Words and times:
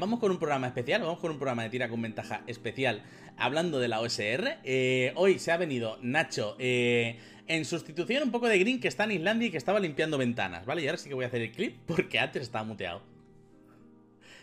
Vamos 0.00 0.18
con 0.18 0.30
un 0.30 0.38
programa 0.38 0.66
especial, 0.66 1.02
vamos 1.02 1.18
con 1.18 1.30
un 1.30 1.36
programa 1.36 1.62
de 1.62 1.68
tira 1.68 1.90
con 1.90 2.00
ventaja 2.00 2.42
especial 2.46 3.02
hablando 3.36 3.78
de 3.78 3.88
la 3.88 4.00
OSR. 4.00 4.56
Eh, 4.64 5.12
hoy 5.14 5.38
se 5.38 5.52
ha 5.52 5.58
venido 5.58 5.98
Nacho 6.00 6.56
eh, 6.58 7.18
en 7.46 7.66
sustitución 7.66 8.22
un 8.22 8.30
poco 8.30 8.48
de 8.48 8.58
Green 8.58 8.80
que 8.80 8.88
está 8.88 9.04
en 9.04 9.10
Islandia 9.10 9.48
y 9.48 9.50
que 9.50 9.58
estaba 9.58 9.78
limpiando 9.78 10.16
ventanas, 10.16 10.64
¿vale? 10.64 10.82
Y 10.82 10.86
ahora 10.86 10.96
sí 10.96 11.10
que 11.10 11.14
voy 11.14 11.24
a 11.24 11.28
hacer 11.28 11.42
el 11.42 11.52
clip 11.52 11.76
porque 11.86 12.18
antes 12.18 12.40
estaba 12.40 12.64
muteado. 12.64 13.02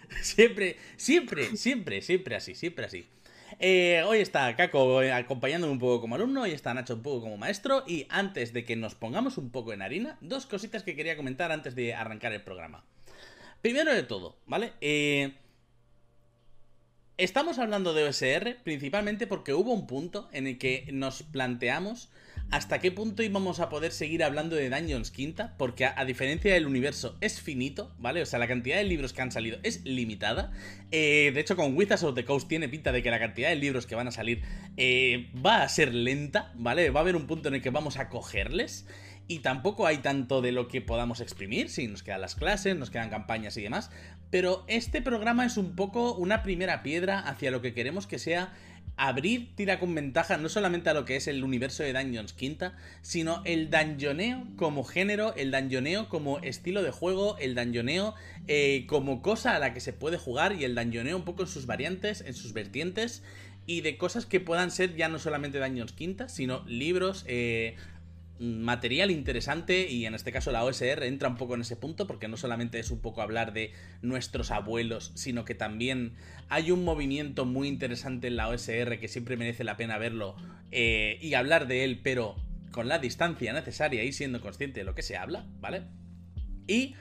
Siempre, 0.21 0.77
siempre, 0.95 1.57
siempre, 1.57 2.01
siempre 2.03 2.35
así, 2.35 2.53
siempre 2.53 2.85
así. 2.85 3.07
Eh, 3.59 4.03
hoy 4.05 4.19
está 4.19 4.55
Caco 4.55 4.99
acompañándome 4.99 5.73
un 5.73 5.79
poco 5.79 6.01
como 6.01 6.13
alumno, 6.13 6.43
hoy 6.43 6.51
está 6.51 6.71
Nacho 6.75 6.93
un 6.93 7.01
poco 7.01 7.21
como 7.21 7.37
maestro 7.37 7.83
y 7.87 8.05
antes 8.09 8.53
de 8.53 8.63
que 8.63 8.75
nos 8.75 8.93
pongamos 8.93 9.39
un 9.39 9.49
poco 9.49 9.73
en 9.73 9.81
harina, 9.81 10.19
dos 10.21 10.45
cositas 10.45 10.83
que 10.83 10.95
quería 10.95 11.17
comentar 11.17 11.51
antes 11.51 11.73
de 11.73 11.95
arrancar 11.95 12.31
el 12.31 12.43
programa. 12.43 12.85
Primero 13.63 13.91
de 13.91 14.03
todo, 14.03 14.37
¿vale? 14.45 14.73
Eh, 14.81 15.33
Estamos 17.17 17.57
hablando 17.57 17.95
de 17.95 18.03
OSR 18.03 18.57
principalmente 18.63 19.25
porque 19.25 19.55
hubo 19.55 19.73
un 19.73 19.87
punto 19.87 20.29
en 20.33 20.45
el 20.45 20.59
que 20.59 20.87
nos 20.93 21.23
planteamos 21.23 22.11
hasta 22.51 22.77
qué 22.77 22.91
punto 22.91 23.23
íbamos 23.23 23.59
a 23.59 23.69
poder 23.69 23.91
seguir 23.91 24.23
hablando 24.23 24.55
de 24.55 24.69
Dungeons 24.69 25.09
Quinta, 25.09 25.55
porque 25.57 25.85
a, 25.85 26.05
diferencia 26.05 26.53
del 26.53 26.67
universo 26.67 27.17
es 27.19 27.41
finito, 27.41 27.91
¿vale? 27.97 28.21
O 28.21 28.25
sea, 28.27 28.37
la 28.37 28.47
cantidad 28.47 28.77
de 28.77 28.83
libros 28.83 29.13
que 29.13 29.23
han 29.23 29.31
salido 29.31 29.57
es 29.63 29.83
limitada. 29.83 30.51
Eh, 30.91 31.31
de 31.33 31.39
hecho, 31.39 31.55
con 31.55 31.75
Wizards 31.75 32.03
of 32.03 32.13
the 32.13 32.23
Coast 32.23 32.47
tiene 32.47 32.69
pinta 32.69 32.91
de 32.91 33.01
que 33.01 33.09
la 33.09 33.17
cantidad 33.17 33.49
de 33.49 33.55
libros 33.55 33.87
que 33.87 33.95
van 33.95 34.07
a 34.07 34.11
salir 34.11 34.43
eh, 34.77 35.31
va 35.43 35.63
a 35.63 35.69
ser 35.69 35.95
lenta, 35.95 36.51
¿vale? 36.53 36.91
Va 36.91 36.99
a 36.99 37.01
haber 37.01 37.15
un 37.15 37.25
punto 37.25 37.47
en 37.47 37.55
el 37.55 37.63
que 37.63 37.71
vamos 37.71 37.97
a 37.97 38.09
cogerles 38.09 38.85
y 39.27 39.39
tampoco 39.39 39.87
hay 39.87 39.97
tanto 39.97 40.41
de 40.41 40.51
lo 40.51 40.67
que 40.67 40.81
podamos 40.81 41.19
exprimir, 41.19 41.69
sí, 41.69 41.87
nos 41.87 42.03
quedan 42.03 42.21
las 42.21 42.35
clases, 42.35 42.75
nos 42.75 42.89
quedan 42.89 43.09
campañas 43.09 43.57
y 43.57 43.61
demás, 43.61 43.91
pero 44.31 44.63
este 44.67 45.01
programa 45.01 45.45
es 45.45 45.57
un 45.57 45.75
poco 45.75 46.13
una 46.13 46.43
primera 46.43 46.83
piedra 46.83 47.19
hacia 47.19 47.51
lo 47.51 47.61
que 47.61 47.73
queremos 47.73 48.07
que 48.07 48.19
sea 48.19 48.53
abrir 48.97 49.55
tira 49.55 49.79
con 49.79 49.93
ventaja 49.93 50.37
no 50.37 50.49
solamente 50.49 50.89
a 50.89 50.93
lo 50.93 51.05
que 51.05 51.15
es 51.15 51.27
el 51.27 51.43
universo 51.43 51.83
de 51.83 51.93
Dungeons 51.93 52.33
Quinta, 52.33 52.75
sino 53.03 53.43
el 53.45 53.69
dungeoneo 53.69 54.43
como 54.55 54.83
género, 54.83 55.35
el 55.35 55.51
dungeoneo 55.51 56.09
como 56.09 56.39
estilo 56.39 56.81
de 56.81 56.89
juego, 56.89 57.37
el 57.37 57.53
dungeoneo 57.53 58.15
eh, 58.47 58.85
como 58.87 59.21
cosa 59.21 59.55
a 59.55 59.59
la 59.59 59.73
que 59.73 59.81
se 59.81 59.93
puede 59.93 60.17
jugar 60.17 60.53
y 60.53 60.63
el 60.63 60.73
dungeoneo 60.73 61.15
un 61.15 61.25
poco 61.25 61.43
en 61.43 61.47
sus 61.47 61.67
variantes, 61.67 62.21
en 62.21 62.33
sus 62.33 62.53
vertientes 62.53 63.21
y 63.67 63.81
de 63.81 63.97
cosas 63.97 64.25
que 64.25 64.39
puedan 64.39 64.71
ser 64.71 64.95
ya 64.95 65.09
no 65.09 65.19
solamente 65.19 65.59
Dungeons 65.59 65.91
Quinta, 65.91 66.27
sino 66.27 66.65
libros, 66.65 67.23
eh, 67.27 67.75
material 68.39 69.11
interesante 69.11 69.89
y 69.89 70.05
en 70.05 70.13
este 70.13 70.31
caso 70.31 70.51
la 70.51 70.63
OSR 70.63 71.03
entra 71.03 71.29
un 71.29 71.37
poco 71.37 71.55
en 71.55 71.61
ese 71.61 71.75
punto 71.75 72.07
porque 72.07 72.27
no 72.27 72.37
solamente 72.37 72.79
es 72.79 72.91
un 72.91 72.99
poco 72.99 73.21
hablar 73.21 73.53
de 73.53 73.71
nuestros 74.01 74.51
abuelos, 74.51 75.11
sino 75.15 75.45
que 75.45 75.55
también 75.55 76.13
hay 76.49 76.71
un 76.71 76.83
movimiento 76.83 77.45
muy 77.45 77.67
interesante 77.67 78.27
en 78.27 78.37
la 78.37 78.49
OSR 78.49 78.99
que 78.99 79.07
siempre 79.07 79.37
merece 79.37 79.63
la 79.63 79.77
pena 79.77 79.97
verlo 79.97 80.35
eh, 80.71 81.17
y 81.21 81.33
hablar 81.33 81.67
de 81.67 81.83
él, 81.83 81.99
pero 82.03 82.35
con 82.71 82.87
la 82.87 82.99
distancia 82.99 83.53
necesaria 83.53 84.03
y 84.03 84.11
siendo 84.11 84.39
consciente 84.41 84.81
de 84.81 84.85
lo 84.85 84.93
que 84.93 85.01
se 85.01 85.17
habla, 85.17 85.45
¿vale? 85.59 85.83
Y 86.67 86.95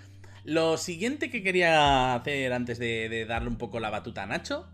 lo 0.44 0.78
siguiente 0.78 1.28
que 1.28 1.42
quería 1.42 2.14
hacer 2.14 2.52
antes 2.52 2.78
de, 2.78 3.08
de 3.08 3.26
darle 3.26 3.48
un 3.48 3.58
poco 3.58 3.80
la 3.80 3.90
batuta 3.90 4.22
a 4.22 4.26
Nacho 4.26 4.66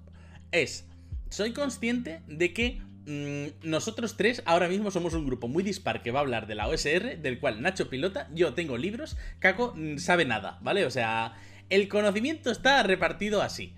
es, 0.53 0.87
soy 1.31 1.53
consciente 1.53 2.21
de 2.29 2.53
que 2.53 2.83
nosotros 3.63 4.17
tres 4.17 4.43
ahora 4.47 4.69
mismo 4.69 4.91
somos 4.91 5.15
un 5.15 5.27
grupo 5.27 5.49
muy 5.49 5.63
dispar 5.63 6.03
que 6.03 6.11
va 6.11 6.21
a 6.21 6.23
hablar 6.23 6.47
de 6.47 6.55
la 6.55 6.69
OSR, 6.69 7.19
del 7.19 7.41
cual 7.41 7.63
Nacho 7.63 7.91
pilota, 7.91 8.29
yo 8.33 8.55
tengo 8.55 8.77
libros, 8.77 9.17
Caco 9.39 9.75
mm, 9.77 9.99
sabe 9.99 10.25
nada, 10.25 10.59
¿vale? 10.63 10.85
O 10.87 10.91
sea, 10.91 11.35
el 11.71 11.89
conocimiento 11.89 12.51
está 12.51 12.83
repartido 12.83 13.43
así. 13.43 13.75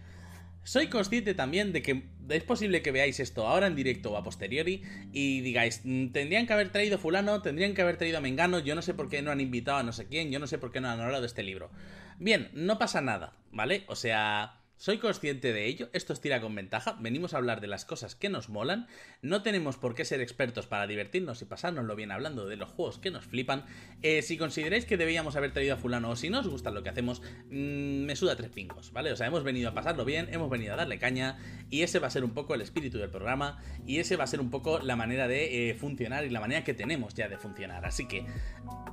Soy 0.62 0.88
consciente 0.88 1.34
también 1.34 1.72
de 1.72 1.82
que 1.82 2.04
es 2.30 2.42
posible 2.42 2.80
que 2.80 2.90
veáis 2.90 3.20
esto 3.20 3.46
ahora 3.46 3.66
en 3.66 3.76
directo 3.76 4.12
o 4.12 4.16
a 4.16 4.24
posteriori 4.24 4.82
y 5.12 5.40
digáis, 5.40 5.82
mm, 5.84 6.08
tendrían 6.08 6.46
que 6.46 6.52
haber 6.52 6.70
traído 6.70 6.98
fulano, 6.98 7.42
tendrían 7.42 7.74
que 7.74 7.82
haber 7.82 7.96
traído 7.96 8.18
a 8.18 8.22
Mengano, 8.22 8.58
yo 8.58 8.74
no 8.74 8.82
sé 8.82 8.94
por 8.94 9.08
qué 9.08 9.22
no 9.22 9.30
han 9.30 9.40
invitado 9.40 9.78
a 9.78 9.82
no 9.82 9.92
sé 9.92 10.06
quién, 10.06 10.30
yo 10.30 10.38
no 10.38 10.46
sé 10.46 10.58
por 10.58 10.72
qué 10.72 10.80
no 10.80 10.88
han 10.88 11.00
hablado 11.00 11.20
de 11.20 11.26
este 11.26 11.42
libro. 11.42 11.70
Bien, 12.18 12.50
no 12.54 12.78
pasa 12.78 13.00
nada, 13.00 13.34
¿vale? 13.50 13.84
O 13.88 13.96
sea, 13.96 14.63
soy 14.76 14.98
consciente 14.98 15.52
de 15.52 15.66
ello, 15.66 15.88
esto 15.92 16.12
es 16.12 16.20
tira 16.20 16.40
con 16.40 16.54
ventaja, 16.54 16.96
venimos 17.00 17.32
a 17.32 17.38
hablar 17.38 17.60
de 17.60 17.68
las 17.68 17.84
cosas 17.84 18.14
que 18.14 18.28
nos 18.28 18.48
molan, 18.48 18.86
no 19.22 19.42
tenemos 19.42 19.76
por 19.76 19.94
qué 19.94 20.04
ser 20.04 20.20
expertos 20.20 20.66
para 20.66 20.86
divertirnos 20.86 21.40
y 21.40 21.44
pasárnoslo 21.44 21.96
bien 21.96 22.10
hablando 22.10 22.46
de 22.46 22.56
los 22.56 22.70
juegos 22.70 22.98
que 22.98 23.10
nos 23.10 23.24
flipan. 23.24 23.64
Eh, 24.02 24.22
si 24.22 24.36
consideráis 24.36 24.84
que 24.84 24.96
debíamos 24.96 25.36
haber 25.36 25.52
traído 25.52 25.74
a 25.74 25.78
fulano 25.78 26.10
o 26.10 26.16
si 26.16 26.28
no 26.28 26.40
os 26.40 26.48
gusta 26.48 26.70
lo 26.70 26.82
que 26.82 26.90
hacemos, 26.90 27.22
mm, 27.50 28.04
me 28.04 28.16
suda 28.16 28.36
tres 28.36 28.50
pingos, 28.50 28.92
¿vale? 28.92 29.12
O 29.12 29.16
sea, 29.16 29.26
hemos 29.26 29.44
venido 29.44 29.70
a 29.70 29.74
pasarlo 29.74 30.04
bien, 30.04 30.28
hemos 30.32 30.50
venido 30.50 30.74
a 30.74 30.76
darle 30.76 30.98
caña 30.98 31.38
y 31.70 31.82
ese 31.82 31.98
va 31.98 32.08
a 32.08 32.10
ser 32.10 32.24
un 32.24 32.34
poco 32.34 32.54
el 32.54 32.60
espíritu 32.60 32.98
del 32.98 33.10
programa 33.10 33.62
y 33.86 34.00
ese 34.00 34.16
va 34.16 34.24
a 34.24 34.26
ser 34.26 34.40
un 34.40 34.50
poco 34.50 34.80
la 34.80 34.96
manera 34.96 35.28
de 35.28 35.70
eh, 35.70 35.74
funcionar 35.74 36.24
y 36.24 36.30
la 36.30 36.40
manera 36.40 36.64
que 36.64 36.74
tenemos 36.74 37.14
ya 37.14 37.28
de 37.28 37.38
funcionar. 37.38 37.86
Así 37.86 38.06
que, 38.06 38.26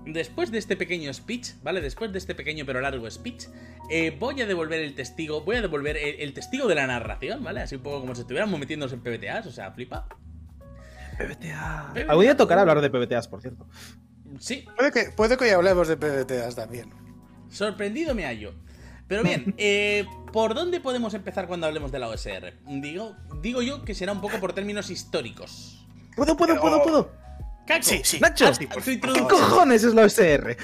después 0.06 0.52
de 0.52 0.60
este 0.60 0.78
pequeño 0.78 1.14
speech, 1.14 1.50
¿vale? 1.64 1.82
Después 1.82 2.12
de 2.12 2.20
este 2.20 2.36
pequeño 2.36 2.66
pero 2.66 2.80
largo 2.82 3.10
speech, 3.10 3.48
eh, 3.90 4.16
voy 4.18 4.40
a 4.42 4.46
devolver 4.46 4.80
el 4.80 4.96
testigo, 4.96 5.42
voy 5.42 5.58
a 5.58 5.62
devolver 5.62 5.81
el, 5.88 6.34
testigo 6.34 6.68
de 6.68 6.76
la 6.76 6.88
narración, 6.88 7.44
¿vale? 7.44 7.62
Así 7.62 7.76
un 7.76 7.84
poco 7.84 8.02
como 8.02 8.16
si 8.16 8.22
estuviéramos 8.22 8.60
metiéndonos 8.60 8.94
en 8.94 9.02
PBTAs, 9.02 9.46
o 9.48 9.52
sea, 9.52 9.72
flipa. 9.72 10.08
PBTA. 11.18 11.94
Algún 12.08 12.24
día 12.24 12.38
tocará 12.38 12.62
hablar 12.62 12.82
de 12.82 12.90
PBTAs, 12.90 13.28
por 13.28 13.42
cierto. 13.42 13.68
Sí. 14.40 14.66
Puede 14.78 14.92
que, 14.92 15.12
puede 15.12 15.38
que 15.38 15.46
hoy 15.46 15.50
hablemos 15.52 15.88
de 15.88 15.98
PBTAs 15.98 16.56
también. 16.56 16.92
Sorprendido 17.50 18.16
me 18.16 18.26
hallo. 18.26 18.54
Pero 19.08 19.24
bien, 19.24 19.54
eh, 19.58 20.06
¿por 20.32 20.54
dónde 20.54 20.80
podemos 20.80 21.14
empezar 21.14 21.48
cuando 21.48 21.68
hablemos 21.68 21.92
de 21.92 22.00
la 22.00 22.08
OSR? 22.08 22.54
Digo, 22.66 23.16
digo 23.42 23.62
yo 23.62 23.84
que 23.84 23.94
será 23.94 24.14
un 24.14 24.22
poco 24.22 24.40
por 24.40 24.54
términos 24.54 24.90
históricos. 24.90 25.86
Puedo, 26.16 26.38
puedo, 26.38 26.60
puedo, 26.60 26.82
puedo. 26.82 27.12
Caco, 27.68 27.84
Sí, 27.84 28.02
sí. 28.04 28.20
Nacho, 28.20 28.48
Ah, 28.48 28.54
sí, 28.54 28.68
por 28.68 28.84
¿qué 28.84 29.22
cojones 29.30 29.84
es 29.84 29.94
la 29.94 30.04
OSR? 30.04 30.58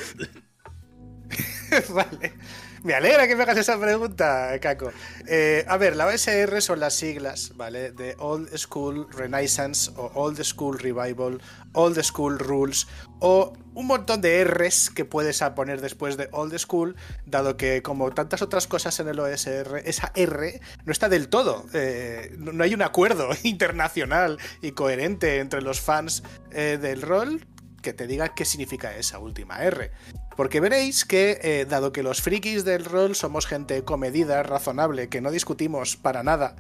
vale. 1.94 2.34
Me 2.84 2.94
alegra 2.94 3.28
que 3.28 3.36
me 3.36 3.44
hagas 3.44 3.58
esa 3.58 3.80
pregunta, 3.80 4.58
Caco. 4.62 4.92
Eh, 5.28 5.66
a 5.68 5.78
ver, 5.78 5.96
la 5.96 6.06
OSR 6.08 6.62
son 6.62 6.80
las 6.80 6.94
siglas, 6.94 7.54
¿vale? 7.56 7.92
De 7.92 8.16
Old 8.20 8.56
School 8.58 9.08
Renaissance 9.12 9.92
o 9.96 10.12
Old 10.14 10.44
School 10.44 10.80
Revival, 10.80 11.42
Old 11.74 12.02
School 12.04 12.40
Rules 12.40 12.88
o 13.20 13.54
un 13.74 13.88
montón 13.88 14.22
de 14.22 14.44
R's 14.44 14.90
que 14.90 15.06
puedes 15.06 15.42
poner 15.56 15.82
después 15.82 16.18
de 16.18 16.30
Old 16.32 16.58
School, 16.58 16.96
dado 17.26 17.58
que 17.58 17.82
como 17.82 18.12
tantas 18.12 18.42
otras 18.42 18.68
cosas 18.68 19.00
en 19.00 19.08
el 19.08 19.20
OSR, 19.20 19.82
esa 19.86 20.12
R 20.16 20.60
no 20.86 20.92
está 20.92 21.10
del 21.10 21.30
todo. 21.30 21.66
eh, 21.74 22.36
no 22.38 22.54
no 22.54 22.64
hay 22.64 22.74
un 22.74 22.82
acuerdo 22.82 23.30
internacional 23.44 24.40
y 24.62 24.72
coherente 24.72 25.40
entre 25.40 25.62
los 25.62 25.80
fans 25.80 26.24
eh, 26.52 26.78
del 26.82 27.02
rol 27.02 27.46
que 27.82 27.94
te 27.94 28.08
diga 28.08 28.34
qué 28.34 28.46
significa 28.46 28.96
esa 28.96 29.20
última 29.20 29.64
R. 29.64 29.92
Porque 30.36 30.60
veréis 30.60 31.06
que, 31.06 31.40
eh, 31.42 31.66
dado 31.68 31.92
que 31.92 32.04
los 32.04 32.22
frikis 32.22 32.64
del 32.64 32.86
rol 32.86 33.16
somos 33.16 33.48
gente 33.48 33.84
comedida, 33.84 34.44
razonable, 34.44 35.10
que 35.10 35.22
no 35.22 35.32
discutimos 35.32 35.98
para 35.98 36.24
nada 36.24 36.56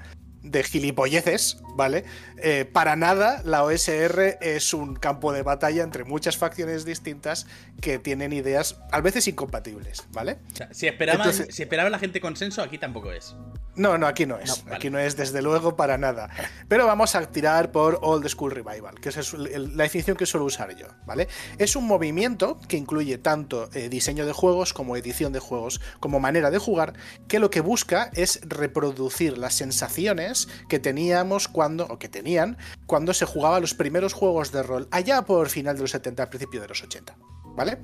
de 0.50 0.64
gilipolleces, 0.64 1.58
¿vale? 1.76 2.06
Eh, 2.38 2.66
para 2.72 2.96
nada 2.96 3.42
la 3.44 3.64
OSR 3.64 4.38
es 4.42 4.74
un 4.74 4.96
campo 4.96 5.34
de 5.34 5.42
batalla 5.44 5.84
entre 5.84 6.04
muchas 6.04 6.38
facciones 6.38 6.86
distintas 6.86 7.48
que 7.82 8.00
tienen 8.00 8.34
ideas 8.34 8.80
a 8.92 9.02
veces 9.02 9.28
incompatibles, 9.28 10.04
¿vale? 10.12 10.40
O 10.54 10.56
sea, 10.56 10.74
si 10.74 10.88
esperaban, 10.88 11.28
Entonces- 11.28 11.56
si 11.56 11.64
esperaba 11.64 11.90
la 11.90 12.00
gente 12.00 12.22
consenso, 12.22 12.62
aquí 12.62 12.78
tampoco 12.78 13.12
es. 13.12 13.36
No, 13.76 13.96
no, 14.00 14.08
aquí 14.08 14.26
no 14.26 14.40
es. 14.40 14.50
No, 14.50 14.64
vale. 14.64 14.76
Aquí 14.78 14.90
no 14.90 14.98
es 14.98 15.16
desde 15.16 15.44
luego 15.44 15.76
para 15.76 16.00
nada. 16.00 16.30
Pero 16.68 16.88
vamos 16.88 17.14
a 17.14 17.24
tirar 17.28 17.72
por 17.72 18.00
Old 18.02 18.28
School 18.28 18.52
Revival, 18.52 19.00
que 19.00 19.10
es 19.10 19.34
la 19.36 19.84
definición 19.84 20.18
que 20.18 20.26
suelo 20.26 20.46
usar 20.48 20.76
yo, 20.76 20.88
¿vale? 21.06 21.28
Es 21.60 21.76
un 21.76 21.86
movimiento 21.86 22.60
que 22.68 22.76
incluye 22.76 23.20
tanto 23.20 23.70
eh, 23.74 23.88
diseño 23.88 24.26
de 24.26 24.32
juegos 24.34 24.74
como 24.74 24.98
edición 24.98 25.32
de 25.32 25.40
juegos, 25.40 25.80
como 26.00 26.20
manera 26.20 26.50
de 26.50 26.58
jugar, 26.58 26.94
que 27.28 27.38
lo 27.38 27.52
que 27.52 27.62
busca 27.62 28.10
es 28.16 28.40
reproducir 28.44 29.38
las 29.38 29.54
sensaciones 29.54 30.37
que 30.70 30.80
teníamos 30.80 31.48
cuando, 31.48 31.86
o 31.88 31.98
que 31.98 32.10
tenían, 32.10 32.58
cuando 32.86 33.14
se 33.14 33.26
jugaba 33.26 33.60
los 33.60 33.74
primeros 33.74 34.14
juegos 34.14 34.52
de 34.52 34.62
rol, 34.62 34.88
allá 34.92 35.24
por 35.24 35.50
final 35.50 35.76
de 35.76 35.82
los 35.82 35.92
70, 35.92 36.24
al 36.24 36.30
principio 36.30 36.62
de 36.62 36.68
los 36.68 36.84
80, 36.84 37.18
¿vale? 37.56 37.80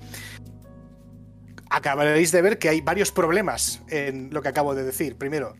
acabaréis 1.73 2.31
de 2.31 2.41
ver 2.43 2.59
que 2.59 2.69
hay 2.69 2.81
varios 2.81 3.11
problemas 3.11 3.81
en 3.89 4.29
lo 4.31 4.43
que 4.43 4.49
acabo 4.49 4.75
de 4.75 4.83
decir. 4.83 5.17
Primero, 5.17 5.55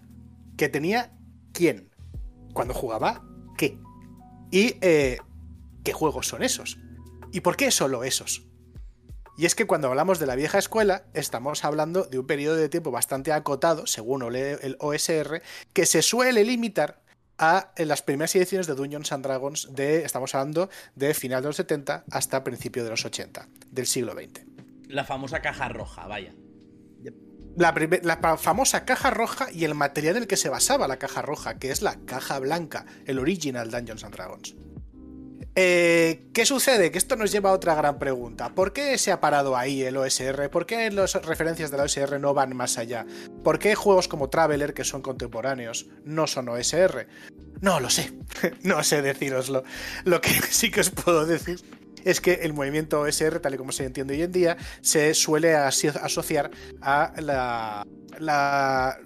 que 0.57 0.69
tenía 0.69 1.11
quién, 1.53 1.89
cuando 2.53 2.75
jugaba, 2.75 3.23
qué. 3.57 3.79
Y 4.51 4.77
eh, 4.81 5.17
qué 5.83 5.91
juegos 5.91 6.27
son 6.27 6.43
esos. 6.43 6.77
¿Y 7.31 7.41
por 7.41 7.55
qué 7.55 7.71
solo 7.71 8.03
esos? 8.03 8.45
Y 9.35 9.45
es 9.45 9.55
que 9.55 9.65
cuando 9.65 9.87
hablamos 9.87 10.19
de 10.19 10.27
la 10.27 10.35
vieja 10.35 10.59
escuela, 10.59 11.05
estamos 11.13 11.65
hablando 11.65 12.03
de 12.03 12.19
un 12.19 12.27
periodo 12.27 12.55
de 12.55 12.69
tiempo 12.69 12.91
bastante 12.91 13.31
acotado, 13.31 13.87
según 13.87 14.23
el 14.35 14.77
OSR, 14.79 15.41
que 15.73 15.85
se 15.85 16.01
suele 16.03 16.43
limitar 16.43 17.01
a 17.39 17.71
las 17.77 18.03
primeras 18.03 18.35
ediciones 18.35 18.67
de 18.67 18.75
Dungeons 18.75 19.11
and 19.11 19.23
Dragons 19.25 19.73
de, 19.73 20.05
estamos 20.05 20.35
hablando 20.35 20.69
de 20.95 21.15
final 21.15 21.41
de 21.41 21.49
los 21.49 21.55
70 21.55 22.05
hasta 22.11 22.43
principio 22.43 22.83
de 22.83 22.91
los 22.91 23.05
80, 23.05 23.47
del 23.71 23.87
siglo 23.87 24.13
XX. 24.13 24.45
La 24.87 25.03
famosa 25.03 25.41
caja 25.41 25.67
roja, 25.67 26.05
vaya. 26.05 26.35
la, 27.57 27.73
la, 28.03 28.37
famosa 28.37 28.85
caja 28.85 29.09
roja 29.09 29.51
y 29.51 29.65
el 29.65 29.73
material 29.73 30.17
en 30.17 30.23
el 30.23 30.27
que 30.27 30.37
se 30.37 30.49
basaba 30.49 30.87
la 30.87 30.97
caja 30.97 31.23
roja, 31.23 31.57
que 31.57 31.71
es 31.71 31.81
la 31.81 31.95
caja 32.05 32.37
blanca, 32.37 32.85
el 33.05 33.17
original 33.17 33.71
Dungeons 33.71 34.03
and 34.03 34.13
Dragons. 34.13 34.55
Eh, 35.55 36.29
¿Qué 36.33 36.45
sucede? 36.45 36.91
Que 36.91 36.97
esto 36.97 37.15
nos 37.15 37.31
lleva 37.31 37.51
a 37.51 37.53
otra 37.53 37.75
gran 37.75 37.99
pregunta. 37.99 38.49
¿Por 38.49 38.73
qué 38.73 38.97
se 38.97 39.11
ha 39.11 39.21
parado 39.21 39.55
ahí 39.55 39.83
el 39.83 39.97
OSR? 39.97 40.49
¿Por 40.49 40.65
qué 40.65 40.89
las 40.89 41.13
referencias 41.25 41.69
de 41.69 41.77
la 41.77 41.83
OSR 41.83 42.19
no 42.19 42.33
van 42.33 42.55
más 42.55 42.77
allá? 42.79 43.05
¿Por 43.43 43.59
qué 43.59 43.75
juegos 43.75 44.07
como 44.07 44.29
Traveler, 44.29 44.73
que 44.73 44.83
son 44.83 45.03
contemporáneos, 45.03 45.87
no 46.05 46.25
son 46.25 46.49
OSR? 46.49 47.07
No 47.61 47.79
lo 47.79 47.89
sé, 47.89 48.11
no 48.63 48.83
sé 48.83 49.01
deciroslo. 49.03 49.63
Lo 50.05 50.21
que 50.21 50.29
sí 50.49 50.71
que 50.71 50.81
os 50.81 50.89
puedo 50.89 51.25
decir 51.25 51.59
es 52.03 52.21
que 52.21 52.33
el 52.33 52.53
movimiento 52.53 53.01
OSR, 53.01 53.39
tal 53.39 53.55
y 53.55 53.57
como 53.57 53.71
se 53.71 53.85
entiende 53.85 54.13
hoy 54.13 54.21
en 54.21 54.31
día, 54.31 54.57
se 54.81 55.13
suele 55.13 55.55
asociar 55.55 56.51
a 56.81 57.13
la, 57.17 57.85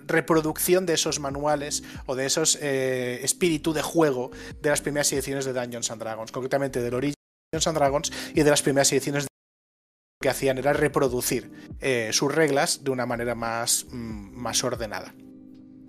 reproducción 0.05 0.85
de 0.85 0.94
esos 0.94 1.19
manuales 1.19 1.83
o 2.05 2.15
de 2.15 2.25
esos 2.25 2.57
eh, 2.61 3.19
espíritu 3.23 3.73
de 3.73 3.81
juego 3.81 4.31
de 4.61 4.69
las 4.69 4.81
primeras 4.81 5.11
ediciones 5.13 5.45
de 5.45 5.53
Dungeons 5.53 5.91
and 5.91 6.01
Dragons, 6.01 6.31
concretamente 6.31 6.81
del 6.81 6.94
Origin 6.94 7.15
Dungeons 7.51 7.67
and 7.67 7.77
Dragons 7.77 8.11
y 8.35 8.44
de 8.44 8.49
las 8.49 8.61
primeras 8.61 8.91
ediciones 8.91 9.23
de 9.23 9.27
que 10.21 10.29
hacían 10.29 10.57
era 10.57 10.73
reproducir 10.73 11.51
eh, 11.79 12.09
sus 12.11 12.33
reglas 12.33 12.83
de 12.83 12.91
una 12.91 13.05
manera 13.05 13.35
más, 13.35 13.85
mm, 13.89 14.35
más 14.35 14.63
ordenada. 14.63 15.13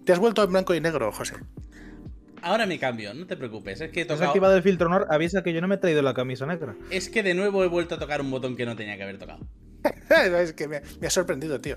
¿Te 0.04 0.12
has 0.12 0.18
vuelto 0.18 0.42
en 0.44 0.50
blanco 0.50 0.74
y 0.74 0.80
negro, 0.80 1.10
José? 1.12 1.34
Ahora 2.42 2.66
me 2.66 2.78
cambio, 2.78 3.14
no 3.14 3.26
te 3.26 3.36
preocupes. 3.36 3.80
Es 3.80 3.90
que 3.90 4.02
he 4.02 4.04
tocado... 4.04 4.24
Has 4.24 4.28
activado 4.28 4.56
el 4.56 4.62
filtro 4.62 4.86
honor, 4.88 5.06
avisa 5.10 5.42
que 5.42 5.52
yo 5.52 5.60
no 5.60 5.68
me 5.68 5.76
he 5.76 5.78
traído 5.78 6.02
la 6.02 6.14
camisa 6.14 6.46
negra. 6.46 6.74
Es 6.90 7.08
que 7.08 7.22
de 7.22 7.34
nuevo 7.34 7.64
he 7.64 7.68
vuelto 7.68 7.94
a 7.94 7.98
tocar 7.98 8.20
un 8.20 8.30
botón 8.30 8.56
que 8.56 8.66
no 8.66 8.76
tenía 8.76 8.96
que 8.96 9.02
haber 9.02 9.18
tocado. 9.18 9.46
es 10.10 10.52
que 10.52 10.68
me, 10.68 10.76
ha 10.78 11.10
sorprendido, 11.10 11.60
tío. 11.60 11.76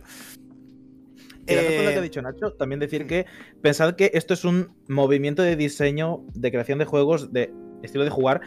Y 1.47 1.55
lo 1.55 1.61
que 1.61 1.87
ha 1.87 1.91
eh, 1.91 2.01
dicho 2.01 2.21
Nacho, 2.21 2.53
también 2.53 2.79
decir 2.79 3.07
que 3.07 3.25
pensad 3.61 3.95
que 3.95 4.11
esto 4.13 4.33
es 4.33 4.45
un 4.45 4.75
movimiento 4.87 5.41
de 5.41 5.55
diseño, 5.55 6.23
de 6.33 6.51
creación 6.51 6.77
de 6.77 6.85
juegos, 6.85 7.33
de 7.33 7.51
estilo 7.81 8.03
de 8.03 8.11
jugar, 8.11 8.41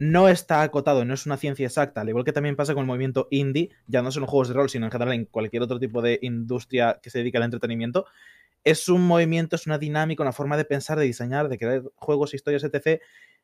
no 0.00 0.28
está 0.28 0.62
acotado, 0.62 1.04
no 1.04 1.14
es 1.14 1.26
una 1.26 1.36
ciencia 1.36 1.66
exacta, 1.66 2.00
al 2.00 2.08
igual 2.08 2.24
que 2.24 2.32
también 2.32 2.56
pasa 2.56 2.74
con 2.74 2.82
el 2.82 2.86
movimiento 2.86 3.28
indie, 3.30 3.70
ya 3.86 4.02
no 4.02 4.10
solo 4.10 4.24
en 4.24 4.30
juegos 4.30 4.48
de 4.48 4.54
rol, 4.54 4.70
sino 4.70 4.86
en 4.86 4.92
general 4.92 5.14
en 5.14 5.26
cualquier 5.26 5.62
otro 5.62 5.78
tipo 5.78 6.02
de 6.02 6.18
industria 6.22 6.98
que 7.02 7.10
se 7.10 7.18
dedica 7.18 7.38
al 7.38 7.44
entretenimiento, 7.44 8.06
es 8.64 8.88
un 8.88 9.06
movimiento, 9.06 9.56
es 9.56 9.66
una 9.66 9.78
dinámica, 9.78 10.22
una 10.22 10.32
forma 10.32 10.56
de 10.56 10.64
pensar, 10.64 10.98
de 10.98 11.04
diseñar, 11.04 11.48
de 11.48 11.58
crear 11.58 11.82
juegos, 11.96 12.34
historias, 12.34 12.64
etc. 12.64 13.00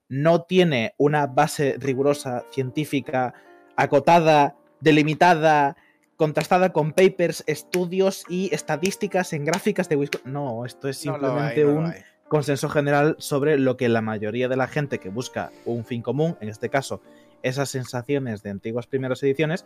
No 0.08 0.42
tiene 0.42 0.94
una 0.98 1.26
base 1.26 1.76
rigurosa, 1.78 2.44
científica, 2.50 3.34
acotada, 3.76 4.56
delimitada, 4.80 5.76
contrastada 6.16 6.72
con 6.72 6.92
papers, 6.92 7.44
estudios 7.46 8.24
y 8.28 8.54
estadísticas 8.54 9.32
en 9.32 9.44
gráficas 9.44 9.88
de 9.88 9.96
Wisconsin. 9.96 10.32
No, 10.32 10.64
esto 10.64 10.88
es 10.88 10.98
simplemente 10.98 11.64
un 11.64 11.92
consenso 12.28 12.68
general 12.68 13.16
sobre 13.18 13.58
lo 13.58 13.76
que 13.76 13.88
la 13.88 14.02
mayoría 14.02 14.48
de 14.48 14.56
la 14.56 14.66
gente 14.66 14.98
que 14.98 15.10
busca 15.10 15.50
un 15.64 15.84
fin 15.84 16.02
común, 16.02 16.36
en 16.40 16.48
este 16.48 16.70
caso, 16.70 17.00
esas 17.42 17.68
sensaciones 17.70 18.42
de 18.42 18.50
antiguas 18.50 18.86
primeras 18.86 19.22
ediciones, 19.22 19.64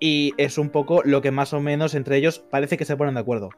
y 0.00 0.32
es 0.36 0.58
un 0.58 0.70
poco 0.70 1.02
lo 1.04 1.20
que 1.20 1.30
más 1.30 1.52
o 1.52 1.60
menos 1.60 1.94
entre 1.94 2.16
ellos 2.16 2.38
parece 2.38 2.76
que 2.76 2.84
se 2.84 2.96
ponen 2.96 3.14
de 3.14 3.20
acuerdo 3.20 3.50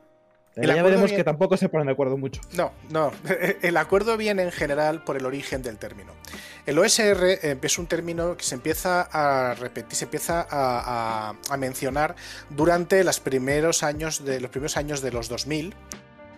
ya 0.56 0.82
veremos 0.82 1.12
que 1.12 1.24
tampoco 1.24 1.56
se 1.56 1.68
ponen 1.68 1.86
de 1.86 1.92
acuerdo 1.92 2.16
mucho. 2.16 2.40
No, 2.52 2.72
no. 2.90 3.12
El 3.62 3.76
acuerdo 3.76 4.16
viene 4.16 4.42
en 4.42 4.52
general 4.52 5.02
por 5.02 5.16
el 5.16 5.26
origen 5.26 5.62
del 5.62 5.78
término. 5.78 6.12
El 6.66 6.78
OSR 6.78 7.38
eh, 7.42 7.58
es 7.60 7.78
un 7.78 7.86
término 7.86 8.36
que 8.36 8.44
se 8.44 8.54
empieza 8.54 9.08
a 9.12 9.54
repetir, 9.54 9.96
se 9.96 10.04
empieza 10.04 10.46
a, 10.50 11.34
mencionar 11.58 12.14
durante 12.50 13.02
los 13.04 13.20
primeros 13.20 13.82
años 13.82 14.24
de 14.24 14.40
los 14.40 14.50
primeros 14.50 14.76
años 14.76 15.00
de 15.00 15.12
los 15.12 15.28
2000 15.28 15.74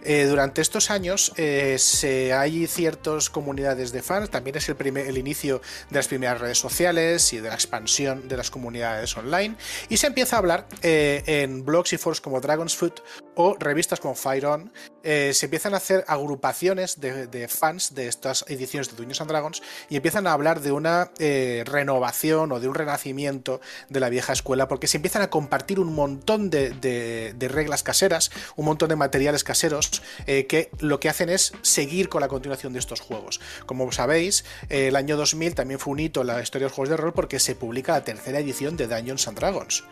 eh, 0.09 0.27
durante 0.27 0.61
estos 0.61 0.93
años 0.93 1.33
eh, 1.37 1.77
se, 1.81 2.33
hay 2.33 2.69
ciertas 2.69 3.29
comunidades 3.29 3.91
de 3.91 4.03
fans, 4.03 4.31
también 4.31 4.57
es 4.57 4.69
el, 4.69 4.77
primer, 4.77 5.09
el 5.09 5.19
inicio 5.19 5.61
de 5.91 5.97
las 5.97 6.07
primeras 6.07 6.41
redes 6.41 6.59
sociales 6.59 7.33
y 7.33 7.39
de 7.39 7.49
la 7.49 7.57
expansión 7.57 8.29
de 8.29 8.37
las 8.37 8.53
comunidades 8.53 9.17
online, 9.17 9.57
y 9.89 9.97
se 9.97 10.07
empieza 10.07 10.37
a 10.37 10.39
hablar 10.39 10.69
eh, 10.83 11.25
en 11.27 11.65
blogs 11.65 11.93
y 11.93 11.99
foros 11.99 12.21
como 12.21 12.41
Dragon's 12.41 12.77
Foot 12.77 13.01
o 13.37 13.56
revistas 13.59 14.00
como 14.00 14.15
Fire 14.15 14.47
On, 14.47 14.73
se 15.05 15.47
empiezan 15.47 15.75
a 15.75 15.77
hacer 15.77 16.05
agrupaciones 16.09 17.00
de, 17.00 17.47
fans 17.49 17.94
de 17.94 18.09
estas 18.09 18.44
ediciones 18.49 18.91
de 18.91 18.97
Dungeons 18.97 19.21
and 19.21 19.31
Dragons 19.31 19.62
y 19.88 19.94
empiezan 19.97 20.27
a 20.27 20.33
hablar 20.33 20.61
de 20.61 20.73
una 20.73 21.12
renovación 21.19 22.50
o 22.50 22.59
de 22.59 22.67
un 22.67 22.75
renacimiento 22.75 23.61
de 23.88 24.00
la 24.00 24.09
vieja 24.09 24.33
escuela, 24.33 24.67
porque 24.67 24.88
se 24.88 24.97
empiezan 24.97 25.23
a 25.23 25.31
compartir 25.31 25.79
un 25.79 25.94
montón 25.94 26.50
de 26.50 27.49
reglas 27.53 27.85
caseras, 27.85 28.31
un 28.56 28.65
montón 28.65 28.88
de 28.88 28.97
materiales 28.97 29.44
caseros, 29.44 30.03
eh, 30.27 30.47
que 30.47 30.71
lo 30.81 31.00
que 31.00 31.09
hacen 31.09 31.29
es 31.29 31.53
seguir 31.62 32.09
con 32.09 32.21
la 32.21 32.29
continuación 32.29 32.73
de 32.73 32.79
estos 32.79 33.00
juegos. 33.00 33.41
Como 33.67 33.91
sabéis, 33.93 34.44
eh, 34.69 34.89
el 34.89 34.97
año 34.97 35.17
2000 35.17 35.55
también 35.55 35.81
fue 35.81 35.93
un 35.93 36.00
hito 36.00 36.21
en 36.21 36.29
la 36.29 36.43
historia 36.43 36.67
de 36.67 36.71
los 36.71 36.73
juegos 36.75 36.91
de 36.91 36.97
rol 36.97 37.12
porque 37.12 37.41
se 37.41 37.55
publica 37.55 37.93
la 37.93 38.05
tercera 38.05 38.39
edición 38.39 38.77
de 38.77 38.87
Dungeons 38.87 39.29
and 39.29 39.39
Dragons 39.39 39.85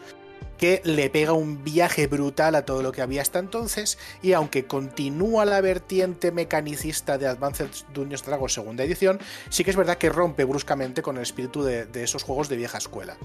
que 0.59 0.81
le 0.85 1.11
pega 1.11 1.33
un 1.33 1.65
viaje 1.65 2.07
brutal 2.07 2.55
a 2.55 2.65
todo 2.65 2.83
lo 2.83 2.93
que 2.93 3.03
había 3.03 3.23
hasta 3.23 3.39
entonces 3.39 3.99
y 4.23 4.33
aunque 4.33 4.67
continúa 4.67 5.45
la 5.45 5.61
vertiente 5.61 6.33
mecanicista 6.33 7.19
de 7.19 7.27
Advanced 7.27 7.69
Dungeons 7.93 8.25
Dragons 8.25 8.53
segunda 8.53 8.85
edición, 8.85 9.19
sí 9.49 9.65
que 9.65 9.71
es 9.71 9.77
verdad 9.77 9.99
que 9.99 10.09
rompe 10.09 10.45
bruscamente 10.45 11.03
con 11.03 11.17
el 11.17 11.23
espíritu 11.23 11.63
de, 11.63 11.89
esos 11.95 12.23
juegos 12.23 12.49
de 12.49 12.57
vieja 12.57 12.79
escuela. 12.79 13.17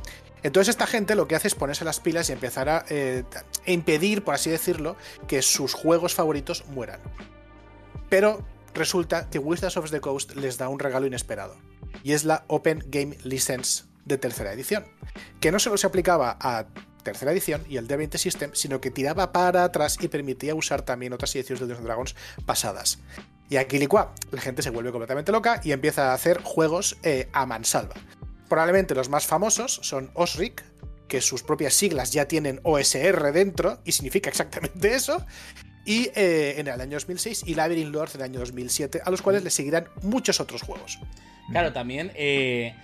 Entonces 0.44 0.70
esta 0.70 0.88
gente 0.88 1.16
lo 1.16 1.28
que 1.28 1.36
hace 1.36 1.48
es 1.48 1.56
ponerse 1.56 1.86
las 1.86 2.00
pilas 2.00 2.30
y 2.30 2.34
empezar 2.34 2.70
a 2.70 2.86
eh, 2.90 3.24
impedir, 3.66 4.24
por 4.24 4.36
así 4.36 4.50
decirlo, 4.50 4.96
que 5.28 5.42
sus 5.42 5.74
juegos 5.74 6.14
favoritos 6.14 6.66
mueran. 6.68 7.00
Pero 8.10 8.44
resulta 8.74 9.30
que 9.30 9.40
Wizards 9.40 9.78
of 9.78 9.92
the 9.92 10.02
Coast 10.02 10.36
les 10.36 10.58
da 10.58 10.70
un 10.70 10.80
regalo 10.80 11.06
inesperado 11.06 11.56
y 12.04 12.14
es 12.14 12.24
la 12.24 12.44
Open 12.48 12.84
Game 12.88 13.18
License 13.24 13.84
de 14.06 14.18
tercera 14.18 14.54
edición, 14.54 14.86
que 15.40 15.52
no 15.52 15.60
solo 15.60 15.78
se 15.78 15.88
aplicaba 15.88 16.38
a 16.40 16.66
tercera 17.04 17.32
edición 17.32 17.64
y 17.70 17.78
el 17.78 17.88
D20 17.88 18.18
System, 18.18 18.52
sino 18.54 18.82
que 18.82 18.92
tiraba 18.92 19.32
para 19.32 19.64
atrás 19.64 19.98
y 20.00 20.08
permitía 20.08 20.56
usar 20.56 20.82
también 20.82 21.14
otras 21.14 21.36
ediciones 21.36 21.60
de 21.60 21.68
Dungeons 21.68 21.86
Dragons 21.86 22.16
pasadas. 22.46 23.00
Y 23.50 23.58
aquí 23.58 23.80
licua, 23.80 24.14
la 24.32 24.42
gente 24.42 24.62
se 24.62 24.70
vuelve 24.70 24.92
completamente 24.92 25.32
loca 25.32 25.60
y 25.64 25.72
empieza 25.72 26.12
a 26.12 26.14
hacer 26.14 26.42
juegos 26.44 26.98
eh, 27.04 27.30
a 27.34 27.46
mansalva. 27.46 27.96
Probablemente 28.48 28.96
los 28.96 29.10
más 29.10 29.26
famosos 29.26 29.80
son 29.84 30.12
Osric, 30.14 30.64
que 31.08 31.22
sus 31.22 31.42
propias 31.42 31.74
siglas 31.74 32.12
ya 32.12 32.28
tienen 32.28 32.60
OSR 32.64 33.32
dentro 33.34 33.80
y 33.86 33.92
significa 33.92 34.30
exactamente 34.30 34.94
eso. 34.96 35.26
Y 35.86 36.12
eh, 36.16 36.56
en 36.58 36.68
el 36.68 36.80
año 36.80 36.98
2006 36.98 37.44
y 37.48 37.56
Labyrinth 37.56 37.92
Lords 37.92 38.16
en 38.16 38.22
el 38.22 38.26
año 38.26 38.40
2007, 38.40 39.02
a 39.04 39.10
los 39.10 39.24
cuales 39.24 39.44
le 39.44 39.50
seguirán 39.50 39.88
muchos 40.04 40.40
otros 40.40 40.62
juegos. 40.62 41.00
Claro, 41.50 41.74
también 41.74 42.12
eh, 42.14 42.76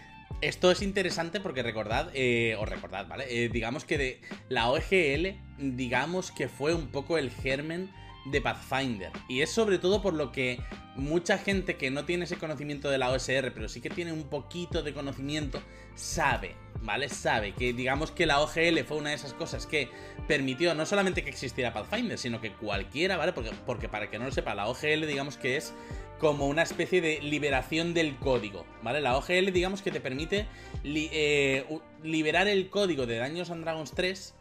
esto 0.42 0.72
es 0.72 0.82
interesante 0.82 1.40
porque 1.40 1.64
recordad, 1.64 2.10
eh, 2.14 2.56
o 2.60 2.66
recordad, 2.66 3.08
¿vale? 3.08 3.26
Eh, 3.30 3.50
digamos 3.50 3.86
que 3.86 3.98
de 3.98 4.22
la 4.50 4.70
OGL, 4.70 5.40
digamos 5.58 6.32
que 6.32 6.48
fue 6.48 6.74
un 6.74 6.88
poco 6.88 7.18
el 7.18 7.32
germen 7.32 7.90
de 8.26 8.42
Pathfinder. 8.42 9.12
Y 9.28 9.42
es 9.42 9.52
sobre 9.52 9.78
todo 9.78 10.02
por 10.02 10.14
lo 10.14 10.32
que 10.32 10.60
mucha 10.96 11.38
gente 11.38 11.78
que 11.78 11.92
no 11.92 12.06
tiene 12.06 12.26
ese 12.26 12.38
conocimiento 12.38 12.90
de 12.90 12.98
la 12.98 13.12
OSR, 13.12 13.52
pero 13.54 13.70
sí 13.70 13.82
que 13.82 13.90
tiene 13.90 14.12
un 14.12 14.24
poquito 14.24 14.82
de 14.82 14.94
conocimiento, 14.94 15.62
sabe, 15.94 16.56
¿vale? 16.82 17.08
Sabe 17.10 17.54
que 17.54 17.74
digamos 17.74 18.12
que 18.12 18.26
la 18.26 18.42
OGL 18.42 18.84
fue 18.86 18.98
una 18.98 19.10
de 19.10 19.16
esas 19.16 19.34
cosas 19.34 19.68
que 19.68 19.90
permitió 20.28 20.74
no 20.74 20.86
solamente 20.86 21.24
que 21.24 21.30
existiera 21.30 21.74
Pathfinder, 21.74 22.18
sino 22.18 22.42
que 22.42 22.52
cualquiera, 22.54 23.16
¿vale? 23.16 23.32
Porque, 23.34 23.52
porque 23.66 23.90
para 23.90 24.10
que 24.10 24.18
no 24.18 24.26
lo 24.26 24.32
sepa, 24.32 24.56
la 24.56 24.68
OGL 24.68 25.06
digamos 25.06 25.38
que 25.38 25.58
es 25.58 25.74
como 26.20 26.48
una 26.48 26.64
especie 26.64 27.02
de 27.02 27.22
liberación 27.22 27.94
del 27.94 28.18
código, 28.18 28.66
¿vale? 28.82 29.02
La 29.02 29.18
OGL 29.18 29.52
digamos 29.52 29.82
que 29.82 29.92
te 29.92 30.00
permite 30.00 30.48
eh, 30.84 31.66
liberar 32.04 32.48
el 32.48 32.70
código 32.70 33.06
de 33.06 33.18
Daños 33.18 33.50
and 33.52 33.64
Dragons 33.64 33.92
3 33.92 34.34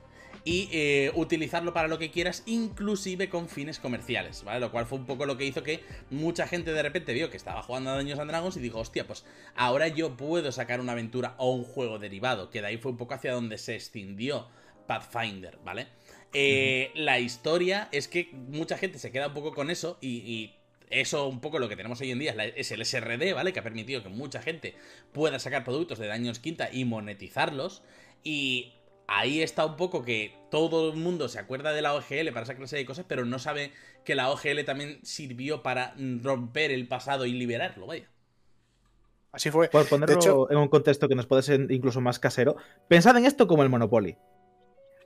y 0.45 0.69
eh, 0.73 1.11
utilizarlo 1.15 1.73
para 1.73 1.89
lo 1.89 1.99
que 1.99 2.11
quieras, 2.11 2.43
inclusive 2.47 3.29
con 3.29 3.49
fines 3.49 3.79
comerciales, 3.79 4.45
¿vale? 4.45 4.61
Lo 4.61 4.71
cual 4.71 4.87
fue 4.87 4.99
un 4.99 5.07
poco 5.07 5.27
lo 5.27 5.37
que 5.37 5.47
hizo 5.47 5.63
que 5.63 5.83
mucha 6.11 6.47
gente 6.47 6.73
de 6.73 6.83
repente 6.83 7.13
vio 7.15 7.31
que 7.31 7.37
estaba 7.37 7.63
jugando 7.63 7.91
a 7.91 7.97
Daños 7.97 8.19
and 8.19 8.31
Dragons 8.31 8.57
y 8.57 8.61
dijo, 8.61 8.79
hostia, 8.79 9.07
pues 9.07 9.25
ahora 9.55 9.89
yo 9.89 10.17
puedo 10.17 10.53
sacar 10.53 10.81
una 10.81 10.93
aventura 10.93 11.35
o 11.39 11.53
un 11.53 11.65
juego 11.65 11.99
derivado, 11.99 12.51
que 12.51 12.61
de 12.61 12.69
ahí 12.69 12.77
fue 12.77 12.93
un 12.93 12.99
poco 12.99 13.15
hacia 13.15 13.33
donde 13.33 13.59
se 13.59 13.75
extendió 13.75 14.49
Pathfinder, 14.87 15.59
¿vale? 15.65 15.89
Eh, 16.35 16.91
la 16.95 17.21
historia 17.21 17.89
es 17.91 18.09
que 18.09 18.29
mucha 18.33 18.77
gente 18.77 18.99
se 18.99 19.11
queda 19.11 19.29
un 19.29 19.35
poco 19.35 19.55
con 19.55 19.71
eso 19.71 19.99
y 20.01 20.53
eso 21.01 21.29
un 21.29 21.41
poco 21.41 21.59
lo 21.59 21.69
que 21.69 21.77
tenemos 21.77 22.01
hoy 22.01 22.11
en 22.11 22.19
día 22.19 22.35
es, 22.57 22.71
el 22.71 22.85
SRD, 22.85 23.35
¿vale? 23.35 23.53
Que 23.53 23.61
ha 23.61 23.65
permitido 23.65 24.03
que 24.03 24.09
mucha 24.09 24.41
gente 24.41 24.75
pueda 25.13 25.39
sacar 25.39 25.65
productos 25.65 25.99
de 25.99 26.07
Daños 26.07 26.39
Quinta 26.39 26.69
y 26.73 26.85
monetizarlos. 26.85 27.83
Y 28.23 28.75
ahí 29.07 29.43
está 29.43 29.67
un 29.67 29.77
poco 29.77 30.03
que 30.03 30.35
todo 30.51 30.91
el 30.93 30.97
mundo 30.97 31.29
se 31.29 31.39
acuerda 31.39 31.73
de 31.73 31.83
la 31.83 31.95
OGL 31.95 32.29
para 32.33 32.43
esa 32.43 32.57
clase 32.57 32.77
de 32.77 32.87
cosas, 32.87 33.05
pero 33.09 33.25
no 33.25 33.39
sabe 33.39 33.73
que 34.05 34.15
la 34.15 34.31
OGL 34.31 34.65
también 34.65 35.01
sirvió 35.03 35.63
para 35.63 35.95
romper 36.23 36.71
el 36.71 36.87
pasado 36.89 37.27
y 37.27 37.33
liberarlo, 37.33 37.87
vaya. 37.87 38.09
Así 39.33 39.51
fue. 39.51 39.69
Por 39.69 39.89
ponerlo 39.89 40.51
en 40.51 40.59
un 40.59 40.69
contexto 40.69 41.09
que 41.09 41.17
nos 41.17 41.27
puede 41.27 41.43
ser 41.43 41.67
incluso 41.71 42.01
más 42.01 42.21
casero, 42.21 42.57
pensad 42.87 43.17
en 43.17 43.27
esto 43.27 43.49
como 43.49 43.65
el 43.65 43.69
Monopoly. 43.69 44.17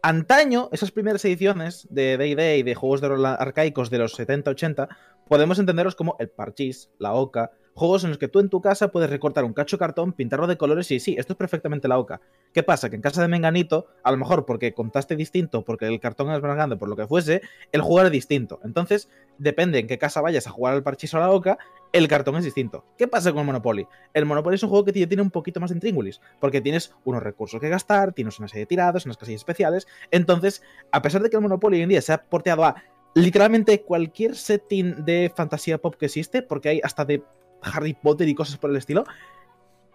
Antaño, 0.03 0.69
esas 0.71 0.93
primeras 0.93 1.25
ediciones 1.25 1.89
de 1.91 2.17
D&D 2.17 2.59
y 2.59 2.63
de 2.63 2.75
juegos 2.75 3.01
de 3.01 3.09
rol 3.09 3.27
arcaicos 3.27 3.91
de 3.91 3.99
los 3.99 4.17
70-80, 4.17 4.89
podemos 5.29 5.59
entenderlos 5.59 5.95
como 5.95 6.17
el 6.19 6.29
parchís, 6.29 6.91
la 6.99 7.15
oca, 7.15 7.53
juegos 7.79 8.03
en 8.03 8.11
los 8.11 8.19
que 8.19 8.29
tú 8.29 8.41
en 8.41 8.49
tu 8.49 8.61
casa 8.61 8.89
puedes 8.89 9.09
recortar 9.09 9.45
un 9.45 9.53
cacho 9.53 9.79
cartón, 9.79 10.13
pintarlo 10.13 10.49
de 10.49 10.57
colores 10.57 10.91
y 10.91 10.99
sí, 10.99 11.15
esto 11.17 11.35
es 11.35 11.37
perfectamente 11.37 11.87
la 11.87 11.99
oca. 11.99 12.21
¿Qué 12.53 12.65
pasa? 12.65 12.91
Que 12.91 12.97
en 12.97 13.03
casa 13.03 13.23
de 13.23 13.29
Menganito, 13.29 13.87
a 14.03 14.11
lo 14.11 14.17
mejor 14.17 14.47
porque 14.47 14.75
contaste 14.75 15.15
distinto, 15.15 15.65
porque 15.65 15.87
el 15.87 16.01
cartón 16.01 16.33
es 16.33 16.43
más 16.43 16.55
grande, 16.57 16.77
por 16.77 16.89
lo 16.89 16.97
que 16.97 17.07
fuese, 17.07 17.41
el 17.71 17.81
jugar 17.81 18.07
es 18.07 18.13
distinto. 18.13 18.59
Entonces, 18.65 19.09
depende 19.39 19.79
en 19.79 19.87
qué 19.87 19.97
casa 19.97 20.21
vayas 20.21 20.49
a 20.49 20.51
jugar 20.51 20.75
al 20.75 20.83
parchís 20.83 21.15
o 21.15 21.19
a 21.19 21.21
la 21.21 21.31
oca, 21.31 21.59
el 21.93 22.09
cartón 22.09 22.37
es 22.37 22.45
distinto. 22.45 22.85
¿Qué 22.97 23.07
pasa 23.07 23.31
con 23.31 23.41
el 23.41 23.47
Monopoly? 23.47 23.87
El 24.13 24.27
Monopoly 24.27 24.57
es 24.57 24.63
un 24.65 24.71
juego 24.71 24.85
que 24.85 24.93
tiene 24.93 25.23
un 25.23 25.31
poquito 25.31 25.61
más 25.61 25.71
de 25.71 25.77
intríngulis, 25.77 26.21
porque 26.41 26.61
tienes 26.61 26.93
unos 27.05 27.23
recursos 27.23 27.61
que 27.61 27.69
gastar, 27.69 28.13
tienes 28.13 28.39
una 28.41 28.49
serie 28.49 28.63
de 28.63 28.67
tirados, 28.67 29.07
unas 29.07 29.17
casillas 29.17 29.41
especiales. 29.41 29.87
Entonces, 30.11 30.63
a 30.91 31.01
pesar 31.01 31.23
de 31.23 31.31
que 31.31 31.37
el 31.37 31.43
Monopoly 31.43 31.77
hoy 31.77 31.83
en 31.85 31.91
día 31.91 32.03
se 32.03 32.13
ha 32.13 32.25
porteado 32.25 32.65
a 32.65 32.83
literalmente 33.19 33.83
cualquier 33.83 34.37
setting 34.37 35.05
de 35.05 35.33
fantasía 35.35 35.79
pop 35.79 35.95
que 35.97 36.07
existe, 36.07 36.43
porque 36.43 36.69
hay 36.69 36.81
hasta 36.83 37.05
de 37.05 37.23
Harry 37.63 37.95
Potter 37.95 38.29
y 38.29 38.35
cosas 38.35 38.59
por 38.59 38.71
el 38.71 38.77
estilo, 38.77 39.05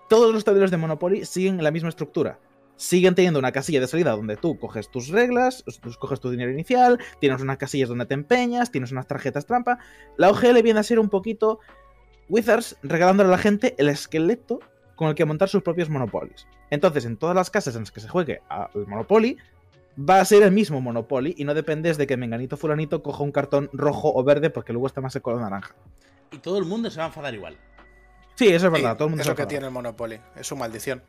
todos 0.09 0.33
los 0.33 0.43
tableros 0.43 0.71
de 0.71 0.77
Monopoly 0.77 1.25
siguen 1.25 1.63
la 1.63 1.71
misma 1.71 1.89
estructura. 1.89 2.39
Siguen 2.75 3.15
teniendo 3.15 3.39
una 3.39 3.51
casilla 3.51 3.79
de 3.79 3.87
salida 3.87 4.11
donde 4.11 4.35
tú 4.35 4.57
coges 4.59 4.89
tus 4.89 5.09
reglas, 5.09 5.63
coges 5.99 6.19
tu 6.19 6.31
dinero 6.31 6.51
inicial, 6.51 6.99
tienes 7.21 7.41
unas 7.41 7.57
casillas 7.57 7.87
donde 7.87 8.05
te 8.05 8.13
empeñas, 8.13 8.71
tienes 8.71 8.91
unas 8.91 9.07
tarjetas 9.07 9.45
trampa. 9.45 9.79
La 10.17 10.29
OGL 10.29 10.61
viene 10.61 10.79
a 10.79 10.83
ser 10.83 10.99
un 10.99 11.09
poquito 11.09 11.59
Wizards 12.29 12.77
regalándole 12.81 13.29
a 13.29 13.31
la 13.31 13.37
gente 13.37 13.75
el 13.77 13.89
esqueleto 13.89 14.59
con 14.95 15.07
el 15.07 15.15
que 15.15 15.25
montar 15.25 15.49
sus 15.49 15.63
propios 15.63 15.89
Monopolies. 15.89 16.47
Entonces, 16.71 17.05
en 17.05 17.17
todas 17.17 17.35
las 17.35 17.49
casas 17.49 17.75
en 17.75 17.83
las 17.83 17.91
que 17.91 18.01
se 18.01 18.09
juegue 18.09 18.41
al 18.49 18.69
Monopoly, 18.87 19.37
va 19.97 20.19
a 20.19 20.25
ser 20.25 20.43
el 20.43 20.51
mismo 20.51 20.81
Monopoly 20.81 21.35
y 21.37 21.43
no 21.43 21.53
dependes 21.53 21.97
de 21.97 22.07
que 22.07 22.17
Menganito 22.17 22.57
Fulanito 22.57 23.03
coja 23.03 23.23
un 23.23 23.31
cartón 23.31 23.69
rojo 23.73 24.11
o 24.13 24.23
verde 24.23 24.49
porque 24.49 24.73
luego 24.73 24.87
está 24.87 25.01
más 25.01 25.13
de 25.13 25.21
color 25.21 25.41
naranja. 25.41 25.75
Y 26.31 26.39
todo 26.39 26.57
el 26.57 26.65
mundo 26.65 26.89
se 26.89 26.97
va 26.97 27.05
a 27.05 27.07
enfadar 27.07 27.33
igual. 27.33 27.57
Sí, 28.35 28.47
eso 28.47 28.67
es 28.67 28.71
verdad. 28.71 28.95
todo 28.95 29.05
el 29.05 29.11
mundo 29.11 29.21
es 29.21 29.27
lo 29.27 29.35
que 29.35 29.45
tiene 29.45 29.65
el 29.65 29.71
Monopoly. 29.71 30.19
Es 30.35 30.47
su 30.47 30.55
maldición. 30.55 31.03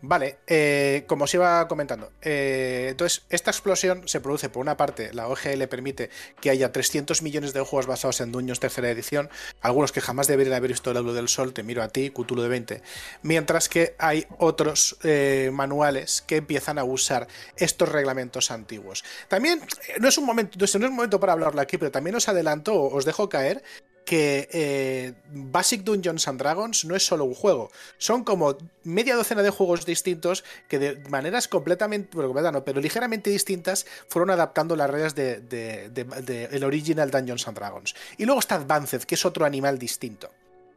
Vale, 0.00 0.38
eh, 0.46 1.02
como 1.08 1.24
os 1.24 1.34
iba 1.34 1.66
comentando, 1.66 2.12
eh, 2.22 2.86
entonces 2.90 3.24
esta 3.30 3.50
explosión 3.50 4.06
se 4.06 4.20
produce 4.20 4.48
por 4.48 4.60
una 4.60 4.76
parte, 4.76 5.12
la 5.12 5.26
OGL 5.26 5.66
permite 5.66 6.08
que 6.40 6.50
haya 6.50 6.70
300 6.70 7.20
millones 7.22 7.52
de 7.52 7.62
juegos 7.62 7.86
basados 7.86 8.20
en 8.20 8.30
Dungeons 8.30 8.60
tercera 8.60 8.88
edición, 8.90 9.28
algunos 9.60 9.90
que 9.90 10.00
jamás 10.00 10.28
deberían 10.28 10.54
haber 10.54 10.70
visto 10.70 10.92
el 10.92 10.98
luz 10.98 11.16
del 11.16 11.26
sol, 11.26 11.52
te 11.52 11.64
miro 11.64 11.82
a 11.82 11.88
ti, 11.88 12.10
Cthulhu 12.10 12.42
de 12.42 12.48
20, 12.48 12.82
mientras 13.22 13.68
que 13.68 13.96
hay 13.98 14.24
otros 14.38 14.98
eh, 15.02 15.50
manuales 15.52 16.22
que 16.24 16.36
empiezan 16.36 16.78
a 16.78 16.84
usar 16.84 17.26
estos 17.56 17.88
reglamentos 17.88 18.52
antiguos. 18.52 19.02
También, 19.26 19.60
no 19.98 20.06
es 20.06 20.16
un 20.16 20.26
momento, 20.26 20.58
no 20.60 20.64
es 20.64 20.74
un 20.76 20.94
momento 20.94 21.18
para 21.18 21.32
hablarlo 21.32 21.60
aquí, 21.60 21.76
pero 21.76 21.90
también 21.90 22.14
os 22.14 22.28
adelanto, 22.28 22.80
os 22.84 23.04
dejo 23.04 23.28
caer 23.28 23.64
que 24.08 24.48
eh, 24.52 25.12
Basic 25.34 25.82
Dungeons 25.82 26.28
and 26.28 26.40
Dragons 26.40 26.86
no 26.86 26.96
es 26.96 27.04
solo 27.04 27.26
un 27.26 27.34
juego, 27.34 27.70
son 27.98 28.24
como 28.24 28.56
media 28.82 29.14
docena 29.14 29.42
de 29.42 29.50
juegos 29.50 29.84
distintos 29.84 30.44
que 30.66 30.78
de 30.78 30.96
maneras 31.10 31.46
completamente, 31.46 32.16
bueno, 32.16 32.50
no, 32.50 32.64
pero 32.64 32.80
ligeramente 32.80 33.28
distintas 33.28 33.84
fueron 34.08 34.30
adaptando 34.30 34.76
las 34.76 34.88
reglas 34.88 35.14
de, 35.14 36.48
el 36.50 36.64
original 36.64 37.10
Dungeons 37.10 37.46
and 37.48 37.58
Dragons. 37.58 37.94
Y 38.16 38.24
luego 38.24 38.40
está 38.40 38.54
Advanced, 38.54 39.02
que 39.02 39.14
es 39.14 39.26
otro 39.26 39.44
animal 39.44 39.78
distinto. 39.78 40.30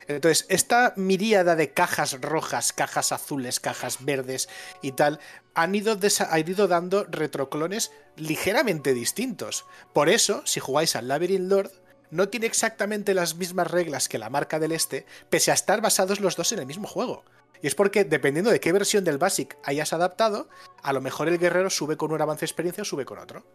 Entonces, 0.10 0.46
esta 0.50 0.94
miríada 0.98 1.56
de 1.56 1.72
cajas 1.72 2.20
rojas, 2.20 2.74
cajas 2.74 3.14
azules, 3.14 3.62
cajas 3.62 4.04
verdes 4.04 4.50
y 4.82 4.92
tal, 4.92 5.22
han 5.54 5.74
ido, 5.74 5.98
han 6.30 6.50
ido 6.50 6.68
dando 6.68 7.06
retroclones 7.06 7.94
ligeramente 8.18 8.94
distintos. 8.94 9.64
Por 9.94 10.10
eso, 10.10 10.42
si 10.46 10.60
jugáis 10.60 10.98
al 10.98 11.08
Labyrinth 11.08 11.50
Lord, 11.50 11.72
no 12.12 12.30
tiene 12.30 12.46
exactamente 12.46 13.14
las 13.14 13.36
mismas 13.36 13.72
reglas 13.72 14.08
que 14.08 14.20
la 14.20 14.30
marca 14.30 14.60
del 14.60 14.74
este, 14.74 15.06
pese 15.30 15.52
a 15.52 15.56
estar 15.56 15.82
basados 15.82 16.20
los 16.20 16.36
dos 16.36 16.52
en 16.52 16.60
el 16.60 16.66
mismo 16.66 16.88
juego. 16.88 17.24
Y 17.62 17.68
es 17.68 17.76
porque, 17.76 18.04
dependiendo 18.04 18.52
de 18.52 18.60
qué 18.60 18.72
versión 18.72 19.04
del 19.04 19.18
Basic 19.18 19.58
hayas 19.64 19.94
adaptado, 19.94 20.50
a 20.82 20.94
lo 20.94 21.02
mejor 21.02 21.28
el 21.28 21.38
guerrero 21.38 21.70
sube 21.70 21.98
con 21.98 22.12
un 22.12 22.22
avance 22.22 22.42
de 22.42 22.48
experiencia 22.48 22.82
o 22.82 22.86
sube 22.86 23.06
con 23.06 23.20
otro. 23.20 23.46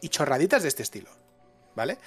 Y 0.00 0.08
chorraditas 0.08 0.62
de 0.62 0.68
este 0.68 0.82
estilo. 0.82 1.10
¿Vale? 1.74 1.98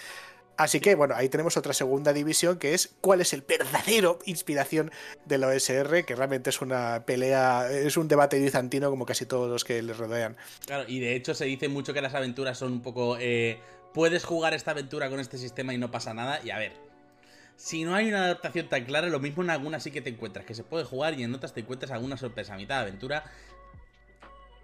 Así 0.58 0.80
que, 0.80 0.96
bueno, 0.96 1.16
ahí 1.16 1.28
tenemos 1.28 1.58
otra 1.58 1.74
segunda 1.74 2.14
división 2.14 2.58
que 2.58 2.74
es 2.74 2.96
cuál 3.02 3.20
es 3.20 3.34
el 3.34 3.42
verdadero 3.42 4.20
inspiración 4.26 4.92
del 5.26 5.44
OSR, 5.44 6.06
que 6.06 6.16
realmente 6.16 6.50
es 6.50 6.62
una 6.62 7.04
pelea, 7.06 7.70
es 7.70 7.98
un 7.98 8.08
debate 8.08 8.40
bizantino 8.40 8.90
como 8.90 9.06
casi 9.06 9.26
todos 9.26 9.50
los 9.50 9.66
que 9.66 9.82
le 9.82 9.94
rodean. 9.94 10.38
Claro, 10.66 10.86
y 10.88 11.00
de 11.00 11.16
hecho 11.16 11.34
se 11.34 11.46
dice 11.46 11.68
mucho 11.68 11.94
que 11.94 12.02
las 12.02 12.14
aventuras 12.14 12.58
son 12.58 12.72
un 12.72 12.82
poco 12.82 13.18
eh, 13.20 13.60
puedes 13.96 14.26
jugar 14.26 14.54
esta 14.54 14.72
aventura 14.72 15.10
con 15.10 15.20
este 15.20 15.38
sistema 15.38 15.74
y 15.74 15.78
no 15.78 15.90
pasa 15.90 16.14
nada. 16.14 16.42
Y 16.44 16.52
a 16.52 16.60
ver, 16.60 16.74
si 17.56 17.86
no 17.86 17.96
hay 17.96 18.10
una 18.10 18.26
adaptación 18.26 18.68
tan 18.68 18.84
clara, 18.84 19.08
lo 19.08 19.22
mismo 19.22 19.42
en 19.42 19.50
algunas 19.50 19.82
sí 19.82 19.90
que 19.90 20.02
te 20.02 20.10
encuentras, 20.10 20.46
que 20.46 20.54
se 20.54 20.64
puede 20.64 20.84
jugar 20.84 21.18
y 21.18 21.24
en 21.24 21.34
otras 21.34 21.54
te 21.54 21.62
encuentras 21.62 21.92
alguna 21.92 22.18
sorpresa 22.18 22.54
a 22.54 22.58
mitad 22.58 22.76
de 22.76 22.82
aventura 22.82 23.24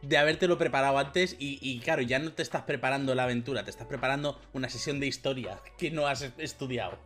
de 0.02 0.18
habértelo 0.18 0.58
preparado 0.58 0.98
antes 0.98 1.36
y, 1.40 1.80
claro, 1.80 2.02
ya 2.02 2.20
no 2.20 2.34
te 2.34 2.42
estás 2.42 2.64
preparando 2.64 3.14
la 3.16 3.24
aventura, 3.24 3.64
te 3.64 3.70
estás 3.70 3.88
preparando 3.88 4.40
una 4.52 4.68
sesión 4.68 5.00
de 5.00 5.08
historia 5.08 5.60
que 5.78 5.92
no 5.92 6.08
has 6.08 6.28
estudiado. 6.38 6.98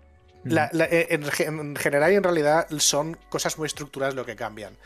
Eh, 0.45 1.07
en, 1.09 1.75
general 1.75 2.13
y 2.13 2.15
en 2.15 2.23
realidad 2.23 2.67
son 2.77 3.17
cosas 3.29 3.57
muy 3.57 3.65
estructurales 3.67 4.15
lo 4.15 4.25
que 4.25 4.35
cambian. 4.35 4.77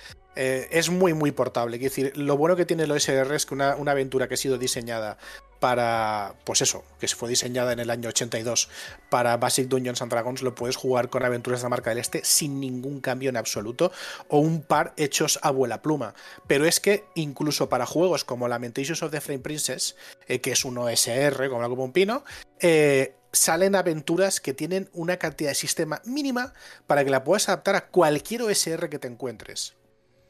Eh, 0.41 0.69
es 0.71 0.89
muy, 0.89 1.13
muy 1.13 1.31
portable. 1.31 1.75
Es 1.75 1.83
decir, 1.83 2.15
lo 2.15 2.37
bueno 2.37 2.55
que 2.55 2.65
tiene 2.65 2.83
el 2.83 2.91
OSR 2.91 3.33
es 3.33 3.45
que 3.45 3.55
una, 3.55 3.73
aventura 3.73 4.29
que 4.29 4.35
ha 4.35 4.37
sido 4.37 4.57
diseñada 4.57 5.17
para, 5.59 6.33
pues 6.45 6.61
eso, 6.61 6.85
que 6.97 7.09
se 7.09 7.17
fue 7.17 7.27
diseñada 7.27 7.73
en 7.73 7.79
el 7.79 7.89
año 7.89 8.07
82 8.07 8.69
para 9.09 9.35
Basic 9.35 9.67
Dungeons 9.67 10.01
and 10.01 10.09
Dragons, 10.09 10.41
lo 10.41 10.55
puedes 10.55 10.77
jugar 10.77 11.09
con 11.09 11.25
aventuras 11.25 11.59
de 11.59 11.65
la 11.65 11.69
marca 11.69 11.89
del 11.89 11.99
Este 11.99 12.21
sin 12.23 12.61
ningún 12.61 13.01
cambio 13.01 13.29
en 13.29 13.35
absoluto, 13.35 13.91
o 14.29 14.39
un 14.39 14.61
par 14.61 14.93
hechos 14.95 15.39
a 15.41 15.51
vuela 15.51 15.81
pluma. 15.81 16.13
Pero 16.47 16.65
es 16.65 16.79
que 16.79 17.03
incluso 17.15 17.67
para 17.67 17.85
juegos 17.85 18.23
como 18.23 18.47
Lamentations 18.47 19.03
of 19.03 19.11
the 19.11 19.19
Flame 19.19 19.41
Princess, 19.41 19.97
eh, 20.29 20.39
que 20.39 20.53
es 20.53 20.63
un 20.63 20.77
OSR, 20.77 21.49
como 21.49 21.61
la 21.61 21.67
como 21.67 21.83
un 21.83 21.91
pino, 21.91 22.23
eh, 22.61 23.13
salen 23.33 23.75
aventuras 23.75 24.39
que 24.39 24.53
tienen 24.53 24.89
una 24.93 25.17
cantidad 25.17 25.49
de 25.49 25.55
sistema 25.55 26.01
mínima 26.05 26.53
para 26.87 27.03
que 27.03 27.11
la 27.11 27.25
puedas 27.25 27.49
adaptar 27.49 27.75
a 27.75 27.87
cualquier 27.87 28.43
OSR 28.43 28.87
que 28.87 28.99
te 28.99 29.09
encuentres. 29.09 29.75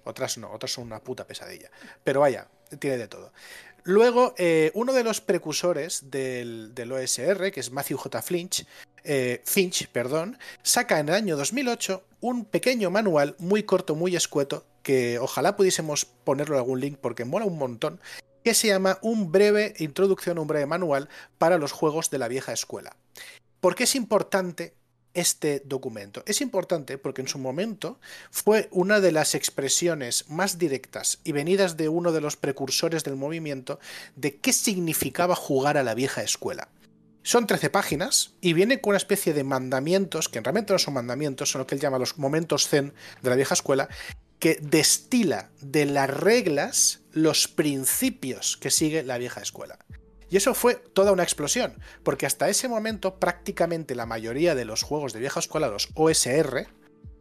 Otras 0.09 0.37
no, 0.37 0.51
otras 0.51 0.71
son 0.71 0.85
una 0.85 0.99
puta 0.99 1.25
pesadilla. 1.25 1.69
Pero 2.03 2.21
vaya, 2.21 2.47
tiene 2.79 2.97
de 2.97 3.07
todo. 3.07 3.31
Luego, 3.83 4.35
eh, 4.37 4.71
uno 4.73 4.93
de 4.93 5.03
los 5.03 5.21
precursores 5.21 6.11
del, 6.11 6.73
OSR, 6.91 7.51
que 7.51 7.59
es 7.59 7.71
Matthew 7.71 7.97
J. 7.97 8.21
Finch, 8.21 8.65
eh, 9.03 9.41
Finch, 9.45 9.87
perdón, 9.87 10.37
saca 10.61 10.99
en 10.99 11.09
el 11.09 11.15
año 11.15 11.37
2008 11.37 12.03
un 12.21 12.45
pequeño 12.45 12.91
manual 12.91 13.35
muy 13.39 13.63
corto, 13.63 13.95
muy 13.95 14.15
escueto, 14.15 14.65
que 14.83 15.19
ojalá 15.19 15.55
pudiésemos 15.55 16.05
ponerlo 16.05 16.55
en 16.55 16.59
algún 16.59 16.79
link 16.81 16.97
porque 16.99 17.25
mola 17.25 17.45
un 17.45 17.57
montón, 17.57 18.01
que 18.43 18.53
se 18.53 18.67
llama 18.67 18.99
Un 19.01 19.31
breve 19.31 19.73
introducción, 19.79 20.39
un 20.39 20.47
breve 20.47 20.65
manual 20.65 21.09
para 21.37 21.57
los 21.57 21.71
juegos 21.71 22.09
de 22.09 22.19
la 22.19 22.27
vieja 22.27 22.51
escuela. 22.51 22.95
¿Por 23.59 23.75
qué 23.75 23.83
es 23.83 23.95
importante 23.95 24.73
este 25.13 25.61
documento? 25.65 26.23
Es 26.25 26.41
importante 26.41 26.97
porque 26.97 27.21
en 27.21 27.27
su 27.27 27.39
momento 27.39 27.99
fue 28.31 28.67
una 28.71 28.99
de 28.99 29.11
las 29.11 29.35
expresiones 29.35 30.29
más 30.29 30.57
directas 30.57 31.19
y 31.23 31.31
venidas 31.31 31.77
de 31.77 31.89
uno 31.89 32.11
de 32.11 32.21
los 32.21 32.37
precursores 32.37 33.03
del 33.03 33.15
movimiento 33.15 33.79
de 34.15 34.37
qué 34.37 34.53
significaba 34.53 35.35
jugar 35.35 35.77
a 35.77 35.83
la 35.83 35.93
vieja 35.93 36.21
escuela. 36.21 36.69
Son 37.21 37.47
13 37.47 37.69
páginas 37.69 38.33
y 38.41 38.53
viene 38.53 38.81
con 38.81 38.91
una 38.91 38.97
especie 38.97 39.33
de 39.33 39.43
mandamientos, 39.43 40.29
que 40.29 40.39
realmente 40.39 40.73
no 40.73 40.79
son 40.79 40.93
mandamientos, 40.93 41.51
son 41.51 41.59
lo 41.59 41.67
que 41.67 41.75
él 41.75 41.81
llama 41.81 41.99
los 41.99 42.17
momentos 42.17 42.67
zen 42.67 42.93
de 43.21 43.29
la 43.29 43.35
vieja 43.35 43.53
escuela, 43.53 43.89
que 44.39 44.57
destila 44.61 45.49
de 45.61 45.85
las 45.85 46.09
reglas 46.09 47.01
los 47.11 47.47
principios 47.47 48.57
que 48.57 48.71
sigue 48.71 49.03
la 49.03 49.17
vieja 49.17 49.41
escuela. 49.41 49.77
Y 50.29 50.37
eso 50.37 50.53
fue 50.53 50.75
toda 50.75 51.11
una 51.11 51.23
explosión, 51.23 51.79
porque 52.03 52.25
hasta 52.25 52.49
ese 52.49 52.67
momento 52.67 53.19
prácticamente 53.19 53.95
la 53.95 54.05
mayoría 54.05 54.55
de 54.55 54.65
los 54.65 54.83
juegos 54.83 55.13
de 55.13 55.19
vieja 55.19 55.39
escuela, 55.39 55.69
los 55.69 55.89
OSR, 55.95 56.67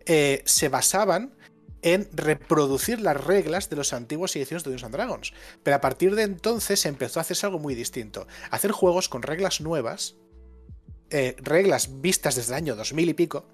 eh, 0.07 0.43
se 0.45 0.69
basaban 0.69 1.35
en 1.83 2.09
reproducir 2.13 3.01
las 3.01 3.17
reglas 3.17 3.71
de 3.71 3.77
los 3.77 3.93
antiguos 3.93 4.35
ediciones 4.37 4.65
de 4.65 4.71
Dungeons 4.71 4.85
and 4.85 4.95
Dragons. 4.95 5.33
Pero 5.63 5.77
a 5.77 5.81
partir 5.81 6.15
de 6.15 6.25
entonces 6.25 6.85
empezó 6.87 7.21
a 7.21 7.23
hacerse 7.23 7.47
algo 7.47 7.59
muy 7.59 7.75
distinto. 7.75 8.27
Hacer 8.51 8.73
juegos 8.73 9.09
con 9.09 9.23
reglas 9.23 9.61
nuevas, 9.61 10.17
eh, 11.11 11.37
reglas 11.39 12.01
vistas 12.01 12.35
desde 12.35 12.53
el 12.53 12.57
año 12.57 12.77
2000 12.77 13.09
y 13.09 13.15
pico, 13.15 13.47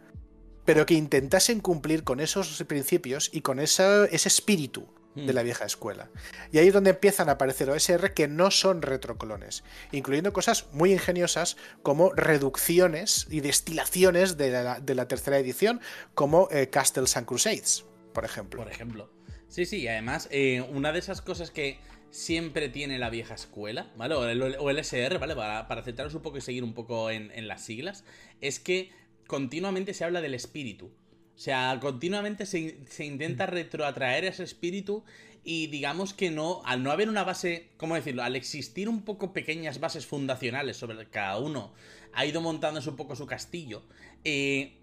pero 0.64 0.86
que 0.86 0.94
intentasen 0.94 1.60
cumplir 1.60 2.02
con 2.02 2.20
esos 2.20 2.62
principios 2.66 3.30
y 3.32 3.42
con 3.42 3.60
ese 3.60 4.08
espíritu 4.10 4.88
de 5.14 5.32
la 5.32 5.42
vieja 5.42 5.64
escuela. 5.64 6.10
Y 6.52 6.58
ahí 6.58 6.68
es 6.68 6.74
donde 6.74 6.90
empiezan 6.90 7.28
a 7.28 7.32
aparecer 7.32 7.70
OSR 7.70 8.14
que 8.14 8.28
no 8.28 8.50
son 8.50 8.82
retroclones, 8.82 9.64
incluyendo 9.92 10.32
cosas 10.32 10.66
muy 10.72 10.92
ingeniosas 10.92 11.56
como 11.82 12.12
reducciones 12.12 13.26
y 13.30 13.40
destilaciones 13.40 14.36
de 14.36 14.50
la, 14.94 15.08
tercera 15.08 15.38
edición, 15.38 15.80
como 16.14 16.48
eh, 16.50 16.68
Castles 16.68 17.16
and 17.16 17.26
Crusades, 17.26 17.84
por 18.12 18.24
ejemplo. 18.24 18.62
Por 18.62 18.70
ejemplo. 18.70 19.10
Sí, 19.48 19.66
sí, 19.66 19.82
y 19.82 19.88
además, 19.88 20.28
eh, 20.30 20.62
una 20.62 20.92
de 20.92 20.98
esas 20.98 21.22
cosas 21.22 21.50
que 21.50 21.78
siempre 22.10 22.68
tiene 22.68 22.98
la 22.98 23.10
vieja 23.10 23.34
escuela, 23.34 23.92
¿vale? 23.96 24.14
O 24.14 24.24
el, 24.24 24.78
SR, 24.78 25.18
¿vale? 25.18 25.34
Para, 25.36 25.68
para 25.68 25.82
centraros 25.82 26.14
un 26.14 26.22
poco 26.22 26.38
y 26.38 26.40
seguir 26.40 26.64
un 26.64 26.74
poco 26.74 27.10
en 27.10 27.48
las 27.48 27.64
siglas, 27.64 28.04
es 28.40 28.58
que 28.58 28.90
continuamente 29.26 29.94
se 29.94 30.04
habla 30.04 30.20
del 30.20 30.34
espíritu. 30.34 30.92
O 31.36 31.38
sea, 31.38 31.78
continuamente 31.80 32.46
se, 32.46 32.78
se, 32.88 33.04
intenta 33.04 33.46
retroatraer 33.46 34.24
ese 34.24 34.44
espíritu 34.44 35.04
y 35.42 35.66
digamos 35.66 36.14
que 36.14 36.30
no, 36.30 36.62
al 36.64 36.82
no 36.82 36.90
haber 36.90 37.08
una 37.08 37.24
base, 37.24 37.68
¿cómo 37.76 37.96
decirlo? 37.96 38.22
Al 38.22 38.36
existir 38.36 38.88
un 38.88 39.02
poco 39.02 39.32
pequeñas 39.32 39.80
bases 39.80 40.06
fundacionales 40.06 40.76
sobre 40.76 41.06
cada 41.06 41.38
uno, 41.38 41.72
ha 42.12 42.24
ido 42.24 42.40
montándose 42.40 42.88
un 42.88 42.96
poco 42.96 43.16
su 43.16 43.26
castillo. 43.26 43.82
Eh, 44.24 44.78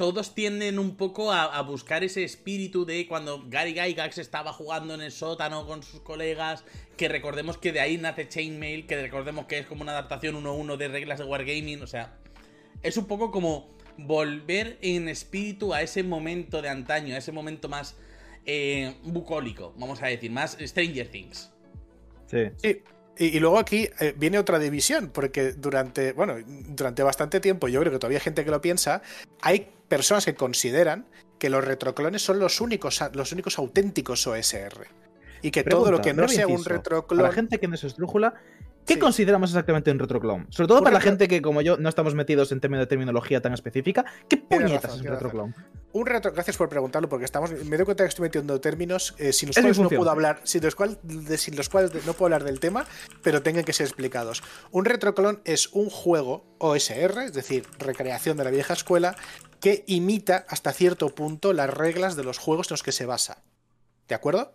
todos 0.00 0.34
tienden 0.34 0.78
un 0.78 0.96
poco 0.96 1.30
a, 1.30 1.60
buscar 1.60 2.04
ese 2.04 2.24
espíritu 2.24 2.86
de 2.86 3.06
cuando 3.06 3.44
Gary 3.48 3.74
Gygax 3.74 4.16
estaba 4.16 4.50
jugando 4.50 4.94
en 4.94 5.02
el 5.02 5.12
sótano 5.12 5.66
con 5.66 5.82
sus 5.82 6.00
colegas, 6.00 6.64
que 6.96 7.08
recordemos 7.10 7.58
que 7.58 7.70
de 7.70 7.80
ahí 7.80 7.98
nace 7.98 8.26
Chainmail, 8.26 8.86
que 8.86 8.98
recordemos 8.98 9.44
que 9.44 9.58
es 9.58 9.66
como 9.66 9.82
una 9.82 9.92
adaptación 9.92 10.42
1-1 10.42 10.78
de 10.78 10.88
reglas 10.88 11.18
de 11.18 11.26
Wargaming, 11.26 11.82
o 11.82 11.86
sea, 11.86 12.16
es 12.82 12.96
un 12.96 13.04
poco 13.04 13.30
como 13.30 13.68
volver 14.06 14.78
en 14.82 15.08
espíritu 15.08 15.74
a 15.74 15.82
ese 15.82 16.02
momento 16.02 16.62
de 16.62 16.68
antaño, 16.68 17.14
a 17.14 17.18
ese 17.18 17.32
momento 17.32 17.68
más 17.68 17.96
eh, 18.46 18.96
bucólico, 19.02 19.74
vamos 19.76 20.02
a 20.02 20.06
decir, 20.06 20.30
más 20.30 20.56
Stranger 20.60 21.08
Things. 21.08 21.52
Sí. 22.26 22.50
sí. 22.56 22.82
Y, 23.20 23.38
luego 23.38 23.58
aquí 23.58 23.86
eh, 24.00 24.14
viene 24.16 24.38
otra 24.38 24.58
división, 24.58 25.10
porque 25.12 25.52
durante, 25.52 26.12
bueno, 26.12 26.36
durante 26.46 27.02
bastante 27.02 27.38
tiempo, 27.38 27.68
yo 27.68 27.80
creo 27.80 27.92
que 27.92 27.98
todavía 27.98 28.16
hay 28.16 28.24
gente 28.24 28.46
que 28.46 28.50
lo 28.50 28.62
piensa, 28.62 29.02
hay 29.42 29.68
personas 29.88 30.24
que 30.24 30.34
consideran 30.34 31.06
que 31.38 31.50
los 31.50 31.62
retroclones 31.62 32.22
son 32.22 32.38
los 32.38 32.62
únicos, 32.62 33.02
los 33.12 33.32
únicos 33.32 33.58
auténticos 33.58 34.26
OSR. 34.26 34.86
Y 35.42 35.50
que 35.50 35.64
todo 35.64 35.90
lo 35.90 36.00
que 36.00 36.14
no 36.14 36.28
sea 36.28 36.46
un 36.46 36.64
retroclon. 36.64 37.22
la 37.22 37.32
gente 37.32 37.58
que 37.58 37.68
no 37.68 37.74
es 37.74 37.84
¿Qué 38.94 38.98
consideramos 38.98 39.50
exactamente 39.50 39.90
un 39.90 39.98
retroclone? 39.98 40.46
Sobre 40.50 40.68
todo 40.68 40.82
para 40.82 40.94
la 40.94 41.00
gente 41.00 41.28
que, 41.28 41.40
como 41.40 41.62
yo, 41.62 41.76
no 41.76 41.88
estamos 41.88 42.14
metidos 42.14 42.50
en 42.52 42.60
términos 42.60 42.82
de 42.82 42.86
terminología 42.88 43.40
tan 43.40 43.52
específica. 43.52 44.04
¿Qué 44.28 44.36
puñetas 44.36 44.96
es 44.96 45.00
un 45.00 45.06
retroclone? 45.06 45.54
Un 45.92 46.06
retro, 46.06 46.32
gracias 46.32 46.56
por 46.56 46.68
preguntarlo, 46.68 47.08
porque 47.08 47.24
estamos. 47.24 47.52
Me 47.64 47.76
doy 47.76 47.84
cuenta 47.84 48.04
que 48.04 48.08
estoy 48.08 48.24
metiendo 48.24 48.60
términos 48.60 49.14
eh, 49.18 49.32
sin 49.32 49.48
los 49.48 49.56
cuales 49.56 49.78
no 49.78 49.88
puedo 49.88 50.10
hablar, 50.10 50.40
sin 50.44 50.62
los, 50.62 50.74
cuales, 50.74 50.98
los 51.04 51.68
cuales 51.68 51.92
no 52.06 52.12
puedo 52.14 52.26
hablar 52.26 52.44
del 52.44 52.60
tema, 52.60 52.84
pero 53.22 53.42
tengan 53.42 53.64
que 53.64 53.72
ser 53.72 53.86
explicados. 53.86 54.42
Un 54.70 54.84
retroclone 54.84 55.38
es 55.44 55.68
un 55.72 55.88
juego 55.88 56.44
OSR, 56.58 57.22
es 57.24 57.32
decir, 57.32 57.66
recreación 57.78 58.36
de 58.36 58.44
la 58.44 58.50
vieja 58.50 58.74
escuela, 58.74 59.16
que 59.60 59.84
imita 59.86 60.46
hasta 60.48 60.72
cierto 60.72 61.14
punto 61.14 61.52
las 61.52 61.70
reglas 61.70 62.16
de 62.16 62.24
los 62.24 62.38
juegos 62.38 62.70
en 62.70 62.74
los 62.74 62.82
que 62.82 62.92
se 62.92 63.06
basa. 63.06 63.42
¿De 64.08 64.14
acuerdo? 64.14 64.52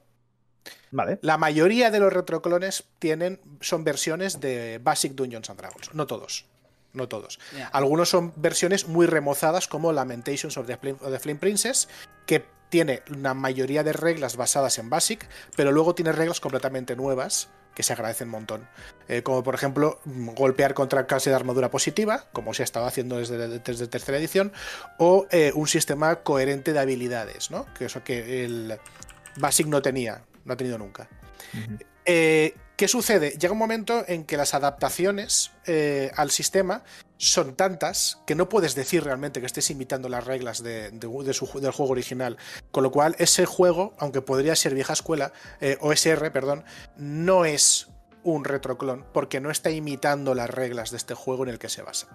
La 1.22 1.38
mayoría 1.38 1.92
de 1.92 2.00
los 2.00 2.14
retroclones 2.14 2.86
tienen, 3.00 3.40
son 3.62 3.84
versiones 3.84 4.40
de 4.40 4.80
Basic 4.82 5.14
Dungeons 5.14 5.50
and 5.50 5.60
Dragons. 5.60 5.94
No 5.94 6.08
todos. 6.08 6.46
No 6.94 7.10
todos. 7.10 7.40
Algunos 7.74 8.10
son 8.10 8.32
versiones 8.38 8.88
muy 8.88 9.06
remozadas, 9.06 9.68
como 9.68 9.92
Lamentations 9.92 10.58
of 10.58 10.66
the, 10.66 10.78
Flame, 10.78 11.40
Princess, 11.40 11.90
que 12.26 12.46
tiene 12.70 13.04
una 13.12 13.34
mayoría 13.34 13.84
de 13.84 13.92
reglas 13.92 14.38
basadas 14.38 14.80
en 14.80 14.90
Basic, 14.90 15.28
pero 15.58 15.74
luego 15.74 15.94
tiene 15.94 16.14
reglas 16.14 16.40
completamente 16.40 16.96
nuevas 16.96 17.50
que 17.76 17.84
se 17.84 17.92
agradecen 17.92 18.30
un 18.30 18.32
montón. 18.32 18.70
Eh, 19.10 19.22
como 19.22 19.44
por 19.44 19.54
ejemplo, 19.56 20.00
golpear 20.06 20.74
contra 20.74 21.06
clase 21.06 21.30
de 21.30 21.36
armadura 21.36 21.70
positiva, 21.70 22.28
como 22.32 22.54
se 22.54 22.64
ha 22.64 22.66
estado 22.66 22.86
haciendo 22.86 23.18
desde, 23.18 23.60
desde 23.60 23.88
tercera 23.88 24.18
edición, 24.18 24.54
o 24.98 25.28
eh, 25.32 25.52
un 25.54 25.68
sistema 25.68 26.16
coherente 26.24 26.72
de 26.72 26.80
habilidades, 26.80 27.52
¿no? 27.52 27.66
Que 27.74 27.86
eso 27.86 28.06
que 28.06 28.46
el 28.46 28.80
Basic 29.36 29.68
no 29.68 29.82
tenía 29.82 30.22
no 30.46 30.54
ha 30.54 30.58
tenido 30.58 30.78
nunca. 30.78 31.10
Eh, 32.06 32.56
¿Qué 32.76 32.88
sucede? 32.88 33.32
Llega 33.32 33.54
un 33.54 33.58
momento 33.58 34.04
en 34.08 34.26
que 34.26 34.38
las 34.38 34.54
adaptaciones 34.54 35.52
eh, 35.66 36.12
al 36.16 36.30
sistema 36.30 36.84
son 37.18 37.56
tantas 37.56 38.22
que 38.28 38.36
no 38.36 38.50
puedes 38.50 38.76
decir 38.76 39.04
realmente 39.04 39.40
que 39.40 39.46
estés 39.46 39.70
imitando 39.70 40.10
las 40.10 40.26
reglas 40.26 40.62
de, 40.62 40.92
del 40.92 41.72
juego 41.72 41.92
original. 41.92 42.38
Con 42.72 42.84
lo 42.84 42.92
cual, 42.92 43.16
ese 43.18 43.46
juego, 43.46 43.94
aunque 43.98 44.22
podría 44.22 44.56
ser 44.56 44.74
vieja 44.76 44.94
escuela, 44.94 45.32
eh, 45.62 45.78
OSR, 45.80 46.32
perdón, 46.32 46.66
no 46.98 47.46
es 47.46 47.88
un 48.24 48.44
retroclon 48.44 49.06
porque 49.14 49.40
no 49.40 49.52
está 49.52 49.70
imitando 49.72 50.36
las 50.36 50.50
reglas 50.50 50.92
de 50.92 50.98
este 50.98 51.14
juego 51.14 51.44
en 51.44 51.50
el 51.50 51.60
que 51.60 51.70
se 51.70 51.82
basa. 51.82 52.08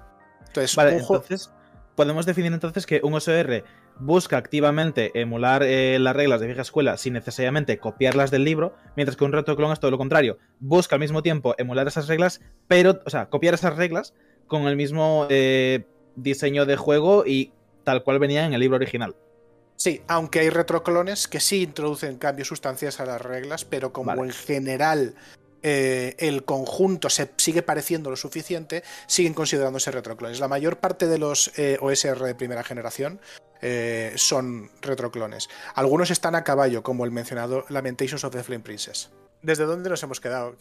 Entonces, 0.46 0.76
vale, 0.76 0.98
entonces 0.98 1.50
podemos 1.94 2.26
definir 2.26 2.52
entonces 2.52 2.84
que 2.84 3.00
un 3.02 3.14
OSR 3.14 3.64
busca 3.98 4.36
activamente 4.36 5.10
emular 5.20 5.62
eh, 5.62 5.98
las 5.98 6.14
reglas 6.14 6.40
de 6.40 6.46
vieja 6.46 6.62
escuela 6.62 6.96
sin 6.96 7.14
necesariamente 7.14 7.78
copiarlas 7.78 8.30
del 8.30 8.44
libro, 8.44 8.74
mientras 8.96 9.16
que 9.16 9.24
un 9.24 9.32
retroclon 9.32 9.72
es 9.72 9.80
todo 9.80 9.90
lo 9.90 9.98
contrario. 9.98 10.38
Busca 10.58 10.96
al 10.96 11.00
mismo 11.00 11.22
tiempo 11.22 11.54
emular 11.58 11.86
esas 11.88 12.08
reglas, 12.08 12.40
pero, 12.68 13.00
o 13.04 13.10
sea, 13.10 13.28
copiar 13.28 13.54
esas 13.54 13.76
reglas 13.76 14.14
con 14.46 14.62
el 14.62 14.76
mismo 14.76 15.26
eh, 15.30 15.84
diseño 16.16 16.66
de 16.66 16.76
juego 16.76 17.24
y 17.26 17.52
tal 17.84 18.02
cual 18.02 18.18
venía 18.18 18.44
en 18.44 18.52
el 18.52 18.60
libro 18.60 18.76
original. 18.76 19.14
Sí, 19.76 20.02
aunque 20.08 20.40
hay 20.40 20.50
retroclones 20.50 21.26
que 21.26 21.40
sí 21.40 21.62
introducen 21.62 22.18
cambios 22.18 22.48
sustancias 22.48 23.00
a 23.00 23.06
las 23.06 23.20
reglas, 23.22 23.64
pero 23.64 23.94
como 23.94 24.12
en 24.22 24.30
general 24.30 25.14
eh, 25.62 26.16
el 26.18 26.44
conjunto 26.44 27.08
se 27.08 27.30
sigue 27.36 27.62
pareciendo 27.62 28.10
lo 28.10 28.16
suficiente, 28.16 28.82
siguen 29.06 29.34
considerándose 29.34 29.90
retroclones. 29.90 30.40
La 30.40 30.48
mayor 30.48 30.78
parte 30.78 31.06
de 31.06 31.18
los 31.18 31.52
eh, 31.58 31.78
OSR 31.80 32.22
de 32.24 32.34
primera 32.34 32.62
generación 32.62 33.20
eh, 33.62 34.12
son 34.16 34.70
retroclones. 34.80 35.48
Algunos 35.74 36.10
están 36.10 36.34
a 36.34 36.44
caballo, 36.44 36.82
como 36.82 37.04
el 37.04 37.10
mencionado 37.10 37.64
Lamentations 37.68 38.24
of 38.24 38.32
the 38.32 38.42
Flame 38.42 38.62
Princess. 38.62 39.10
¿Desde 39.42 39.64
dónde 39.64 39.88
nos 39.88 40.02
hemos 40.02 40.20
quedado? 40.20 40.56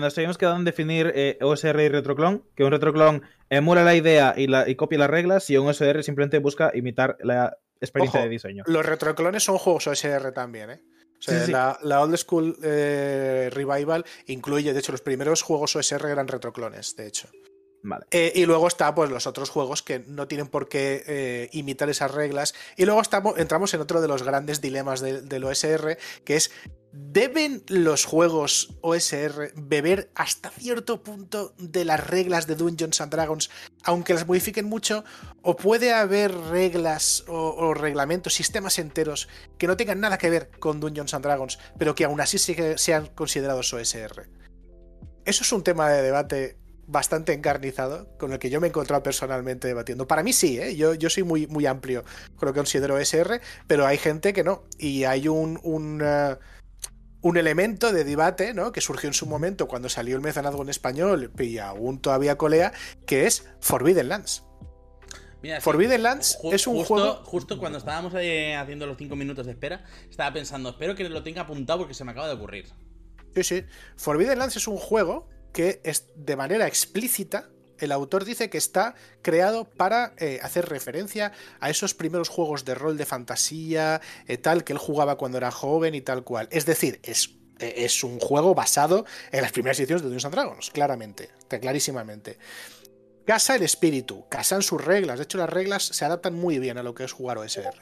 nos 0.00 0.18
habíamos 0.18 0.36
quedado 0.36 0.56
en 0.56 0.64
definir 0.64 1.38
OSR 1.40 1.80
y 1.80 1.88
retroclon, 1.88 2.42
que 2.56 2.64
un 2.64 2.72
retroclon 2.72 3.22
emula 3.50 3.84
la 3.84 3.94
idea 3.94 4.34
y, 4.36 4.48
la, 4.48 4.68
y, 4.68 4.74
copia 4.74 4.98
las 4.98 5.10
reglas 5.10 5.48
y 5.48 5.56
un 5.56 5.68
OSR 5.68 6.02
simplemente 6.02 6.38
busca 6.40 6.72
imitar 6.74 7.16
la 7.20 7.56
experiencia 7.80 8.20
de 8.20 8.28
diseño. 8.28 8.64
Los 8.66 8.84
retroclones 8.84 9.44
son 9.44 9.58
juegos 9.58 9.86
OSR 9.86 10.32
también, 10.32 10.70
¿eh? 10.70 10.80
La, 11.48 12.00
Old 12.00 12.16
School 12.16 12.56
eh, 12.62 13.50
Revival 13.52 14.04
incluye, 14.26 14.72
de 14.72 14.78
hecho, 14.78 14.92
los 14.92 15.00
primeros 15.00 15.42
juegos 15.42 15.74
OSR 15.76 16.06
eran 16.06 16.28
retroclones, 16.28 16.94
de 16.96 17.06
hecho. 17.06 17.28
Eh, 18.10 18.32
y 18.34 18.46
luego 18.46 18.68
está 18.68 18.94
pues 18.94 19.10
los 19.10 19.26
otros 19.26 19.50
juegos 19.50 19.82
que 19.82 20.00
no 20.00 20.28
tienen 20.28 20.48
por 20.48 20.68
qué 20.68 21.04
eh, 21.06 21.48
imitar 21.52 21.88
esas 21.88 22.10
reglas. 22.10 22.54
Y 22.76 22.84
luego 22.84 23.00
estamos, 23.00 23.38
entramos 23.38 23.72
en 23.74 23.80
otro 23.80 24.00
de 24.00 24.08
los 24.08 24.22
grandes 24.22 24.60
dilemas 24.60 25.00
del 25.00 25.44
OSR, 25.44 25.98
que 26.24 26.36
es 26.36 26.50
¿deben 26.92 27.62
los 27.68 28.04
juegos 28.04 28.74
OSR 28.80 29.52
beber 29.54 30.10
hasta 30.14 30.50
cierto 30.50 31.02
punto 31.02 31.54
de 31.58 31.84
las 31.84 32.04
reglas 32.06 32.46
de 32.46 32.54
Dungeons 32.54 33.00
and 33.00 33.12
Dragons, 33.12 33.50
aunque 33.84 34.14
las 34.14 34.26
modifiquen 34.26 34.66
mucho? 34.66 35.04
¿O 35.42 35.56
puede 35.56 35.92
haber 35.92 36.34
reglas 36.34 37.24
o, 37.28 37.74
reglamentos, 37.74 38.34
sistemas 38.34 38.78
enteros 38.78 39.28
que 39.58 39.66
no 39.66 39.76
tengan 39.76 40.00
nada 40.00 40.18
que 40.18 40.30
ver 40.30 40.50
con 40.58 40.80
Dungeons 40.80 41.14
and 41.14 41.24
Dragons, 41.24 41.58
pero 41.78 41.94
que 41.94 42.04
aún 42.04 42.20
así 42.20 42.38
sean 42.38 43.06
considerados 43.14 43.72
OSR? 43.72 44.28
Eso 45.24 45.42
es 45.42 45.52
un 45.52 45.62
tema 45.62 45.90
de 45.90 46.02
debate 46.02 46.56
bastante 46.86 47.32
encarnizado, 47.32 48.08
con 48.18 48.32
el 48.32 48.38
que 48.38 48.50
yo 48.50 48.60
me 48.60 48.68
he 48.68 48.70
encontrado 48.70 49.02
personalmente 49.02 49.68
debatiendo. 49.68 50.06
Para 50.06 50.22
mí 50.22 50.32
sí, 50.32 50.58
¿eh? 50.58 50.76
yo, 50.76 50.94
yo 50.94 51.10
soy 51.10 51.24
muy, 51.24 51.46
muy 51.46 51.66
amplio 51.66 52.04
con 52.36 52.46
lo 52.46 52.52
que 52.52 52.58
considero 52.58 52.98
SR, 52.98 53.40
pero 53.66 53.86
hay 53.86 53.98
gente 53.98 54.32
que 54.32 54.44
no. 54.44 54.64
Y 54.78 55.04
hay 55.04 55.28
un, 55.28 55.58
un, 55.62 56.00
eh, 56.04 56.36
un 57.22 57.36
elemento 57.36 57.92
de 57.92 58.04
debate 58.04 58.54
¿no? 58.54 58.72
que 58.72 58.80
surgió 58.80 59.08
en 59.08 59.14
su 59.14 59.26
momento 59.26 59.66
cuando 59.66 59.88
salió 59.88 60.16
el 60.16 60.22
mecenazgo 60.22 60.62
en 60.62 60.68
español 60.68 61.32
y 61.38 61.58
aún 61.58 62.00
todavía 62.00 62.38
colea, 62.38 62.72
que 63.06 63.26
es 63.26 63.48
Forbidden 63.60 64.08
Lands. 64.08 64.44
Forbidden 65.60 66.02
Lands 66.02 66.38
es 66.52 66.66
un 66.66 66.82
juego. 66.82 67.22
Justo 67.24 67.58
cuando 67.58 67.78
estábamos 67.78 68.14
haciendo 68.14 68.86
los 68.86 68.96
5 68.96 69.14
minutos 69.14 69.46
de 69.46 69.52
espera, 69.52 69.84
estaba 70.08 70.32
pensando, 70.32 70.70
espero 70.70 70.94
que 70.94 71.08
lo 71.08 71.22
tenga 71.22 71.42
apuntado 71.42 71.80
porque 71.80 71.94
se 71.94 72.04
me 72.04 72.12
acaba 72.12 72.26
de 72.26 72.34
ocurrir. 72.34 72.66
Sí, 73.34 73.44
sí. 73.44 73.64
Forbidden 73.96 74.38
Lands 74.38 74.56
es 74.56 74.66
un 74.66 74.76
juego 74.76 75.28
que 75.52 75.80
es 75.84 76.06
de 76.16 76.36
manera 76.36 76.66
explícita 76.66 77.48
el 77.78 77.92
autor 77.92 78.24
dice 78.24 78.50
que 78.50 78.58
está 78.58 78.94
creado 79.22 79.64
para 79.64 80.14
eh, 80.18 80.40
hacer 80.42 80.68
referencia 80.68 81.32
a 81.60 81.70
esos 81.70 81.94
primeros 81.94 82.28
juegos 82.28 82.64
de 82.64 82.74
rol 82.74 82.96
de 82.96 83.06
fantasía, 83.06 84.00
eh, 84.26 84.38
tal, 84.38 84.64
que 84.64 84.72
él 84.72 84.78
jugaba 84.78 85.16
cuando 85.16 85.38
era 85.38 85.50
joven 85.50 85.94
y 85.94 86.00
tal 86.00 86.24
cual. 86.24 86.48
Es 86.50 86.66
decir, 86.66 87.00
es, 87.02 87.36
eh, 87.58 87.74
es 87.78 88.02
un 88.04 88.18
juego 88.18 88.54
basado 88.54 89.04
en 89.32 89.42
las 89.42 89.52
primeras 89.52 89.78
ediciones 89.78 90.02
de 90.02 90.08
Dungeons 90.08 90.24
and 90.26 90.34
Dragons, 90.34 90.70
claramente, 90.70 91.30
clarísimamente. 91.48 92.38
Casa 93.24 93.56
el 93.56 93.62
espíritu, 93.62 94.24
casan 94.28 94.62
sus 94.62 94.82
reglas. 94.82 95.18
De 95.18 95.24
hecho, 95.24 95.38
las 95.38 95.50
reglas 95.50 95.84
se 95.84 96.04
adaptan 96.04 96.34
muy 96.34 96.58
bien 96.58 96.78
a 96.78 96.82
lo 96.82 96.94
que 96.94 97.04
es 97.04 97.12
jugar 97.12 97.38
OSR. 97.38 97.74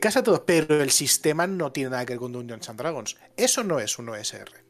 casa 0.00 0.22
todo, 0.22 0.46
pero 0.46 0.80
el 0.82 0.90
sistema 0.90 1.46
no 1.46 1.70
tiene 1.70 1.90
nada 1.90 2.06
que 2.06 2.14
ver 2.14 2.20
con 2.20 2.32
Dungeons 2.32 2.68
and 2.70 2.78
Dragons. 2.78 3.16
Eso 3.36 3.62
no 3.62 3.78
es 3.78 3.98
un 3.98 4.08
OSR. 4.08 4.63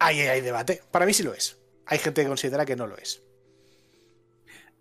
Ahí 0.00 0.20
hay 0.20 0.40
debate. 0.40 0.82
Para 0.90 1.06
mí 1.06 1.12
sí 1.12 1.22
lo 1.22 1.34
es. 1.34 1.58
Hay 1.86 1.98
gente 1.98 2.22
que 2.22 2.28
considera 2.28 2.64
que 2.64 2.74
no 2.74 2.86
lo 2.86 2.96
es. 2.96 3.22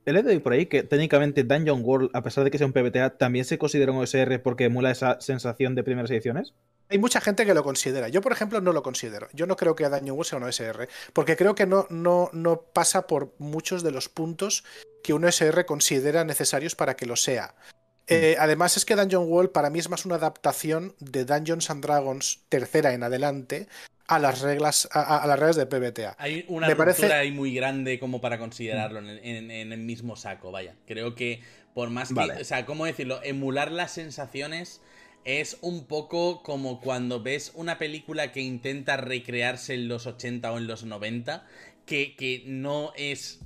He 0.05 0.13
leído 0.13 0.41
por 0.41 0.53
ahí 0.53 0.65
que 0.65 0.81
técnicamente 0.81 1.43
Dungeon 1.43 1.81
World, 1.83 2.09
a 2.13 2.23
pesar 2.23 2.45
de 2.45 2.51
que 2.51 2.57
sea 2.57 2.65
un 2.65 2.73
PBTA, 2.73 3.17
también 3.17 3.45
se 3.45 3.57
considera 3.57 3.91
un 3.91 3.99
OSR 3.99 4.41
porque 4.41 4.63
emula 4.63 4.91
esa 4.91 5.19
sensación 5.19 5.75
de 5.75 5.83
primeras 5.83 6.09
ediciones. 6.09 6.55
hay 6.87 6.97
mucha 6.97 7.19
gente 7.19 7.45
que 7.45 7.53
lo 7.53 7.63
considera. 7.63 8.07
Yo, 8.07 8.21
por 8.21 8.31
ejemplo, 8.31 8.61
no 8.61 8.71
lo 8.71 8.81
considero. 8.81 9.27
Yo 9.33 9.45
no 9.45 9.57
creo 9.57 9.75
que 9.75 9.89
Dungeon 9.89 10.17
World 10.17 10.25
sea 10.25 10.37
un 10.37 10.45
OSR, 10.45 10.87
porque 11.13 11.35
creo 11.35 11.53
que 11.53 11.67
no, 11.67 11.85
no, 11.89 12.29
no 12.31 12.61
pasa 12.61 13.05
por 13.05 13.35
muchos 13.39 13.83
de 13.83 13.91
los 13.91 14.07
puntos 14.07 14.63
que 15.03 15.13
un 15.13 15.25
OSR 15.25 15.65
considera 15.65 16.23
necesarios 16.23 16.75
para 16.75 16.95
que 16.95 17.05
lo 17.05 17.17
sea. 17.17 17.55
Eh, 18.07 18.37
además 18.39 18.77
es 18.77 18.85
que 18.85 18.95
Dungeon 18.95 19.29
World 19.29 19.51
para 19.51 19.69
mí 19.69 19.77
es 19.79 19.89
más 19.89 20.05
una 20.05 20.15
adaptación 20.15 20.95
de 20.99 21.25
Dungeons 21.25 21.69
and 21.69 21.83
Dragons 21.83 22.41
tercera 22.49 22.93
en 22.93 23.03
adelante 23.03 23.67
a 24.09 24.17
las 24.17 24.41
reglas 24.41 24.89
a, 24.91 25.27
las 25.27 25.37
reglas 25.37 25.55
de 25.55 25.67
PBTA. 25.67 26.15
Hay 26.17 26.43
una 26.47 26.67
Me 26.67 26.73
ruptura 26.73 27.19
ahí 27.19 27.31
muy 27.31 27.53
grande 27.53 27.99
como 27.99 28.19
para 28.19 28.39
considerarlo 28.39 28.99
en, 28.99 29.51
el 29.51 29.79
mismo 29.79 30.15
saco, 30.15 30.51
vaya. 30.51 30.73
Creo 30.87 31.13
que 31.13 31.41
por 31.75 31.91
más 31.91 32.11
que, 32.11 32.19
o 32.19 32.43
sea, 32.43 32.65
¿cómo 32.65 32.85
decirlo? 32.85 33.21
Emular 33.23 33.71
las 33.71 33.91
sensaciones 33.91 34.81
es 35.25 35.57
un 35.61 35.85
poco 35.85 36.41
como 36.41 36.81
cuando 36.81 37.21
ves 37.21 37.51
una 37.53 37.77
película 37.77 38.31
que 38.31 38.41
intenta 38.41 38.97
recrearse 38.97 39.75
en 39.75 39.87
los 39.87 40.07
80 40.07 40.51
o 40.53 40.57
en 40.57 40.65
los 40.65 40.85
90, 40.85 41.45
que, 41.85 42.15
que 42.15 42.43
no 42.47 42.93
es 42.95 43.41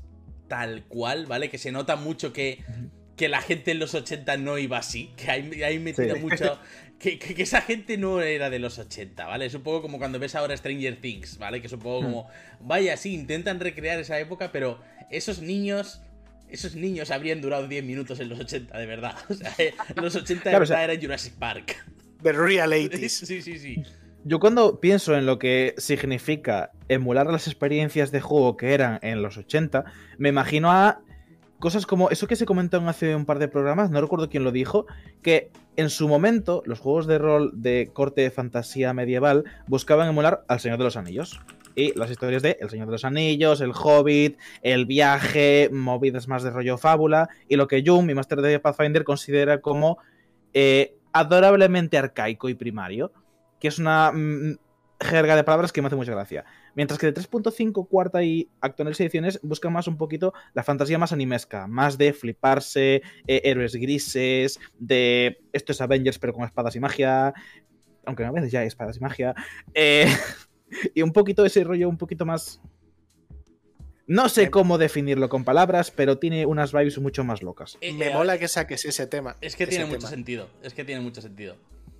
tal 0.47 0.85
cual, 0.85 1.25
¿vale? 1.25 1.49
Que 1.49 1.57
se 1.57 1.73
nota 1.73 1.97
mucho 1.97 2.31
que, 2.31 2.63
que 3.17 3.27
la 3.27 3.41
gente 3.41 3.71
en 3.71 3.79
los 3.79 3.95
80 3.95 4.37
no 4.37 4.57
iba 4.57 4.77
así, 4.77 5.11
que 5.17 5.29
hay, 5.29 5.61
hay 5.61 5.79
metido 5.79 6.15
mucho... 6.15 6.57
Que, 7.03 7.19
que, 7.19 7.43
esa 7.43 7.59
gente 7.59 7.97
no 7.97 8.21
era 8.21 8.49
de 8.49 8.59
los 8.59 8.79
80, 8.79 9.25
¿vale? 9.25 9.45
Es 9.45 9.53
un 9.53 9.61
poco 9.61 9.81
como 9.81 9.97
cuando 9.97 10.19
ves 10.19 10.35
ahora 10.35 10.55
Stranger 10.55 11.01
Things, 11.01 11.37
¿vale? 11.37 11.59
Que 11.59 11.67
es 11.67 11.73
un 11.73 11.81
poco 11.81 12.01
hmm. 12.01 12.05
como, 12.05 12.27
vaya, 12.61 12.95
sí, 12.95 13.13
intentan 13.13 13.59
recrear 13.59 13.99
esa 13.99 14.17
época, 14.19 14.53
pero 14.53 14.79
esos 15.11 15.41
niños 15.41 15.99
esos 16.49 16.75
niños 16.75 17.09
habrían 17.11 17.41
durado 17.41 17.67
10 17.67 17.83
minutos 17.83 18.19
en 18.19 18.29
los 18.29 18.39
80, 18.39 18.77
de 18.77 18.85
verdad. 18.85 19.15
O 19.29 19.33
sea, 19.33 19.53
eh, 19.57 19.73
los 19.95 20.15
80 20.15 20.49
de 20.49 20.59
verdad 20.59 20.83
era 20.83 21.01
Jurassic 21.01 21.33
Park. 21.33 21.83
The 22.21 22.31
real 22.31 22.71
80 22.73 23.09
Sí, 23.09 23.41
sí, 23.41 23.57
sí. 23.57 23.83
Yo 24.23 24.39
cuando 24.39 24.79
pienso 24.79 25.17
en 25.17 25.25
lo 25.25 25.37
que 25.37 25.75
significa 25.77 26.71
emular 26.87 27.25
las 27.27 27.47
experiencias 27.47 28.11
de 28.11 28.21
juego 28.21 28.55
que 28.55 28.73
eran 28.73 28.99
en 29.01 29.21
los 29.21 29.35
80, 29.35 29.83
me 30.17 30.29
imagino 30.29 30.71
a 30.71 31.01
cosas 31.63 31.85
como 31.85 32.09
eso 32.09 32.27
que 32.27 32.35
se 32.35 32.45
comentaron 32.45 32.89
hace 32.89 33.15
un 33.15 33.23
par 33.23 33.39
de 33.39 33.47
programas, 33.47 33.89
no 33.89 34.01
recuerdo 34.01 34.29
quién 34.29 34.43
lo 34.43 34.51
dijo, 34.51 34.85
que 35.21 35.49
en 35.77 35.89
su 35.89 36.09
momento 36.09 36.61
los 36.65 36.81
juegos 36.81 37.07
de 37.07 37.17
rol 37.17 37.51
de 37.53 37.89
corte 37.93 38.19
de 38.19 38.31
fantasía 38.31 38.93
medieval 38.93 39.45
buscaban 39.65 40.09
emular 40.09 40.43
al 40.49 40.59
Señor 40.59 40.77
de 40.77 40.83
los 40.83 40.97
Anillos 40.97 41.39
y 41.73 41.97
las 41.97 42.11
historias 42.11 42.41
de 42.41 42.57
El 42.59 42.69
Señor 42.69 42.87
de 42.87 42.91
los 42.91 43.05
Anillos, 43.05 43.61
El 43.61 43.71
Hobbit, 43.71 44.37
El 44.61 44.85
Viaje, 44.85 45.69
movidas 45.71 46.27
más 46.27 46.43
de 46.43 46.49
rollo 46.49 46.77
fábula, 46.77 47.29
y 47.47 47.55
lo 47.55 47.69
que 47.69 47.81
Jung, 47.81 48.05
mi 48.05 48.13
máster 48.13 48.41
de 48.41 48.59
Pathfinder, 48.59 49.05
considera 49.05 49.61
como 49.61 49.99
eh, 50.53 50.97
adorablemente 51.13 51.97
arcaico 51.97 52.49
y 52.49 52.55
primario, 52.55 53.13
que 53.61 53.69
es 53.69 53.79
una 53.79 54.11
mm, 54.11 54.57
jerga 54.99 55.37
de 55.37 55.45
palabras 55.45 55.71
que 55.71 55.81
me 55.81 55.87
hace 55.87 55.95
mucha 55.95 56.11
gracia. 56.11 56.43
Mientras 56.75 56.99
que 56.99 57.07
de 57.07 57.13
3.5, 57.13 57.87
cuarta 57.87 58.23
y 58.23 58.49
actuales 58.61 58.99
ediciones 58.99 59.39
buscan 59.43 59.73
más 59.73 59.87
un 59.87 59.97
poquito 59.97 60.33
la 60.53 60.63
fantasía 60.63 60.97
más 60.97 61.11
animesca, 61.11 61.67
más 61.67 61.97
de 61.97 62.13
fliparse, 62.13 63.01
eh, 63.27 63.41
héroes 63.43 63.75
grises, 63.75 64.59
de 64.79 65.41
esto 65.51 65.71
es 65.71 65.81
Avengers 65.81 66.19
pero 66.19 66.33
con 66.33 66.45
espadas 66.45 66.75
y 66.75 66.79
magia, 66.79 67.33
aunque 68.05 68.23
a 68.23 68.31
veces 68.31 68.51
ya 68.51 68.61
hay 68.61 68.67
espadas 68.67 68.97
y 68.97 68.99
magia. 68.99 69.35
Eh, 69.73 70.07
y 70.95 71.01
un 71.01 71.11
poquito 71.11 71.45
ese 71.45 71.63
rollo 71.63 71.89
un 71.89 71.97
poquito 71.97 72.25
más... 72.25 72.61
No 74.05 74.27
sé 74.27 74.49
cómo 74.49 74.77
definirlo 74.77 75.29
con 75.29 75.45
palabras, 75.45 75.89
pero 75.89 76.19
tiene 76.19 76.45
unas 76.45 76.73
vibes 76.73 76.99
mucho 76.99 77.23
más 77.23 77.41
locas. 77.41 77.77
Eh, 77.79 77.93
me 77.93 78.09
mola 78.09 78.37
que 78.37 78.49
saques 78.49 78.83
ese 78.83 79.07
tema. 79.07 79.37
Es 79.39 79.55
que 79.55 79.65
tiene 79.65 79.85
mucho 79.85 80.07
sentido. 80.07 80.49
Es 80.61 80.73
que 80.73 80.83
tiene 80.83 80.99
mucho 80.99 81.21
sentido. 81.21 81.55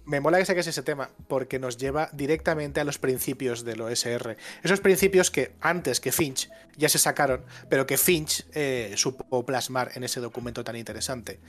Me 0.06 0.20
mola 0.20 0.38
que 0.38 0.46
saques 0.46 0.68
ese 0.68 0.84
tema 0.84 1.10
porque 1.28 1.60
nos 1.60 1.78
lleva 1.78 2.10
directamente 2.12 2.82
a 2.82 2.84
los 2.84 2.98
principios 2.98 3.64
del 3.64 3.82
OSR. 3.82 4.36
Esos 4.62 4.82
principios 4.82 5.32
que 5.32 5.56
antes 5.62 6.02
que 6.02 6.12
Finch 6.12 6.50
ya 6.76 6.90
se 6.90 7.00
sacaron, 7.00 7.46
pero 7.70 7.86
que 7.86 7.98
Finch 7.98 8.46
eh, 8.54 8.94
supo 8.98 9.46
plasmar 9.46 9.92
en 9.96 10.04
ese 10.04 10.20
documento 10.20 10.64
tan 10.64 10.76
interesante. 10.76 11.40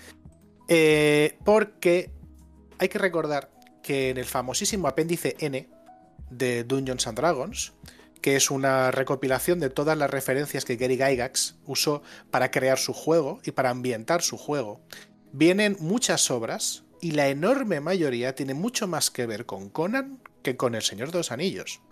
Eh, 0.68 1.36
porque 1.44 2.10
hay 2.78 2.88
que 2.88 2.98
recordar 2.98 3.50
que 3.82 4.10
en 4.10 4.18
el 4.18 4.24
famosísimo 4.24 4.86
apéndice 4.86 5.36
N 5.40 5.68
de 6.30 6.64
Dungeons 6.64 7.06
and 7.08 7.18
Dragons, 7.18 7.72
que 8.20 8.36
es 8.36 8.50
una 8.50 8.90
recopilación 8.90 9.60
de 9.60 9.68
todas 9.68 9.98
las 9.98 10.10
referencias 10.10 10.64
que 10.64 10.76
Gary 10.76 10.96
Gygax 10.96 11.56
usó 11.66 12.02
para 12.30 12.50
crear 12.50 12.78
su 12.78 12.92
juego 12.92 13.40
y 13.44 13.50
para 13.50 13.70
ambientar 13.70 14.22
su 14.22 14.38
juego. 14.38 14.80
Vienen 15.32 15.76
muchas 15.80 16.30
obras 16.30 16.83
y 17.04 17.10
la 17.10 17.28
enorme 17.28 17.80
mayoría 17.80 18.34
tiene 18.34 18.54
mucho 18.54 18.86
más 18.86 19.10
que 19.10 19.26
ver 19.26 19.44
con 19.44 19.68
Conan 19.68 20.20
que 20.42 20.56
con 20.56 20.74
El 20.74 20.80
Señor 20.80 21.10
de 21.10 21.18
los 21.18 21.32
Anillos. 21.32 21.82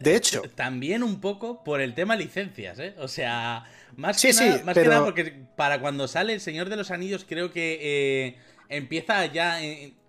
De 0.00 0.16
hecho. 0.16 0.42
También 0.54 1.02
un 1.02 1.18
poco 1.18 1.64
por 1.64 1.80
el 1.80 1.94
tema 1.94 2.14
licencias, 2.14 2.78
¿eh? 2.78 2.94
O 2.98 3.08
sea, 3.08 3.64
más, 3.96 4.20
que, 4.20 4.34
nada, 4.34 4.62
más 4.64 4.74
que 4.74 4.84
nada 4.84 5.02
porque 5.02 5.46
para 5.56 5.80
cuando 5.80 6.06
sale 6.08 6.34
El 6.34 6.42
Señor 6.42 6.68
de 6.68 6.76
los 6.76 6.90
Anillos 6.90 7.24
creo 7.26 7.52
que 7.52 7.78
eh, 7.80 8.36
empieza 8.68 9.24
ya... 9.32 9.60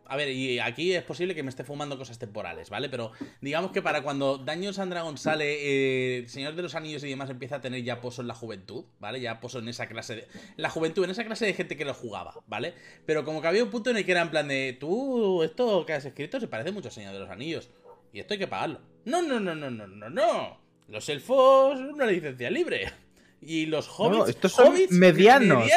A 0.09 0.15
ver, 0.15 0.29
y 0.29 0.57
aquí 0.57 0.91
es 0.93 1.03
posible 1.03 1.35
que 1.35 1.43
me 1.43 1.49
esté 1.49 1.63
fumando 1.63 1.95
cosas 1.95 2.17
temporales, 2.17 2.71
¿vale? 2.71 2.89
Pero 2.89 3.11
digamos 3.41 3.71
que 3.71 3.83
para 3.83 4.01
cuando 4.01 4.39
Dungeons 4.39 4.79
and 4.79 4.91
Dragons 4.91 5.21
sale, 5.21 5.57
eh, 5.59 6.27
Señor 6.27 6.55
de 6.55 6.63
los 6.63 6.73
Anillos 6.73 7.03
y 7.03 7.09
demás 7.09 7.29
empieza 7.29 7.57
a 7.57 7.61
tener 7.61 7.83
ya 7.83 8.01
pozo 8.01 8.23
en 8.23 8.27
la 8.27 8.33
juventud, 8.33 8.85
¿vale? 8.99 9.21
Ya 9.21 9.39
pozo 9.39 9.59
en 9.59 9.67
esa 9.67 9.87
clase 9.87 10.15
de... 10.15 10.27
La 10.57 10.71
juventud, 10.71 11.03
en 11.03 11.11
esa 11.11 11.23
clase 11.25 11.45
de 11.45 11.53
gente 11.53 11.77
que 11.77 11.85
lo 11.85 11.93
jugaba, 11.93 12.33
¿vale? 12.47 12.73
Pero 13.05 13.23
como 13.23 13.39
que 13.39 13.49
había 13.49 13.63
un 13.63 13.69
punto 13.69 13.91
en 13.91 13.97
el 13.97 14.05
que 14.05 14.11
era 14.13 14.23
en 14.23 14.31
plan 14.31 14.47
de, 14.47 14.75
tú, 14.79 15.43
esto 15.43 15.85
que 15.85 15.93
has 15.93 16.05
escrito 16.05 16.39
se 16.39 16.47
parece 16.47 16.71
mucho 16.71 16.87
a 16.87 16.91
Señor 16.91 17.13
de 17.13 17.19
los 17.19 17.29
Anillos. 17.29 17.69
Y 18.11 18.19
esto 18.19 18.33
hay 18.33 18.39
que 18.39 18.47
pagarlo. 18.47 18.81
No, 19.05 19.21
no, 19.21 19.39
no, 19.39 19.53
no, 19.53 19.69
no, 19.69 19.85
no, 19.85 20.09
no. 20.09 20.59
Los 20.87 21.07
elfos, 21.09 21.79
una 21.79 22.07
licencia 22.07 22.49
libre. 22.49 22.91
Y 23.41 23.67
los 23.67 23.87
hobbits. 23.87 24.17
No, 24.17 24.25
estos 24.25 24.51
son 24.51 24.75
medianos. 24.89 25.71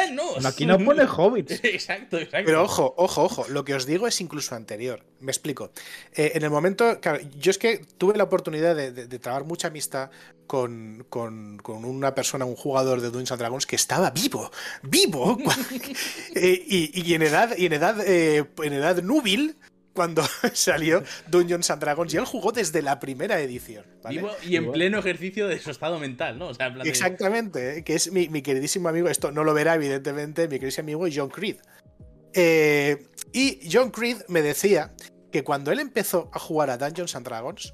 Aquí 0.45 0.65
no 0.65 0.77
pone 0.79 1.03
hobbits. 1.17 1.63
exacto, 1.63 2.17
exacto. 2.17 2.45
Pero 2.45 2.63
ojo, 2.63 2.93
ojo, 2.97 3.23
ojo. 3.23 3.45
Lo 3.47 3.63
que 3.63 3.73
os 3.73 3.85
digo 3.85 4.05
es 4.07 4.19
incluso 4.19 4.55
anterior. 4.55 5.03
Me 5.21 5.31
explico. 5.31 5.71
Eh, 6.13 6.33
en 6.35 6.43
el 6.43 6.49
momento. 6.49 6.99
Claro, 6.99 7.19
yo 7.39 7.51
es 7.51 7.57
que 7.57 7.85
tuve 7.97 8.17
la 8.17 8.25
oportunidad 8.25 8.75
de, 8.75 8.91
de, 8.91 9.19
trabar 9.19 9.45
mucha 9.45 9.69
amistad 9.69 10.11
con, 10.45 11.05
con, 11.09 11.57
con, 11.57 11.85
una 11.85 12.13
persona, 12.13 12.43
un 12.43 12.55
jugador 12.55 12.99
de 12.99 13.09
Dungeons 13.09 13.39
Dragons 13.39 13.65
que 13.65 13.77
estaba 13.77 14.11
vivo. 14.11 14.51
¡Vivo! 14.81 15.37
Eh, 16.35 16.63
y, 16.67 17.09
y, 17.09 17.13
en 17.13 17.21
edad, 17.21 17.55
y 17.55 17.67
en 17.67 17.73
edad, 17.73 17.95
eh, 18.05 18.43
en 18.63 18.73
edad 18.73 19.01
núbil 19.03 19.55
cuando 19.93 20.23
salió 20.53 21.03
Dungeons 21.27 21.69
and 21.71 21.81
Dragons 21.81 22.13
y 22.13 22.17
él 22.17 22.25
jugó 22.25 22.51
desde 22.51 22.81
la 22.81 22.99
primera 22.99 23.39
edición. 23.39 23.85
y 24.43 24.55
en 24.55 24.71
pleno 24.71 24.99
ejercicio 24.99 25.47
de 25.47 25.59
su 25.59 25.71
estado 25.71 25.99
mental, 25.99 26.37
¿no? 26.37 26.51
Exactamente, 26.83 27.77
¿eh? 27.77 27.83
que 27.83 27.95
es 27.95 28.11
mi, 28.11 28.41
queridísimo 28.41 28.89
amigo, 28.89 29.07
esto 29.09 29.31
no 29.31 29.43
lo 29.43 29.53
verá 29.53 29.75
evidentemente, 29.75 30.47
mi 30.47 30.55
queridísimo 30.55 30.85
amigo 30.85 31.07
John 31.13 31.29
Creed. 31.29 31.57
Eh, 32.33 33.07
y 33.31 33.59
John 33.71 33.91
Creed 33.91 34.17
me 34.27 34.41
decía 34.41 34.93
que 35.31 35.43
cuando 35.43 35.71
él 35.71 35.79
empezó 35.79 36.29
a 36.33 36.39
jugar 36.39 36.69
a 36.69 36.77
Dungeons 36.77 37.15
and 37.15 37.25
Dragons, 37.25 37.73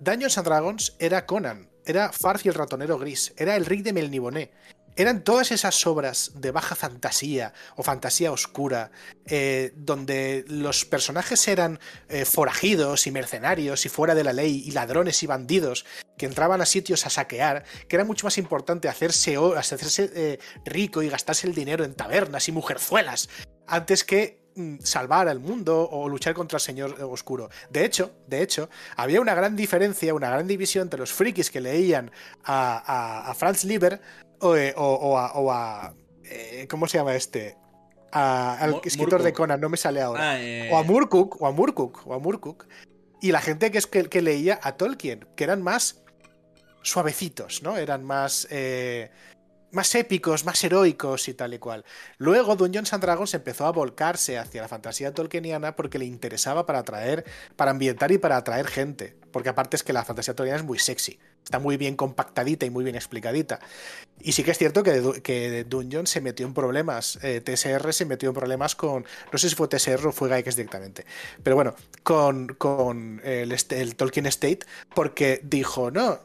Dungeons 0.00 0.38
and 0.38 0.46
Dragons 0.46 0.96
era 0.98 1.26
Conan, 1.26 1.68
era 1.84 2.12
Farf 2.12 2.44
y 2.44 2.48
el 2.48 2.54
ratonero 2.54 2.98
gris, 2.98 3.32
era 3.36 3.56
el 3.56 3.64
Rick 3.64 3.82
de 3.82 3.92
Melniboné, 3.92 4.50
eran 4.96 5.22
todas 5.22 5.52
esas 5.52 5.86
obras 5.86 6.32
de 6.34 6.50
baja 6.50 6.74
fantasía 6.74 7.52
o 7.76 7.82
fantasía 7.82 8.32
oscura, 8.32 8.90
eh, 9.26 9.72
donde 9.76 10.44
los 10.48 10.86
personajes 10.86 11.46
eran 11.48 11.78
eh, 12.08 12.24
forajidos 12.24 13.06
y 13.06 13.10
mercenarios 13.10 13.84
y 13.84 13.90
fuera 13.90 14.14
de 14.14 14.24
la 14.24 14.32
ley 14.32 14.62
y 14.64 14.70
ladrones 14.72 15.22
y 15.22 15.26
bandidos 15.26 15.84
que 16.16 16.24
entraban 16.24 16.62
a 16.62 16.66
sitios 16.66 17.04
a 17.04 17.10
saquear, 17.10 17.64
que 17.88 17.96
era 17.96 18.04
mucho 18.04 18.26
más 18.26 18.38
importante 18.38 18.88
hacerse, 18.88 19.36
eh, 19.36 20.38
rico 20.64 21.02
y 21.02 21.10
gastarse 21.10 21.46
el 21.46 21.54
dinero 21.54 21.84
en 21.84 21.94
tabernas 21.94 22.48
y 22.48 22.52
mujerzuelas 22.52 23.28
antes 23.66 24.02
que 24.02 24.46
mm, 24.54 24.78
salvar 24.82 25.28
al 25.28 25.40
mundo 25.40 25.90
o 25.90 26.08
luchar 26.08 26.32
contra 26.32 26.56
el 26.56 26.62
señor 26.62 27.02
oscuro. 27.02 27.50
De 27.68 27.84
hecho, 27.84 28.12
de 28.28 28.42
hecho, 28.42 28.70
había 28.96 29.20
una 29.20 29.34
gran 29.34 29.56
diferencia, 29.56 30.14
una 30.14 30.30
gran 30.30 30.46
división 30.46 30.84
entre 30.84 31.00
los 31.00 31.12
frikis 31.12 31.50
que 31.50 31.60
leían 31.60 32.10
a, 32.44 33.30
a 33.30 33.34
Franz 33.34 33.64
Lieber 33.64 34.00
eh, 34.42 34.74
o, 34.76 35.18
a, 35.18 35.94
eh, 36.24 36.66
¿Cómo 36.68 36.86
se 36.86 36.98
llama 36.98 37.14
este? 37.14 37.56
al 38.12 38.80
escritor 38.82 39.22
de 39.22 39.34
Conan, 39.34 39.60
no 39.60 39.68
me 39.68 39.76
sale 39.76 40.00
ahora. 40.00 40.30
Ah, 40.30 40.40
eh, 40.40 40.70
o 40.72 40.78
a 40.78 40.82
Murkuk, 40.82 41.40
o 41.42 41.46
a 41.46 41.52
Murkuk, 41.52 42.06
o 42.06 42.14
a 42.14 42.18
Murkuk. 42.18 42.66
Y 43.20 43.30
la 43.30 43.42
gente 43.42 43.70
que, 43.70 43.76
es 43.76 43.86
que, 43.86 44.22
leía 44.22 44.58
a 44.62 44.76
Tolkien, 44.76 45.26
que 45.36 45.44
eran 45.44 45.62
más 45.62 46.02
suavecitos, 46.82 47.62
¿no? 47.62 47.76
Eran 47.76 48.04
más. 48.04 48.48
más 49.70 49.94
épicos, 49.94 50.46
más 50.46 50.64
heroicos 50.64 51.28
y 51.28 51.34
tal 51.34 51.52
y 51.52 51.58
cual. 51.58 51.84
Luego 52.16 52.56
Dungeons 52.56 52.94
and 52.94 53.02
Dragons 53.02 53.34
empezó 53.34 53.66
a 53.66 53.72
volcarse 53.72 54.38
hacia 54.38 54.62
la 54.62 54.68
fantasía 54.68 55.12
tolkieniana 55.12 55.76
porque 55.76 55.98
le 55.98 56.06
interesaba 56.06 56.64
para 56.64 56.78
atraer, 56.78 57.24
para 57.56 57.72
ambientar 57.72 58.12
y 58.12 58.18
para 58.18 58.38
atraer 58.38 58.66
gente. 58.66 59.18
Porque 59.30 59.50
aparte 59.50 59.76
es 59.76 59.82
que 59.82 59.92
la 59.92 60.04
fantasía 60.04 60.34
tolkieniana 60.34 60.62
es 60.62 60.66
muy 60.66 60.78
sexy. 60.78 61.18
Está 61.46 61.60
muy 61.60 61.76
bien 61.76 61.94
compactadita 61.94 62.66
y 62.66 62.70
muy 62.70 62.82
bien 62.82 62.96
explicadita. 62.96 63.60
Y 64.20 64.32
sí 64.32 64.42
que 64.42 64.50
es 64.50 64.58
cierto 64.58 64.82
que, 64.82 65.22
que 65.22 65.64
Dungeon 65.64 66.08
se 66.08 66.20
metió 66.20 66.44
en 66.44 66.52
problemas, 66.52 67.20
eh, 67.22 67.40
TSR 67.40 67.94
se 67.94 68.04
metió 68.04 68.30
en 68.30 68.34
problemas 68.34 68.74
con, 68.74 69.04
no 69.32 69.38
sé 69.38 69.48
si 69.48 69.54
fue 69.54 69.68
TSR 69.68 70.08
o 70.08 70.12
fue 70.12 70.28
Gaikes 70.28 70.56
directamente, 70.56 71.06
pero 71.44 71.54
bueno, 71.54 71.76
con, 72.02 72.48
con 72.58 73.20
el, 73.22 73.56
el 73.70 73.94
Tolkien 73.94 74.26
State, 74.26 74.60
porque 74.92 75.40
dijo, 75.44 75.92
no, 75.92 76.18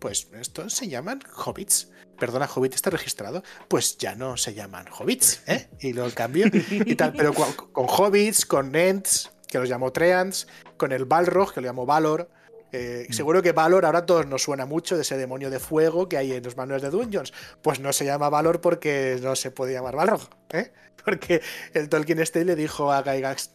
pues 0.00 0.26
estos 0.32 0.74
se 0.74 0.88
llaman 0.88 1.20
hobbits. 1.36 1.92
Perdona, 2.18 2.46
Hobbit 2.54 2.74
está 2.74 2.90
registrado. 2.90 3.42
Pues 3.66 3.96
ya 3.96 4.14
no 4.14 4.36
se 4.36 4.52
llaman 4.52 4.84
hobbits, 4.90 5.40
¿eh? 5.46 5.70
Y 5.80 5.94
lo 5.94 6.10
cambio 6.10 6.50
y 6.52 6.94
tal. 6.94 7.14
Pero 7.14 7.32
con, 7.32 7.50
con 7.72 7.86
hobbits, 7.88 8.44
con 8.44 8.76
Ents, 8.76 9.30
que 9.48 9.58
los 9.58 9.70
llamó 9.70 9.90
Treants, 9.90 10.46
con 10.76 10.92
el 10.92 11.06
Balrog, 11.06 11.54
que 11.54 11.62
lo 11.62 11.68
llamó 11.68 11.86
Valor, 11.86 12.28
eh, 12.72 13.06
mm. 13.08 13.12
seguro 13.12 13.42
que 13.42 13.52
Valor 13.52 13.84
ahora 13.84 14.00
a 14.00 14.06
todos 14.06 14.26
nos 14.26 14.42
suena 14.42 14.66
mucho 14.66 14.96
de 14.96 15.02
ese 15.02 15.16
demonio 15.16 15.50
de 15.50 15.58
fuego 15.58 16.08
que 16.08 16.16
hay 16.16 16.32
en 16.32 16.42
los 16.42 16.56
manuales 16.56 16.82
de 16.82 16.90
Dungeons. 16.90 17.32
Pues 17.62 17.80
no 17.80 17.92
se 17.92 18.04
llama 18.04 18.28
Valor 18.28 18.60
porque 18.60 19.18
no 19.22 19.36
se 19.36 19.50
puede 19.50 19.72
llamar 19.72 19.96
Valor, 19.96 20.20
¿eh? 20.50 20.72
Porque 21.04 21.40
el 21.72 21.88
Tolkien 21.88 22.18
este 22.20 22.44
le 22.44 22.54
dijo 22.54 22.92
a 22.92 23.02
Gygax. 23.02 23.52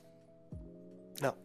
No. 1.22 1.38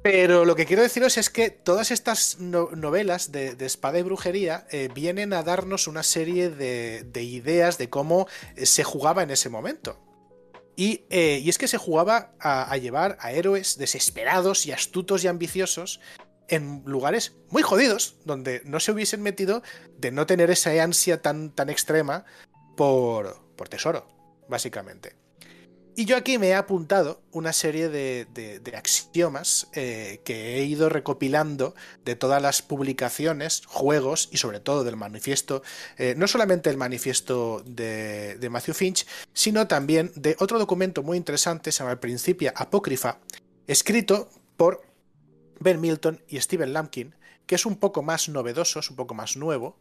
Pero 0.00 0.44
lo 0.44 0.54
que 0.54 0.64
quiero 0.64 0.82
deciros 0.82 1.18
es 1.18 1.28
que 1.28 1.50
todas 1.50 1.90
estas 1.90 2.38
novelas 2.38 3.32
de, 3.32 3.56
espada 3.58 3.98
y 3.98 4.02
brujería 4.02 4.64
eh, 4.70 4.88
vienen 4.94 5.32
a 5.32 5.42
darnos 5.42 5.88
una 5.88 6.04
serie 6.04 6.50
de, 6.50 7.02
de 7.04 7.22
ideas 7.24 7.78
de 7.78 7.90
cómo 7.90 8.28
se 8.56 8.84
jugaba 8.84 9.24
en 9.24 9.32
ese 9.32 9.48
momento. 9.48 10.05
Eh, 10.76 11.40
y, 11.42 11.48
es 11.48 11.58
que 11.58 11.68
se 11.68 11.78
jugaba 11.78 12.32
a, 12.38 12.76
llevar 12.76 13.16
a 13.20 13.32
héroes 13.32 13.78
desesperados 13.78 14.66
y 14.66 14.72
astutos 14.72 15.24
y 15.24 15.28
ambiciosos 15.28 16.00
en 16.48 16.82
lugares 16.86 17.34
muy 17.50 17.62
jodidos, 17.62 18.16
donde 18.24 18.62
no 18.64 18.78
se 18.78 18.92
hubiesen 18.92 19.22
metido 19.22 19.62
de 19.98 20.12
no 20.12 20.26
tener 20.26 20.50
esa 20.50 20.70
ansia 20.82 21.22
tan, 21.22 21.50
tan 21.50 21.70
extrema 21.70 22.24
por, 22.76 23.40
por 23.56 23.68
tesoro, 23.68 24.06
básicamente. 24.48 25.16
Y 25.98 26.04
yo 26.04 26.18
aquí 26.18 26.36
me 26.36 26.48
he 26.48 26.54
apuntado 26.54 27.22
una 27.32 27.54
serie 27.54 27.88
de, 27.88 28.74
axiomas 28.76 29.68
eh, 29.72 30.20
que 30.26 30.58
he 30.58 30.64
ido 30.66 30.90
recopilando 30.90 31.74
de 32.04 32.14
todas 32.14 32.42
las 32.42 32.60
publicaciones, 32.60 33.62
juegos 33.66 34.28
y 34.30 34.36
sobre 34.36 34.60
todo 34.60 34.84
del 34.84 34.96
manifiesto, 34.96 35.62
eh, 35.96 36.14
no 36.14 36.28
solamente 36.28 36.68
el 36.68 36.76
manifiesto 36.76 37.62
de, 37.64 38.46
Matthew 38.50 38.74
Finch, 38.74 39.06
sino 39.32 39.68
también 39.68 40.12
de 40.16 40.36
otro 40.38 40.58
documento 40.58 41.02
muy 41.02 41.16
interesante, 41.16 41.72
se 41.72 41.78
llama 41.78 41.92
el 41.92 41.98
Principia 41.98 42.52
Apócrifa, 42.54 43.18
escrito 43.66 44.28
por 44.58 44.82
Ben 45.60 45.80
Milton 45.80 46.20
y 46.28 46.38
Stephen 46.42 46.74
Lampkin, 46.74 47.14
que 47.46 47.54
es 47.54 47.64
un 47.64 47.76
poco 47.76 48.02
más 48.02 48.28
novedoso, 48.28 48.80
es 48.80 48.90
un 48.90 48.96
poco 48.96 49.14
más 49.14 49.38
nuevo, 49.38 49.78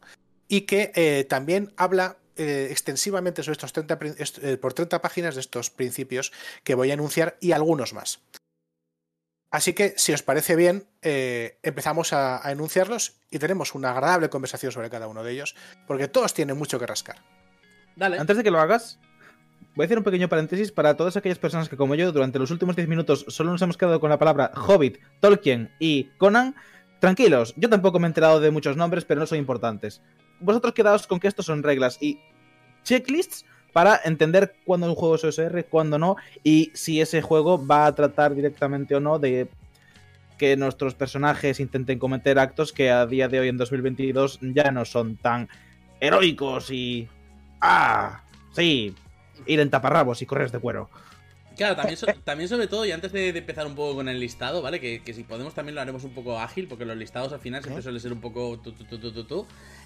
y 0.47 0.61
que 0.61 0.93
eh, 0.95 1.25
también 1.27 1.73
habla 1.75 2.19
eh, 2.37 2.67
extensivamente 2.69 3.43
sobre 3.43 3.53
estos 3.53 3.71
30, 3.71 3.99
eh, 4.41 4.57
por 4.57 4.73
30 4.73 5.01
páginas 5.01 5.35
de 5.35 5.41
estos 5.41 5.69
principios 5.69 6.33
que 6.63 6.75
voy 6.75 6.91
a 6.91 6.93
enunciar 6.93 7.37
y 7.39 7.53
algunos 7.53 7.93
más. 7.93 8.19
Así 9.51 9.71
que, 9.71 9.93
si 9.95 10.11
os 10.11 10.21
parece 10.21 10.57
bien, 10.57 10.85
eh, 11.01 11.59
empezamos 11.63 12.11
a, 12.11 12.41
enunciarlos 12.51 13.13
y 13.31 13.39
tenemos 13.39 13.73
una 13.73 13.91
agradable 13.91 14.29
conversación 14.29 14.73
sobre 14.73 14.89
cada 14.89 15.07
uno 15.07 15.23
de 15.23 15.31
ellos, 15.31 15.55
porque 15.87 16.09
todos 16.09 16.33
tienen 16.33 16.57
mucho 16.57 16.77
que 16.77 16.85
rascar. 16.85 17.23
Dale. 17.95 18.19
Antes 18.19 18.35
de 18.35 18.43
que 18.43 18.51
lo 18.51 18.59
hagas, 18.59 18.99
voy 19.75 19.83
a 19.83 19.85
hacer 19.85 19.97
un 19.97 20.03
pequeño 20.03 20.27
paréntesis 20.27 20.73
para 20.73 20.97
todas 20.97 21.15
aquellas 21.15 21.39
personas 21.39 21.69
que, 21.69 21.77
como 21.77 21.95
yo, 21.95 22.11
durante 22.11 22.37
los 22.37 22.51
últimos 22.51 22.75
10 22.75 22.89
minutos 22.89 23.23
solo 23.29 23.51
nos 23.51 23.61
hemos 23.61 23.77
quedado 23.77 24.01
con 24.01 24.09
la 24.09 24.19
palabra 24.19 24.51
Hobbit, 24.55 24.97
Tolkien 25.21 25.73
y 25.79 26.09
Conan. 26.17 26.53
Tranquilos, 26.99 27.53
yo 27.55 27.69
tampoco 27.69 27.97
me 27.99 28.07
he 28.07 28.09
enterado 28.09 28.41
de 28.41 28.51
muchos 28.51 28.75
nombres, 28.75 29.05
pero 29.05 29.21
no 29.21 29.25
son 29.25 29.37
importantes 29.37 30.01
vosotros 30.39 30.73
quedaos 30.73 31.07
con 31.07 31.19
que 31.19 31.27
estos 31.27 31.45
son 31.45 31.63
reglas 31.63 31.97
y 32.01 32.19
checklists 32.83 33.45
para 33.73 33.99
entender 34.05 34.55
cuándo 34.63 34.87
un 34.87 34.95
juego 34.95 35.15
es 35.15 35.23
OSR, 35.25 35.65
cuándo 35.65 35.99
no, 35.99 36.15
y 36.43 36.71
si 36.73 37.01
ese 37.01 37.21
juego 37.21 37.65
va 37.65 37.87
a 37.87 37.95
tratar 37.95 38.33
directamente 38.33 38.95
o 38.95 39.01
no 39.01 39.19
de 39.19 39.49
que 40.37 40.55
nuestros 40.55 40.95
personajes 40.95 41.59
intenten 41.59 41.99
cometer 41.99 42.39
actos 42.39 42.71
que 42.71 42.89
a 42.89 43.05
día 43.05 43.27
de 43.27 43.39
hoy 43.39 43.49
en 43.49 43.57
2022 43.57 44.39
ya 44.41 44.71
no 44.71 44.85
son 44.85 45.17
tan 45.17 45.49
heroicos 45.99 46.71
y... 46.71 47.07
¡Ah! 47.61 48.21
Sí, 48.53 48.95
ir 49.45 49.59
en 49.59 49.69
taparrabos 49.69 50.21
y 50.21 50.25
correr 50.25 50.51
de 50.51 50.59
cuero. 50.59 50.89
Claro, 51.55 51.75
también, 51.75 51.97
también 52.23 52.49
sobre 52.49 52.67
todo, 52.67 52.85
y 52.85 52.91
antes 52.91 53.11
de, 53.11 53.29
empezar 53.29 53.65
un 53.65 53.75
poco 53.75 53.95
con 53.95 54.09
el 54.09 54.19
listado, 54.19 54.61
¿vale? 54.61 54.79
Que, 54.79 55.13
si 55.13 55.23
podemos 55.23 55.53
también 55.53 55.75
lo 55.75 55.81
haremos 55.81 56.03
un 56.03 56.13
poco 56.13 56.39
ágil, 56.39 56.67
porque 56.67 56.85
los 56.85 56.97
listados 56.97 57.33
al 57.33 57.39
final 57.39 57.63
siempre 57.63 57.83
suele 57.83 57.99
ser 57.99 58.13
un 58.13 58.21
poco 58.21 58.59
tu, 58.59 58.71
tu, 58.73 58.85
tu, 58.85 59.23
tu, 59.23 59.45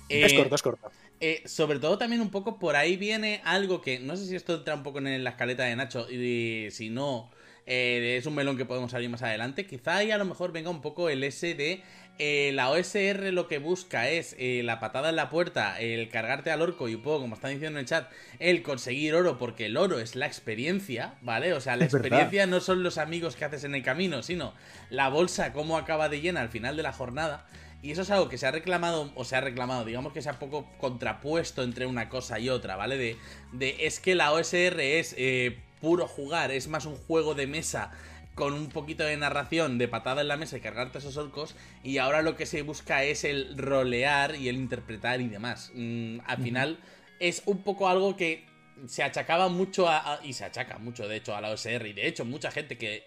es 0.10 0.34
corto, 0.34 0.56
es 0.56 0.62
corto. 0.62 0.92
Eh, 1.20 1.44
sobre 1.46 1.80
todo 1.80 1.98
también 1.98 2.22
un 2.22 2.32
poco 2.32 2.58
por 2.60 2.76
ahí 2.76 2.96
viene 2.98 3.42
algo 3.44 3.82
que 3.82 4.00
no 4.00 4.16
sé 4.16 4.26
si 4.26 4.36
esto 4.36 4.56
entra 4.56 4.74
un 4.74 4.84
poco 4.84 5.00
en 5.00 5.24
la 5.24 5.30
escaleta 5.32 5.64
de 5.64 5.76
Nacho 5.76 6.10
y 6.10 6.72
si 6.72 6.90
no 6.90 7.30
eh, 7.66 8.18
es 8.18 8.26
un 8.26 8.36
melón 8.36 8.58
que 8.58 8.66
podemos 8.66 8.94
abrir 8.94 9.10
más 9.10 9.22
adelante. 9.22 9.66
Quizá 9.66 9.98
ahí 9.98 10.12
a 10.12 10.18
lo 10.18 10.26
mejor 10.26 10.52
venga 10.52 10.70
un 10.70 10.82
poco 10.82 11.10
el 11.10 11.24
S 11.24 11.54
de 11.56 11.84
eh, 12.22 12.52
la 12.54 12.70
OSR 12.70 13.32
lo 13.32 13.48
que 13.48 13.60
busca 13.60 14.10
es 14.10 14.36
la 14.38 14.82
patada 14.82 15.10
en 15.10 15.16
la 15.16 15.30
puerta, 15.30 15.80
el 15.80 16.10
cargarte 16.10 16.52
al 16.52 16.62
orco 16.62 16.90
y 16.90 16.96
un 16.96 17.02
poco, 17.02 17.22
como 17.22 17.36
están 17.36 17.52
diciendo 17.52 17.80
en 17.80 17.84
el 17.84 17.90
chat, 17.90 18.12
el 18.40 18.62
conseguir 18.62 19.16
oro, 19.16 19.38
porque 19.38 19.68
el 19.68 19.78
oro 19.78 20.00
es 20.00 20.16
la 20.16 20.26
experiencia, 20.26 21.14
¿vale? 21.22 21.54
O 21.54 21.62
sea, 21.62 21.78
la 21.78 21.86
experiencia 21.86 22.46
no 22.46 22.60
son 22.60 22.84
los 22.84 22.98
amigos 22.98 23.38
que 23.38 23.46
haces 23.46 23.64
en 23.64 23.74
el 23.74 23.84
camino, 23.84 24.22
sino 24.22 24.54
la 24.90 25.08
bolsa, 25.08 25.54
cómo 25.54 25.78
acaba 25.78 26.10
de 26.10 26.20
llena 26.20 26.42
al 26.42 26.50
final 26.50 26.76
de 26.76 26.84
la 26.84 26.92
jornada. 26.92 27.46
Y 27.82 27.92
eso 27.92 28.02
es 28.02 28.10
algo 28.10 28.28
que 28.28 28.38
se 28.38 28.46
ha 28.46 28.52
reclamado, 28.52 29.12
o 29.16 29.24
se 29.24 29.38
ha 29.38 29.42
reclamado, 29.42 29.86
digamos 29.86 30.12
que 30.12 30.22
se 30.22 30.30
ha 30.30 30.38
poco 30.38 30.68
contrapuesto 30.80 31.64
entre 31.64 31.86
una 31.86 32.10
cosa 32.10 32.38
y 32.38 32.50
otra, 32.50 32.76
¿vale? 32.76 32.98
De, 32.98 33.18
de 33.54 33.86
es 33.86 34.02
que 34.02 34.16
la 34.16 34.34
OSR 34.34 34.80
es 34.82 35.16
eh, 35.18 35.58
puro 35.82 36.08
jugar, 36.08 36.52
es 36.52 36.68
más 36.68 36.86
un 36.86 36.96
juego 36.96 37.36
de 37.36 37.48
mesa 37.48 37.92
con 38.36 38.54
un 38.54 38.70
poquito 38.70 39.04
de 39.04 39.18
narración, 39.18 39.78
de 39.78 39.90
patada 39.90 40.22
en 40.22 40.30
la 40.30 40.38
mesa 40.38 40.58
y 40.58 40.62
cargarte 40.62 41.00
esos 41.00 41.18
orcos, 41.18 41.56
y 41.84 41.98
ahora 41.98 42.22
lo 42.22 42.38
que 42.38 42.46
se 42.46 42.62
busca 42.62 43.04
es 43.04 43.26
el 43.26 43.58
rolear 43.58 44.36
y 44.36 44.48
el 44.48 44.56
interpretar 44.56 45.20
y 45.20 45.28
demás. 45.28 45.72
Mm, 45.74 46.20
al 46.26 46.38
final 46.38 46.80
es 47.20 47.44
un 47.46 47.64
poco 47.64 47.90
algo 47.90 48.16
que 48.16 48.46
se 48.88 49.04
achacaba 49.04 49.50
mucho 49.50 49.90
a, 49.90 50.22
y 50.24 50.32
se 50.34 50.46
achaca 50.46 50.78
mucho 50.78 51.08
de 51.08 51.18
hecho 51.18 51.36
a 51.36 51.42
la 51.42 51.50
OSR, 51.52 51.88
y 51.88 51.94
de 51.94 52.08
hecho 52.08 52.24
mucha 52.24 52.50
gente 52.50 52.78
que 52.78 53.04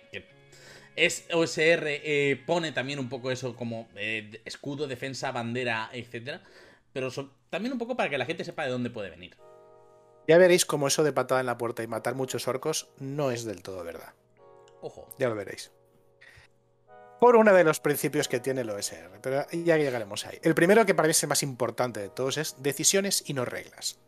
es 0.96 1.26
OSR 1.32 1.84
eh, 1.86 2.42
pone 2.46 2.72
también 2.72 2.98
un 2.98 3.08
poco 3.08 3.30
eso 3.30 3.56
como 3.56 3.88
eh, 3.96 4.42
escudo, 4.44 4.86
defensa, 4.86 5.32
bandera, 5.32 5.88
etcétera. 5.92 6.42
Pero 6.92 7.10
también 7.48 7.72
un 7.72 7.78
poco 7.78 7.96
para 7.96 8.10
que 8.10 8.18
la 8.18 8.26
gente 8.26 8.44
sepa 8.44 8.64
de 8.64 8.70
dónde 8.70 8.90
puede 8.90 9.08
venir. 9.08 9.34
Ya 10.28 10.38
veréis 10.38 10.64
como 10.64 10.86
eso 10.86 11.02
de 11.02 11.12
patada 11.12 11.40
en 11.40 11.46
la 11.46 11.58
puerta 11.58 11.82
y 11.82 11.86
matar 11.86 12.14
muchos 12.14 12.48
orcos 12.48 12.88
no 12.98 13.30
es 13.30 13.44
del 13.44 13.62
todo 13.62 13.82
verdad. 13.84 14.14
Ojo. 14.80 15.08
Ya 15.18 15.28
lo 15.28 15.34
veréis. 15.34 15.72
Por 17.20 17.36
uno 17.36 17.52
de 17.54 17.64
los 17.64 17.80
principios 17.80 18.26
que 18.26 18.40
tiene 18.40 18.62
el 18.62 18.70
OSR, 18.70 19.20
pero 19.22 19.46
ya 19.52 19.76
llegaremos 19.76 20.26
ahí. 20.26 20.38
El 20.42 20.54
primero 20.54 20.84
que 20.84 20.94
para 20.94 21.06
mí 21.06 21.12
es 21.12 21.22
el 21.22 21.28
más 21.28 21.42
importante 21.42 22.00
de 22.00 22.08
todos 22.08 22.36
es 22.36 22.56
decisiones 22.62 23.22
y 23.26 23.34
no 23.34 23.44
reglas. 23.44 24.00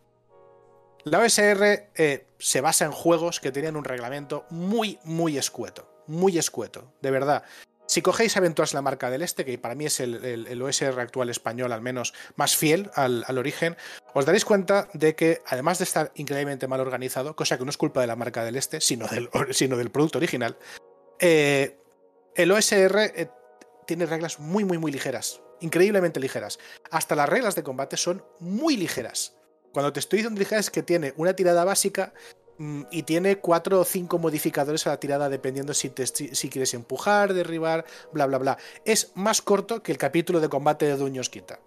La 1.05 1.21
OSR 1.21 1.91
eh, 1.95 2.27
se 2.39 2.61
basa 2.61 2.87
en 2.87 2.93
juegos 2.93 3.39
que 3.39 3.53
tienen 3.53 3.77
un 3.77 3.85
reglamento 3.85 4.47
muy, 4.51 4.99
muy 5.05 5.39
escueto 5.39 5.95
muy 6.07 6.39
escueto, 6.39 6.93
de 7.01 7.11
verdad. 7.11 7.45
Si 7.87 8.01
cogéis 8.03 8.37
Aventuras 8.37 8.75
la 8.75 8.83
marca 8.83 9.11
del 9.11 9.23
Este, 9.23 9.45
que 9.45 9.59
para 9.59 9.75
mí 9.75 9.87
es 9.87 10.01
el, 10.01 10.63
OSR 10.63 10.99
actual 11.01 11.29
español 11.29 11.73
al 11.73 11.83
menos 11.83 12.15
más 12.37 12.57
fiel 12.57 12.91
al, 12.95 13.25
origen, 13.39 13.77
os 14.15 14.25
daréis 14.25 14.45
cuenta 14.45 14.89
de 14.95 15.15
que 15.15 15.43
además 15.47 15.79
de 15.79 15.85
estar 15.85 16.11
increíblemente 16.15 16.67
mal 16.67 16.81
organizado, 16.81 17.37
cosa 17.37 17.59
que 17.59 17.65
no 17.65 17.71
es 17.71 17.77
culpa 17.77 18.01
de 18.01 18.07
la 18.07 18.17
marca 18.17 18.45
del 18.45 18.57
Este, 18.57 18.81
sino 18.81 19.07
del, 19.09 19.29
producto 19.91 20.19
original, 20.19 20.57
eh, 21.21 21.79
el 22.35 22.51
OSR 22.51 22.99
eh, 23.15 23.31
tiene 23.87 24.07
reglas 24.07 24.41
muy, 24.41 24.65
muy, 24.65 24.79
muy 24.79 24.91
ligeras, 24.91 25.43
increíblemente 25.61 26.21
ligeras. 26.21 26.59
Hasta 26.91 27.15
las 27.15 27.29
reglas 27.29 27.55
de 27.55 27.63
combate 27.63 27.97
son 27.97 28.25
muy 28.41 28.77
ligeras. 28.77 29.37
Cuando 29.73 29.93
te 29.93 30.01
estoy 30.01 30.19
diciendo 30.19 30.39
ligeras 30.39 30.67
es 30.67 30.71
que 30.71 30.83
tiene 30.83 31.13
una 31.17 31.35
tirada 31.35 31.65
básica 31.65 32.15
y 32.59 33.03
tiene 33.03 33.37
cuatro 33.37 33.81
o 33.81 33.85
cinco 33.85 34.19
modificadores 34.19 34.87
a 34.87 34.91
la 34.91 35.01
tirada 35.01 35.29
dependiendo 35.29 35.75
si, 35.75 35.93
si 35.95 36.49
quieres 36.49 36.75
empujar, 36.75 37.35
derribar, 37.35 37.85
bla, 38.13 38.27
bla, 38.27 38.39
bla. 38.39 38.59
Es 38.85 39.13
más 39.15 39.43
corto 39.43 39.83
que 39.83 39.93
el 39.93 39.99
capítulo 39.99 40.41
de 40.41 40.49
combate 40.49 40.87
de 40.87 40.97
Duños 40.97 41.31
Quita. 41.31 41.59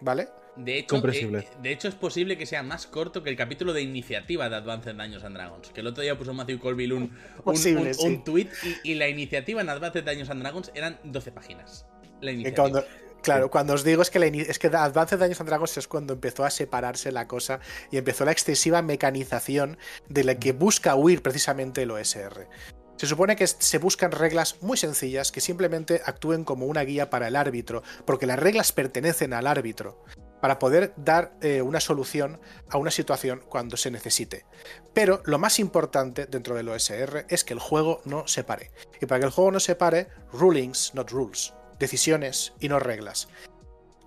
¿Vale? 0.00 0.28
De 0.56 0.78
hecho, 0.78 0.96
eh, 1.08 1.48
de 1.62 1.72
hecho, 1.72 1.88
es 1.88 1.94
posible 1.94 2.36
que 2.36 2.44
sea 2.44 2.62
más 2.62 2.86
corto 2.86 3.22
que 3.22 3.30
el 3.30 3.36
capítulo 3.36 3.72
de 3.72 3.80
iniciativa 3.80 4.50
de 4.50 4.56
Advanced 4.56 4.94
Dungeons 4.94 5.24
and 5.24 5.36
Dragons. 5.36 5.70
Que 5.70 5.80
el 5.80 5.86
otro 5.86 6.02
día 6.02 6.18
puso 6.18 6.34
Matthew 6.34 6.58
Colville 6.58 6.92
un, 6.92 7.16
un, 7.44 8.24
tweet 8.24 8.48
y, 8.84 8.94
la 8.94 9.08
iniciativa 9.08 9.62
en 9.62 9.70
Advanced 9.70 10.04
Dungeons 10.04 10.28
and 10.28 10.42
Dragons 10.42 10.70
eran 10.74 10.98
12 11.04 11.32
páginas. 11.32 11.86
La 12.20 12.32
iniciativa. 12.32 12.84
Claro, 13.22 13.50
cuando 13.50 13.74
os 13.74 13.84
digo 13.84 14.02
es 14.02 14.10
que, 14.10 14.18
la, 14.18 14.26
es 14.26 14.58
que 14.58 14.66
Advanced 14.66 15.18
Dungeons 15.18 15.40
and 15.40 15.48
Dragons 15.48 15.76
es 15.76 15.86
cuando 15.86 16.14
empezó 16.14 16.44
a 16.44 16.50
separarse 16.50 17.12
la 17.12 17.28
cosa 17.28 17.60
y 17.90 17.96
empezó 17.96 18.24
la 18.24 18.32
excesiva 18.32 18.82
mecanización 18.82 19.78
de 20.08 20.24
la 20.24 20.34
que 20.34 20.52
busca 20.52 20.96
huir 20.96 21.22
precisamente 21.22 21.82
el 21.82 21.92
OSR. 21.92 22.48
Se 22.96 23.06
supone 23.06 23.36
que 23.36 23.46
se 23.46 23.78
buscan 23.78 24.12
reglas 24.12 24.56
muy 24.60 24.76
sencillas 24.76 25.32
que 25.32 25.40
simplemente 25.40 26.02
actúen 26.04 26.44
como 26.44 26.66
una 26.66 26.82
guía 26.82 27.10
para 27.10 27.28
el 27.28 27.36
árbitro, 27.36 27.82
porque 28.04 28.26
las 28.26 28.38
reglas 28.38 28.72
pertenecen 28.72 29.32
al 29.32 29.46
árbitro, 29.46 30.04
para 30.40 30.58
poder 30.58 30.92
dar 30.96 31.34
eh, 31.40 31.62
una 31.62 31.80
solución 31.80 32.40
a 32.68 32.76
una 32.76 32.90
situación 32.90 33.42
cuando 33.48 33.76
se 33.76 33.90
necesite. 33.90 34.44
Pero 34.92 35.22
lo 35.24 35.38
más 35.38 35.58
importante 35.60 36.26
dentro 36.26 36.56
del 36.56 36.68
OSR 36.68 37.26
es 37.28 37.44
que 37.44 37.54
el 37.54 37.60
juego 37.60 38.02
no 38.04 38.26
se 38.26 38.44
pare. 38.44 38.72
Y 39.00 39.06
para 39.06 39.20
que 39.20 39.26
el 39.26 39.32
juego 39.32 39.52
no 39.52 39.60
se 39.60 39.76
pare, 39.76 40.08
rulings, 40.32 40.92
not 40.94 41.10
rules, 41.10 41.54
decisiones 41.82 42.54
y 42.60 42.70
no 42.70 42.78
reglas. 42.78 43.28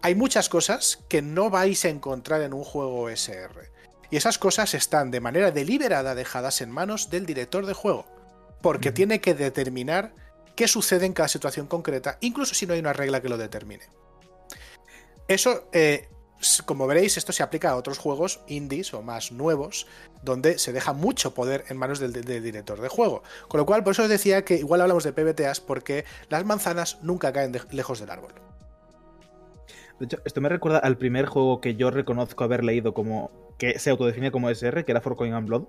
Hay 0.01 0.15
muchas 0.15 0.49
cosas 0.49 1.03
que 1.07 1.21
no 1.21 1.51
vais 1.51 1.85
a 1.85 1.89
encontrar 1.89 2.41
en 2.41 2.53
un 2.53 2.63
juego 2.63 3.01
OSR. 3.01 3.69
Y 4.09 4.17
esas 4.17 4.39
cosas 4.39 4.73
están 4.73 5.11
de 5.11 5.19
manera 5.19 5.51
deliberada 5.51 6.15
dejadas 6.15 6.61
en 6.61 6.71
manos 6.71 7.11
del 7.11 7.27
director 7.27 7.67
de 7.67 7.73
juego 7.73 8.05
porque 8.65 8.91
tiene 8.91 9.21
que 9.21 9.35
determinar 9.35 10.11
qué 10.55 10.67
sucede 10.67 11.05
en 11.05 11.13
cada 11.13 11.27
situación 11.27 11.67
concreta, 11.67 12.17
incluso 12.21 12.55
si 12.55 12.65
no 12.65 12.73
hay 12.73 12.79
una 12.79 12.93
regla 12.93 13.21
que 13.21 13.29
lo 13.29 13.37
determine. 13.37 13.83
Eso, 15.27 15.69
eh, 15.71 16.09
como 16.65 16.87
veréis, 16.87 17.17
esto 17.17 17.31
se 17.31 17.43
aplica 17.43 17.71
a 17.71 17.75
otros 17.75 17.97
juegos 17.97 18.39
indies 18.47 18.93
o 18.93 19.01
más 19.01 19.31
nuevos, 19.31 19.87
donde 20.23 20.57
se 20.59 20.73
deja 20.73 20.93
mucho 20.93 21.33
poder 21.33 21.65
en 21.69 21.77
manos 21.77 21.99
del, 21.99 22.13
director 22.13 22.81
de 22.81 22.87
juego. 22.87 23.23
Con 23.47 23.59
lo 23.59 23.65
cual, 23.65 23.83
por 23.83 23.91
eso 23.91 24.03
os 24.03 24.09
decía 24.09 24.43
que 24.43 24.55
igual 24.55 24.81
hablamos 24.81 25.03
de 25.03 25.13
PBTAs 25.13 25.61
porque 25.61 26.05
las 26.29 26.45
manzanas 26.45 26.99
nunca 27.01 27.31
caen 27.33 27.55
lejos 27.71 27.99
del 27.99 28.09
árbol. 28.09 28.33
De 29.99 30.05
hecho, 30.05 30.17
esto 30.25 30.41
me 30.41 30.49
recuerda 30.49 30.79
al 30.79 30.97
primer 30.97 31.25
juego 31.25 31.61
que 31.61 31.75
yo 31.75 31.89
reconozco 31.89 32.43
haber 32.43 32.63
leído 32.63 32.93
como 32.93 33.31
que 33.57 33.79
se 33.79 33.89
autodefinía 33.89 34.31
como 34.31 34.49
SR, 34.49 34.83
que 34.83 34.91
era 34.91 34.99
For 34.99 35.15
Coin 35.15 35.33
and 35.33 35.47
Blood, 35.47 35.63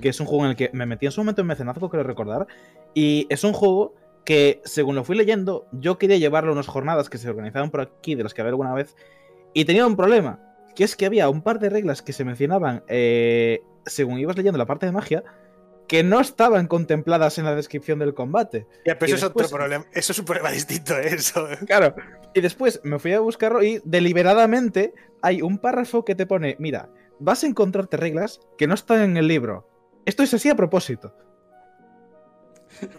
que 0.00 0.08
es 0.08 0.20
un 0.20 0.26
juego 0.26 0.44
en 0.44 0.50
el 0.50 0.56
que 0.56 0.70
me 0.72 0.86
metí 0.86 1.06
en 1.06 1.12
su 1.12 1.20
momento 1.20 1.40
en 1.40 1.46
mecenazgo, 1.46 1.88
creo 1.88 2.02
recordar, 2.02 2.46
y 2.94 3.26
es 3.30 3.44
un 3.44 3.52
juego 3.52 3.94
que, 4.24 4.60
según 4.64 4.94
lo 4.96 5.04
fui 5.04 5.16
leyendo, 5.16 5.66
yo 5.72 5.96
quería 5.96 6.18
llevarlo 6.18 6.50
a 6.50 6.52
unas 6.52 6.66
jornadas 6.66 7.08
que 7.08 7.16
se 7.16 7.30
organizaban 7.30 7.70
por 7.70 7.80
aquí, 7.80 8.14
de 8.14 8.24
las 8.24 8.34
que 8.34 8.42
había 8.42 8.50
alguna 8.50 8.74
vez, 8.74 8.96
y 9.54 9.64
tenía 9.64 9.86
un 9.86 9.96
problema, 9.96 10.40
que 10.74 10.84
es 10.84 10.96
que 10.96 11.06
había 11.06 11.28
un 11.28 11.42
par 11.42 11.58
de 11.58 11.70
reglas 11.70 12.02
que 12.02 12.12
se 12.12 12.24
mencionaban 12.24 12.84
eh, 12.88 13.60
según 13.88 14.18
ibas 14.18 14.36
leyendo 14.36 14.58
la 14.58 14.66
parte 14.66 14.86
de 14.86 14.92
magia, 14.92 15.24
que 15.88 16.02
no 16.02 16.20
estaban 16.20 16.66
contempladas 16.66 17.38
en 17.38 17.46
la 17.46 17.54
descripción 17.54 17.98
del 17.98 18.14
combate. 18.14 18.66
Ya, 18.84 18.98
pero 18.98 19.14
eso 19.14 19.16
es 19.16 19.32
otro 19.32 19.48
problema. 19.48 19.86
Eso 19.92 20.12
es 20.12 20.18
un 20.18 20.24
problema 20.26 20.50
distinto, 20.52 20.96
¿eh? 20.96 21.14
eso. 21.14 21.48
Claro. 21.66 21.94
Y 22.34 22.40
después 22.40 22.80
me 22.84 22.98
fui 22.98 23.12
a 23.14 23.20
buscarlo 23.20 23.62
y 23.62 23.80
deliberadamente 23.84 24.92
hay 25.22 25.42
un 25.42 25.58
párrafo 25.58 26.04
que 26.04 26.14
te 26.14 26.26
pone: 26.26 26.56
Mira, 26.58 26.90
vas 27.18 27.42
a 27.42 27.46
encontrarte 27.46 27.96
reglas 27.96 28.40
que 28.58 28.66
no 28.66 28.74
están 28.74 29.00
en 29.00 29.16
el 29.16 29.26
libro. 29.26 29.66
Esto 30.04 30.22
es 30.22 30.32
así 30.34 30.48
a 30.48 30.54
propósito. 30.54 31.14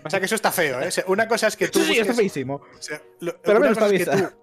O 0.04 0.10
sea 0.10 0.20
que 0.20 0.26
eso 0.26 0.36
está 0.36 0.52
feo, 0.52 0.82
¿eh? 0.82 0.90
una 1.08 1.28
cosa 1.28 1.48
es 1.48 1.56
que 1.56 1.68
tú. 1.68 1.80
Sí, 1.80 2.00
está 2.00 2.14
feísimo. 2.14 2.62
pero 3.44 3.60
menos 3.60 3.78
está 3.78 4.30
tú, 4.30 4.36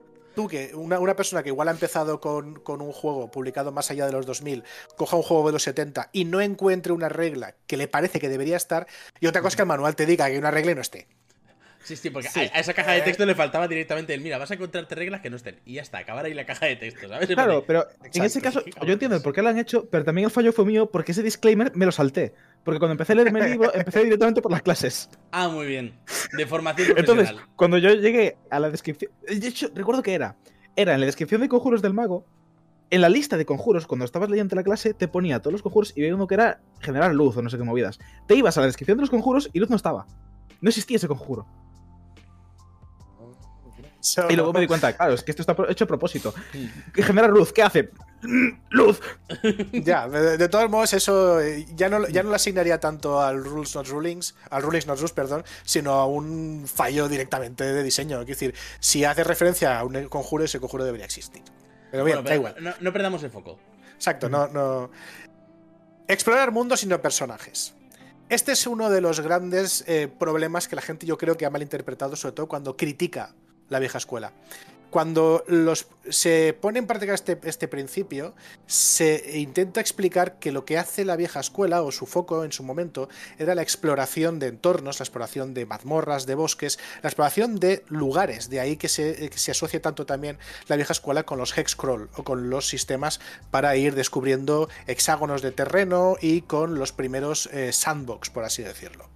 que 0.46 0.75
una, 0.75 1.16
persona 1.16 1.42
que 1.42 1.49
igual 1.49 1.68
ha 1.68 1.70
empezado 1.70 2.20
con, 2.20 2.62
un 2.68 2.92
juego 2.92 3.31
publicado 3.31 3.72
más 3.72 3.90
allá 3.90 4.05
de 4.05 4.12
los 4.12 4.27
2000, 4.27 4.64
coja 4.96 5.16
un 5.16 5.22
juego 5.22 5.46
de 5.46 5.53
los 5.55 5.62
70 5.62 6.11
y 6.12 6.27
no 6.27 6.42
encuentre 6.42 6.92
una 6.92 7.09
regla 7.09 7.55
que 7.66 7.79
le 7.79 7.88
parece 7.88 8.20
que 8.20 8.29
debería 8.29 8.59
estar, 8.59 8.87
y 9.18 9.27
otra 9.27 9.40
cosa 9.40 9.55
es 9.55 9.57
que 9.57 9.62
el 9.62 9.68
manual 9.68 9.96
te 9.96 10.05
diga 10.05 10.29
que 10.29 10.38
una 10.38 10.51
regla 10.51 10.72
y 10.72 10.75
no 10.75 10.83
esté. 10.83 11.09
Sí, 11.87 11.94
sí, 11.94 12.11
porque 12.11 12.29
A, 12.35 12.59
esa 12.59 12.75
caja 12.75 12.90
de 12.90 13.03
texto 13.03 13.25
le 13.25 13.37
faltaba 13.37 13.68
directamente 13.68 14.12
el, 14.12 14.20
mira, 14.20 14.38
vas 14.38 14.51
a 14.51 14.55
encontrarte 14.55 14.96
reglas 14.96 15.20
que 15.20 15.31
no 15.31 15.37
estén. 15.37 15.61
Y 15.64 15.75
ya 15.75 15.83
está, 15.83 15.99
acabar 15.99 16.25
ahí 16.25 16.35
la 16.35 16.44
caja 16.44 16.66
de 16.66 16.75
texto, 16.75 17.09
¿sabes? 17.09 17.29
Claro, 17.29 17.62
pero 17.64 17.87
en 18.12 18.25
ese 18.25 18.40
caso, 18.40 18.61
yo 18.85 18.92
entiendo 18.92 19.22
por 19.22 19.33
qué 19.33 19.40
lo 19.40 19.51
han 19.51 19.59
hecho, 19.59 19.88
pero 19.88 20.05
también 20.05 20.25
el 20.25 20.33
fallo 20.33 20.53
fue 20.53 20.64
mío 20.64 20.90
porque 20.90 21.12
ese 21.12 21.22
disclaimer 21.22 21.70
me 21.77 21.87
lo 21.87 21.92
salté. 21.92 22.35
Porque 22.64 22.81
cuando 22.81 22.94
empecé 22.94 23.12
a 23.12 23.14
leerme 23.14 23.38
el 23.38 23.51
libro, 23.53 23.72
empecé 23.72 24.03
directamente 24.03 24.42
por 24.42 24.51
las 24.51 24.62
clases. 24.62 25.09
Ah, 25.31 25.49
muy 25.49 25.66
bien. 25.66 25.96
De 26.37 26.44
formación 26.44 26.88
profesional. 26.88 27.25
Entonces, 27.25 27.46
cuando 27.55 27.79
yo 27.79 27.94
llegué 27.94 28.37
a 28.51 28.59
la 28.59 28.68
descripción. 28.68 29.12
De 29.22 29.46
hecho, 29.46 29.70
recuerdo 29.72 30.03
que 30.03 30.14
era. 30.14 30.35
Era 30.75 30.94
en 30.94 30.99
la 30.99 31.07
descripción 31.07 31.40
de 31.40 31.49
conjuros 31.49 31.83
del 31.83 31.94
mago. 31.94 32.27
En 32.90 33.01
la 33.01 33.09
lista 33.09 33.37
de 33.37 33.46
conjuros, 33.46 33.87
cuando 33.87 34.05
estabas 34.05 34.29
leyendo 34.29 34.57
la 34.57 34.64
clase, 34.64 34.92
te 34.92 35.07
ponía 35.07 35.38
todos 35.38 35.53
los 35.53 35.62
conjuros 35.62 35.92
y 35.94 36.01
veía 36.01 36.16
uno 36.16 36.27
que 36.27 36.35
era 36.35 36.61
generar 36.81 37.14
luz 37.14 37.37
o 37.37 37.42
no 37.42 37.49
sé 37.49 37.59
qué 37.59 37.62
movidas. 37.62 38.01
Te 38.27 38.35
ibas 38.35 38.59
a 38.59 38.61
la 38.61 38.66
descripción 38.66 38.99
de 38.99 39.03
los 39.03 39.11
conjuros 39.11 39.51
y 39.53 39.61
luz 39.61 39.70
no 39.70 39.77
estaba. 39.77 40.09
No 40.61 40.68
existía 40.68 40.96
ese 40.96 41.07
conjuro 41.07 41.46
y 44.29 44.37
luego 44.37 44.53
me 44.53 44.61
di 44.61 44.66
cuenta, 44.66 44.97
claro, 44.97 45.14
es 45.14 45.23
que 45.23 45.31
esto 45.31 45.42
está 45.42 45.57
hecho 45.69 45.85
a 45.85 45.87
propósito. 45.87 46.35
Que 46.92 47.03
genera 47.03 47.29
luz, 47.29 47.53
¿qué 47.53 47.62
hace? 47.62 47.90
¡Luz! 48.71 49.01
ya, 49.73 50.09
de, 50.09 50.49
todos 50.49 50.71
modos, 50.71 50.92
eso 50.92 51.40
eh, 51.40 51.66
ya 51.75 51.88
no, 51.88 52.07
ya 52.09 52.23
no 52.23 52.31
lo 52.31 52.37
asignaría 52.37 52.81
tanto 52.81 53.21
al 53.21 53.45
Rules 53.45 53.75
Not 53.75 53.88
Rulings, 53.88 54.35
al 54.51 54.62
Rulings 54.62 54.87
Not 54.87 54.99
Rules, 54.99 55.12
perdón, 55.12 55.45
sino 55.64 55.92
a 55.92 56.07
un 56.07 56.64
fallo 56.66 57.09
directamente 57.09 57.64
de 57.64 57.83
diseño. 57.83 58.21
Es 58.21 58.27
decir, 58.27 58.55
si 58.81 59.05
hace 59.05 59.25
referencia 59.25 59.79
a 59.79 59.85
un 59.85 60.09
conjuro, 60.09 60.45
ese 60.45 60.61
conjuro 60.61 60.85
debería 60.85 61.07
existir. 61.07 61.42
Pero 61.90 62.05
bien, 62.05 62.25
da 62.25 62.35
igual. 62.35 62.57
No, 62.81 62.92
perdamos 62.92 63.23
el 63.23 63.31
foco. 63.31 63.59
Exacto, 63.95 64.29
no, 64.29 64.49
no. 64.49 64.90
Explorar 66.09 66.53
mundos 66.53 66.83
y 66.83 66.87
no 66.87 67.01
personajes. 67.01 67.75
Este 68.29 68.53
es 68.53 68.66
uno 68.66 68.90
de 68.90 69.01
los 69.01 69.21
grandes 69.21 69.85
eh, 69.87 70.09
problemas 70.09 70.66
que 70.66 70.75
la 70.75 70.83
gente 70.83 71.07
yo 71.07 71.16
creo 71.16 71.37
que 71.37 71.47
ha 71.47 71.51
malinterpretado, 71.51 72.16
sobre 72.16 72.35
todo 72.35 72.49
cuando 72.49 72.77
critica 72.77 73.35
la 73.69 73.79
vieja 73.79 73.99
escuela. 73.99 74.33
Cuando 74.91 75.45
se 76.09 76.57
pone 76.59 76.79
en 76.79 76.87
práctica 76.87 77.13
este, 77.13 77.39
este, 77.43 77.69
principio, 77.69 78.35
se 78.67 79.39
intenta 79.39 79.81
explicar 79.81 80.39
que 80.39 80.53
lo 80.53 80.65
que 80.65 80.79
hace 80.79 81.05
la 81.05 81.17
vieja 81.17 81.41
escuela, 81.41 81.83
o 81.83 81.91
su 81.91 82.07
foco 82.07 82.45
en 82.45 82.53
su 82.53 82.63
momento, 82.63 83.09
era 83.39 83.55
la 83.55 83.63
exploración 83.63 84.39
de 84.39 84.47
entornos, 84.47 85.01
la 85.01 85.05
exploración 85.05 85.55
de 85.55 85.67
mazmorras, 85.67 86.25
de 86.25 86.37
bosques, 86.37 86.79
la 87.03 87.11
exploración 87.11 87.57
de 87.57 87.85
lugares. 87.89 88.49
De 88.49 88.61
ahí 88.61 88.77
que 88.77 88.89
se, 88.89 89.29
que 89.29 89.39
se 89.39 89.51
asocia 89.51 89.83
tanto 89.83 90.07
también 90.07 90.39
la 90.69 90.77
vieja 90.77 90.93
escuela 90.93 91.25
con 91.25 91.39
los 91.39 91.59
hexcrawl, 91.59 92.09
o 92.17 92.23
con 92.23 92.49
los 92.49 92.69
sistemas 92.69 93.21
para 93.51 93.77
ir 93.77 93.95
descubriendo 93.95 94.69
hexágonos 94.87 95.43
de 95.43 95.51
terreno 95.51 96.17
y 96.21 96.43
con 96.43 96.79
los 96.79 96.93
primeros 96.93 97.51
eh, 97.53 97.73
sandbox, 97.73 98.31
por 98.31 98.45
así 98.45 98.63
decirlo. 98.63 99.16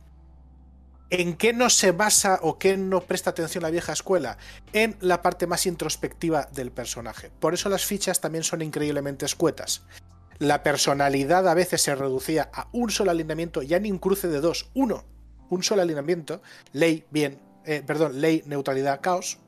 ¿En 1.10 1.36
qué 1.36 1.52
no 1.52 1.70
se 1.70 1.90
basa 1.90 2.38
o 2.40 2.56
qué 2.56 2.76
no 2.76 3.00
presta 3.00 3.30
atención 3.30 3.62
la 3.62 3.70
vieja 3.70 3.92
escuela? 3.92 4.38
En 4.72 4.96
la 5.00 5.22
parte 5.22 5.48
más 5.48 5.66
introspectiva 5.66 6.48
del 6.52 6.70
personaje. 6.70 7.32
Por 7.40 7.52
eso 7.52 7.68
las 7.68 7.84
fichas 7.84 8.20
también 8.20 8.44
son 8.44 8.62
increíblemente 8.62 9.26
escuetas. 9.26 9.82
La 10.38 10.62
personalidad 10.62 11.48
a 11.48 11.54
veces 11.54 11.82
se 11.82 11.96
reducía 11.96 12.48
a 12.54 12.68
un 12.70 12.90
solo 12.90 13.10
alineamiento, 13.10 13.62
ya 13.62 13.80
ni 13.80 13.90
un 13.90 13.98
cruce 13.98 14.28
de 14.28 14.40
dos, 14.40 14.70
uno, 14.72 15.04
un 15.48 15.64
solo 15.64 15.82
alineamiento, 15.82 16.42
ley, 16.72 17.04
bien, 17.10 17.40
eh, 17.66 17.82
perdón, 17.84 18.20
ley, 18.20 18.44
neutralidad, 18.46 19.00
caos, 19.00 19.38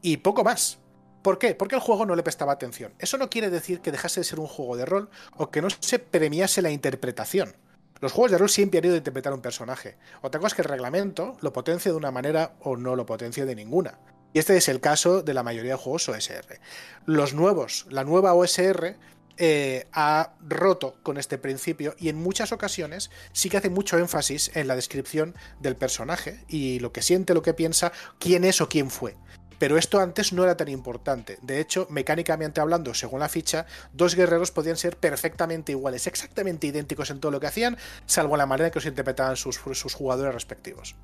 y 0.00 0.18
poco 0.18 0.44
más. 0.44 0.78
¿Por 1.22 1.38
qué? 1.38 1.56
Porque 1.56 1.74
el 1.74 1.80
juego 1.80 2.06
no 2.06 2.14
le 2.14 2.22
prestaba 2.22 2.52
atención. 2.52 2.94
Eso 3.00 3.18
no 3.18 3.30
quiere 3.30 3.50
decir 3.50 3.80
que 3.80 3.90
dejase 3.90 4.20
de 4.20 4.24
ser 4.24 4.38
un 4.38 4.46
juego 4.46 4.76
de 4.76 4.84
rol 4.86 5.10
o 5.36 5.50
que 5.50 5.60
no 5.60 5.68
se 5.70 5.98
premiase 5.98 6.62
la 6.62 6.70
interpretación. 6.70 7.56
Los 8.04 8.12
juegos 8.12 8.32
de 8.32 8.36
rol 8.36 8.50
siempre 8.50 8.80
han 8.80 8.84
ido 8.84 8.96
a 8.96 8.98
interpretar 8.98 9.32
un 9.32 9.40
personaje. 9.40 9.96
Otra 10.20 10.38
cosa 10.38 10.48
es 10.48 10.54
que 10.56 10.60
el 10.60 10.68
reglamento 10.68 11.38
lo 11.40 11.54
potencie 11.54 11.90
de 11.90 11.96
una 11.96 12.10
manera 12.10 12.52
o 12.60 12.76
no 12.76 12.96
lo 12.96 13.06
potencie 13.06 13.46
de 13.46 13.54
ninguna. 13.54 13.98
Y 14.34 14.40
este 14.40 14.58
es 14.58 14.68
el 14.68 14.82
caso 14.82 15.22
de 15.22 15.32
la 15.32 15.42
mayoría 15.42 15.70
de 15.70 15.78
juegos 15.78 16.10
OSR. 16.10 16.60
Los 17.06 17.32
nuevos, 17.32 17.86
la 17.88 18.04
nueva 18.04 18.34
OSR 18.34 18.98
eh, 19.38 19.86
ha 19.94 20.34
roto 20.46 20.96
con 21.02 21.16
este 21.16 21.38
principio 21.38 21.94
y 21.98 22.10
en 22.10 22.16
muchas 22.16 22.52
ocasiones 22.52 23.10
sí 23.32 23.48
que 23.48 23.56
hace 23.56 23.70
mucho 23.70 23.96
énfasis 23.96 24.50
en 24.54 24.68
la 24.68 24.76
descripción 24.76 25.34
del 25.60 25.74
personaje 25.74 26.44
y 26.46 26.80
lo 26.80 26.92
que 26.92 27.00
siente, 27.00 27.32
lo 27.32 27.40
que 27.40 27.54
piensa, 27.54 27.90
quién 28.18 28.44
es 28.44 28.60
o 28.60 28.68
quién 28.68 28.90
fue. 28.90 29.16
Pero 29.58 29.78
esto 29.78 30.00
antes 30.00 30.32
no 30.32 30.44
era 30.44 30.56
tan 30.56 30.68
importante. 30.68 31.38
De 31.42 31.60
hecho, 31.60 31.86
mecánicamente 31.90 32.60
hablando, 32.60 32.94
según 32.94 33.20
la 33.20 33.28
ficha, 33.28 33.66
dos 33.92 34.14
guerreros 34.14 34.50
podían 34.50 34.76
ser 34.76 34.96
perfectamente 34.96 35.72
iguales, 35.72 36.06
exactamente 36.06 36.66
idénticos 36.66 37.10
en 37.10 37.20
todo 37.20 37.32
lo 37.32 37.40
que 37.40 37.46
hacían, 37.46 37.76
salvo 38.06 38.36
la 38.36 38.46
manera 38.46 38.66
en 38.66 38.72
que 38.72 38.78
los 38.78 38.86
interpretaban 38.86 39.36
sus, 39.36 39.56
sus 39.56 39.94
jugadores 39.94 40.34
respectivos. 40.34 40.96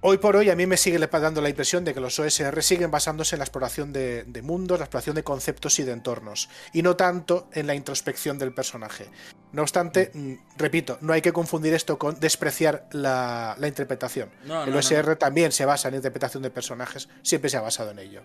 Hoy 0.00 0.18
por 0.18 0.36
hoy 0.36 0.48
a 0.48 0.54
mí 0.54 0.64
me 0.64 0.76
sigue 0.76 0.96
dando 0.96 1.40
la 1.40 1.48
impresión 1.48 1.84
de 1.84 1.92
que 1.92 1.98
los 1.98 2.20
OSR 2.20 2.62
siguen 2.62 2.92
basándose 2.92 3.34
en 3.34 3.40
la 3.40 3.44
exploración 3.44 3.92
de, 3.92 4.40
mundos, 4.44 4.78
la 4.78 4.84
exploración 4.84 5.16
de 5.16 5.24
conceptos 5.24 5.80
y 5.80 5.82
de 5.82 5.90
entornos, 5.90 6.48
y 6.72 6.82
no 6.82 6.94
tanto 6.94 7.48
en 7.52 7.66
la 7.66 7.74
introspección 7.74 8.38
del 8.38 8.54
personaje. 8.54 9.06
No 9.52 9.62
obstante, 9.62 10.10
mm, 10.12 10.34
repito, 10.56 10.98
no 11.00 11.12
hay 11.12 11.22
que 11.22 11.32
confundir 11.32 11.72
esto 11.74 11.98
con 11.98 12.20
despreciar 12.20 12.86
la, 12.92 13.56
interpretación. 13.62 14.30
el 14.44 14.74
OSR 14.74 15.16
también 15.16 15.52
se 15.52 15.64
basa 15.64 15.88
en 15.88 15.92
la 15.92 15.96
interpretación 15.98 16.42
de 16.42 16.50
personajes, 16.50 17.08
siempre 17.22 17.48
se 17.48 17.56
ha 17.56 17.60
basado 17.60 17.90
en 17.90 17.98
ello. 17.98 18.22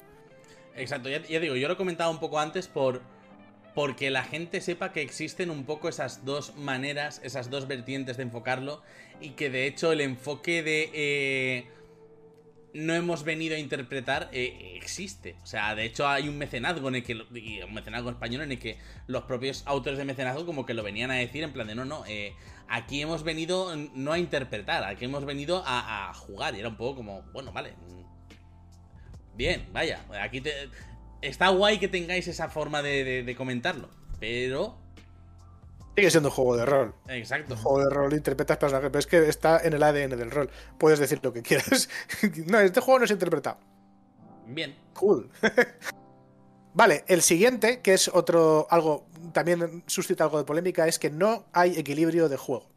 Exacto, 0.76 1.10
ya, 1.10 1.22
ya 1.22 1.40
digo, 1.40 1.56
yo 1.56 1.68
lo 1.68 1.76
he 1.76 1.78
comentado 1.78 2.12
un 2.12 2.20
poco 2.20 2.40
antes 2.40 2.68
por 2.68 3.02
porque 3.74 4.12
la 4.12 4.24
gente 4.24 4.62
sepa 4.62 4.92
que 4.92 5.02
existen 5.02 5.50
un 5.50 5.66
poco 5.66 5.90
esas 5.90 6.26
dos 6.26 6.56
maneras, 6.56 7.22
esas 7.24 7.50
dos 7.50 7.68
vertientes 7.68 8.18
de 8.18 8.24
enfocarlo 8.24 8.82
y 9.20 9.32
que 9.32 9.50
de 9.50 9.68
hecho 9.68 9.92
el 9.92 10.02
enfoque 10.02 10.64
de... 10.64 10.90
Eh, 10.94 11.68
no 12.74 12.94
hemos 12.94 13.24
venido 13.24 13.56
a 13.56 13.60
interpretar 13.60 14.30
eh, 14.32 14.74
existe. 14.76 15.36
O 15.44 15.46
sea, 15.46 15.76
de 15.76 15.86
hecho 15.86 16.08
hay 16.08 16.28
un 16.28 16.38
mecenazgo 16.38 16.88
en 16.90 16.96
el 16.96 17.04
que, 17.04 17.14
un 17.64 17.74
mecenazgo 17.74 18.10
español 18.10 18.42
en 18.42 18.52
el 18.54 18.60
que 18.60 18.78
los 19.08 19.24
propios 19.24 19.64
autores 19.66 19.98
de 19.98 20.06
mecenazgo 20.06 20.46
como 20.46 20.66
que 20.66 20.74
lo 20.74 20.84
venían 20.84 21.12
a 21.12 21.16
decir 21.16 21.44
en 21.44 21.54
plan 21.54 21.68
de 21.68 21.76
no, 21.76 21.86
no, 21.86 22.04
eh, 22.08 22.34
aquí 22.68 23.02
hemos 23.02 23.24
venido 23.24 23.76
no 23.76 24.12
a 24.12 24.20
interpretar, 24.20 24.84
aquí 24.84 25.06
hemos 25.06 25.26
venido 25.26 25.64
a, 25.66 26.12
jugar. 26.16 26.56
Y 26.56 26.60
era 26.60 26.70
un 26.70 26.78
poco 26.78 26.98
como, 26.98 27.22
bueno, 27.32 27.52
vale. 27.52 27.74
Mm, 27.74 29.38
bien, 29.38 29.70
vaya, 29.72 30.06
aquí 30.22 30.42
te, 30.42 30.52
está 31.22 31.50
guay 31.50 31.78
que 31.78 31.88
tengáis 31.88 32.28
esa 32.28 32.50
forma 32.50 32.82
de 32.82 33.36
comentarlo, 33.38 33.90
pero 34.20 34.83
Sigue 35.96 36.10
siendo 36.10 36.30
un 36.30 36.36
juego 36.36 36.58
de 36.58 36.66
rol. 36.66 36.96
Exacto. 37.08 37.54
Un 37.54 37.60
juego 37.60 37.80
de 37.80 37.90
rol, 37.90 38.14
interpretas 38.14 38.58
personajes, 38.58 38.90
pero 38.90 39.00
es 39.00 39.08
que 39.08 39.30
está 39.30 39.60
en 39.64 39.74
el 39.74 39.84
ADN 39.84 40.18
del 40.18 40.32
rol. 40.32 40.50
Puedes 40.80 41.00
decir 41.00 41.20
lo 41.22 41.32
que 41.32 41.44
quieras. 41.44 41.88
no, 42.48 42.60
este 42.60 42.82
juego 42.82 43.00
no 43.00 43.06
es 43.06 43.12
interpretado. 43.12 43.60
Bien. 44.48 44.76
Cool. 44.94 45.30
vale, 46.74 47.04
el 47.08 47.22
siguiente, 47.22 47.82
que 47.82 47.94
es 47.94 48.08
otro, 48.08 48.66
algo, 48.72 49.06
también 49.34 49.84
suscita 49.86 50.24
algo 50.24 50.40
de 50.40 50.46
polémica, 50.46 50.88
es 50.88 50.98
que 50.98 51.12
no 51.12 51.46
hay 51.54 51.78
equilibrio 51.78 52.28
de 52.28 52.38
juego. 52.38 52.73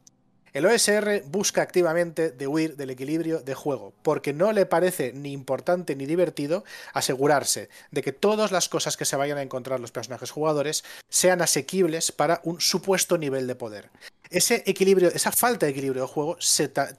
El 0.56 0.64
OSR 0.64 1.24
busca 1.26 1.60
activamente 1.60 2.30
de 2.30 2.46
huir 2.46 2.76
del 2.76 2.88
equilibrio 2.88 3.40
de 3.40 3.54
juego, 3.54 3.92
porque 4.02 4.32
no 4.32 4.52
le 4.52 4.64
parece 4.64 5.12
ni 5.12 5.32
importante 5.32 5.94
ni 5.94 6.06
divertido 6.06 6.64
asegurarse 6.94 7.68
de 7.90 8.00
que 8.00 8.14
todas 8.14 8.52
las 8.52 8.70
cosas 8.70 8.96
que 8.96 9.04
se 9.04 9.16
vayan 9.16 9.36
a 9.36 9.42
encontrar 9.42 9.80
los 9.80 9.92
personajes 9.92 10.30
jugadores 10.30 10.82
sean 11.10 11.42
asequibles 11.42 12.10
para 12.10 12.40
un 12.42 12.58
supuesto 12.62 13.18
nivel 13.18 13.46
de 13.46 13.54
poder. 13.54 13.90
Ese 14.30 14.62
equilibrio, 14.64 15.10
esa 15.10 15.30
falta 15.30 15.66
de 15.66 15.72
equilibrio 15.72 16.00
de 16.00 16.08
juego 16.08 16.38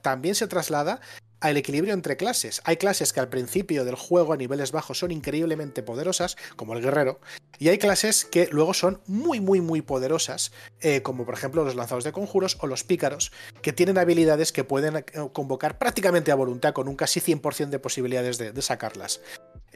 también 0.02 0.36
se 0.36 0.46
traslada 0.46 1.00
al 1.40 1.56
equilibrio 1.56 1.94
entre 1.94 2.16
clases. 2.16 2.60
Hay 2.64 2.76
clases 2.76 3.12
que 3.12 3.20
al 3.20 3.28
principio 3.28 3.84
del 3.84 3.94
juego 3.94 4.32
a 4.32 4.36
niveles 4.36 4.72
bajos 4.72 4.98
son 4.98 5.10
increíblemente 5.10 5.82
poderosas, 5.82 6.36
como 6.56 6.74
el 6.74 6.82
guerrero, 6.82 7.20
y 7.58 7.68
hay 7.68 7.78
clases 7.78 8.24
que 8.24 8.48
luego 8.50 8.74
son 8.74 9.00
muy, 9.06 9.40
muy, 9.40 9.60
muy 9.60 9.82
poderosas, 9.82 10.52
eh, 10.80 11.02
como 11.02 11.24
por 11.24 11.34
ejemplo 11.34 11.64
los 11.64 11.74
lanzados 11.74 12.04
de 12.04 12.12
conjuros 12.12 12.58
o 12.60 12.66
los 12.66 12.84
pícaros, 12.84 13.32
que 13.62 13.72
tienen 13.72 13.98
habilidades 13.98 14.52
que 14.52 14.64
pueden 14.64 14.96
eh, 14.96 15.04
convocar 15.32 15.78
prácticamente 15.78 16.32
a 16.32 16.34
voluntad, 16.34 16.72
con 16.72 16.88
un 16.88 16.96
casi 16.96 17.20
100% 17.20 17.68
de 17.68 17.78
posibilidades 17.78 18.38
de 18.38 18.62
sacarlas. 18.62 19.20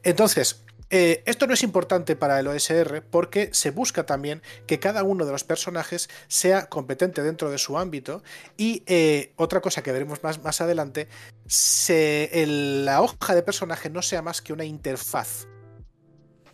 Entonces, 0.02 0.64
eh, 0.94 1.22
esto 1.24 1.46
no 1.46 1.54
es 1.54 1.62
importante 1.62 2.16
para 2.16 2.38
el 2.38 2.46
OSR 2.46 3.02
porque 3.02 3.48
se 3.54 3.70
busca 3.70 4.04
también 4.04 4.42
que 4.66 4.78
cada 4.78 5.04
uno 5.04 5.24
de 5.24 5.32
los 5.32 5.42
personajes 5.42 6.10
sea 6.28 6.66
competente 6.66 7.22
dentro 7.22 7.50
de 7.50 7.56
su 7.56 7.78
ámbito 7.78 8.22
y 8.58 8.82
eh, 8.84 9.32
otra 9.36 9.62
cosa 9.62 9.82
que 9.82 9.90
veremos 9.90 10.22
más, 10.22 10.42
más 10.42 10.60
adelante, 10.60 11.08
la 11.46 13.00
hoja 13.00 13.34
de 13.34 13.42
personaje 13.42 13.88
no 13.88 14.02
sea 14.02 14.20
más 14.20 14.42
que 14.42 14.52
una 14.52 14.66
interfaz, 14.66 15.46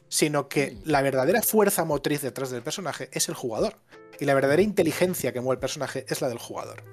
sino 0.08 0.48
que 0.48 0.70
mm. 0.70 0.82
la 0.84 1.02
verdadera 1.02 1.42
fuerza 1.42 1.84
motriz 1.84 2.22
detrás 2.22 2.50
del 2.50 2.62
personaje 2.62 3.08
es 3.12 3.28
el 3.28 3.34
jugador 3.34 3.80
y 4.20 4.24
la 4.24 4.34
verdadera 4.34 4.62
inteligencia 4.62 5.32
que 5.32 5.40
mueve 5.40 5.56
el 5.56 5.60
personaje 5.60 6.06
es 6.08 6.20
la 6.20 6.28
del 6.28 6.38
jugador. 6.38 6.84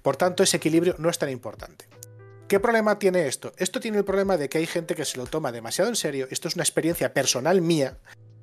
Por 0.00 0.16
tanto, 0.16 0.42
ese 0.42 0.56
equilibrio 0.56 0.96
no 0.98 1.10
es 1.10 1.18
tan 1.18 1.28
importante. 1.28 1.86
¿Qué 2.54 2.60
problema 2.60 3.00
tiene 3.00 3.26
esto? 3.26 3.52
Esto 3.56 3.80
tiene 3.80 3.98
el 3.98 4.04
problema 4.04 4.36
de 4.36 4.48
que 4.48 4.58
hay 4.58 4.66
gente 4.66 4.94
que 4.94 5.04
se 5.04 5.18
lo 5.18 5.26
toma 5.26 5.50
demasiado 5.50 5.90
en 5.90 5.96
serio, 5.96 6.28
esto 6.30 6.46
es 6.46 6.54
una 6.54 6.62
experiencia 6.62 7.12
personal 7.12 7.60
mía, 7.60 7.98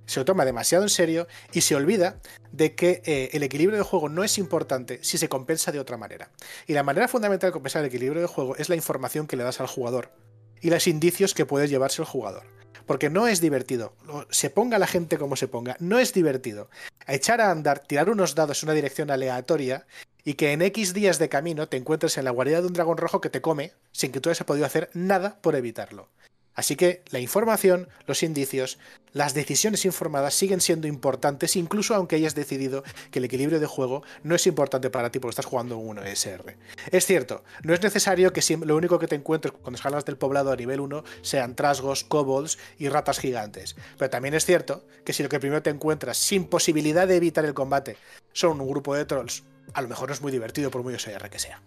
se 0.05 0.19
lo 0.19 0.25
toma 0.25 0.43
demasiado 0.43 0.83
en 0.83 0.89
serio 0.89 1.29
y 1.53 1.61
se 1.61 1.75
olvida 1.75 2.19
de 2.51 2.75
que 2.75 3.01
eh, 3.05 3.29
el 3.31 3.41
equilibrio 3.43 3.77
de 3.77 3.85
juego 3.85 4.09
no 4.09 4.25
es 4.25 4.37
importante 4.37 4.99
si 5.01 5.17
se 5.17 5.29
compensa 5.29 5.71
de 5.71 5.79
otra 5.79 5.95
manera. 5.95 6.29
Y 6.67 6.73
la 6.73 6.83
manera 6.83 7.07
fundamental 7.07 7.51
de 7.51 7.53
compensar 7.53 7.83
el 7.83 7.87
equilibrio 7.87 8.19
de 8.21 8.27
juego 8.27 8.57
es 8.57 8.67
la 8.67 8.75
información 8.75 9.27
que 9.27 9.37
le 9.37 9.45
das 9.45 9.61
al 9.61 9.67
jugador 9.67 10.11
y 10.59 10.71
los 10.71 10.87
indicios 10.87 11.33
que 11.33 11.45
puede 11.45 11.69
llevarse 11.69 12.01
el 12.01 12.07
jugador. 12.09 12.43
Porque 12.85 13.09
no 13.09 13.29
es 13.29 13.39
divertido, 13.39 13.95
se 14.29 14.49
ponga 14.49 14.77
la 14.77 14.87
gente 14.87 15.17
como 15.17 15.37
se 15.37 15.47
ponga, 15.47 15.77
no 15.79 15.99
es 15.99 16.11
divertido. 16.11 16.69
echar 17.07 17.39
a 17.39 17.49
andar, 17.49 17.79
tirar 17.79 18.09
unos 18.09 18.35
dados 18.35 18.61
en 18.61 18.67
una 18.67 18.75
dirección 18.75 19.09
aleatoria 19.09 19.85
y 20.23 20.35
que 20.35 20.51
en 20.51 20.61
X 20.61 20.93
días 20.93 21.19
de 21.19 21.29
camino 21.29 21.67
te 21.67 21.77
encuentres 21.77 22.17
en 22.17 22.25
la 22.25 22.31
guarida 22.31 22.61
de 22.61 22.67
un 22.67 22.73
dragón 22.73 22.97
rojo 22.97 23.21
que 23.21 23.29
te 23.29 23.41
come 23.41 23.73
sin 23.91 24.11
que 24.11 24.21
tú 24.21 24.29
hayas 24.29 24.45
podido 24.45 24.65
hacer 24.65 24.89
nada 24.93 25.39
por 25.41 25.55
evitarlo. 25.55 26.09
Así 26.53 26.75
que 26.75 27.01
la 27.11 27.19
información, 27.19 27.87
los 28.07 28.23
indicios, 28.23 28.77
las 29.13 29.33
decisiones 29.33 29.85
informadas 29.85 30.33
siguen 30.33 30.59
siendo 30.59 30.87
importantes, 30.87 31.55
incluso 31.55 31.95
aunque 31.95 32.17
hayas 32.17 32.35
decidido 32.35 32.83
que 33.09 33.19
el 33.19 33.25
equilibrio 33.25 33.59
de 33.61 33.65
juego 33.67 34.03
no 34.23 34.35
es 34.35 34.45
importante 34.47 34.89
para 34.89 35.11
ti 35.11 35.19
porque 35.19 35.31
estás 35.31 35.45
jugando 35.45 35.77
un 35.77 35.97
1SR. 35.97 36.55
Es 36.91 37.05
cierto, 37.05 37.43
no 37.63 37.73
es 37.73 37.81
necesario 37.81 38.33
que 38.33 38.41
lo 38.65 38.75
único 38.75 38.99
que 38.99 39.07
te 39.07 39.15
encuentres 39.15 39.53
cuando 39.53 39.77
escalas 39.77 40.03
del 40.03 40.17
poblado 40.17 40.51
a 40.51 40.57
nivel 40.57 40.81
1 40.81 41.03
sean 41.21 41.55
trasgos, 41.55 42.03
kobolds 42.03 42.57
y 42.77 42.89
ratas 42.89 43.19
gigantes. 43.19 43.77
Pero 43.97 44.09
también 44.09 44.33
es 44.33 44.45
cierto 44.45 44.85
que 45.05 45.13
si 45.13 45.23
lo 45.23 45.29
que 45.29 45.39
primero 45.39 45.63
te 45.63 45.69
encuentras 45.69 46.17
sin 46.17 46.45
posibilidad 46.45 47.07
de 47.07 47.15
evitar 47.15 47.45
el 47.45 47.53
combate 47.53 47.95
son 48.33 48.59
un 48.59 48.69
grupo 48.69 48.93
de 48.93 49.05
trolls 49.05 49.43
a 49.73 49.81
lo 49.81 49.87
mejor 49.87 50.09
no 50.09 50.13
es 50.13 50.21
muy 50.21 50.31
divertido 50.31 50.71
por 50.71 50.83
muy 50.83 50.93
OSR 50.93 51.29
que 51.29 51.39
sea. 51.39 51.61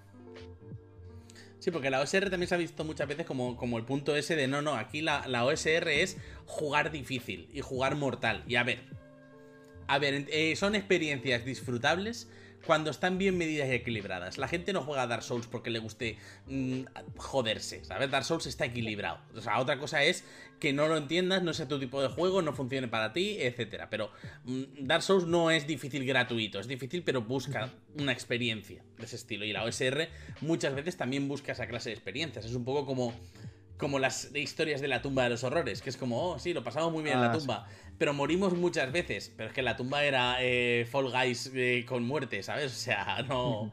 Sí, 1.58 1.70
porque 1.70 1.88
la 1.88 2.00
OSR 2.00 2.28
también 2.28 2.46
se 2.46 2.54
ha 2.54 2.58
visto 2.58 2.84
muchas 2.84 3.08
veces 3.08 3.24
como, 3.24 3.56
como 3.56 3.78
el 3.78 3.84
punto 3.84 4.14
ese 4.16 4.36
de 4.36 4.46
no, 4.46 4.60
no, 4.60 4.74
aquí 4.74 5.00
la, 5.00 5.26
la, 5.26 5.46
OSR 5.46 5.88
es 5.88 6.18
jugar 6.44 6.90
difícil 6.90 7.48
y 7.54 7.62
jugar 7.62 7.96
mortal. 7.96 8.44
Y 8.46 8.56
a 8.56 8.64
ver, 8.64 8.80
a 9.86 9.98
ver, 9.98 10.26
eh, 10.28 10.56
son 10.56 10.74
experiencias 10.74 11.44
disfrutables 11.46 12.28
cuando 12.66 12.90
están 12.90 13.18
bien 13.18 13.36
medidas 13.36 13.68
y 13.68 13.72
equilibradas. 13.72 14.38
La 14.38 14.48
gente 14.48 14.72
no 14.72 14.82
juega 14.82 15.02
a 15.02 15.06
Dark 15.06 15.22
Souls 15.22 15.46
porque 15.46 15.70
le 15.70 15.78
guste 15.78 16.18
mm, 16.46 16.82
joderse, 17.16 17.84
¿sabes? 17.84 18.10
Dark 18.10 18.24
Souls 18.24 18.46
está 18.46 18.64
equilibrado. 18.64 19.18
O 19.36 19.40
sea, 19.40 19.58
otra 19.60 19.78
cosa 19.78 20.02
es 20.02 20.24
que 20.58 20.72
no 20.72 20.88
lo 20.88 20.96
entiendas, 20.96 21.42
no 21.42 21.52
sea 21.52 21.68
tu 21.68 21.78
tipo 21.78 22.00
de 22.00 22.08
juego, 22.08 22.42
no 22.42 22.52
funcione 22.52 22.88
para 22.88 23.12
ti, 23.12 23.36
etcétera. 23.40 23.90
Pero 23.90 24.10
mm, 24.44 24.86
Dark 24.86 25.02
Souls 25.02 25.26
no 25.26 25.50
es 25.50 25.66
difícil 25.66 26.06
gratuito, 26.06 26.60
es 26.60 26.68
difícil 26.68 27.02
pero 27.02 27.22
busca 27.22 27.70
una 27.98 28.12
experiencia 28.12 28.82
de 28.98 29.04
ese 29.04 29.16
estilo. 29.16 29.44
Y 29.44 29.52
la 29.52 29.64
OSR 29.64 30.08
muchas 30.40 30.74
veces 30.74 30.96
también 30.96 31.28
busca 31.28 31.52
esa 31.52 31.66
clase 31.66 31.90
de 31.90 31.94
experiencias. 31.94 32.44
Es 32.44 32.54
un 32.54 32.64
poco 32.64 32.86
como 32.86 33.14
como 33.76 33.98
las 33.98 34.34
historias 34.34 34.80
de 34.80 34.88
la 34.88 35.02
tumba 35.02 35.24
de 35.24 35.30
los 35.30 35.44
horrores, 35.44 35.82
que 35.82 35.90
es 35.90 35.96
como, 35.96 36.30
oh, 36.30 36.38
sí, 36.38 36.54
lo 36.54 36.62
pasamos 36.62 36.92
muy 36.92 37.02
bien 37.02 37.16
en 37.16 37.22
la 37.22 37.32
ah, 37.32 37.36
tumba, 37.36 37.68
pero 37.98 38.12
morimos 38.12 38.54
muchas 38.54 38.90
veces, 38.92 39.32
pero 39.36 39.48
es 39.48 39.54
que 39.54 39.62
la 39.62 39.76
tumba 39.76 40.04
era 40.04 40.36
eh, 40.40 40.86
Fall 40.90 41.10
Guys 41.10 41.50
eh, 41.54 41.84
con 41.86 42.04
muerte, 42.04 42.42
¿sabes? 42.42 42.72
O 42.72 42.76
sea, 42.76 43.22
no... 43.28 43.72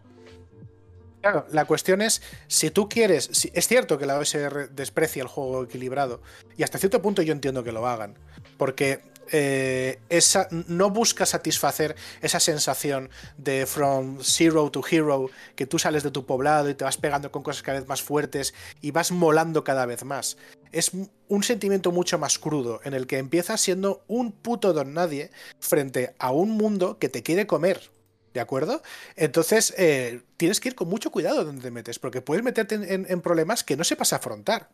Claro, 1.22 1.46
la 1.52 1.66
cuestión 1.66 2.02
es, 2.02 2.24
si 2.48 2.72
tú 2.72 2.90
quieres, 2.90 3.50
es 3.54 3.68
cierto 3.68 4.00
que 4.00 4.08
la 4.08 4.18
OSR 4.18 4.72
desprecia 4.72 5.22
el 5.22 5.28
juego 5.28 5.64
equilibrado, 5.64 6.22
y 6.58 6.64
hasta 6.64 6.80
cierto 6.80 7.00
punto 7.02 7.22
yo 7.22 7.32
entiendo 7.32 7.64
que 7.64 7.72
lo 7.72 7.88
hagan, 7.88 8.18
porque 8.58 9.02
eh, 9.32 10.00
esa, 10.10 10.48
no 10.52 10.90
busca 10.90 11.26
satisfacer 11.26 11.96
esa 12.22 12.40
sensación 12.40 13.10
de 13.38 13.66
from 13.66 14.20
zero 14.22 14.70
to 14.72 14.82
hero, 14.90 15.30
que 15.56 15.66
tú 15.66 15.80
sales 15.80 16.04
de 16.04 16.12
tu 16.12 16.26
poblado 16.26 16.70
y 16.70 16.76
te 16.76 16.84
vas 16.84 16.98
pegando 16.98 17.32
con 17.32 17.44
cosas 17.44 17.64
cada 17.64 17.80
vez 17.80 17.88
más 17.88 18.02
fuertes 18.02 18.54
y 18.82 18.92
vas 18.92 19.12
molando 19.12 19.64
cada 19.64 19.86
vez 19.86 20.04
más. 20.04 20.38
Es 20.72 20.92
un 21.28 21.44
sentimiento 21.44 21.92
mucho 21.92 22.18
más 22.18 22.40
crudo, 22.40 22.82
en 22.84 22.94
el 22.94 23.08
que 23.08 23.18
empiezas 23.18 23.62
siendo 23.62 24.04
un 24.08 24.32
puto 24.32 24.74
don 24.74 24.94
nadie 24.94 25.32
frente 25.60 26.16
a 26.20 26.32
un 26.32 26.52
mundo 26.52 26.98
que 27.00 27.10
te 27.10 27.24
quiere 27.24 27.48
comer. 27.48 27.92
¿De 28.34 28.40
acuerdo? 28.40 28.82
Entonces, 29.18 29.74
eh, 29.78 30.22
tienes 30.38 30.62
que 30.62 30.70
ir 30.70 30.76
con 30.76 30.88
mucho 30.88 31.12
cuidado 31.12 31.44
donde 31.44 31.62
te 31.62 31.70
metes, 31.70 32.00
porque 32.00 32.22
puedes 32.22 32.46
meterte 32.46 32.76
en 32.76 33.22
problemas 33.22 33.66
que 33.66 33.76
no 33.76 33.84
sepas 33.84 34.14
afrontar. 34.14 34.70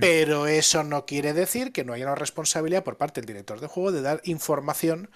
Pero 0.00 0.48
eso 0.48 0.82
no 0.82 1.06
quiere 1.06 1.32
decir 1.32 1.72
que 1.72 1.84
no 1.84 1.92
haya 1.92 2.06
una 2.06 2.16
responsabilidad 2.16 2.82
por 2.82 2.96
parte 2.96 3.20
del 3.20 3.28
director 3.28 3.60
de 3.60 3.68
juego 3.68 3.92
de 3.92 4.02
dar 4.02 4.20
información 4.24 5.10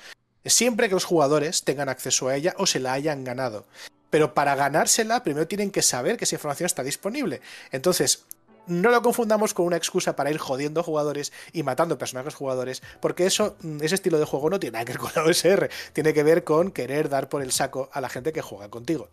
siempre 0.44 0.88
que 0.88 0.94
los 0.94 1.04
jugadores 1.04 1.64
tengan 1.64 1.88
acceso 1.88 2.28
a 2.28 2.36
ella 2.36 2.54
o 2.56 2.66
se 2.66 2.80
la 2.80 2.92
hayan 2.92 3.24
ganado. 3.24 3.66
Pero 4.10 4.34
para 4.34 4.54
ganársela, 4.54 5.22
primero 5.22 5.46
tienen 5.46 5.70
que 5.70 5.82
saber 5.82 6.16
que 6.16 6.24
esa 6.24 6.36
información 6.36 6.66
está 6.66 6.82
disponible. 6.82 7.40
Entonces, 7.70 8.26
no 8.66 8.90
lo 8.90 9.02
confundamos 9.02 9.54
con 9.54 9.66
una 9.66 9.76
excusa 9.76 10.16
para 10.16 10.30
ir 10.30 10.38
jodiendo 10.38 10.82
jugadores 10.82 11.32
y 11.52 11.62
matando 11.62 11.98
personajes 11.98 12.34
jugadores, 12.34 12.82
porque 13.00 13.26
eso, 13.26 13.56
mm, 13.62 13.82
ese 13.82 13.94
estilo 13.94 14.18
de 14.18 14.24
juego 14.24 14.50
no 14.50 14.60
tiene 14.60 14.74
nada 14.74 14.84
que 14.84 14.92
ver 14.92 15.00
con 15.00 15.12
la 15.14 15.24
OSR, 15.24 15.70
tiene 15.92 16.14
que 16.14 16.22
ver 16.22 16.44
con 16.44 16.70
querer 16.70 17.08
dar 17.08 17.28
por 17.28 17.42
el 17.42 17.52
saco 17.52 17.88
a 17.92 18.00
la 18.00 18.08
gente 18.08 18.32
que 18.32 18.42
juega 18.42 18.68
contigo. 18.68 19.08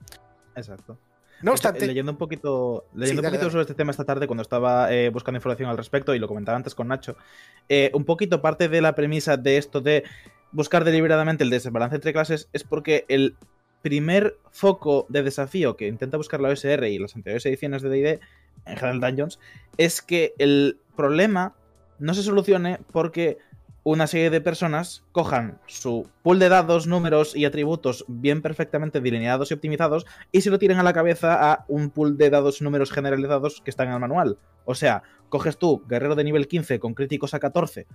Exacto. 0.55 0.97
No 1.41 1.51
obstante. 1.51 1.85
Leyendo 1.85 2.11
un 2.11 2.17
poquito, 2.17 2.85
leyendo 2.93 3.21
un 3.21 3.27
poquito 3.27 3.49
sobre 3.49 3.61
este 3.61 3.73
tema 3.73 3.91
esta 3.91 4.05
tarde, 4.05 4.27
cuando 4.27 4.41
estaba 4.41 4.91
eh, 4.93 5.09
buscando 5.09 5.37
información 5.37 5.69
al 5.69 5.77
respecto, 5.77 6.15
y 6.15 6.19
lo 6.19 6.27
comentaba 6.27 6.55
antes 6.55 6.75
con 6.75 6.87
Nacho, 6.87 7.15
eh, 7.69 7.91
un 7.93 8.05
poquito 8.05 8.41
parte 8.41 8.69
de 8.69 8.81
la 8.81 8.95
premisa 8.95 9.37
de 9.37 9.57
esto 9.57 9.81
de 9.81 10.03
buscar 10.51 10.83
deliberadamente 10.83 11.43
el 11.43 11.49
desbalance 11.49 11.95
entre 11.95 12.13
clases 12.13 12.49
es 12.53 12.63
porque 12.63 13.05
el 13.09 13.35
primer 13.81 14.37
foco 14.51 15.05
de 15.09 15.23
desafío 15.23 15.77
que 15.77 15.87
intenta 15.87 16.17
buscar 16.17 16.41
la 16.41 16.49
OSR 16.49 16.85
y 16.85 16.99
las 16.99 17.15
anteriores 17.15 17.45
ediciones 17.45 17.81
de 17.81 17.89
DD, 17.89 18.19
en 18.65 18.77
general 18.77 18.99
Dungeons, 18.99 19.39
es 19.77 20.01
que 20.01 20.33
el 20.39 20.79
problema 20.95 21.55
no 21.99 22.13
se 22.13 22.23
solucione 22.23 22.79
porque 22.91 23.37
una 23.91 24.07
serie 24.07 24.29
de 24.29 24.41
personas 24.41 25.05
cojan 25.13 25.61
su 25.65 26.09
pool 26.21 26.39
de 26.39 26.49
dados, 26.49 26.87
números 26.87 27.33
y 27.37 27.45
atributos 27.45 28.03
bien 28.09 28.41
perfectamente 28.41 28.99
delineados 28.99 29.49
y 29.49 29.53
optimizados 29.53 30.05
y 30.33 30.41
se 30.41 30.49
lo 30.49 30.59
tiren 30.59 30.79
a 30.79 30.83
la 30.83 30.91
cabeza 30.91 31.53
a 31.53 31.63
un 31.69 31.89
pool 31.89 32.17
de 32.17 32.29
dados 32.29 32.59
y 32.59 32.65
números 32.65 32.91
generalizados 32.91 33.61
que 33.61 33.69
están 33.69 33.87
en 33.87 33.93
el 33.93 34.01
manual. 34.01 34.39
O 34.65 34.75
sea, 34.75 35.03
coges 35.29 35.57
tú 35.57 35.85
guerrero 35.87 36.15
de 36.15 36.25
nivel 36.25 36.49
15 36.49 36.81
con 36.81 36.95
críticos 36.95 37.33
a 37.33 37.39
14, 37.39 37.87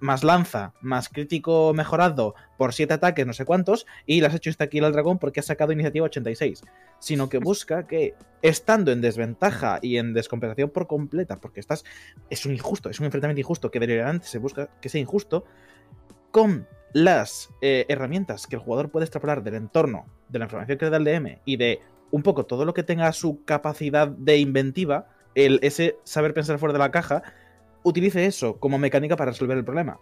más 0.00 0.24
lanza, 0.24 0.72
más 0.80 1.08
crítico 1.08 1.72
mejorado 1.74 2.34
por 2.58 2.74
7 2.74 2.94
ataques, 2.94 3.26
no 3.26 3.32
sé 3.32 3.44
cuántos, 3.44 3.86
y 4.06 4.20
le 4.20 4.26
has 4.26 4.34
hecho 4.34 4.50
esta 4.50 4.68
kill 4.68 4.84
al 4.84 4.92
dragón 4.92 5.18
porque 5.18 5.40
has 5.40 5.46
sacado 5.46 5.72
iniciativa 5.72 6.06
86. 6.06 6.62
Sino 6.98 7.28
que 7.28 7.38
busca 7.38 7.86
que, 7.86 8.14
estando 8.42 8.92
en 8.92 9.00
desventaja 9.00 9.78
y 9.82 9.98
en 9.98 10.12
descompensación 10.12 10.70
por 10.70 10.86
completa, 10.86 11.40
porque 11.40 11.60
estás. 11.60 11.84
Es 12.28 12.44
un 12.46 12.52
injusto, 12.52 12.90
es 12.90 12.98
un 13.00 13.06
enfrentamiento 13.06 13.40
injusto 13.40 13.70
que 13.70 13.80
deliberadamente 13.80 14.26
se 14.26 14.38
busca 14.38 14.68
que 14.80 14.88
sea 14.88 15.00
injusto, 15.00 15.44
con 16.30 16.66
las 16.92 17.50
eh, 17.60 17.86
herramientas 17.88 18.46
que 18.46 18.56
el 18.56 18.62
jugador 18.62 18.90
puede 18.90 19.04
extrapolar 19.04 19.42
del 19.42 19.54
entorno, 19.54 20.06
de 20.28 20.38
la 20.38 20.46
información 20.46 20.78
que 20.78 20.84
le 20.86 20.90
da 20.90 20.96
el 20.96 21.04
DM 21.04 21.38
y 21.44 21.56
de 21.56 21.80
un 22.10 22.22
poco 22.22 22.44
todo 22.44 22.64
lo 22.64 22.74
que 22.74 22.82
tenga 22.82 23.12
su 23.12 23.44
capacidad 23.44 24.08
de 24.08 24.38
inventiva, 24.38 25.08
el, 25.34 25.60
ese 25.62 25.98
saber 26.04 26.34
pensar 26.34 26.58
fuera 26.58 26.72
de 26.72 26.80
la 26.80 26.90
caja, 26.90 27.22
utilice 27.82 28.26
eso 28.26 28.58
como 28.58 28.78
mecánica 28.78 29.16
para 29.16 29.32
resolver 29.32 29.58
el 29.58 29.64
problema. 29.64 29.98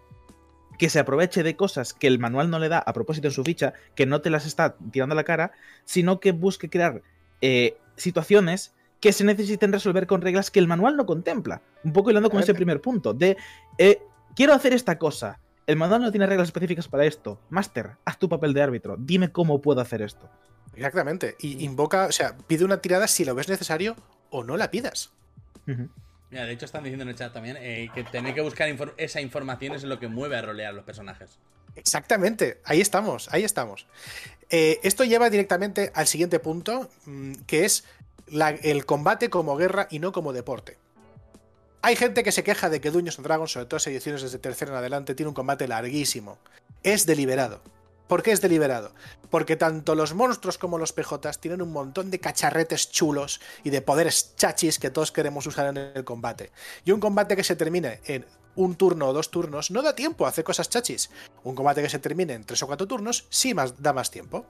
Que 0.79 0.89
se 0.89 0.99
aproveche 0.99 1.43
de 1.43 1.57
cosas 1.57 1.93
que 1.93 2.07
el 2.07 2.19
manual 2.19 2.51
no 2.51 2.59
le 2.59 2.69
da 2.69 2.79
a 2.79 2.93
propósito 2.93 3.29
en 3.29 3.33
su 3.33 3.45
ficha, 3.45 3.73
que 3.95 4.07
no 4.07 4.21
te 4.21 4.31
las 4.31 4.47
está 4.47 4.77
tirando 4.93 5.15
a 5.15 5.17
la 5.17 5.25
cara, 5.25 5.53
sino 5.85 6.21
que 6.21 6.33
busque 6.33 6.71
crear 6.71 7.03
eh, 7.41 7.77
situaciones 7.97 8.75
que 9.01 9.13
se 9.13 9.25
necesiten 9.25 9.73
resolver 9.73 10.07
con 10.07 10.21
reglas 10.21 10.51
que 10.51 10.59
el 10.59 10.69
manual 10.69 10.97
no 10.97 11.07
contempla. 11.07 11.63
Un 11.85 11.93
poco 11.93 12.11
hilando 12.11 12.31
con 12.31 12.41
ese 12.41 12.55
primer 12.55 12.81
punto, 12.81 13.15
de 13.15 13.37
eh, 13.79 14.03
quiero 14.35 14.53
hacer 14.53 14.73
esta 14.73 14.99
cosa. 14.99 15.41
El 15.67 15.77
manual 15.77 16.03
no 16.03 16.11
tiene 16.11 16.27
reglas 16.27 16.49
específicas 16.49 16.89
para 16.89 17.05
esto. 17.05 17.41
Master, 17.51 17.97
haz 18.05 18.19
tu 18.19 18.29
papel 18.29 18.55
de 18.55 18.63
árbitro. 18.63 18.97
Dime 18.99 19.31
cómo 19.31 19.61
puedo 19.61 19.81
hacer 19.81 20.03
esto. 20.03 20.29
Exactamente. 20.75 21.37
Y 21.41 21.65
invoca, 21.65 22.07
o 22.07 22.13
sea, 22.13 22.37
pide 22.47 22.65
una 22.65 22.81
tirada 22.81 23.07
si 23.07 23.25
lo 23.25 23.35
ves 23.35 23.49
necesario 23.49 23.97
o 24.31 24.45
no 24.45 24.57
la 24.57 24.71
pidas. 24.71 25.13
Mira, 26.31 26.45
de 26.45 26.53
hecho 26.53 26.67
están 26.67 26.85
diciendo 26.85 27.05
en 27.05 27.09
el 27.09 27.15
chat 27.15 27.33
también 27.33 27.57
eh, 27.59 27.91
que 27.95 28.05
tener 28.05 28.35
que 28.35 28.43
buscar 28.43 28.69
esa 28.97 29.21
información 29.21 29.75
es 29.75 29.85
lo 29.85 29.99
que 29.99 30.09
mueve 30.09 30.37
a 30.37 30.43
rolear 30.43 30.75
los 30.75 30.85
personajes. 30.85 31.39
Exactamente, 31.75 32.61
ahí 32.65 32.81
estamos, 32.81 33.29
ahí 33.33 33.45
estamos. 33.45 33.87
Eh, 34.51 34.81
esto 34.83 35.05
lleva 35.05 35.31
directamente 35.31 35.91
al 35.95 36.07
siguiente 36.07 36.39
punto, 36.39 36.91
mm, 37.07 37.33
que 37.47 37.65
es 37.65 37.85
el 38.63 38.85
combate 38.85 39.31
como 39.31 39.57
guerra 39.57 39.89
y 39.91 40.01
no 40.01 40.13
como 40.13 40.33
deporte. 40.33 40.77
Hay 41.81 41.97
gente 41.97 42.25
que 42.25 42.33
se 42.33 42.43
queja 42.43 42.69
de 42.69 42.81
que 42.81 42.91
Dungeons 42.91 43.23
Dragons, 43.23 43.53
sobre 43.53 43.67
todo 43.67 43.77
las 43.77 43.87
ediciones 43.87 44.23
desde 44.23 44.39
tercera 44.39 44.73
en 44.73 44.79
adelante, 44.79 45.15
tiene 45.15 45.29
un 45.29 45.35
combate 45.35 45.69
larguísimo. 45.69 46.39
Es 46.83 47.07
deliberado. 47.07 47.63
¿Por 48.09 48.23
qué 48.23 48.33
es 48.33 48.41
deliberado? 48.41 48.93
Porque 49.31 49.57
tanto 49.57 49.95
los 49.95 50.15
monstruos 50.15 50.57
como 50.57 50.79
los 50.79 50.93
PJs 50.93 51.39
tienen 51.39 51.63
un 51.63 51.73
montón 51.73 52.11
de 52.11 52.19
cacharretes 52.19 52.91
chulos 52.91 53.41
y 53.63 53.71
de 53.71 53.83
poderes 53.83 54.35
chachis 54.37 54.79
que 54.79 54.91
todos 54.91 55.13
queremos 55.13 55.47
usar 55.47 55.67
en 55.67 55.77
el 55.95 56.05
combate. 56.05 56.51
Y 56.85 56.93
un 56.93 57.01
combate 57.01 57.37
que 57.37 57.45
se 57.45 57.55
termine 57.55 58.01
en 58.07 58.25
un 58.57 58.75
turno 58.75 59.09
o 59.09 59.13
dos 59.13 59.31
turnos 59.31 59.71
no 59.71 59.83
da 59.83 59.95
tiempo 59.95 60.25
a 60.25 60.31
hacer 60.31 60.43
cosas 60.43 60.71
chachis. 60.71 61.11
Un 61.45 61.55
combate 61.55 61.83
que 61.83 61.91
se 61.91 61.99
termine 61.99 62.33
en 62.33 62.45
tres 62.45 62.63
o 62.63 62.67
cuatro 62.67 62.89
turnos 62.89 63.27
sí 63.29 63.53
más, 63.53 63.81
da 63.81 63.93
más 63.93 64.11
tiempo. 64.11 64.47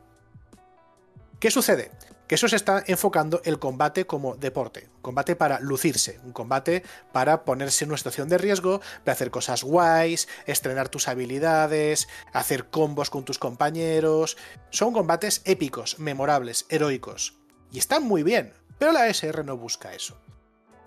¿Qué 1.40 1.50
sucede? 1.50 1.90
Que 2.28 2.34
eso 2.34 2.46
se 2.46 2.56
está 2.56 2.84
enfocando 2.86 3.40
el 3.44 3.58
combate 3.58 4.06
como 4.06 4.36
deporte, 4.36 4.90
combate 5.00 5.34
para 5.34 5.60
lucirse, 5.60 6.20
un 6.24 6.32
combate 6.32 6.82
para 7.10 7.44
ponerse 7.44 7.84
en 7.84 7.90
una 7.90 7.96
situación 7.96 8.28
de 8.28 8.36
riesgo, 8.36 8.80
para 9.02 9.14
hacer 9.14 9.30
cosas 9.30 9.64
guays, 9.64 10.28
estrenar 10.46 10.90
tus 10.90 11.08
habilidades, 11.08 12.06
hacer 12.34 12.68
combos 12.68 13.08
con 13.08 13.24
tus 13.24 13.38
compañeros. 13.38 14.36
Son 14.70 14.92
combates 14.92 15.40
épicos, 15.46 15.98
memorables, 15.98 16.66
heroicos. 16.68 17.38
Y 17.72 17.78
están 17.78 18.04
muy 18.04 18.22
bien, 18.22 18.52
pero 18.78 18.92
la 18.92 19.06
OSR 19.06 19.44
no 19.44 19.56
busca 19.56 19.94
eso. 19.94 20.20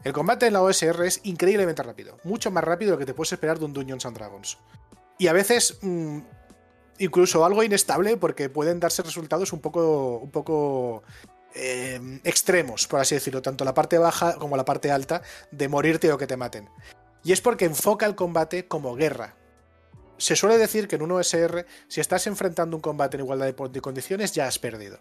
El 0.04 0.14
combate 0.14 0.48
en 0.48 0.54
la 0.54 0.62
OSR 0.62 1.06
es 1.06 1.22
increíblemente 1.24 1.84
rápido, 1.84 2.20
mucho 2.24 2.50
más 2.52 2.64
rápido 2.64 2.92
de 2.92 2.96
lo 2.96 3.00
que 3.00 3.06
te 3.06 3.14
puedes 3.14 3.34
esperar 3.34 3.60
de 3.60 3.66
un 3.66 3.74
Dungeons 3.74 4.06
and 4.06 4.18
Dragons. 4.18 4.58
Y 5.20 5.28
a 5.28 5.34
veces 5.34 5.78
mm, 5.82 6.20
incluso 7.02 7.44
algo 7.44 7.64
inestable 7.64 8.18
porque 8.18 8.50
pueden 8.50 8.80
darse 8.80 9.02
resultados 9.02 9.54
un 9.54 9.60
poco, 9.60 10.18
un 10.20 10.32
poco 10.32 11.04
eh, 11.56 12.00
extremos, 12.24 12.88
por 12.88 13.00
así 13.00 13.16
decirlo, 13.16 13.42
tanto 13.42 13.66
la 13.66 13.74
parte 13.74 13.98
baja 13.98 14.36
como 14.36 14.56
la 14.56 14.66
parte 14.66 14.92
alta, 14.92 15.22
de 15.52 15.68
morirte 15.68 16.12
o 16.12 16.18
que 16.18 16.28
te 16.28 16.38
maten. 16.38 16.70
Y 17.24 17.32
es 17.32 17.42
porque 17.42 17.66
enfoca 17.66 18.06
el 18.06 18.16
combate 18.16 18.68
como 18.68 18.96
guerra. 18.96 19.36
Se 20.18 20.36
suele 20.36 20.58
decir 20.58 20.88
que 20.88 20.96
en 20.96 21.02
un 21.02 21.12
OSR, 21.12 21.66
si 21.88 22.00
estás 22.00 22.28
enfrentando 22.28 22.78
un 22.78 22.82
combate 22.82 23.18
en 23.18 23.24
igualdad 23.24 23.54
de 23.54 23.82
condiciones, 23.82 24.34
ya 24.34 24.48
has 24.48 24.60
perdido. 24.60 25.00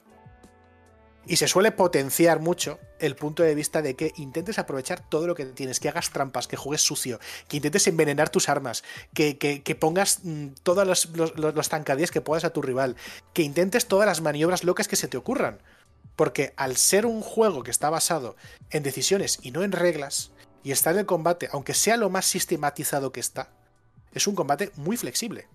Y 1.26 1.36
se 1.36 1.48
suele 1.48 1.70
potenciar 1.70 2.40
mucho 2.40 2.78
el 2.98 3.14
punto 3.14 3.42
de 3.42 3.54
vista 3.54 3.82
de 3.82 3.94
que 3.94 4.12
intentes 4.16 4.58
aprovechar 4.58 5.06
todo 5.08 5.26
lo 5.26 5.34
que 5.34 5.44
tienes, 5.46 5.78
que 5.78 5.88
hagas 5.88 6.10
trampas, 6.10 6.48
que 6.48 6.56
juegues 6.56 6.82
sucio, 6.82 7.20
que 7.46 7.58
intentes 7.58 7.86
envenenar 7.86 8.30
tus 8.30 8.48
armas, 8.48 8.82
que, 9.14 9.76
pongas 9.78 10.20
mm, 10.22 10.48
todos 10.62 10.86
los, 10.86 11.36
los, 11.36 11.68
zancadillas 11.68 12.10
que 12.10 12.20
puedas 12.20 12.44
a 12.44 12.50
tu 12.50 12.62
rival, 12.62 12.96
que 13.32 13.42
intentes 13.42 13.86
todas 13.86 14.06
las 14.06 14.20
maniobras 14.22 14.64
locas 14.64 14.88
que 14.88 14.96
se 14.96 15.08
te 15.08 15.16
ocurran. 15.16 15.60
Porque 16.16 16.52
al 16.56 16.76
ser 16.76 17.06
un 17.06 17.20
juego 17.20 17.62
que 17.62 17.70
está 17.70 17.90
basado 17.90 18.36
en 18.70 18.82
decisiones 18.82 19.38
y 19.42 19.52
no 19.52 19.62
en 19.62 19.72
reglas, 19.72 20.32
y 20.62 20.72
estar 20.72 20.94
en 20.94 21.00
el 21.00 21.06
combate, 21.06 21.48
aunque 21.52 21.74
sea 21.74 21.96
lo 21.96 22.10
más 22.10 22.26
sistematizado 22.26 23.12
que 23.12 23.20
está, 23.20 23.50
es 24.12 24.26
un 24.26 24.34
combate 24.34 24.72
muy 24.76 24.96
flexible. 24.96 25.48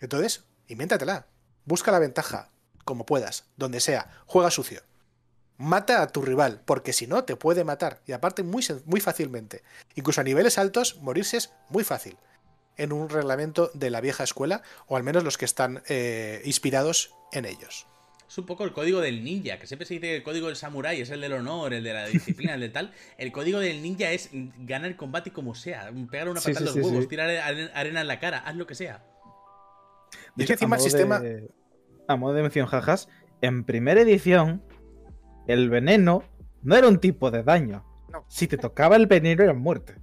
Entonces, 0.00 0.44
invéntatela. 0.68 1.26
Busca 1.64 1.92
la 1.92 1.98
ventaja, 1.98 2.50
como 2.90 3.06
puedas, 3.06 3.44
donde 3.56 3.78
sea, 3.78 4.10
juega 4.26 4.50
sucio. 4.50 4.82
Mata 5.58 6.02
a 6.02 6.08
tu 6.08 6.22
rival, 6.22 6.60
porque 6.64 6.92
si 6.92 7.06
no, 7.06 7.22
te 7.22 7.36
puede 7.36 7.62
matar. 7.62 8.00
Y 8.04 8.10
aparte, 8.10 8.42
muy, 8.42 8.66
muy 8.84 9.00
fácilmente. 9.00 9.62
Incluso 9.94 10.20
a 10.20 10.24
niveles 10.24 10.58
altos, 10.58 10.96
morirse 10.96 11.36
es 11.36 11.52
muy 11.68 11.84
fácil. 11.84 12.16
En 12.76 12.92
un 12.92 13.08
reglamento 13.08 13.70
de 13.74 13.90
la 13.90 14.00
vieja 14.00 14.24
escuela, 14.24 14.62
o 14.88 14.96
al 14.96 15.04
menos 15.04 15.22
los 15.22 15.38
que 15.38 15.44
están 15.44 15.84
eh, 15.88 16.42
inspirados 16.44 17.14
en 17.30 17.44
ellos. 17.44 17.86
Es 18.28 18.36
un 18.38 18.46
poco 18.46 18.64
el 18.64 18.72
código 18.72 19.00
del 19.00 19.22
ninja, 19.22 19.60
que 19.60 19.68
siempre 19.68 19.86
se 19.86 19.94
dice 19.94 20.06
que 20.08 20.16
el 20.16 20.22
código 20.24 20.48
del 20.48 20.56
samurái 20.56 21.00
es 21.00 21.10
el 21.10 21.20
del 21.20 21.34
honor, 21.34 21.72
el 21.72 21.84
de 21.84 21.94
la 21.94 22.08
disciplina, 22.08 22.54
el 22.54 22.60
de 22.60 22.70
tal. 22.70 22.92
El 23.18 23.30
código 23.30 23.60
del 23.60 23.82
ninja 23.82 24.10
es 24.10 24.30
ganar 24.32 24.90
el 24.90 24.96
combate 24.96 25.30
como 25.30 25.54
sea, 25.54 25.92
pegar 26.10 26.28
una 26.28 26.40
patada 26.40 26.58
en 26.58 26.64
los 26.64 26.74
huevos, 26.74 27.06
tirar 27.06 27.30
arena 27.72 28.00
en 28.00 28.08
la 28.08 28.18
cara, 28.18 28.38
haz 28.38 28.56
lo 28.56 28.66
que 28.66 28.74
sea. 28.74 29.04
De 30.34 30.42
hecho, 30.42 30.54
encima 30.54 30.74
el 30.74 30.82
sistema 30.82 31.22
a 32.10 32.16
modo 32.16 32.34
de 32.34 32.42
mención 32.42 32.66
jajas, 32.66 33.08
en 33.40 33.64
primera 33.64 34.00
edición, 34.00 34.62
el 35.46 35.70
veneno 35.70 36.24
no 36.62 36.76
era 36.76 36.88
un 36.88 36.98
tipo 36.98 37.30
de 37.30 37.42
daño. 37.42 37.84
Si 38.28 38.48
te 38.48 38.58
tocaba 38.58 38.96
el 38.96 39.06
veneno 39.06 39.42
era 39.42 39.54
muerte. 39.54 39.94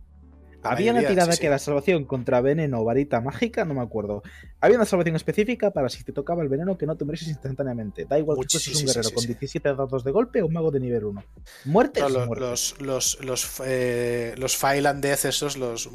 Había 0.63 0.91
una 0.91 1.05
tirada 1.05 1.37
que 1.37 1.45
era 1.45 1.59
salvación 1.59 2.05
contra 2.05 2.41
veneno 2.41 2.81
o 2.81 2.83
varita 2.83 3.21
mágica, 3.21 3.63
no 3.63 3.73
me 3.73 3.81
acuerdo. 3.81 4.23
Había 4.59 4.77
una 4.77 4.85
salvación 4.85 5.15
específica 5.15 5.71
para 5.71 5.87
si 5.87 6.03
te 6.03 6.11
tocaba 6.11 6.41
el 6.43 6.49
veneno 6.49 6.77
que 6.77 6.85
no 6.85 6.97
te 6.97 7.05
murieses 7.05 7.29
instantáneamente. 7.29 8.05
Da 8.05 8.17
igual 8.17 8.37
que 8.39 8.49
fueses 8.49 8.81
un 8.81 8.87
guerrero 8.87 9.11
con 9.11 9.25
17 9.25 9.75
dados 9.75 10.03
de 10.03 10.11
golpe 10.11 10.41
o 10.41 10.47
un 10.47 10.53
mago 10.53 10.71
de 10.71 10.79
nivel 10.79 11.05
1. 11.05 11.23
Muerte 11.65 12.01
es 12.01 12.11
muerte. 12.11 12.39
Los, 12.39 12.81
los, 12.81 13.23
los, 13.23 13.61
eh, 13.65 14.33
los 14.37 14.61
esos, 14.63 15.57
los 15.57 15.89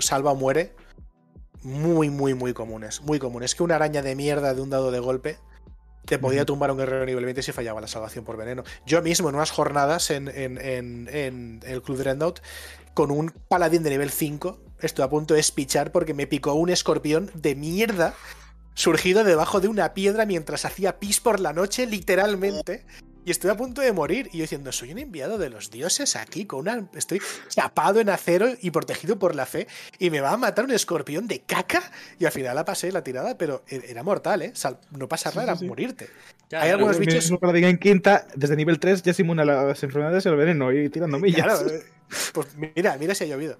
salva 0.00 0.32
o 0.32 0.36
muere, 0.36 0.74
muy, 1.62 2.10
muy, 2.10 2.34
muy 2.34 2.52
comunes. 2.52 3.00
Muy 3.02 3.18
comunes. 3.18 3.52
Es 3.52 3.54
que 3.54 3.62
una 3.62 3.76
araña 3.76 4.02
de 4.02 4.14
mierda 4.14 4.54
de 4.54 4.60
un 4.60 4.70
dado 4.70 4.90
de 4.90 5.00
golpe 5.00 5.38
te 6.08 6.18
podía 6.18 6.46
tumbar 6.46 6.70
un 6.70 6.78
guerrero 6.78 7.04
nivel 7.04 7.24
20 7.26 7.42
si 7.42 7.52
fallaba 7.52 7.82
la 7.82 7.86
salvación 7.86 8.24
por 8.24 8.38
veneno. 8.38 8.64
Yo 8.86 9.02
mismo 9.02 9.28
en 9.28 9.34
unas 9.34 9.50
jornadas 9.50 10.10
en, 10.10 10.28
el 10.28 11.82
Club 11.82 11.98
Dreadnought 11.98 12.40
con 12.94 13.10
un 13.10 13.30
paladín 13.48 13.82
de 13.82 13.90
nivel 13.90 14.10
5 14.10 14.58
estoy 14.80 15.04
a 15.04 15.10
punto 15.10 15.34
de 15.34 15.40
espichar 15.40 15.92
porque 15.92 16.14
me 16.14 16.26
picó 16.26 16.54
un 16.54 16.70
escorpión 16.70 17.30
de 17.34 17.54
mierda 17.54 18.14
surgido 18.74 19.22
debajo 19.22 19.60
de 19.60 19.68
una 19.68 19.92
piedra 19.92 20.24
mientras 20.24 20.64
hacía 20.64 20.98
pis 20.98 21.20
por 21.20 21.40
la 21.40 21.52
noche, 21.52 21.86
literalmente 21.86 22.86
y 23.28 23.30
estoy 23.30 23.50
a 23.50 23.56
punto 23.56 23.82
de 23.82 23.92
morir. 23.92 24.30
Y 24.32 24.38
yo 24.38 24.42
diciendo, 24.44 24.72
soy 24.72 24.90
un 24.92 24.98
enviado 24.98 25.36
de 25.36 25.50
los 25.50 25.70
dioses 25.70 26.16
aquí, 26.16 26.46
con 26.46 26.60
una. 26.60 26.88
Estoy 26.94 27.20
chapado 27.48 28.00
en 28.00 28.08
acero 28.08 28.48
y 28.62 28.70
protegido 28.70 29.18
por 29.18 29.34
la 29.34 29.44
fe. 29.44 29.66
Y 29.98 30.08
me 30.08 30.22
va 30.22 30.32
a 30.32 30.38
matar 30.38 30.64
un 30.64 30.70
escorpión 30.70 31.28
de 31.28 31.40
caca. 31.40 31.82
Y 32.18 32.24
al 32.24 32.32
final 32.32 32.56
la 32.56 32.64
pasé 32.64 32.90
la 32.90 33.04
tirada, 33.04 33.36
pero 33.36 33.64
e-, 33.68 33.82
era 33.88 34.02
mortal, 34.02 34.40
¿eh? 34.40 34.52
no 34.92 35.08
pasa 35.08 35.28
nada, 35.28 35.42
era 35.42 35.54
morirte. 35.66 36.08
Hay 36.52 36.70
algunos 36.70 36.98
bichos. 36.98 37.30
Para 37.38 37.58
en 37.58 37.76
quinta, 37.76 38.26
desde 38.34 38.56
nivel 38.56 38.80
3 38.80 39.02
ya 39.02 39.12
se 39.12 39.20
inmune 39.20 39.42
a 39.42 39.44
las 39.44 39.82
enfermedades 39.82 40.24
y 40.24 40.28
el 40.30 40.36
veneno 40.36 40.72
y 40.72 40.88
tirando 40.88 41.18
millas. 41.18 41.44
Claro, 41.44 41.68
eh, 41.70 41.82
pues 42.32 42.48
mira, 42.56 42.96
mira 42.98 43.14
si 43.14 43.24
ha 43.24 43.26
llovido. 43.26 43.58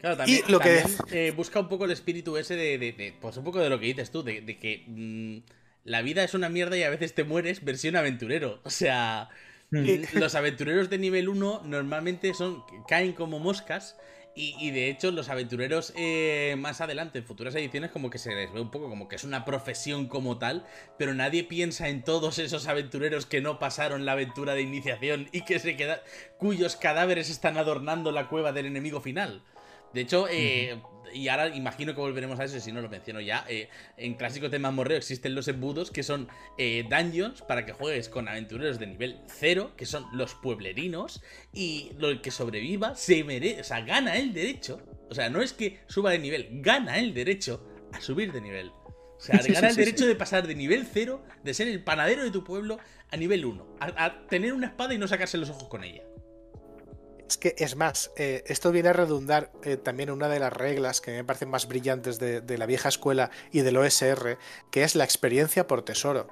Claro, 0.00 0.16
también, 0.16 0.42
y 0.48 0.50
lo 0.50 0.58
que... 0.58 0.82
Eh, 1.12 1.34
busca 1.36 1.60
un 1.60 1.68
poco 1.68 1.84
el 1.84 1.90
espíritu 1.90 2.38
ese 2.38 2.56
de, 2.56 3.14
Pues 3.20 3.36
un 3.36 3.44
poco 3.44 3.58
de 3.58 3.68
lo 3.68 3.78
que 3.78 3.84
dices 3.84 4.10
tú, 4.10 4.22
de, 4.22 4.42
que. 4.58 4.84
Mm, 4.86 5.40
la 5.84 6.02
vida 6.02 6.24
es 6.24 6.34
una 6.34 6.48
mierda 6.48 6.76
y 6.76 6.82
a 6.82 6.90
veces 6.90 7.14
te 7.14 7.24
mueres, 7.24 7.64
versión 7.64 7.96
aventurero. 7.96 8.60
O 8.64 8.70
sea, 8.70 9.28
mm. 9.70 10.18
los 10.18 10.34
aventureros 10.34 10.90
de 10.90 10.98
nivel 10.98 11.28
1 11.28 11.62
normalmente 11.64 12.34
son 12.34 12.64
caen 12.88 13.12
como 13.12 13.38
moscas 13.38 13.96
Y, 14.36 14.70
de 14.70 14.88
hecho, 14.88 15.10
los 15.10 15.28
aventureros 15.28 15.92
eh, 15.96 16.54
más 16.56 16.80
adelante, 16.80 17.18
en 17.18 17.24
futuras 17.24 17.54
ediciones, 17.56 17.90
como 17.90 18.08
que 18.10 18.18
se 18.18 18.34
les 18.34 18.52
ve 18.52 18.60
un 18.60 18.70
poco 18.70 18.88
como 18.88 19.08
que 19.08 19.16
es 19.16 19.24
una 19.24 19.44
profesión 19.44 20.06
como 20.06 20.38
tal, 20.38 20.64
pero 20.96 21.14
nadie 21.14 21.44
piensa 21.44 21.88
en 21.88 22.04
todos 22.04 22.38
esos 22.38 22.66
aventureros 22.68 23.26
que 23.26 23.40
no 23.40 23.58
pasaron 23.58 24.06
la 24.06 24.12
aventura 24.12 24.54
de 24.54 24.62
iniciación 24.62 25.28
y 25.32 25.44
que 25.44 25.58
se 25.58 25.76
quedan. 25.76 25.98
cuyos 26.38 26.76
cadáveres 26.76 27.28
están 27.28 27.58
adornando 27.58 28.12
la 28.12 28.28
cueva 28.28 28.52
del 28.52 28.66
enemigo 28.66 29.00
final. 29.00 29.42
De 29.92 30.00
hecho, 30.02 30.26
eh, 30.30 30.80
y 31.12 31.28
ahora 31.28 31.48
imagino 31.54 31.94
que 31.94 32.00
volveremos 32.00 32.38
a 32.40 32.44
eso, 32.44 32.60
si 32.60 32.72
no 32.72 32.80
lo 32.80 32.88
menciono 32.88 33.20
ya. 33.20 33.44
Eh, 33.48 33.68
en 33.96 34.14
clásico 34.14 34.50
tema 34.50 34.70
morreo 34.70 34.98
existen 34.98 35.34
los 35.34 35.48
embudos 35.48 35.90
que 35.90 36.02
son 36.02 36.28
eh, 36.58 36.84
dungeons 36.88 37.42
para 37.42 37.64
que 37.66 37.72
juegues 37.72 38.08
con 38.08 38.28
aventureros 38.28 38.78
de 38.78 38.86
nivel 38.86 39.20
0, 39.26 39.72
que 39.76 39.86
son 39.86 40.06
los 40.12 40.34
pueblerinos, 40.34 41.22
y 41.52 41.92
lo 41.98 42.20
que 42.22 42.30
sobreviva 42.30 42.94
se 42.94 43.24
merece, 43.24 43.60
o 43.60 43.64
sea, 43.64 43.80
gana 43.82 44.16
el 44.18 44.32
derecho. 44.32 44.80
O 45.10 45.14
sea, 45.14 45.28
no 45.28 45.42
es 45.42 45.52
que 45.52 45.80
suba 45.86 46.12
de 46.12 46.18
nivel, 46.18 46.48
gana 46.60 46.98
el 46.98 47.14
derecho 47.14 47.66
a 47.92 48.00
subir 48.00 48.32
de 48.32 48.40
nivel. 48.40 48.68
O 48.68 49.20
sea, 49.22 49.40
gana 49.48 49.68
el 49.68 49.76
derecho 49.76 50.06
de 50.06 50.14
pasar 50.14 50.46
de 50.46 50.54
nivel 50.54 50.86
0, 50.90 51.24
de 51.42 51.54
ser 51.54 51.68
el 51.68 51.82
panadero 51.82 52.22
de 52.22 52.30
tu 52.30 52.44
pueblo, 52.44 52.78
a 53.10 53.16
nivel 53.16 53.44
1. 53.44 53.76
a 53.80 54.26
tener 54.28 54.52
una 54.52 54.68
espada 54.68 54.94
y 54.94 54.98
no 54.98 55.08
sacarse 55.08 55.36
los 55.36 55.50
ojos 55.50 55.68
con 55.68 55.82
ella. 55.82 56.02
Es 57.30 57.38
que 57.38 57.54
es 57.58 57.76
más, 57.76 58.10
eh, 58.16 58.42
esto 58.48 58.72
viene 58.72 58.88
a 58.88 58.92
redundar 58.92 59.52
eh, 59.62 59.76
también 59.76 60.10
una 60.10 60.28
de 60.28 60.40
las 60.40 60.52
reglas 60.52 61.00
que 61.00 61.12
me 61.12 61.22
parecen 61.22 61.48
más 61.48 61.68
brillantes 61.68 62.18
de, 62.18 62.58
la 62.58 62.66
vieja 62.66 62.88
escuela 62.88 63.30
y 63.52 63.60
del 63.60 63.76
OSR, 63.76 64.36
que 64.72 64.82
es 64.82 64.96
la 64.96 65.04
experiencia 65.04 65.68
por 65.68 65.84
tesoro. 65.84 66.26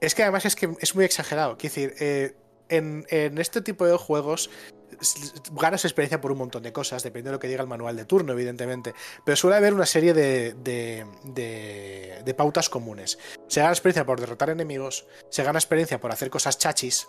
Es 0.00 0.14
que 0.14 0.22
además 0.22 0.46
es 0.46 0.56
que 0.56 0.70
es 0.80 0.94
muy 0.94 1.04
exagerado. 1.04 1.58
Quiero 1.58 1.74
decir, 1.74 1.94
eh, 2.00 2.34
en, 2.70 3.04
este 3.36 3.60
tipo 3.60 3.84
de 3.84 3.94
juegos 3.98 4.48
ganas 5.52 5.84
experiencia 5.84 6.18
por 6.18 6.32
un 6.32 6.38
montón 6.38 6.62
de 6.62 6.72
cosas, 6.72 7.02
depende 7.02 7.28
de 7.28 7.32
lo 7.32 7.38
que 7.38 7.48
diga 7.48 7.60
el 7.60 7.68
manual 7.68 7.94
de 7.94 8.06
turno, 8.06 8.32
evidentemente. 8.32 8.94
Pero 9.26 9.36
suele 9.36 9.58
haber 9.58 9.74
una 9.74 9.84
serie 9.84 10.14
de, 10.14 11.04
pautas 12.38 12.70
comunes. 12.70 13.18
Se 13.48 13.60
gana 13.60 13.72
experiencia 13.72 14.06
por 14.06 14.18
derrotar 14.18 14.48
enemigos, 14.48 15.06
se 15.28 15.42
gana 15.42 15.58
experiencia 15.58 16.00
por 16.00 16.10
hacer 16.10 16.30
cosas 16.30 16.56
chachis, 16.56 17.06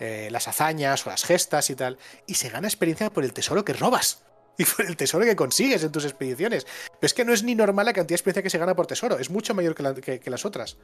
eh, 0.00 0.28
las 0.30 0.48
hazañas 0.48 1.06
o 1.06 1.10
las 1.10 1.24
gestas 1.24 1.70
y 1.70 1.74
tal, 1.74 1.98
y 2.26 2.34
se 2.34 2.48
gana 2.48 2.68
experiencia 2.68 3.10
por 3.10 3.24
el 3.24 3.32
tesoro 3.32 3.64
que 3.64 3.72
robas. 3.72 4.24
Y 4.58 4.66
por 4.66 4.84
el 4.84 4.98
tesoro 4.98 5.24
que 5.24 5.34
consigues 5.34 5.82
en 5.82 5.90
tus 5.90 6.04
expediciones. 6.04 6.66
Pero 6.66 7.06
es 7.06 7.14
que 7.14 7.24
no 7.24 7.32
es 7.32 7.42
ni 7.42 7.54
normal 7.54 7.86
la 7.86 7.94
cantidad 7.94 8.10
de 8.10 8.16
experiencia 8.16 8.42
que 8.42 8.50
se 8.50 8.58
gana 8.58 8.76
por 8.76 8.86
tesoro, 8.86 9.18
es 9.18 9.30
mucho 9.30 9.54
mayor 9.54 9.74
que, 9.74 10.20
que 10.20 10.30
las 10.30 10.44
otras. 10.44 10.76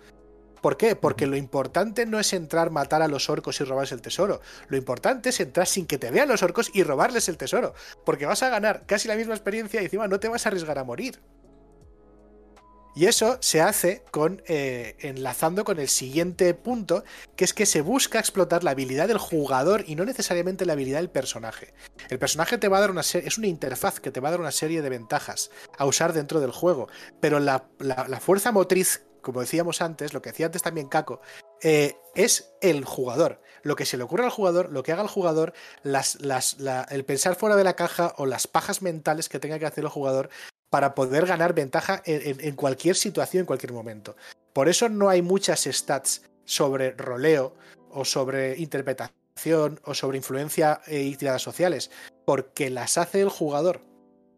¿Por 0.61 0.77
qué? 0.77 0.97
Porque 0.97 1.27
lo 1.27 1.37
importante 1.37 2.07
no 2.07 2.19
es 2.19 2.33
entrar, 2.33 2.71
matar 2.71 3.03
a 3.03 3.09
los 3.09 3.31
orcos 3.31 3.61
y 3.61 3.65
robarles 3.65 3.93
el 3.93 4.03
tesoro. 4.03 4.41
Lo 4.69 4.77
importante 4.77 5.29
es 5.29 5.41
entrar 5.41 5.67
sin 5.67 5.87
que 5.87 5.99
te 5.99 6.11
vean 6.11 6.29
los 6.29 6.43
orcos 6.43 6.71
y 6.75 6.83
robarles 6.83 7.29
el 7.29 7.37
tesoro. 7.37 7.75
Porque 8.05 8.27
vas 8.27 8.43
a 8.43 8.49
ganar 8.49 8.85
casi 8.87 9.09
la 9.09 9.17
misma 9.17 9.35
experiencia 9.35 9.81
y 9.81 9.85
encima 9.85 10.09
no 10.09 10.19
te 10.19 10.29
vas 10.29 10.47
a 10.47 10.49
arriesgar 10.49 10.79
a 10.79 10.85
morir. 10.85 11.21
Y 12.99 13.07
eso 13.07 13.39
se 13.39 13.61
hace 13.61 14.03
con 14.11 14.43
eh, 14.49 14.97
enlazando 14.99 15.63
con 15.63 15.79
el 15.79 15.87
siguiente 15.87 16.53
punto, 16.53 17.05
que 17.37 17.45
es 17.45 17.55
que 17.55 17.65
se 17.65 17.81
busca 17.81 18.19
explotar 18.19 18.65
la 18.65 18.73
habilidad 18.73 19.07
del 19.07 19.19
jugador 19.19 19.85
y 19.87 19.95
no 19.95 20.05
necesariamente 20.05 20.67
la 20.67 20.73
habilidad 20.73 20.99
del 20.99 21.09
personaje. 21.09 21.73
El 22.11 22.19
personaje 22.19 22.59
te 22.59 22.67
va 22.67 22.79
a 22.79 22.81
dar 22.81 22.91
una 22.91 23.05
serie, 23.05 23.29
es 23.29 23.39
una 23.39 23.47
interfaz 23.47 24.01
que 24.01 24.11
te 24.11 24.19
va 24.19 24.27
a 24.27 24.31
dar 24.33 24.41
una 24.41 24.51
serie 24.51 24.83
de 24.83 24.89
ventajas 24.89 25.53
a 25.79 25.87
usar 25.87 26.13
dentro 26.13 26.41
del 26.41 26.51
juego, 26.51 26.89
pero 27.21 27.39
la, 27.39 27.69
fuerza 28.21 28.51
motriz, 28.51 29.05
como 29.23 29.43
decíamos 29.43 29.81
antes, 29.81 30.13
lo 30.13 30.21
que 30.21 30.31
decía 30.31 30.47
antes 30.47 30.63
también 30.63 30.89
Caco, 30.89 31.21
eh, 31.63 31.95
es 32.17 32.51
el 32.61 32.85
jugador. 32.85 33.41
Lo 33.63 33.77
que 33.77 33.87
se 33.87 33.97
le 33.97 34.03
ocurre 34.03 34.25
al 34.25 34.31
jugador, 34.31 34.73
lo 34.73 34.83
que 34.83 34.91
haga 34.91 35.03
el 35.03 35.09
jugador, 35.09 35.53
las, 35.85 36.19
el 36.91 37.05
pensar 37.05 37.37
fuera 37.37 37.55
de 37.55 37.63
la 37.63 37.77
caja 37.77 38.15
o 38.17 38.27
las 38.27 38.49
pajas 38.49 38.83
mentales 38.83 39.29
que 39.29 39.39
tenga 39.39 39.61
que 39.61 39.67
hacer 39.67 39.85
el 39.85 39.91
jugador 39.91 40.31
para 40.71 40.95
poder 40.95 41.27
ganar 41.27 41.55
ventaja 41.55 42.03
en, 42.05 42.55
cualquier 42.55 42.97
situación, 42.97 43.41
en 43.41 43.47
cualquier 43.47 43.73
momento. 43.73 44.17
Por 44.53 44.69
eso 44.69 44.89
no 44.89 45.09
hay 45.09 45.23
muchas 45.23 45.65
stats 45.65 46.23
sobre 46.45 46.93
roleo 46.93 47.55
o 47.91 48.05
sobre 48.05 48.59
interpretación 48.59 49.81
o 49.85 49.95
sobre 49.95 50.19
influencia 50.19 50.81
e 50.87 51.03
y 51.03 51.17
tiradas 51.17 51.43
sociales, 51.43 51.91
porque 52.25 52.71
las 52.71 52.99
hace 52.99 53.21
el 53.21 53.29
jugador. 53.29 53.81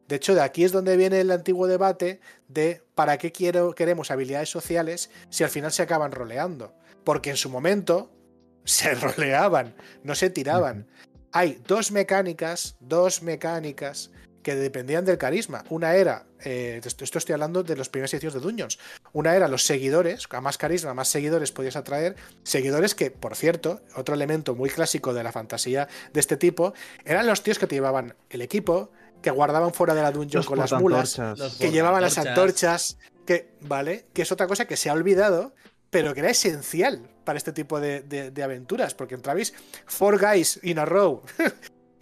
De 0.08 0.16
hecho, 0.16 0.34
de 0.34 0.42
aquí 0.42 0.64
es 0.64 0.72
donde 0.72 0.96
viene 0.96 1.20
el 1.20 1.30
antiguo 1.30 1.66
debate 1.66 2.20
de 2.48 2.82
para 2.94 3.16
qué 3.16 3.32
quiero, 3.32 3.74
queremos 3.74 4.10
habilidades 4.10 4.50
sociales 4.50 5.10
si 5.30 5.44
al 5.44 5.50
final 5.50 5.72
se 5.72 5.82
acaban 5.82 6.12
roleando. 6.12 6.74
Porque 7.04 7.30
en 7.30 7.36
su 7.36 7.48
momento 7.48 8.10
se 8.64 8.94
roleaban, 8.94 9.74
no 10.02 10.14
se 10.14 10.30
tiraban. 10.30 10.86
Hay 11.32 11.62
dos 11.66 11.92
mecánicas, 11.92 12.76
dos 12.80 13.22
mecánicas 13.22 14.10
que 14.42 14.54
dependían 14.54 15.04
del 15.04 15.18
carisma. 15.18 15.64
Una 15.68 15.94
era, 15.94 16.24
eh, 16.44 16.80
esto 16.82 17.18
estoy 17.18 17.32
hablando 17.32 17.62
de 17.62 17.76
los 17.76 17.88
primeros 17.88 18.12
ediciones 18.14 18.34
de 18.34 18.40
Dungeons, 18.40 18.78
una 19.12 19.34
era 19.34 19.48
los 19.48 19.64
seguidores, 19.64 20.26
a 20.30 20.40
más 20.40 20.58
carisma, 20.58 20.94
más 20.94 21.08
seguidores 21.08 21.52
podías 21.52 21.76
atraer, 21.76 22.16
seguidores 22.42 22.94
que, 22.94 23.10
por 23.10 23.36
cierto, 23.36 23.80
otro 23.96 24.14
elemento 24.14 24.54
muy 24.54 24.70
clásico 24.70 25.12
de 25.14 25.22
la 25.22 25.32
fantasía 25.32 25.88
de 26.12 26.20
este 26.20 26.36
tipo, 26.36 26.74
eran 27.04 27.26
los 27.26 27.42
tíos 27.42 27.58
que 27.58 27.66
te 27.66 27.74
llevaban 27.74 28.14
el 28.30 28.42
equipo, 28.42 28.90
que 29.22 29.30
guardaban 29.30 29.74
fuera 29.74 29.94
de 29.94 30.02
la 30.02 30.12
dungeon 30.12 30.44
con 30.44 30.58
las 30.58 30.72
mulas, 30.72 31.20
que 31.58 31.70
llevaban 31.70 32.00
las 32.00 32.16
antorchas, 32.16 32.98
que, 33.26 33.50
¿vale? 33.60 34.06
Que 34.14 34.22
es 34.22 34.32
otra 34.32 34.46
cosa 34.46 34.64
que 34.64 34.76
se 34.76 34.88
ha 34.88 34.94
olvidado, 34.94 35.54
pero 35.90 36.14
que 36.14 36.20
era 36.20 36.30
esencial 36.30 37.10
para 37.24 37.36
este 37.36 37.52
tipo 37.52 37.80
de, 37.80 38.00
de 38.02 38.42
aventuras, 38.42 38.94
porque 38.94 39.14
entrabais 39.14 39.52
four 39.86 40.18
guys 40.18 40.58
in 40.62 40.78
a 40.78 40.84
row 40.84 41.22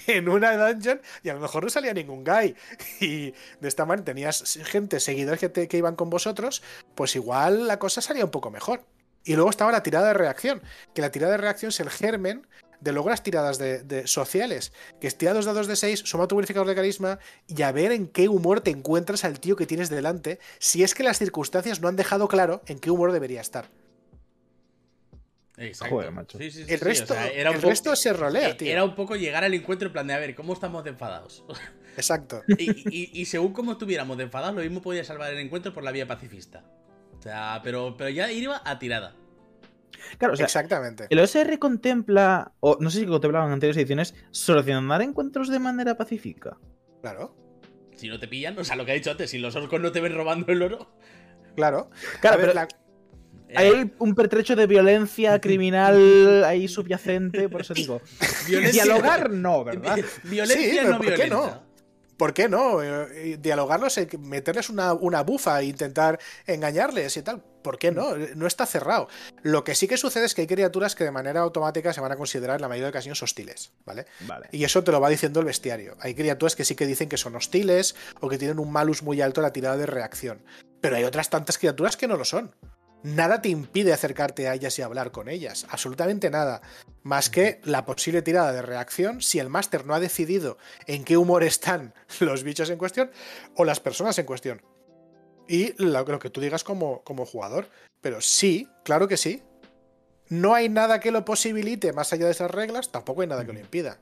en 0.08 0.28
una 0.28 0.56
dungeon 0.56 1.00
y 1.22 1.28
a 1.28 1.34
lo 1.34 1.40
mejor 1.40 1.64
no 1.64 1.70
salía 1.70 1.94
ningún 1.94 2.24
guy. 2.24 2.56
Y 3.00 3.32
de 3.60 3.68
esta 3.68 3.84
manera 3.84 4.06
tenías 4.06 4.58
gente, 4.64 5.00
seguidores 5.00 5.40
que, 5.50 5.76
iban 5.76 5.96
con 5.96 6.10
vosotros, 6.10 6.62
pues 6.94 7.14
igual 7.14 7.68
la 7.68 7.78
cosa 7.78 8.00
salía 8.00 8.24
un 8.24 8.30
poco 8.30 8.50
mejor. 8.50 8.84
Y 9.24 9.34
luego 9.34 9.50
estaba 9.50 9.72
la 9.72 9.82
tirada 9.82 10.08
de 10.08 10.14
reacción, 10.14 10.62
que 10.94 11.02
la 11.02 11.10
tirada 11.10 11.32
de 11.32 11.38
reacción 11.38 11.68
es 11.68 11.80
el 11.80 11.90
germen 11.90 12.46
de 12.80 12.92
luego 12.92 13.10
las 13.10 13.22
tiradas 13.22 13.58
de, 13.58 14.06
sociales, 14.06 14.72
que 15.00 15.08
es 15.08 15.18
tira 15.18 15.34
dos 15.34 15.44
dados 15.44 15.66
de 15.66 15.76
6, 15.76 16.02
suma 16.04 16.28
tu 16.28 16.36
verificador 16.36 16.68
de 16.68 16.76
carisma 16.76 17.18
y 17.48 17.62
a 17.62 17.72
ver 17.72 17.92
en 17.92 18.06
qué 18.06 18.28
humor 18.28 18.60
te 18.60 18.70
encuentras 18.70 19.24
al 19.24 19.40
tío 19.40 19.56
que 19.56 19.66
tienes 19.66 19.90
delante, 19.90 20.38
si 20.60 20.84
es 20.84 20.94
que 20.94 21.02
las 21.02 21.18
circunstancias 21.18 21.80
no 21.80 21.88
han 21.88 21.96
dejado 21.96 22.28
claro 22.28 22.62
en 22.66 22.78
qué 22.78 22.90
humor 22.90 23.12
debería 23.12 23.40
estar. 23.40 23.68
Exacto. 25.58 26.00
el 26.38 26.80
resto, 26.80 27.14
era 27.14 27.50
el 27.50 27.60
resto 27.60 27.96
se 27.96 28.12
rolea, 28.12 28.56
tío. 28.56 28.70
Era 28.70 28.84
un 28.84 28.94
poco 28.94 29.16
llegar 29.16 29.44
al 29.44 29.54
encuentro 29.54 29.88
en 29.88 29.92
plan 29.92 30.06
de 30.06 30.14
a 30.14 30.18
ver, 30.18 30.34
¿cómo 30.34 30.52
estamos 30.52 30.84
de 30.84 30.90
enfadados? 30.90 31.44
Exacto. 31.96 32.42
y, 32.46 33.24
según 33.24 33.52
cómo 33.52 33.72
estuviéramos 33.72 34.16
de 34.16 34.24
enfadados, 34.24 34.54
lo 34.54 34.62
mismo 34.62 34.80
podía 34.80 35.02
salvar 35.02 35.32
el 35.32 35.38
encuentro 35.40 35.74
por 35.74 35.82
la 35.82 35.90
vía 35.90 36.06
pacifista. 36.06 36.64
O 37.18 37.22
sea, 37.22 37.60
pero, 37.64 37.96
pero 37.96 38.10
ya 38.10 38.30
iba 38.30 38.62
a 38.64 38.78
tirada. 38.78 39.16
Claro, 40.18 40.34
Exactamente. 40.34 41.06
El 41.10 41.18
OSR 41.18 41.58
contempla, 41.58 42.52
o 42.60 42.78
no 42.80 42.90
sé 42.90 43.00
si 43.00 43.06
contemplaban 43.06 43.48
en 43.48 43.54
anteriores 43.54 43.76
ediciones, 43.78 44.14
solucionar 44.30 45.02
encuentros 45.02 45.48
de 45.48 45.58
manera 45.58 45.96
pacífica. 45.96 46.56
Claro. 47.00 47.36
Si 47.96 48.08
no 48.08 48.20
te 48.20 48.28
pillan, 48.28 48.56
o 48.56 48.64
sea, 48.64 48.76
lo 48.76 48.86
que 48.86 48.92
ha 48.92 48.94
dicho 48.94 49.10
antes, 49.10 49.30
si 49.30 49.38
los 49.38 49.56
orcos 49.56 49.80
no 49.80 49.90
te 49.90 50.00
ven 50.00 50.14
robando 50.14 50.52
el 50.52 50.62
oro. 50.62 50.92
Claro. 51.56 51.90
Claro, 52.20 52.36
pero 52.40 52.54
la... 52.54 52.68
Hay 53.54 53.92
un 53.98 54.14
pertrecho 54.14 54.56
de 54.56 54.66
violencia 54.66 55.40
criminal 55.40 56.44
ahí 56.44 56.68
subyacente, 56.68 57.48
por 57.48 57.62
eso 57.62 57.74
digo. 57.74 58.00
Dialogar 58.46 59.30
no, 59.30 59.64
¿verdad? 59.64 59.98
Violencia 60.24 60.84
no 60.84 60.98
¿por 60.98 61.14
Qué 61.14 61.26
no? 61.28 61.68
¿Por 62.18 62.34
qué 62.34 62.48
no? 62.48 62.82
Eh, 62.82 63.38
dialogarlos, 63.40 63.96
meterles 64.18 64.70
una, 64.70 64.92
una 64.92 65.22
bufa 65.22 65.60
e 65.60 65.66
intentar 65.66 66.18
engañarles 66.46 67.16
y 67.16 67.22
tal. 67.22 67.40
¿Por 67.62 67.78
qué 67.78 67.92
no? 67.92 68.16
No 68.34 68.48
está 68.48 68.66
cerrado. 68.66 69.08
Lo 69.42 69.62
que 69.62 69.76
sí 69.76 69.86
que 69.86 69.96
sucede 69.96 70.24
es 70.24 70.34
que 70.34 70.40
hay 70.40 70.48
criaturas 70.48 70.96
que 70.96 71.04
de 71.04 71.12
manera 71.12 71.40
automática 71.40 71.92
se 71.92 72.00
van 72.00 72.10
a 72.10 72.16
considerar 72.16 72.56
en 72.56 72.62
la 72.62 72.68
mayoría 72.68 72.86
de 72.86 72.90
ocasiones 72.90 73.22
hostiles, 73.22 73.72
¿vale? 73.84 74.06
vale. 74.22 74.48
Y 74.50 74.64
eso 74.64 74.82
te 74.82 74.90
lo 74.90 75.00
va 75.00 75.08
diciendo 75.08 75.38
el 75.38 75.46
bestiario. 75.46 75.96
Hay 76.00 76.14
criaturas 76.14 76.56
que 76.56 76.64
sí 76.64 76.74
que 76.74 76.86
dicen 76.86 77.08
que 77.08 77.16
son 77.16 77.36
hostiles 77.36 77.94
o 78.20 78.28
que 78.28 78.36
tienen 78.36 78.58
un 78.58 78.72
malus 78.72 79.04
muy 79.04 79.20
alto 79.20 79.40
a 79.40 79.44
la 79.44 79.52
tirada 79.52 79.76
de 79.76 79.86
reacción. 79.86 80.42
Pero 80.80 80.96
hay 80.96 81.04
otras 81.04 81.30
tantas 81.30 81.56
criaturas 81.56 81.96
que 81.96 82.08
no 82.08 82.16
lo 82.16 82.24
son 82.24 82.52
nada 83.02 83.42
te 83.42 83.48
impide 83.48 83.92
acercarte 83.92 84.48
a 84.48 84.54
ellas 84.54 84.78
y 84.78 84.82
hablar 84.82 85.10
con 85.10 85.28
ellas, 85.28 85.66
absolutamente 85.70 86.30
nada, 86.30 86.62
más 87.02 87.30
que 87.30 87.60
la 87.64 87.86
posible 87.86 88.22
tirada 88.22 88.52
de 88.52 88.62
reacción 88.62 89.20
si 89.20 89.38
el 89.38 89.48
máster 89.48 89.86
no 89.86 89.94
ha 89.94 90.00
decidido 90.00 90.58
en 90.86 91.04
qué 91.04 91.16
humor 91.16 91.42
están 91.44 91.94
los 92.20 92.42
bichos 92.42 92.70
en 92.70 92.78
cuestión 92.78 93.10
o 93.56 93.64
las 93.64 93.80
personas 93.80 94.18
en 94.18 94.26
cuestión. 94.26 94.62
Y 95.48 95.72
lo, 95.82 96.18
que 96.18 96.28
tú 96.28 96.42
digas 96.42 96.62
como, 96.62 97.02
como 97.04 97.24
jugador. 97.24 97.68
Pero 98.02 98.20
sí, 98.20 98.68
claro 98.84 99.08
que 99.08 99.16
sí. 99.16 99.42
No 100.28 100.54
hay 100.54 100.68
nada 100.68 101.00
que 101.00 101.10
lo 101.10 101.24
posibilite 101.24 101.94
más 101.94 102.12
allá 102.12 102.26
de 102.26 102.32
esas 102.32 102.50
reglas, 102.50 102.92
tampoco 102.92 103.22
hay 103.22 103.28
nada 103.28 103.46
que 103.46 103.54
lo 103.54 103.60
impida. 103.60 103.98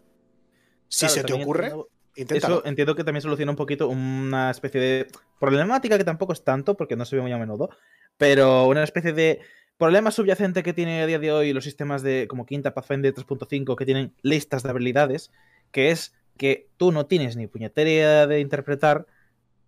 Si 0.88 1.08
se 1.08 1.22
te 1.22 1.32
ocurre, 1.32 1.72
Eso 2.16 2.62
entiendo 2.64 2.94
que 2.94 3.04
también 3.04 3.22
soluciona 3.22 3.52
un 3.52 3.56
poquito 3.56 3.88
una 3.88 4.50
especie 4.50 4.80
de 4.80 5.06
problemática 5.38 5.98
que 5.98 6.04
tampoco 6.04 6.32
es 6.32 6.42
tanto, 6.42 6.76
porque 6.76 6.96
no 6.96 7.04
se 7.04 7.16
ve 7.16 7.22
muy 7.22 7.32
a 7.32 7.38
menudo, 7.38 7.68
pero 8.16 8.66
una 8.66 8.82
especie 8.82 9.12
de 9.12 9.40
problema 9.76 10.10
subyacente 10.10 10.62
que 10.62 10.72
tiene 10.72 11.02
a 11.02 11.06
día 11.06 11.18
de 11.18 11.32
hoy 11.32 11.52
los 11.52 11.64
sistemas 11.64 12.02
de 12.02 12.26
como 12.28 12.46
Quinta 12.46 12.72
Pathfinder 12.72 13.14
3.5 13.14 13.76
que 13.76 13.84
tienen 13.84 14.14
listas 14.22 14.62
de 14.62 14.70
habilidades, 14.70 15.30
que 15.70 15.90
es 15.90 16.14
que 16.36 16.68
tú 16.76 16.92
no 16.92 17.06
tienes 17.06 17.36
ni 17.36 17.46
puñetera 17.46 17.90
idea 17.90 18.26
de 18.26 18.40
interpretar 18.40 19.06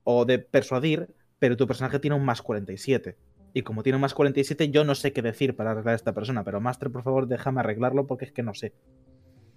o 0.04 0.24
de 0.24 0.38
persuadir, 0.38 1.08
pero 1.38 1.56
tu 1.56 1.66
personaje 1.66 1.98
tiene 1.98 2.16
un 2.16 2.24
más 2.24 2.42
47. 2.42 3.16
Y 3.54 3.62
como 3.62 3.82
tiene 3.82 3.96
un 3.96 4.02
más 4.02 4.14
47, 4.14 4.70
yo 4.70 4.84
no 4.84 4.94
sé 4.94 5.12
qué 5.12 5.22
decir 5.22 5.56
para 5.56 5.72
arreglar 5.72 5.94
a 5.94 5.96
esta 5.96 6.14
persona, 6.14 6.44
pero 6.44 6.60
Master, 6.60 6.90
por 6.90 7.02
favor, 7.02 7.26
déjame 7.26 7.60
arreglarlo 7.60 8.06
porque 8.06 8.26
es 8.26 8.32
que 8.32 8.42
no 8.42 8.54
sé. 8.54 8.72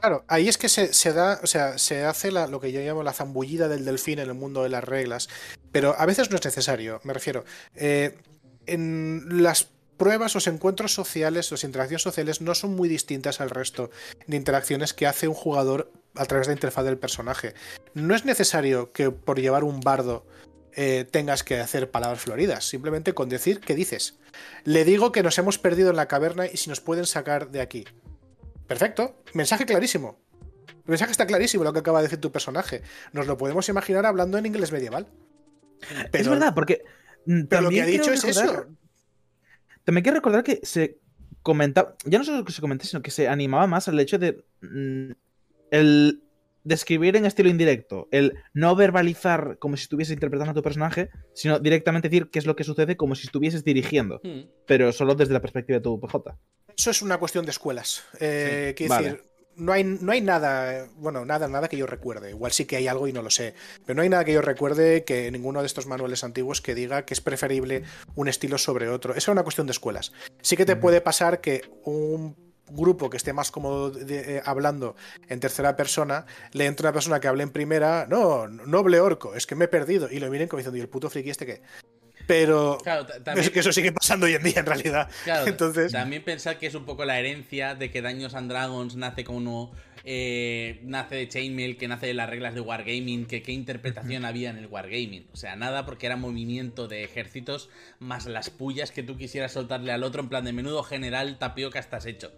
Claro, 0.01 0.25
ahí 0.27 0.49
es 0.49 0.57
que 0.57 0.67
se, 0.67 1.13
da, 1.13 1.39
o 1.43 1.47
sea, 1.47 1.77
se 1.77 2.03
hace 2.05 2.31
lo 2.31 2.59
que 2.59 2.71
yo 2.71 2.81
llamo 2.81 3.03
la 3.03 3.13
zambullida 3.13 3.67
del 3.67 3.85
delfín 3.85 4.17
en 4.17 4.29
el 4.29 4.33
mundo 4.33 4.63
de 4.63 4.69
las 4.69 4.83
reglas, 4.83 5.29
pero 5.71 5.95
a 5.95 6.07
veces 6.07 6.31
no 6.31 6.37
es 6.37 6.43
necesario, 6.43 6.99
me 7.03 7.13
refiero. 7.13 7.45
Eh, 7.75 8.17
en 8.65 9.43
las 9.43 9.67
pruebas, 9.97 10.33
los 10.33 10.47
encuentros 10.47 10.91
sociales, 10.91 11.51
las 11.51 11.63
interacciones 11.63 12.01
sociales 12.01 12.41
no 12.41 12.55
son 12.55 12.75
muy 12.75 12.89
distintas 12.89 13.41
al 13.41 13.51
resto 13.51 13.91
de 14.25 14.37
interacciones 14.37 14.95
que 14.95 15.05
hace 15.05 15.27
un 15.27 15.35
jugador 15.35 15.91
a 16.15 16.25
través 16.25 16.47
de 16.47 16.53
la 16.53 16.57
interfaz 16.57 16.83
del 16.83 16.97
personaje. 16.97 17.53
No 17.93 18.15
es 18.15 18.25
necesario 18.25 18.91
que 18.93 19.11
por 19.11 19.39
llevar 19.39 19.63
un 19.63 19.81
bardo 19.81 20.25
eh, 20.73 21.05
tengas 21.11 21.43
que 21.43 21.59
hacer 21.59 21.91
palabras 21.91 22.21
floridas, 22.21 22.67
simplemente 22.67 23.13
con 23.13 23.29
decir 23.29 23.59
qué 23.59 23.75
dices. 23.75 24.15
Le 24.63 24.83
digo 24.83 25.11
que 25.11 25.21
nos 25.21 25.37
hemos 25.37 25.59
perdido 25.59 25.91
en 25.91 25.97
la 25.97 26.07
caverna 26.07 26.47
y 26.47 26.57
si 26.57 26.71
nos 26.71 26.81
pueden 26.81 27.05
sacar 27.05 27.51
de 27.51 27.61
aquí. 27.61 27.85
Perfecto. 28.71 29.21
Mensaje 29.33 29.65
clarísimo. 29.65 30.17
El 30.69 30.91
mensaje 30.91 31.11
está 31.11 31.27
clarísimo 31.27 31.65
lo 31.65 31.73
que 31.73 31.79
acaba 31.79 31.99
de 31.99 32.03
decir 32.03 32.21
tu 32.21 32.31
personaje. 32.31 32.83
Nos 33.11 33.27
lo 33.27 33.35
podemos 33.35 33.67
imaginar 33.67 34.05
hablando 34.05 34.37
en 34.37 34.45
inglés 34.45 34.71
medieval. 34.71 35.07
es 36.13 36.27
verdad, 36.29 36.55
porque. 36.55 36.81
Mm, 37.25 37.47
pero 37.49 37.63
lo 37.63 37.69
que 37.69 37.81
ha 37.81 37.85
dicho 37.85 38.13
es 38.13 38.23
eso. 38.23 38.67
También 39.83 40.03
quiero 40.03 40.19
recordar 40.19 40.45
que 40.45 40.61
se 40.63 40.99
comentaba. 41.43 41.97
Ya 42.05 42.17
no 42.17 42.23
solo 42.23 42.45
que 42.45 42.53
se 42.53 42.61
comentaba, 42.61 42.87
sino 42.87 43.01
que 43.01 43.11
se 43.11 43.27
animaba 43.27 43.67
más 43.67 43.89
al 43.89 43.99
hecho 43.99 44.17
de. 44.17 44.41
Mm, 44.61 45.11
el 45.71 46.23
describir 46.63 47.15
en 47.15 47.25
estilo 47.25 47.49
indirecto, 47.49 48.07
el 48.11 48.35
no 48.53 48.75
verbalizar 48.75 49.57
como 49.59 49.77
si 49.77 49.83
estuvieses 49.83 50.13
interpretando 50.13 50.51
a 50.51 50.55
tu 50.55 50.61
personaje, 50.61 51.09
sino 51.33 51.59
directamente 51.59 52.09
decir 52.09 52.29
qué 52.29 52.39
es 52.39 52.45
lo 52.45 52.55
que 52.55 52.63
sucede 52.63 52.97
como 52.97 53.15
si 53.15 53.25
estuvieses 53.25 53.63
dirigiendo, 53.63 54.21
hmm. 54.23 54.41
pero 54.67 54.91
solo 54.91 55.15
desde 55.15 55.33
la 55.33 55.41
perspectiva 55.41 55.79
de 55.79 55.83
tu 55.83 55.99
PJ. 55.99 56.37
Eso 56.81 56.89
es 56.89 57.03
una 57.03 57.19
cuestión 57.19 57.45
de 57.45 57.51
escuelas. 57.51 58.01
Eh, 58.19 58.73
quiero 58.75 58.95
decir, 58.95 59.23
no 59.55 59.71
hay, 59.71 59.83
no 59.83 60.11
hay 60.11 60.21
nada, 60.21 60.87
bueno, 60.95 61.23
nada, 61.25 61.47
nada 61.47 61.69
que 61.69 61.77
yo 61.77 61.85
recuerde. 61.85 62.31
Igual 62.31 62.51
sí 62.53 62.65
que 62.65 62.75
hay 62.75 62.87
algo 62.87 63.07
y 63.07 63.13
no 63.13 63.21
lo 63.21 63.29
sé. 63.29 63.53
Pero 63.85 63.97
no 63.97 64.01
hay 64.01 64.09
nada 64.09 64.25
que 64.25 64.33
yo 64.33 64.41
recuerde 64.41 65.03
que 65.03 65.29
ninguno 65.29 65.59
de 65.59 65.67
estos 65.67 65.85
manuales 65.85 66.23
antiguos 66.23 66.59
que 66.59 66.73
diga 66.73 67.05
que 67.05 67.13
es 67.13 67.21
preferible 67.21 67.83
un 68.15 68.27
estilo 68.27 68.57
sobre 68.57 68.89
otro. 68.89 69.11
Esa 69.11 69.19
es 69.19 69.27
una 69.27 69.43
cuestión 69.43 69.67
de 69.67 69.73
escuelas. 69.73 70.11
Sí 70.41 70.57
que 70.57 70.65
te 70.65 70.75
puede 70.75 71.01
pasar 71.01 71.39
que 71.39 71.69
un 71.83 72.35
grupo 72.71 73.11
que 73.11 73.17
esté 73.17 73.31
más 73.31 73.51
cómodo 73.51 73.91
eh, 73.99 74.41
hablando 74.43 74.95
en 75.27 75.39
tercera 75.39 75.75
persona, 75.75 76.25
le 76.51 76.65
entra 76.65 76.87
una 76.87 76.93
persona 76.93 77.19
que 77.19 77.27
hable 77.27 77.43
en 77.43 77.51
primera, 77.51 78.07
no, 78.09 78.47
noble 78.47 78.99
orco, 78.99 79.35
es 79.35 79.45
que 79.45 79.53
me 79.53 79.65
he 79.65 79.67
perdido. 79.67 80.09
Y 80.09 80.19
lo 80.19 80.31
miren 80.31 80.47
como 80.47 80.57
diciendo, 80.57 80.77
¿y 80.77 80.81
el 80.81 80.89
puto 80.89 81.11
friki 81.11 81.29
este 81.29 81.45
qué? 81.45 81.61
Pero 82.31 82.77
es 83.35 83.49
que 83.49 83.59
eso 83.59 83.73
sigue 83.73 83.91
pasando 83.91 84.25
hoy 84.25 84.35
en 84.35 84.43
día 84.43 84.59
en 84.59 84.65
realidad. 84.65 85.09
Entonces... 85.45 85.91
También 85.91 86.23
pensar 86.23 86.57
que 86.57 86.67
es 86.67 86.75
un 86.75 86.85
poco 86.85 87.03
la 87.03 87.19
herencia 87.19 87.75
de 87.75 87.91
que 87.91 88.01
Daños 88.01 88.35
and 88.35 88.49
Dragons 88.49 88.95
nace 88.95 89.25
como 89.25 89.73
eh, 90.05 90.79
nace 90.83 91.15
de 91.15 91.27
Chainmail, 91.27 91.75
que 91.75 91.89
nace 91.89 92.07
de 92.07 92.13
las 92.13 92.29
reglas 92.29 92.55
de 92.55 92.61
Wargaming, 92.61 93.25
que 93.25 93.43
qué 93.43 93.51
interpretación 93.51 94.23
había 94.23 94.49
en 94.49 94.57
el 94.57 94.67
Wargaming. 94.67 95.27
O 95.33 95.35
sea, 95.35 95.57
nada 95.57 95.85
porque 95.85 96.05
era 96.05 96.15
movimiento 96.15 96.87
de 96.87 97.03
ejércitos 97.03 97.69
más 97.99 98.27
las 98.27 98.49
pullas 98.49 98.91
que 98.91 99.03
tú 99.03 99.17
quisieras 99.17 99.51
soltarle 99.51 99.91
al 99.91 100.03
otro 100.03 100.21
en 100.21 100.29
plan 100.29 100.45
de 100.45 100.53
menudo 100.53 100.83
general 100.83 101.37
tapioca 101.37 101.79
estás 101.79 102.05
hecho. 102.05 102.31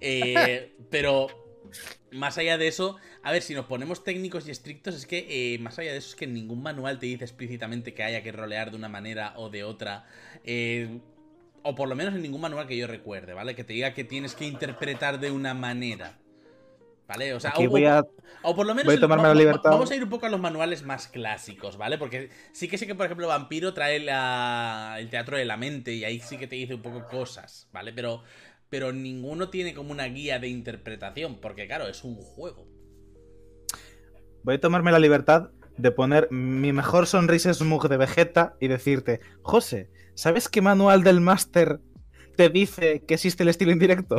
Eh, 0.00 0.76
pero 0.90 1.26
más 2.12 2.38
allá 2.38 2.58
de 2.58 2.68
eso, 2.68 2.96
a 3.22 3.32
ver, 3.32 3.42
si 3.42 3.54
nos 3.54 3.66
ponemos 3.66 4.04
técnicos 4.04 4.46
y 4.48 4.50
estrictos, 4.50 4.94
es 4.94 5.06
que 5.06 5.54
eh, 5.54 5.58
más 5.58 5.78
allá 5.78 5.92
de 5.92 5.98
eso 5.98 6.10
es 6.10 6.16
que 6.16 6.26
ningún 6.26 6.62
manual 6.62 6.98
te 6.98 7.06
dice 7.06 7.24
explícitamente 7.24 7.94
que 7.94 8.02
haya 8.02 8.22
que 8.22 8.32
rolear 8.32 8.70
de 8.70 8.76
una 8.76 8.88
manera 8.88 9.34
o 9.36 9.50
de 9.50 9.64
otra. 9.64 10.06
Eh, 10.44 11.00
o 11.62 11.74
por 11.74 11.88
lo 11.88 11.94
menos 11.94 12.14
en 12.14 12.22
ningún 12.22 12.40
manual 12.40 12.66
que 12.66 12.76
yo 12.76 12.86
recuerde, 12.86 13.34
¿vale? 13.34 13.54
Que 13.54 13.64
te 13.64 13.72
diga 13.72 13.94
que 13.94 14.04
tienes 14.04 14.34
que 14.34 14.46
interpretar 14.46 15.20
de 15.20 15.30
una 15.30 15.54
manera. 15.54 16.18
¿Vale? 17.06 17.34
O 17.34 17.40
sea, 17.40 17.52
o, 18.42 18.54
por 18.54 18.66
lo 18.66 18.72
menos 18.72 19.00
vamos 19.00 19.90
a 19.90 19.96
ir 19.96 20.04
un 20.04 20.08
poco 20.08 20.26
a 20.26 20.28
los 20.28 20.38
manuales 20.38 20.84
más 20.84 21.08
clásicos, 21.08 21.76
¿vale? 21.76 21.98
Porque 21.98 22.30
sí 22.52 22.68
que 22.68 22.78
sé 22.78 22.86
que, 22.86 22.94
por 22.94 23.04
ejemplo, 23.04 23.26
Vampiro 23.26 23.74
trae 23.74 23.96
el 23.96 25.10
teatro 25.10 25.36
de 25.36 25.44
la 25.44 25.56
mente 25.56 25.92
y 25.92 26.04
ahí 26.04 26.20
sí 26.20 26.38
que 26.38 26.46
te 26.46 26.54
dice 26.54 26.74
un 26.74 26.82
poco 26.82 27.08
cosas, 27.08 27.68
¿vale? 27.72 27.92
Pero 27.92 28.22
pero 28.70 28.92
ninguno 28.92 29.50
tiene 29.50 29.74
como 29.74 29.90
una 29.90 30.04
guía 30.04 30.38
de 30.38 30.48
interpretación, 30.48 31.40
porque 31.40 31.66
claro, 31.66 31.88
es 31.88 32.04
un 32.04 32.14
juego. 32.16 32.66
Voy 34.44 34.54
a 34.54 34.60
tomarme 34.60 34.92
la 34.92 35.00
libertad 35.00 35.50
de 35.76 35.90
poner 35.90 36.30
mi 36.30 36.72
mejor 36.72 37.06
sonrisa 37.06 37.52
smug 37.52 37.88
de 37.88 37.96
Vegeta 37.96 38.54
y 38.60 38.68
decirte, 38.68 39.20
José, 39.42 39.90
¿sabes 40.14 40.48
qué 40.48 40.62
manual 40.62 41.02
del 41.02 41.20
máster 41.20 41.80
te 42.36 42.48
dice 42.48 43.02
que 43.06 43.14
existe 43.14 43.42
el 43.42 43.48
estilo 43.48 43.72
indirecto? 43.72 44.16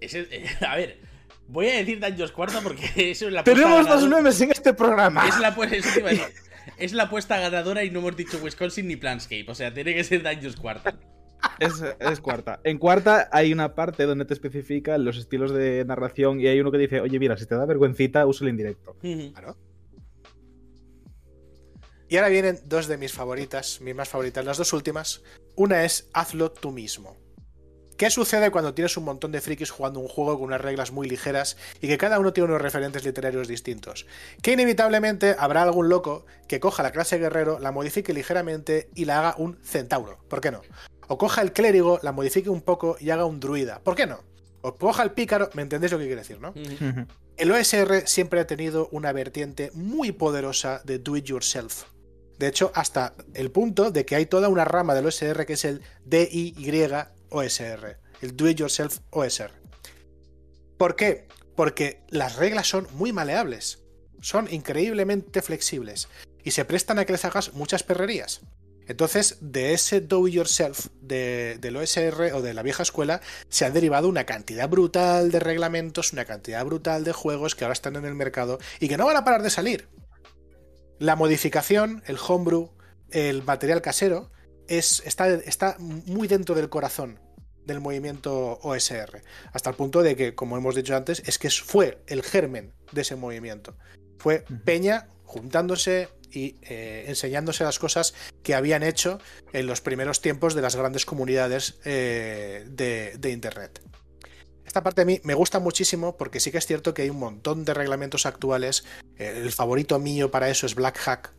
a 0.66 0.76
ver, 0.76 1.00
voy 1.48 1.68
a 1.68 1.76
decir 1.76 1.98
Daños 1.98 2.30
Cuarta 2.30 2.60
porque 2.60 2.88
eso 3.10 3.26
es 3.26 3.32
la 3.32 3.42
Tenemos 3.42 3.88
dos 3.88 4.08
memes 4.08 4.40
en 4.40 4.52
este 4.52 4.74
programa. 4.74 5.26
Es 5.26 5.40
la, 5.40 5.48
es 6.78 6.92
la 6.92 7.02
apuesta 7.04 7.38
ganadora 7.38 7.82
y 7.82 7.90
no 7.90 7.98
hemos 7.98 8.16
dicho 8.16 8.38
Wisconsin 8.42 8.86
ni 8.86 8.96
Planscape. 8.96 9.46
O 9.48 9.54
sea, 9.54 9.74
tiene 9.74 9.94
que 9.94 10.04
ser 10.04 10.22
Daños 10.22 10.56
Cuarta. 10.56 10.94
Es, 11.58 12.20
cuarta. 12.20 12.60
En 12.64 12.78
cuarta 12.78 13.28
hay 13.32 13.52
una 13.52 13.74
parte 13.74 14.04
donde 14.04 14.24
te 14.24 14.34
especifica 14.34 14.98
los 14.98 15.16
estilos 15.16 15.52
de 15.52 15.84
narración 15.84 16.40
y 16.40 16.46
hay 16.46 16.60
uno 16.60 16.70
que 16.70 16.78
dice, 16.78 17.00
oye, 17.00 17.18
mira, 17.18 17.36
si 17.36 17.46
te 17.46 17.54
da 17.54 17.64
vergüencita, 17.66 18.26
usa 18.26 18.44
el 18.46 18.50
indirecto. 18.50 18.96
Claro. 19.00 19.56
Y 22.08 22.16
ahora 22.16 22.28
vienen 22.28 22.60
dos 22.66 22.86
de 22.86 22.98
mis 22.98 23.12
favoritas, 23.12 23.80
mis 23.80 23.94
más 23.94 24.08
favoritas, 24.08 24.44
las 24.44 24.58
dos 24.58 24.72
últimas. 24.72 25.22
Una 25.56 25.84
es 25.84 26.10
hazlo 26.12 26.52
tú 26.52 26.70
mismo. 26.70 27.16
¿Qué 27.96 28.10
sucede 28.10 28.50
cuando 28.50 28.74
tienes 28.74 28.96
un 28.96 29.04
montón 29.04 29.30
de 29.30 29.40
frikis 29.40 29.70
jugando 29.70 30.00
un 30.00 30.08
juego 30.08 30.34
con 30.34 30.46
unas 30.46 30.60
reglas 30.60 30.90
muy 30.90 31.08
ligeras 31.08 31.56
y 31.80 31.86
que 31.86 31.96
cada 31.96 32.18
uno 32.18 32.32
tiene 32.32 32.48
unos 32.48 32.60
referentes 32.60 33.04
literarios 33.04 33.46
distintos? 33.46 34.06
Que 34.42 34.52
inevitablemente 34.52 35.36
habrá 35.38 35.62
algún 35.62 35.88
loco 35.88 36.26
que 36.48 36.58
coja 36.58 36.82
la 36.82 36.90
clase 36.90 37.18
guerrero, 37.18 37.60
la 37.60 37.70
modifique 37.70 38.12
ligeramente 38.12 38.90
y 38.96 39.04
la 39.04 39.20
haga 39.20 39.34
un 39.38 39.58
centauro. 39.62 40.18
¿Por 40.28 40.40
qué 40.40 40.50
no? 40.50 40.62
O 41.08 41.18
coja 41.18 41.42
el 41.42 41.52
clérigo, 41.52 42.00
la 42.02 42.12
modifique 42.12 42.48
un 42.48 42.62
poco 42.62 42.96
y 43.00 43.10
haga 43.10 43.24
un 43.24 43.40
druida. 43.40 43.80
¿Por 43.80 43.94
qué 43.94 44.06
no? 44.06 44.20
O 44.62 44.74
coja 44.76 45.02
el 45.02 45.12
pícaro, 45.12 45.50
¿me 45.54 45.62
entendéis 45.62 45.92
lo 45.92 45.98
que 45.98 46.06
quiere 46.06 46.22
decir, 46.22 46.40
no? 46.40 46.54
El 47.36 47.50
OSR 47.50 48.06
siempre 48.06 48.40
ha 48.40 48.46
tenido 48.46 48.88
una 48.92 49.12
vertiente 49.12 49.70
muy 49.74 50.12
poderosa 50.12 50.80
de 50.84 50.98
do 50.98 51.16
it 51.16 51.24
yourself. 51.24 51.84
De 52.38 52.48
hecho, 52.48 52.72
hasta 52.74 53.14
el 53.34 53.50
punto 53.50 53.90
de 53.90 54.04
que 54.04 54.16
hay 54.16 54.26
toda 54.26 54.48
una 54.48 54.64
rama 54.64 54.94
del 54.94 55.06
OSR 55.06 55.44
que 55.46 55.52
es 55.52 55.64
el 55.64 55.82
DIY 56.04 56.88
OSR, 57.28 57.98
el 58.22 58.36
do 58.36 58.48
it 58.48 58.58
yourself 58.58 59.00
OSR. 59.10 59.50
¿Por 60.78 60.96
qué? 60.96 61.28
Porque 61.54 62.02
las 62.08 62.36
reglas 62.36 62.66
son 62.68 62.88
muy 62.94 63.12
maleables, 63.12 63.82
son 64.20 64.52
increíblemente 64.52 65.42
flexibles 65.42 66.08
y 66.42 66.52
se 66.52 66.64
prestan 66.64 66.98
a 66.98 67.04
que 67.04 67.12
les 67.12 67.24
hagas 67.24 67.54
muchas 67.54 67.82
perrerías. 67.82 68.40
Entonces, 68.86 69.38
de 69.40 69.72
ese 69.72 70.00
do 70.00 70.28
yourself 70.28 70.88
de, 71.00 71.58
del 71.60 71.76
OSR 71.76 72.32
o 72.34 72.42
de 72.42 72.54
la 72.54 72.62
vieja 72.62 72.82
escuela 72.82 73.20
se 73.48 73.64
ha 73.64 73.70
derivado 73.70 74.08
una 74.08 74.24
cantidad 74.24 74.68
brutal 74.68 75.30
de 75.30 75.40
reglamentos, 75.40 76.12
una 76.12 76.24
cantidad 76.24 76.64
brutal 76.64 77.04
de 77.04 77.12
juegos 77.12 77.54
que 77.54 77.64
ahora 77.64 77.72
están 77.72 77.96
en 77.96 78.04
el 78.04 78.14
mercado 78.14 78.58
y 78.80 78.88
que 78.88 78.96
no 78.96 79.06
van 79.06 79.16
a 79.16 79.24
parar 79.24 79.42
de 79.42 79.50
salir. 79.50 79.88
La 80.98 81.16
modificación, 81.16 82.02
el 82.06 82.18
homebrew, 82.18 82.70
el 83.10 83.42
material 83.42 83.82
casero, 83.82 84.30
es, 84.68 85.02
está, 85.04 85.28
está 85.28 85.76
muy 85.78 86.28
dentro 86.28 86.54
del 86.54 86.68
corazón 86.68 87.18
del 87.66 87.80
movimiento 87.80 88.58
OSR, 88.62 89.22
hasta 89.52 89.70
el 89.70 89.76
punto 89.76 90.02
de 90.02 90.16
que, 90.16 90.34
como 90.34 90.56
hemos 90.56 90.74
dicho 90.74 90.94
antes, 90.94 91.22
es 91.26 91.38
que 91.38 91.50
fue 91.50 92.02
el 92.06 92.22
germen 92.22 92.74
de 92.92 93.00
ese 93.00 93.16
movimiento. 93.16 93.76
Fue 94.18 94.44
Peña 94.64 95.08
juntándose, 95.24 96.08
y 96.34 96.56
eh, 96.62 97.04
enseñándose 97.08 97.64
las 97.64 97.78
cosas 97.78 98.14
que 98.42 98.54
habían 98.54 98.82
hecho 98.82 99.18
en 99.52 99.66
los 99.66 99.80
primeros 99.80 100.20
tiempos 100.20 100.54
de 100.54 100.62
las 100.62 100.76
grandes 100.76 101.06
comunidades 101.06 101.78
eh, 101.84 102.64
de, 102.68 103.30
Internet. 103.30 103.80
Esta 104.66 104.82
parte 104.82 105.02
a 105.02 105.04
mí 105.04 105.20
me 105.24 105.34
gusta 105.34 105.60
muchísimo 105.60 106.16
porque 106.16 106.40
sí 106.40 106.50
que 106.50 106.58
es 106.58 106.66
cierto 106.66 106.94
que 106.94 107.02
hay 107.02 107.10
un 107.10 107.18
montón 107.18 107.64
de 107.64 107.74
reglamentos 107.74 108.26
actuales. 108.26 108.84
El 109.16 109.52
favorito 109.52 109.98
mío 109.98 110.30
para 110.30 110.48
eso 110.50 110.66
es 110.66 110.74
Black 110.74 110.98
Hack, 110.98 111.32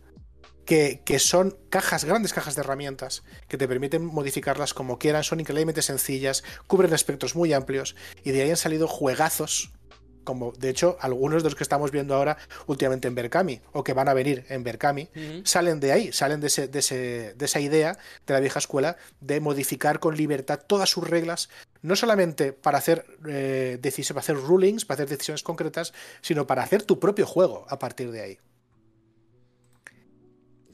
que, 0.65 1.01
que, 1.05 1.19
son 1.19 1.57
cajas, 1.69 2.05
grandes 2.05 2.33
cajas 2.33 2.55
de 2.55 2.61
herramientas, 2.61 3.23
que 3.47 3.57
te 3.57 3.67
permiten 3.67 4.05
modificarlas 4.05 4.73
como 4.73 4.97
quieran, 4.97 5.23
son 5.23 5.39
increíblemente 5.39 5.81
sencillas, 5.81 6.43
cubren 6.67 6.93
espectros 6.93 7.35
muy 7.35 7.53
amplios, 7.53 7.95
y 8.23 8.31
de 8.31 8.41
ahí 8.43 8.49
han 8.49 8.57
salido 8.57 8.87
juegazos 8.87 9.73
como 10.26 10.51
de 10.51 10.69
hecho 10.69 10.97
algunos 10.99 11.43
de 11.43 11.49
los 11.49 11.55
que 11.55 11.63
estamos 11.63 11.91
viendo 11.91 12.13
ahora 12.13 12.38
últimamente 12.67 13.07
en 13.07 13.15
Berkami 13.15 13.61
o 13.71 13.84
que 13.84 13.93
van 13.93 14.09
a 14.09 14.13
venir 14.13 14.43
en 14.49 14.63
Berkami, 14.63 15.07
salen 15.45 15.80
de 15.80 15.93
ahí, 15.93 16.11
salen 16.11 16.41
de, 16.41 16.47
ese, 16.47 16.67
de, 16.67 17.45
esa 17.45 17.59
idea 17.61 17.97
de 18.28 18.34
la 18.34 18.41
vieja 18.41 18.59
escuela 18.59 18.97
de 19.21 19.39
modificar 19.39 19.99
con 19.99 20.17
libertad 20.17 20.59
todas 20.67 20.89
sus 20.89 21.07
reglas, 21.07 21.49
no 21.82 21.95
solamente 21.95 22.51
para 22.51 22.78
hacer, 22.78 23.05
eh, 23.30 23.80
para 24.09 24.19
hacer 24.19 24.36
rulings, 24.36 24.84
para 24.84 24.95
hacer 24.95 25.09
decisiones 25.09 25.43
concretas, 25.43 25.93
sino 26.21 26.45
para 26.45 26.63
hacer 26.63 26.84
tu 26.84 26.99
propio 26.99 27.26
juego 27.26 27.65
a 27.69 27.80
partir 27.80 28.11
de 28.11 28.21
ahí. 28.21 28.38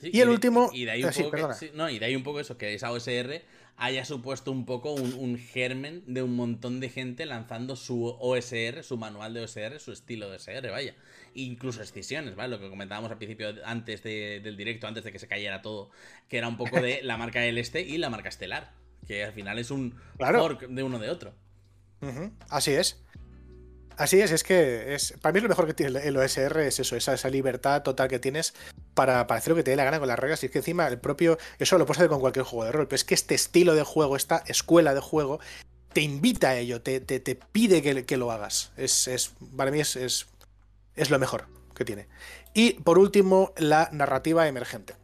y 0.02 0.20
el 0.20 0.30
último. 0.30 0.72
Y 0.74 0.86
de, 0.86 0.92
ahí 0.92 1.04
un 1.04 1.10
ah, 1.10 1.24
poco 1.24 1.50
no, 1.74 1.90
y 1.90 2.00
de 2.00 2.06
ahí 2.06 2.16
un 2.16 2.24
poco 2.24 2.40
eso, 2.40 2.58
que 2.58 2.74
esa 2.74 2.92
OSR 2.92 3.44
haya 3.78 4.06
supuesto 4.06 4.52
un 4.52 4.66
poco 4.66 4.94
un, 4.94 5.38
germen 5.38 6.04
de 6.06 6.22
un 6.22 6.36
montón 6.36 6.80
de 6.80 6.90
gente 6.90 7.26
lanzando 7.26 7.76
su 7.76 8.06
OSR, 8.06 8.84
su 8.84 8.98
manual 8.98 9.34
de 9.34 9.42
OSR, 9.42 9.80
su 9.80 9.92
estilo 9.92 10.30
de 10.30 10.36
OSR, 10.36 10.70
vaya. 10.70 10.96
Incluso 11.34 11.82
excisiones, 11.82 12.36
¿vale? 12.36 12.56
Lo 12.56 12.60
que 12.60 12.70
comentábamos 12.70 13.12
al 13.12 13.18
principio, 13.18 13.54
antes 13.66 14.04
del 14.04 14.56
directo, 14.56 14.88
antes 14.88 15.04
de 15.04 15.12
que 15.12 15.20
se 15.20 15.28
cayera 15.28 15.62
todo, 15.62 15.90
que 16.28 16.38
era 16.38 16.48
un 16.48 16.58
poco 16.58 16.80
de 16.82 17.02
la 17.04 17.18
marca 17.18 17.42
del 17.42 17.58
este 17.58 17.82
y 17.82 17.98
la 17.98 18.10
marca 18.10 18.30
estelar, 18.30 18.72
que 19.08 19.24
al 19.24 19.34
final 19.34 19.58
es 19.58 19.72
un 19.72 19.96
fork 20.18 20.68
de 20.68 20.84
uno 20.84 21.00
de 21.00 21.10
otro. 21.10 21.34
Así 22.50 22.72
es. 22.72 23.02
Así 23.98 24.20
es, 24.20 24.32
es 24.32 24.44
que 24.44 24.96
es, 24.96 25.14
para 25.22 25.34
mí 25.34 25.38
es 25.38 25.44
lo 25.44 25.50
mejor 25.50 25.68
que 25.68 25.74
tiene 25.74 26.00
el 26.00 26.18
OSR 26.18 26.62
es 26.62 26.80
eso, 26.80 26.96
esa, 26.96 27.14
esa 27.14 27.30
libertad 27.30 27.84
total 27.84 28.08
que 28.08 28.20
tienes 28.20 28.54
para, 29.06 29.38
hacer 29.38 29.52
lo 29.52 29.56
que 29.56 29.64
te 29.64 29.72
dé 29.72 29.78
la 29.78 29.84
gana 29.84 30.00
con 30.00 30.08
las 30.08 30.20
reglas. 30.20 30.44
Y 30.44 30.48
es 30.48 30.52
que 30.52 30.60
encima 30.60 30.88
el 30.88 31.00
propio, 31.00 31.38
eso 31.60 31.78
lo 31.78 31.86
puedes 31.86 32.00
hacer 32.00 32.10
con 32.10 32.20
cualquier 32.20 32.46
juego 32.46 32.66
de 32.66 32.72
rol, 32.72 32.88
pero 32.88 32.96
es 32.96 33.04
que 33.04 33.16
este 33.16 33.36
estilo 33.36 33.74
de 33.74 33.84
juego, 33.84 34.16
esta 34.16 34.44
escuela 34.48 34.94
de 34.94 35.02
juego, 35.02 35.40
te 35.94 36.02
invita 36.02 36.50
a 36.50 36.58
ello, 36.58 36.82
te, 36.82 37.00
te, 37.00 37.36
pide 37.36 37.82
que, 38.06 38.18
lo 38.18 38.32
hagas. 38.32 38.72
Es, 38.78 39.08
es, 39.08 39.34
para 39.56 39.72
mí 39.72 39.80
es, 39.80 39.96
es 39.96 41.10
lo 41.10 41.20
mejor 41.20 41.48
que 41.76 41.84
tiene. 41.84 42.08
Y 42.54 42.74
por 42.74 43.00
último, 43.00 43.54
la 43.58 43.90
narrativa 43.92 44.48
emergente. 44.48 44.96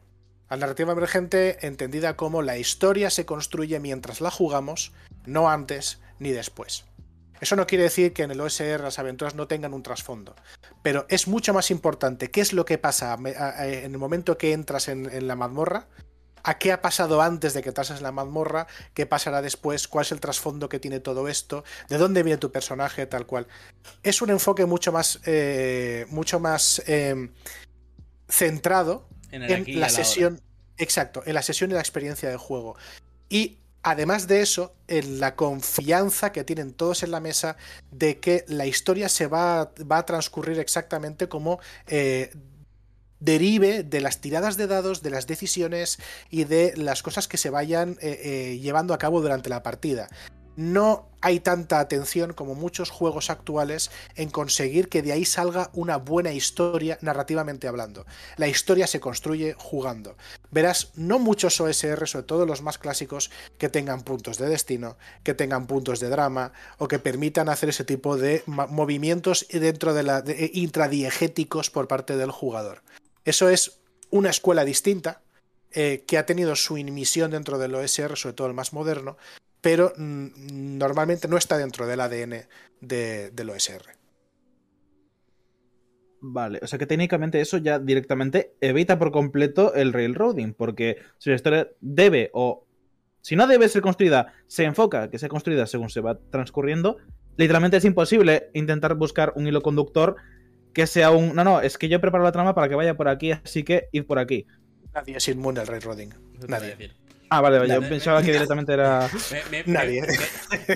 La 0.49 0.57
narrativa 0.57 0.93
emergente 0.93 1.65
entendida 1.65 2.15
como 2.15 2.41
la 2.41 2.57
historia 2.57 3.09
se 3.09 3.25
construye 3.25 3.79
mientras 3.79 4.21
la 4.21 4.31
jugamos, 4.31 4.93
no 5.25 5.49
antes 5.49 5.99
ni 6.19 6.31
después. 6.31 6.85
Eso 7.39 7.55
no 7.55 7.67
quiere 7.67 7.83
decir 7.83 8.13
que 8.13 8.23
en 8.23 8.31
el 8.31 8.41
OSR 8.41 8.81
las 8.81 8.97
aventuras 8.97 9.35
no 9.35 9.47
tengan 9.47 9.73
un 9.73 9.83
trasfondo, 9.83 10.35
pero 10.87 11.05
es 11.09 11.27
mucho 11.27 11.53
más 11.53 11.69
importante 11.69 12.31
qué 12.31 12.39
es 12.39 12.53
lo 12.53 12.63
que 12.63 12.77
pasa 12.77 13.17
en 13.21 13.91
el 13.91 13.97
momento 13.97 14.37
que 14.37 14.53
entras 14.53 14.87
en, 14.87 15.27
la 15.27 15.35
mazmorra, 15.35 15.89
a 16.43 16.57
qué 16.57 16.71
ha 16.71 16.81
pasado 16.81 17.21
antes 17.21 17.53
de 17.53 17.61
que 17.61 17.71
entras 17.71 17.91
en 17.91 18.01
la 18.01 18.13
mazmorra, 18.13 18.67
qué 18.93 19.05
pasará 19.05 19.41
después, 19.41 19.89
cuál 19.89 20.05
es 20.05 20.13
el 20.13 20.21
trasfondo 20.21 20.69
que 20.69 20.79
tiene 20.79 21.01
todo 21.01 21.27
esto, 21.27 21.65
de 21.89 21.97
dónde 21.97 22.23
viene 22.23 22.37
tu 22.37 22.53
personaje, 22.53 23.05
tal 23.05 23.25
cual. 23.25 23.47
Es 24.01 24.21
un 24.21 24.29
enfoque 24.29 24.65
mucho 24.65 24.93
más, 24.93 25.19
eh, 25.25 26.05
mucho 26.07 26.39
más 26.39 26.81
em, 26.87 27.33
centrado 28.29 29.09
en, 29.31 29.81
la 29.81 29.89
sesión. 29.89 30.39
Exacto, 30.77 31.21
en 31.25 31.33
la 31.33 31.41
sesión 31.41 31.69
y 31.69 31.73
la 31.73 31.81
experiencia 31.81 32.29
de 32.29 32.37
juego. 32.37 32.77
Y 33.27 33.57
Además 33.83 34.27
de 34.27 34.41
eso, 34.41 34.73
en 34.87 35.19
la 35.19 35.35
confianza 35.35 36.31
que 36.31 36.43
tienen 36.43 36.73
todos 36.73 37.03
en 37.03 37.11
la 37.11 37.19
mesa 37.19 37.57
de 37.91 38.19
que 38.19 38.43
la 38.47 38.65
historia 38.65 39.07
se 39.07 39.27
va, 39.27 39.71
va 39.89 39.99
a 39.99 40.05
transcurrir 40.05 40.59
exactamente 40.59 41.29
como 41.29 41.59
eh, 41.87 42.31
derive 43.19 43.83
de 43.83 44.01
las 44.01 44.19
tiradas 44.19 44.57
de 44.57 44.67
dados, 44.67 45.01
de 45.01 45.09
las 45.09 45.27
decisiones 45.27 45.99
y 46.29 46.43
de 46.43 46.73
las 46.75 47.01
cosas 47.01 47.27
que 47.27 47.37
se 47.37 47.49
vayan 47.49 47.97
eh, 48.01 48.19
eh, 48.23 48.59
llevando 48.59 48.93
a 48.93 48.97
cabo 48.97 49.21
durante 49.21 49.49
la 49.49 49.63
partida 49.63 50.09
no 50.57 51.07
hay 51.21 51.39
tanta 51.39 51.79
atención 51.79 52.33
como 52.33 52.55
muchos 52.55 52.89
juegos 52.89 53.29
actuales 53.29 53.91
en 54.15 54.29
conseguir 54.29 54.89
que 54.89 55.03
de 55.03 55.11
ahí 55.11 55.23
salga 55.23 55.69
una 55.73 55.97
buena 55.97 56.33
historia 56.33 56.97
narrativamente 57.01 57.67
hablando. 57.67 58.05
La 58.37 58.47
historia 58.47 58.87
se 58.87 58.99
construye 58.99 59.55
jugando. 59.57 60.17
Verás, 60.49 60.91
no 60.95 61.19
muchos 61.19 61.61
OSR, 61.61 62.07
sobre 62.07 62.25
todo 62.25 62.45
los 62.45 62.63
más 62.63 62.79
clásicos, 62.79 63.29
que 63.59 63.69
tengan 63.69 64.01
puntos 64.01 64.39
de 64.39 64.49
destino, 64.49 64.97
que 65.23 65.35
tengan 65.35 65.67
puntos 65.67 65.99
de 65.99 66.09
drama 66.09 66.53
o 66.79 66.87
que 66.87 66.99
permitan 66.99 67.49
hacer 67.49 67.69
ese 67.69 67.83
tipo 67.83 68.17
de 68.17 68.43
movimientos 68.47 69.45
dentro 69.51 69.93
de 69.93 70.03
la 70.03 70.21
de, 70.21 70.49
intradiegéticos 70.53 71.69
por 71.69 71.87
parte 71.87 72.17
del 72.17 72.31
jugador. 72.31 72.81
Eso 73.25 73.49
es 73.49 73.79
una 74.09 74.31
escuela 74.31 74.65
distinta, 74.65 75.21
eh, 75.71 76.03
que 76.07 76.17
ha 76.17 76.25
tenido 76.25 76.55
su 76.55 76.77
inmisión 76.77 77.29
dentro 77.29 77.59
del 77.59 77.75
OSR, 77.75 78.17
sobre 78.17 78.33
todo 78.33 78.47
el 78.47 78.53
más 78.53 78.73
moderno, 78.73 79.17
pero 79.61 79.93
mm, 79.97 80.77
normalmente 80.77 81.27
no 81.27 81.37
está 81.37 81.57
dentro 81.57 81.87
del 81.87 81.99
ADN 81.99 82.47
de, 82.81 83.31
del 83.31 83.49
OSR. 83.49 83.97
Vale, 86.19 86.59
o 86.63 86.67
sea 86.67 86.79
que 86.79 86.87
técnicamente 86.87 87.41
eso 87.41 87.57
ya 87.57 87.77
directamente 87.77 88.55
evita 88.59 88.97
por 88.97 89.11
completo 89.11 89.73
el 89.75 89.93
railroading, 89.93 90.53
porque 90.53 90.97
si 91.19 91.29
la 91.29 91.35
historia 91.35 91.69
debe 91.79 92.31
o 92.33 92.65
si 93.21 93.35
no 93.35 93.45
debe 93.45 93.69
ser 93.69 93.81
construida, 93.81 94.33
se 94.47 94.63
enfoca 94.63 95.09
que 95.09 95.19
sea 95.19 95.29
construida 95.29 95.67
según 95.67 95.89
se 95.89 96.01
va 96.01 96.17
transcurriendo, 96.31 96.97
literalmente 97.35 97.77
es 97.77 97.85
imposible 97.85 98.49
intentar 98.53 98.95
buscar 98.95 99.33
un 99.35 99.47
hilo 99.47 99.61
conductor 99.61 100.15
que 100.73 100.87
sea 100.87 101.11
un... 101.11 101.35
No, 101.35 101.43
no, 101.43 101.61
es 101.61 101.77
que 101.77 101.89
yo 101.89 101.99
preparo 101.99 102.23
la 102.23 102.31
trama 102.31 102.55
para 102.55 102.69
que 102.69 102.75
vaya 102.75 102.95
por 102.95 103.09
aquí, 103.09 103.31
así 103.31 103.63
que 103.63 103.89
id 103.91 104.05
por 104.05 104.19
aquí. 104.19 104.45
Nadie 104.93 105.17
es 105.17 105.27
inmune 105.27 105.59
al 105.59 105.67
railroading. 105.67 106.13
Nadie. 106.47 106.91
Ah, 107.29 107.41
vale, 107.41 107.67
yo 107.67 107.81
pensaba 107.81 108.21
que 108.21 108.31
directamente 108.31 108.73
era. 108.73 109.09
Me, 109.51 109.63
Nadie. 109.65 110.03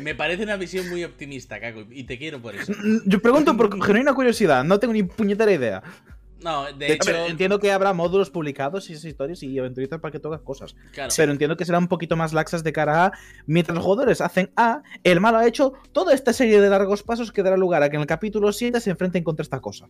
Me, 0.02 0.16
parece 0.16 0.44
una 0.44 0.58
visión 0.58 0.90
muy 0.90 1.04
optimista, 1.04 1.60
Caco, 1.60 1.86
y 1.90 2.04
te 2.04 2.18
quiero 2.18 2.42
por 2.42 2.56
eso. 2.56 2.74
Yo 3.06 3.22
pregunto 3.22 3.56
por 3.56 3.84
genuina 3.84 4.14
curiosidad, 4.14 4.64
no 4.64 4.80
tengo 4.80 4.94
ni 4.94 5.04
puñetera 5.04 5.52
idea. 5.52 5.84
No, 6.44 6.74
de, 6.74 6.94
hecho. 6.94 7.12
entiendo 7.28 7.60
que 7.60 7.72
habrá 7.72 7.94
módulos 7.94 8.32
publicados 8.32 8.90
y 8.90 8.94
esas 8.94 9.06
historias 9.06 9.44
y 9.44 9.60
aventuritas 9.60 10.00
para 10.00 10.12
que 10.12 10.20
toques 10.20 10.42
cosas. 10.42 10.76
Pero 11.16 11.32
entiendo 11.32 11.56
que 11.56 11.66
serán 11.66 11.84
un 11.84 11.88
poquito 11.88 12.16
más 12.16 12.34
laxas 12.34 12.64
de 12.64 12.74
cara 12.74 13.06
a. 13.06 13.12
Mientras 13.46 13.76
los 13.76 13.84
jugadores 13.84 14.22
hacen 14.22 14.52
A, 14.56 14.82
el 15.04 15.22
malo 15.22 15.38
ha 15.38 15.48
hecho 15.48 15.74
toda 15.92 16.14
esta 16.14 16.34
serie 16.34 16.60
de 16.60 16.70
largos 16.70 17.04
pasos 17.04 17.32
que 17.32 17.44
dará 17.44 17.58
lugar 17.58 17.84
a 17.84 17.90
que 17.90 17.96
en 17.96 18.02
el 18.02 18.08
capítulo 18.08 18.52
7 18.52 18.80
se 18.80 18.90
enfrenten 18.90 19.24
contra 19.24 19.44
esta 19.44 19.60
cosa 19.60 19.88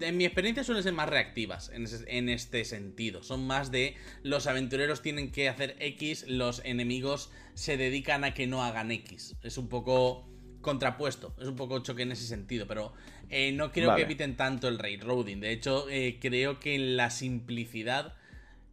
en 0.00 0.16
mi 0.16 0.24
experiencia 0.24 0.64
suelen 0.64 0.82
ser 0.82 0.92
más 0.92 1.08
reactivas 1.08 1.70
en, 1.72 2.28
este 2.28 2.64
sentido. 2.64 3.22
Son 3.22 3.46
más 3.46 3.70
de 3.70 3.96
los 4.22 4.46
aventureros 4.46 5.02
tienen 5.02 5.30
que 5.30 5.48
hacer 5.48 5.76
X, 5.78 6.26
los 6.28 6.62
enemigos 6.64 7.30
se 7.54 7.76
dedican 7.76 8.24
a 8.24 8.34
que 8.34 8.46
no 8.46 8.62
hagan 8.62 8.90
X. 8.90 9.36
Es 9.42 9.58
un 9.58 9.68
poco 9.68 10.28
contrapuesto, 10.60 11.34
es 11.40 11.48
un 11.48 11.56
poco 11.56 11.78
choque 11.80 12.02
en 12.02 12.12
ese 12.12 12.26
sentido, 12.26 12.66
pero 12.66 12.94
eh, 13.28 13.52
no 13.52 13.70
creo 13.70 13.94
que 13.94 14.02
eviten 14.02 14.36
tanto 14.36 14.68
el 14.68 14.78
railroading. 14.78 15.40
De 15.40 15.52
hecho, 15.52 15.88
eh, 15.90 16.18
creo 16.20 16.60
que 16.60 16.74
en 16.74 16.96
la 16.96 17.10
simplicidad... 17.10 18.14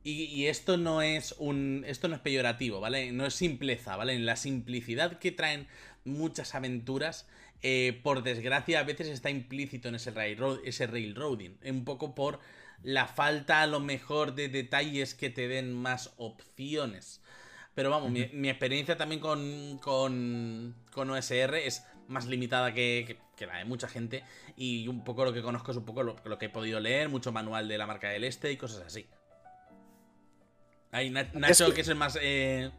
Y, 0.04 0.24
y, 0.24 0.48
esto 0.48 0.78
no 0.78 1.04
es 1.04 1.36
un. 1.38 1.84
Esto 1.86 2.08
no 2.08 2.16
es 2.16 2.22
peyorativo, 2.22 2.80
¿vale? 2.80 3.12
No 3.12 3.28
es 3.28 3.36
simpleza, 3.36 3.96
¿vale? 3.98 4.16
En 4.16 4.26
la 4.26 4.36
simplicidad 4.36 5.20
que 5.20 5.32
traen 5.32 5.68
muchas 6.06 6.56
aventuras 6.56 7.28
eh, 7.64 8.00
por 8.04 8.24
desgracia, 8.24 8.80
a 8.80 8.84
veces 8.84 9.08
está 9.08 9.30
implícito 9.30 9.90
en 9.90 9.96
ese, 9.96 10.12
railroad, 10.12 10.60
ese 10.66 10.88
railroading. 10.88 11.58
Un 11.66 11.86
poco 11.86 12.16
por 12.16 12.40
la 12.84 13.08
falta, 13.08 13.62
a 13.62 13.68
lo 13.68 13.80
mejor, 13.80 14.34
de 14.34 14.50
detalles 14.50 15.14
que 15.14 15.30
te 15.30 15.48
den 15.48 15.74
más 15.74 16.14
opciones. 16.18 17.22
Pero 17.76 17.90
vamos, 17.90 18.12
mi, 18.12 18.50
experiencia 18.50 18.98
también 18.98 19.22
con, 19.22 19.78
con, 19.82 20.76
con, 20.92 21.10
OSR 21.10 21.56
es 21.56 21.86
más 22.08 22.26
limitada 22.26 22.74
que, 22.74 23.18
la 23.40 23.58
de 23.58 23.66
mucha 23.66 23.88
gente. 23.88 24.24
Y 24.58 24.88
un 24.88 25.04
poco 25.04 25.24
lo 25.24 25.32
que 25.32 25.42
conozco 25.42 25.72
es 25.72 25.78
un 25.78 25.86
poco 25.86 26.04
lo, 26.04 26.38
que 26.38 26.46
he 26.46 26.50
podido 26.50 26.80
leer, 26.80 27.10
mucho 27.10 27.32
manual 27.32 27.68
de 27.68 27.78
la 27.78 27.88
marca 27.88 28.10
del 28.10 28.24
este 28.24 28.52
y 28.52 28.58
cosas 28.58 28.86
así. 28.86 29.08
Ahí, 30.92 31.10
Nacho, 31.10 31.74
que 31.74 31.82
es 31.82 31.88
el 31.88 31.96
más. 31.96 32.18
Eh, 32.22 32.72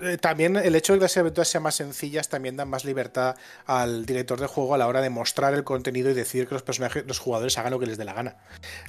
eh, 0.00 0.18
también 0.18 0.56
el 0.56 0.74
hecho 0.74 0.92
de 0.92 0.98
que 0.98 1.04
las 1.04 1.16
aventuras 1.16 1.48
sean 1.48 1.62
más 1.62 1.76
sencillas 1.76 2.28
también 2.28 2.56
da 2.56 2.64
más 2.64 2.84
libertad 2.84 3.36
al 3.66 4.06
director 4.06 4.40
de 4.40 4.46
juego 4.46 4.74
a 4.74 4.78
la 4.78 4.86
hora 4.86 5.00
de 5.00 5.10
mostrar 5.10 5.54
el 5.54 5.64
contenido 5.64 6.10
y 6.10 6.14
decidir 6.14 6.48
que 6.48 6.54
los 6.54 6.62
personajes, 6.62 7.04
los 7.06 7.18
jugadores 7.18 7.58
hagan 7.58 7.72
lo 7.72 7.78
que 7.78 7.86
les 7.86 7.98
dé 7.98 8.04
la 8.04 8.14
gana. 8.14 8.36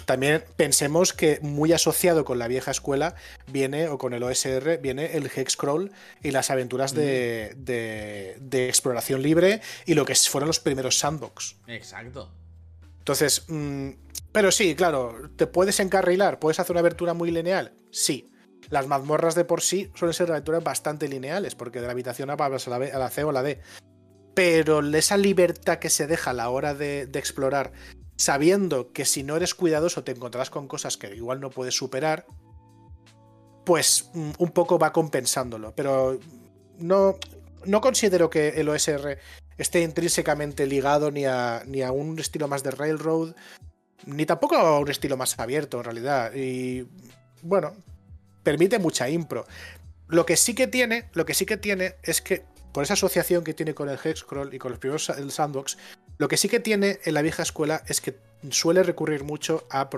También 0.06 0.44
pensemos 0.56 1.14
que 1.14 1.40
muy 1.42 1.74
asociado 1.74 2.26
con 2.26 2.40
la 2.40 2.48
vieja 2.48 2.72
escuela 2.72 3.16
viene, 3.48 3.88
o 3.88 3.98
con 3.98 4.14
el 4.14 4.24
OSR, 4.24 4.78
viene 4.82 5.18
el 5.18 5.30
Hexcrawl 5.30 5.92
y 6.22 6.32
las 6.32 6.50
aventuras 6.50 6.94
de, 6.94 7.54
de, 7.58 8.68
exploración 8.68 9.22
libre 9.22 9.62
y 9.86 9.94
lo 9.94 10.06
que 10.06 10.16
fueron 10.16 10.48
los 10.48 10.60
primeros 10.60 10.98
sandbox. 10.98 11.58
Exacto. 11.68 12.32
Entonces, 13.00 13.44
mm, 13.48 13.90
pero 14.32 14.52
sí, 14.52 14.76
claro, 14.76 15.30
¿te 15.36 15.48
puedes 15.48 15.80
encarrilar? 15.80 16.40
¿Puedes 16.40 16.60
hacer 16.60 16.72
una 16.72 16.80
abertura 16.80 17.14
muy 17.14 17.32
lineal? 17.32 17.74
Sí 17.92 18.33
las 18.70 18.88
mazmorras 18.88 19.36
de 19.36 19.46
por 19.46 19.62
sí 19.62 19.92
suelen 19.96 20.14
ser 20.14 20.32
aventuras 20.32 20.64
bastante 20.64 21.08
lineales, 21.08 21.56
porque 21.56 21.82
de 21.82 21.88
la 21.88 21.94
habitación 21.94 22.30
A 22.30 22.38
pasas 22.38 22.68
a 22.68 22.80
la, 22.80 23.10
C 23.10 23.24
o 23.24 23.32
la 23.32 23.44
D. 23.44 23.60
Pero 24.34 24.82
esa 24.96 25.18
libertad 25.18 25.80
que 25.80 25.90
se 25.90 26.08
deja 26.08 26.32
a 26.32 26.34
la 26.34 26.50
hora 26.50 26.74
de, 26.74 27.04
explorar, 27.14 27.72
sabiendo 28.16 28.92
que 28.92 29.06
si 29.06 29.24
no 29.24 29.36
eres 29.36 29.54
cuidadoso 29.54 30.04
te 30.04 30.12
encontrarás 30.12 30.50
con 30.50 30.68
cosas 30.68 30.98
que 30.98 31.16
igual 31.16 31.40
no 31.40 31.50
puedes 31.50 31.76
superar, 31.76 32.26
pues 33.66 34.10
mm, 34.14 34.32
un 34.38 34.52
poco 34.52 34.80
va 34.80 34.92
compensándolo. 34.92 35.74
Pero 35.76 36.20
no, 36.80 37.16
no 37.66 37.82
considero 37.82 38.30
que 38.30 38.50
el 38.50 38.70
OSR 38.70 39.20
esté 39.58 39.82
intrínsecamente 39.82 40.66
ligado 40.66 41.12
ni 41.12 41.26
a, 41.26 41.64
ni 41.66 41.82
a 41.82 41.92
un 41.92 42.18
estilo 42.20 42.48
más 42.48 42.64
de 42.64 42.72
Railroad, 42.72 43.36
ni 44.06 44.26
tampoco 44.26 44.56
a 44.56 44.80
un 44.80 44.90
estilo 44.90 45.18
más 45.18 45.38
abierto 45.40 45.78
en 45.78 45.84
realidad. 45.84 46.34
Y 46.34 46.88
bueno, 47.42 47.74
permite 48.44 48.80
mucha 48.80 49.10
impro. 49.10 49.46
Lo 50.08 50.26
que 50.26 50.38
sí 50.38 50.54
que 50.54 50.68
tiene, 50.68 51.10
lo 51.14 51.26
que 51.26 51.34
sí 51.34 51.46
que 51.46 51.58
tiene 51.58 51.96
es 52.04 52.22
que 52.22 52.44
por 52.72 52.84
esa 52.84 52.94
asociación 52.94 53.44
que 53.44 53.54
tiene 53.54 53.74
con 53.74 53.90
el 53.90 53.98
Hexcrawl 53.98 54.54
y 54.54 54.60
con 54.60 54.72
los 54.72 54.80
primeros 54.80 55.10
el 55.10 55.32
sandbox, 55.32 55.78
lo 56.18 56.28
que 56.28 56.38
sí 56.38 56.50
que 56.50 56.60
tiene 56.60 57.00
en 57.04 57.14
la 57.14 57.22
vieja 57.22 57.44
escuela 57.44 57.84
es 57.88 58.02
que 58.02 58.18
suele 58.50 58.84
recurrir 58.84 59.24
mucho 59.24 59.66
a, 59.70 59.90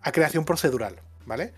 a 0.00 0.12
creación 0.12 0.44
procedural, 0.44 1.00
¿vale? 1.26 1.52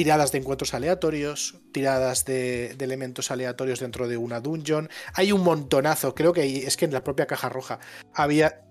tiradas 0.00 0.32
de 0.32 0.38
encuentros 0.38 0.72
aleatorios, 0.72 1.56
tiradas 1.72 2.24
de, 2.24 2.70
elementos 2.80 3.30
aleatorios 3.30 3.80
dentro 3.80 4.08
de 4.08 4.16
una 4.16 4.40
dungeon. 4.40 4.88
Hay 5.12 5.30
un 5.30 5.42
montonazo, 5.42 6.14
creo 6.14 6.32
que 6.32 6.66
es 6.66 6.78
que 6.78 6.86
en 6.86 6.92
la 6.94 7.04
propia 7.04 7.26
caja 7.26 7.50
roja 7.50 7.80
había... 8.14 8.62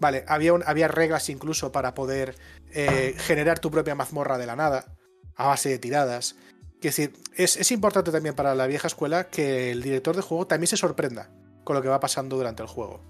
Vale, 0.00 0.24
había, 0.26 0.52
había 0.64 0.88
reglas 0.88 1.28
incluso 1.28 1.72
para 1.72 1.92
poder 1.92 2.36
eh, 2.74 3.14
generar 3.18 3.58
tu 3.58 3.70
propia 3.70 3.94
mazmorra 3.94 4.36
de 4.36 4.46
la 4.46 4.56
nada, 4.56 4.86
a 5.36 5.46
base 5.46 5.68
de 5.68 5.78
tiradas. 5.78 6.36
Es 6.76 6.96
decir, 6.96 7.14
es, 7.34 7.70
importante 7.70 8.10
también 8.10 8.34
para 8.34 8.54
la 8.54 8.66
vieja 8.66 8.88
escuela 8.88 9.28
que 9.28 9.70
el 9.70 9.82
director 9.82 10.14
de 10.14 10.22
juego 10.22 10.46
también 10.46 10.68
se 10.68 10.76
sorprenda 10.76 11.30
con 11.64 11.76
lo 11.76 11.82
que 11.82 11.88
va 11.88 12.00
pasando 12.00 12.36
durante 12.36 12.62
el 12.62 12.68
juego. 12.68 13.00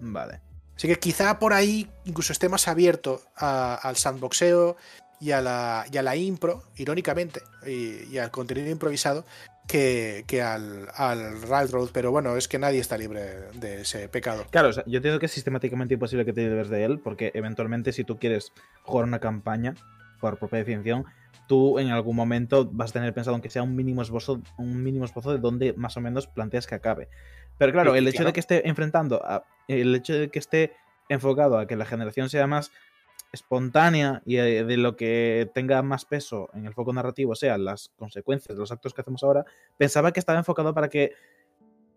Vale. 0.00 0.40
Así 0.74 0.88
que 0.88 0.98
quizá 0.98 1.38
por 1.38 1.52
ahí 1.52 1.90
incluso 2.04 2.32
esté 2.32 2.48
más 2.48 2.68
abierto 2.68 3.20
al 3.36 3.96
sandboxeo 3.96 4.76
y 5.20 5.30
a 5.32 5.40
la, 5.40 5.84
y 5.92 6.00
la 6.00 6.16
impro, 6.16 6.64
irónicamente, 6.76 7.42
y, 7.66 8.18
al 8.18 8.30
contenido 8.30 8.70
improvisado, 8.70 9.24
que, 9.66 10.42
al, 10.44 10.88
al 10.94 11.42
Railroad, 11.42 11.90
pero 11.92 12.10
bueno, 12.10 12.36
es 12.36 12.48
que 12.48 12.58
nadie 12.58 12.80
está 12.80 12.98
libre 12.98 13.50
de 13.54 13.82
ese 13.82 14.08
pecado. 14.08 14.44
Claro, 14.50 14.70
yo 14.70 14.96
entiendo 14.96 15.18
que 15.18 15.26
es 15.26 15.32
sistemáticamente 15.32 15.94
imposible 15.94 16.24
que 16.24 16.32
te 16.32 16.42
libres 16.42 16.68
de 16.68 16.84
él, 16.84 17.00
porque 17.00 17.30
eventualmente 17.34 17.92
si 17.92 18.04
tú 18.04 18.18
quieres 18.18 18.52
jugar 18.82 19.06
una 19.06 19.18
campaña, 19.18 19.74
por 20.20 20.38
propia 20.38 20.58
definición, 20.58 21.04
tú 21.48 21.78
en 21.78 21.88
algún 21.88 22.16
momento 22.16 22.68
vas 22.70 22.90
a 22.90 22.92
tener 22.94 23.12
pensado, 23.14 23.34
aunque 23.34 23.50
sea 23.50 23.62
un 23.62 23.74
mínimo 23.74 24.02
esbozo, 24.02 24.40
un 24.58 24.82
mínimo 24.82 25.04
esbozo 25.04 25.32
de 25.32 25.38
dónde 25.38 25.72
más 25.74 25.96
o 25.96 26.00
menos 26.00 26.26
planteas 26.26 26.66
que 26.66 26.74
acabe. 26.74 27.08
Pero 27.58 27.72
claro, 27.72 27.94
el 27.94 28.06
hecho 28.08 28.24
de 28.24 28.32
que 28.32 28.40
esté 28.40 28.68
enfrentando, 28.68 29.22
a, 29.24 29.44
el 29.68 29.94
hecho 29.94 30.14
de 30.14 30.28
que 30.28 30.38
esté 30.38 30.72
enfocado 31.08 31.58
a 31.58 31.66
que 31.66 31.76
la 31.76 31.84
generación 31.84 32.28
sea 32.28 32.46
más 32.46 32.70
espontánea 33.32 34.22
y 34.26 34.36
eh, 34.36 34.64
de 34.64 34.76
lo 34.76 34.96
que 34.96 35.50
tenga 35.54 35.82
más 35.82 36.04
peso 36.04 36.50
en 36.52 36.66
el 36.66 36.74
foco 36.74 36.92
narrativo 36.92 37.34
sean 37.34 37.64
las 37.64 37.90
consecuencias 37.96 38.54
de 38.54 38.60
los 38.60 38.70
actos 38.70 38.92
que 38.94 39.00
hacemos 39.00 39.24
ahora, 39.24 39.44
pensaba 39.78 40.12
que 40.12 40.20
estaba 40.20 40.38
enfocado 40.38 40.74
para 40.74 40.88
que 40.88 41.12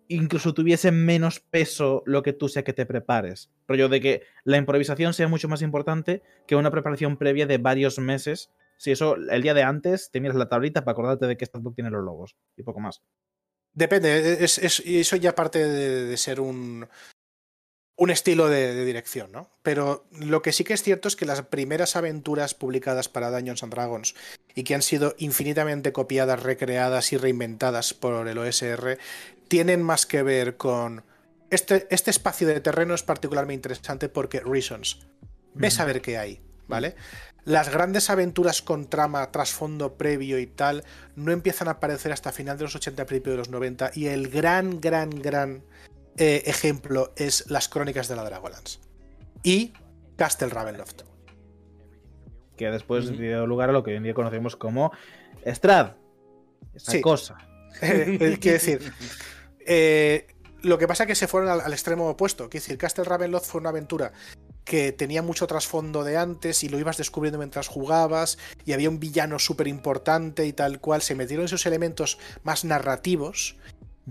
incluso 0.08 0.54
tuviese 0.54 0.92
menos 0.92 1.40
peso 1.40 2.04
lo 2.06 2.24
que 2.24 2.34
tú 2.34 2.48
sea 2.48 2.64
que 2.64 2.74
te 2.74 2.86
prepares. 2.86 3.52
Rollo 3.68 3.90
de 3.90 4.02
que 4.02 4.24
la 4.44 4.58
improvisación 4.58 5.14
sea 5.14 5.28
mucho 5.28 5.50
más 5.50 5.62
importante 5.62 6.22
que 6.48 6.56
una 6.56 6.72
preparación 6.72 7.18
previa 7.18 7.46
de 7.46 7.58
varios 7.58 8.00
meses. 8.00 8.52
Si 8.78 8.92
eso, 8.92 9.16
el 9.16 9.42
día 9.42 9.54
de 9.54 9.64
antes, 9.64 10.12
te 10.12 10.22
miras 10.22 10.38
la 10.38 10.48
tablita 10.48 10.84
para 10.84 10.94
acordarte 10.94 11.28
de 11.28 11.38
que 11.38 11.46
esta 11.46 11.60
book 11.60 11.76
tiene 11.76 11.90
los 11.90 12.04
logos 12.04 12.36
y 12.56 12.64
poco 12.64 12.80
más. 12.80 13.02
Depende, 13.74 14.44
es, 14.44 14.58
eso 14.60 15.16
ya 15.18 15.36
parte 15.36 15.60
de 15.68 16.16
ser 16.16 16.40
un, 16.40 16.88
un 17.98 18.10
estilo 18.10 18.50
de, 18.50 18.84
dirección, 18.84 19.32
¿no? 19.32 19.50
Pero 19.64 20.06
lo 20.12 20.42
que 20.42 20.52
sí 20.52 20.64
que 20.64 20.74
es 20.74 20.84
cierto 20.84 21.08
es 21.08 21.16
que 21.16 21.26
las 21.26 21.42
primeras 21.44 21.96
aventuras 21.96 22.54
publicadas 22.54 23.08
para 23.08 23.32
Dungeons 23.32 23.64
and 23.64 23.74
Dragons 23.74 24.16
y 24.54 24.64
que 24.64 24.76
han 24.76 24.82
sido 24.82 25.16
infinitamente 25.18 25.94
copiadas, 25.94 26.44
recreadas 26.44 27.14
y 27.14 27.18
reinventadas 27.18 27.94
por 27.94 28.28
el 28.28 28.38
OSR 28.38 28.98
tienen 29.48 29.82
más 29.82 30.06
que 30.06 30.24
ver 30.24 30.58
con 30.58 31.04
este, 31.50 31.88
este 31.90 32.12
espacio 32.12 32.48
de 32.48 32.60
terreno 32.60 32.96
es 32.96 33.04
particularmente 33.04 33.56
interesante 33.70 34.10
porque 34.10 34.42
Reasons. 34.42 35.08
Ves 35.54 35.80
a 35.80 35.86
ver 35.86 36.02
qué 36.02 36.18
hay, 36.18 36.42
¿vale? 36.68 36.96
Las 37.46 37.70
grandes 37.70 38.10
aventuras 38.10 38.62
con 38.62 38.90
trama, 38.90 39.32
trasfondo 39.32 39.94
previo 39.98 40.40
y 40.40 40.48
tal 40.48 40.84
no 41.16 41.32
empiezan 41.32 41.68
a 41.70 41.72
aparecer 41.72 42.12
hasta 42.12 42.32
final 42.32 42.58
de 42.58 42.64
los 42.64 42.76
80, 42.76 43.06
principio 43.06 43.34
de 43.34 43.38
los 43.38 43.50
90 43.50 43.92
y 43.94 44.08
el 44.08 44.30
gran, 44.30 44.82
gran, 44.82 45.12
gran 45.12 45.64
eh, 46.18 46.44
ejemplo 46.46 47.14
es 47.18 47.50
Las 47.50 47.68
Crónicas 47.68 48.08
de 48.08 48.16
la 48.16 48.24
Dragonlance 48.24 48.80
y 49.44 49.74
Castle 50.16 50.50
Ravenloft. 50.50 51.02
Que 52.56 52.70
después 52.70 53.18
dio 53.18 53.46
lugar 53.46 53.70
a 53.70 53.74
lo 53.74 53.84
que 53.84 53.92
hoy 53.92 53.98
en 53.98 54.04
día 54.04 54.14
conocemos 54.14 54.56
como 54.56 54.92
Strad. 55.46 55.94
Esa 56.74 57.02
cosa. 57.02 57.38
Eh, 57.82 58.18
eh, 58.22 58.38
quiero 58.40 58.54
decir, 58.54 58.94
lo 60.62 60.78
que 60.78 60.88
pasa 60.88 61.04
es 61.04 61.08
que 61.08 61.16
se 61.16 61.28
fueron 61.28 61.50
al, 61.50 61.74
extremo 61.74 62.08
opuesto. 62.08 62.50
Quiero 62.50 62.64
decir, 62.64 62.78
Castle 62.78 63.04
Ravenloft 63.04 63.48
fue 63.48 63.60
una 63.60 63.72
aventura 63.72 64.14
que 64.64 64.94
tenía 64.94 65.22
mucho 65.22 65.46
trasfondo 65.46 66.06
de 66.06 66.16
antes 66.16 66.64
y 66.64 66.70
lo 66.70 66.80
ibas 66.80 66.96
descubriendo 66.96 67.38
mientras 67.38 67.68
jugabas 67.68 68.38
y 68.64 68.72
había 68.72 68.90
un 68.90 69.02
villano 69.02 69.40
súper 69.40 69.68
importante 69.68 70.46
y 70.46 70.54
tal 70.54 70.80
cual. 70.80 71.02
Se 71.02 71.16
metieron 71.16 71.48
esos 71.48 71.66
elementos 71.66 72.18
más 72.44 72.64
narrativos 72.64 73.58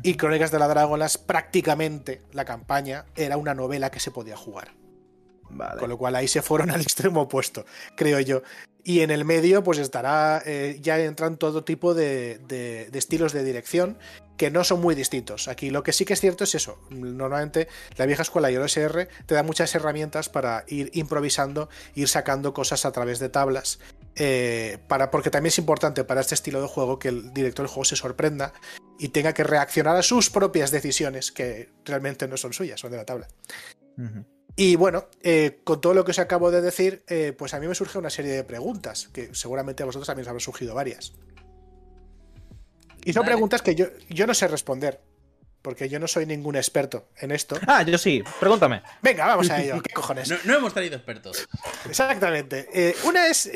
y 0.02 0.14
Crónicas 0.14 0.50
de 0.50 0.58
la 0.58 0.68
Dragolas, 0.68 1.18
prácticamente 1.18 2.22
la 2.32 2.44
campaña 2.44 3.06
era 3.14 3.36
una 3.36 3.54
novela 3.54 3.90
que 3.90 4.00
se 4.00 4.10
podía 4.10 4.36
jugar. 4.36 4.72
Con 5.78 5.88
lo 5.88 5.98
cual 5.98 6.16
ahí 6.16 6.26
se 6.26 6.42
fueron 6.42 6.70
al 6.72 6.80
extremo 6.80 7.22
opuesto, 7.22 7.64
creo 7.96 8.18
yo. 8.20 8.42
Y 8.82 9.00
en 9.00 9.10
el 9.10 9.24
medio, 9.24 9.62
pues 9.62 9.78
estará. 9.78 10.42
Eh, 10.44 10.78
ya 10.82 10.98
entran 10.98 11.38
todo 11.38 11.64
tipo 11.64 11.94
de, 11.94 12.38
de, 12.46 12.90
estilos 12.92 13.32
de 13.32 13.42
dirección 13.42 13.96
que 14.36 14.50
no 14.50 14.62
son 14.62 14.80
muy 14.82 14.94
distintos. 14.94 15.48
Aquí 15.48 15.70
lo 15.70 15.82
que 15.82 15.92
sí 15.92 16.04
que 16.04 16.12
es 16.12 16.20
cierto 16.20 16.44
es 16.44 16.54
eso. 16.54 16.78
Normalmente 16.90 17.68
la 17.96 18.04
vieja 18.04 18.22
escuela 18.22 18.50
y 18.50 18.56
el 18.56 18.62
OSR 18.62 19.08
te 19.24 19.34
da 19.34 19.42
muchas 19.42 19.74
herramientas 19.74 20.28
para 20.28 20.64
ir 20.68 20.90
improvisando, 20.92 21.70
ir 21.94 22.08
sacando 22.08 22.52
cosas 22.52 22.84
a 22.84 22.92
través 22.92 23.20
de 23.20 23.30
tablas. 23.30 23.78
Eh, 24.16 24.78
para, 24.86 25.10
porque 25.10 25.30
también 25.30 25.48
es 25.48 25.58
importante 25.58 26.04
para 26.04 26.20
este 26.20 26.34
estilo 26.34 26.62
de 26.62 26.68
juego 26.68 26.98
que 26.98 27.08
el 27.08 27.32
director 27.34 27.64
del 27.64 27.70
juego 27.70 27.84
se 27.84 27.96
sorprenda 27.96 28.52
y 28.98 29.08
tenga 29.08 29.32
que 29.32 29.42
reaccionar 29.42 29.96
a 29.96 30.02
sus 30.02 30.30
propias 30.30 30.70
decisiones, 30.70 31.32
que 31.32 31.70
realmente 31.84 32.28
no 32.28 32.36
son 32.36 32.52
suyas, 32.52 32.78
son 32.78 32.92
de 32.92 32.96
la 32.96 33.04
tabla. 33.04 33.28
Y 34.56 34.76
bueno, 34.76 35.08
eh, 35.22 35.60
con 35.64 35.80
todo 35.80 35.94
lo 35.94 36.04
que 36.04 36.12
os 36.12 36.18
acabo 36.18 36.50
de 36.50 36.60
decir, 36.60 37.04
eh, 37.08 37.34
pues 37.36 37.54
a 37.54 37.60
mí 37.60 37.66
me 37.66 37.74
surge 37.74 37.98
una 37.98 38.10
serie 38.10 38.32
de 38.32 38.44
preguntas, 38.44 39.08
que 39.12 39.34
seguramente 39.34 39.82
a 39.82 39.86
vosotros 39.86 40.06
también 40.06 40.24
os 40.24 40.28
habrán 40.28 40.40
surgido 40.40 40.74
varias. 40.74 41.12
Y 43.04 43.12
son 43.12 43.24
preguntas 43.26 43.62
que 43.62 43.74
yo, 43.74 43.86
yo 44.08 44.26
no 44.26 44.32
sé 44.32 44.48
responder, 44.48 45.00
porque 45.60 45.88
yo 45.88 45.98
no 45.98 46.06
soy 46.06 46.24
ningún 46.24 46.56
experto 46.56 47.08
en 47.18 47.32
esto. 47.32 47.58
Ah, 47.66 47.82
yo 47.82 47.98
sí, 47.98 48.22
pregúntame. 48.38 48.82
Venga, 49.02 49.26
vamos 49.26 49.50
a 49.50 49.60
ello, 49.60 49.82
¿qué 49.82 49.92
cojones? 49.92 50.32
No, 50.44 50.54
hemos 50.54 50.72
traído 50.72 50.96
expertos. 50.96 51.46
Exactamente. 51.88 52.68
Eh, 52.72 52.94
una 53.04 53.26
es, 53.26 53.50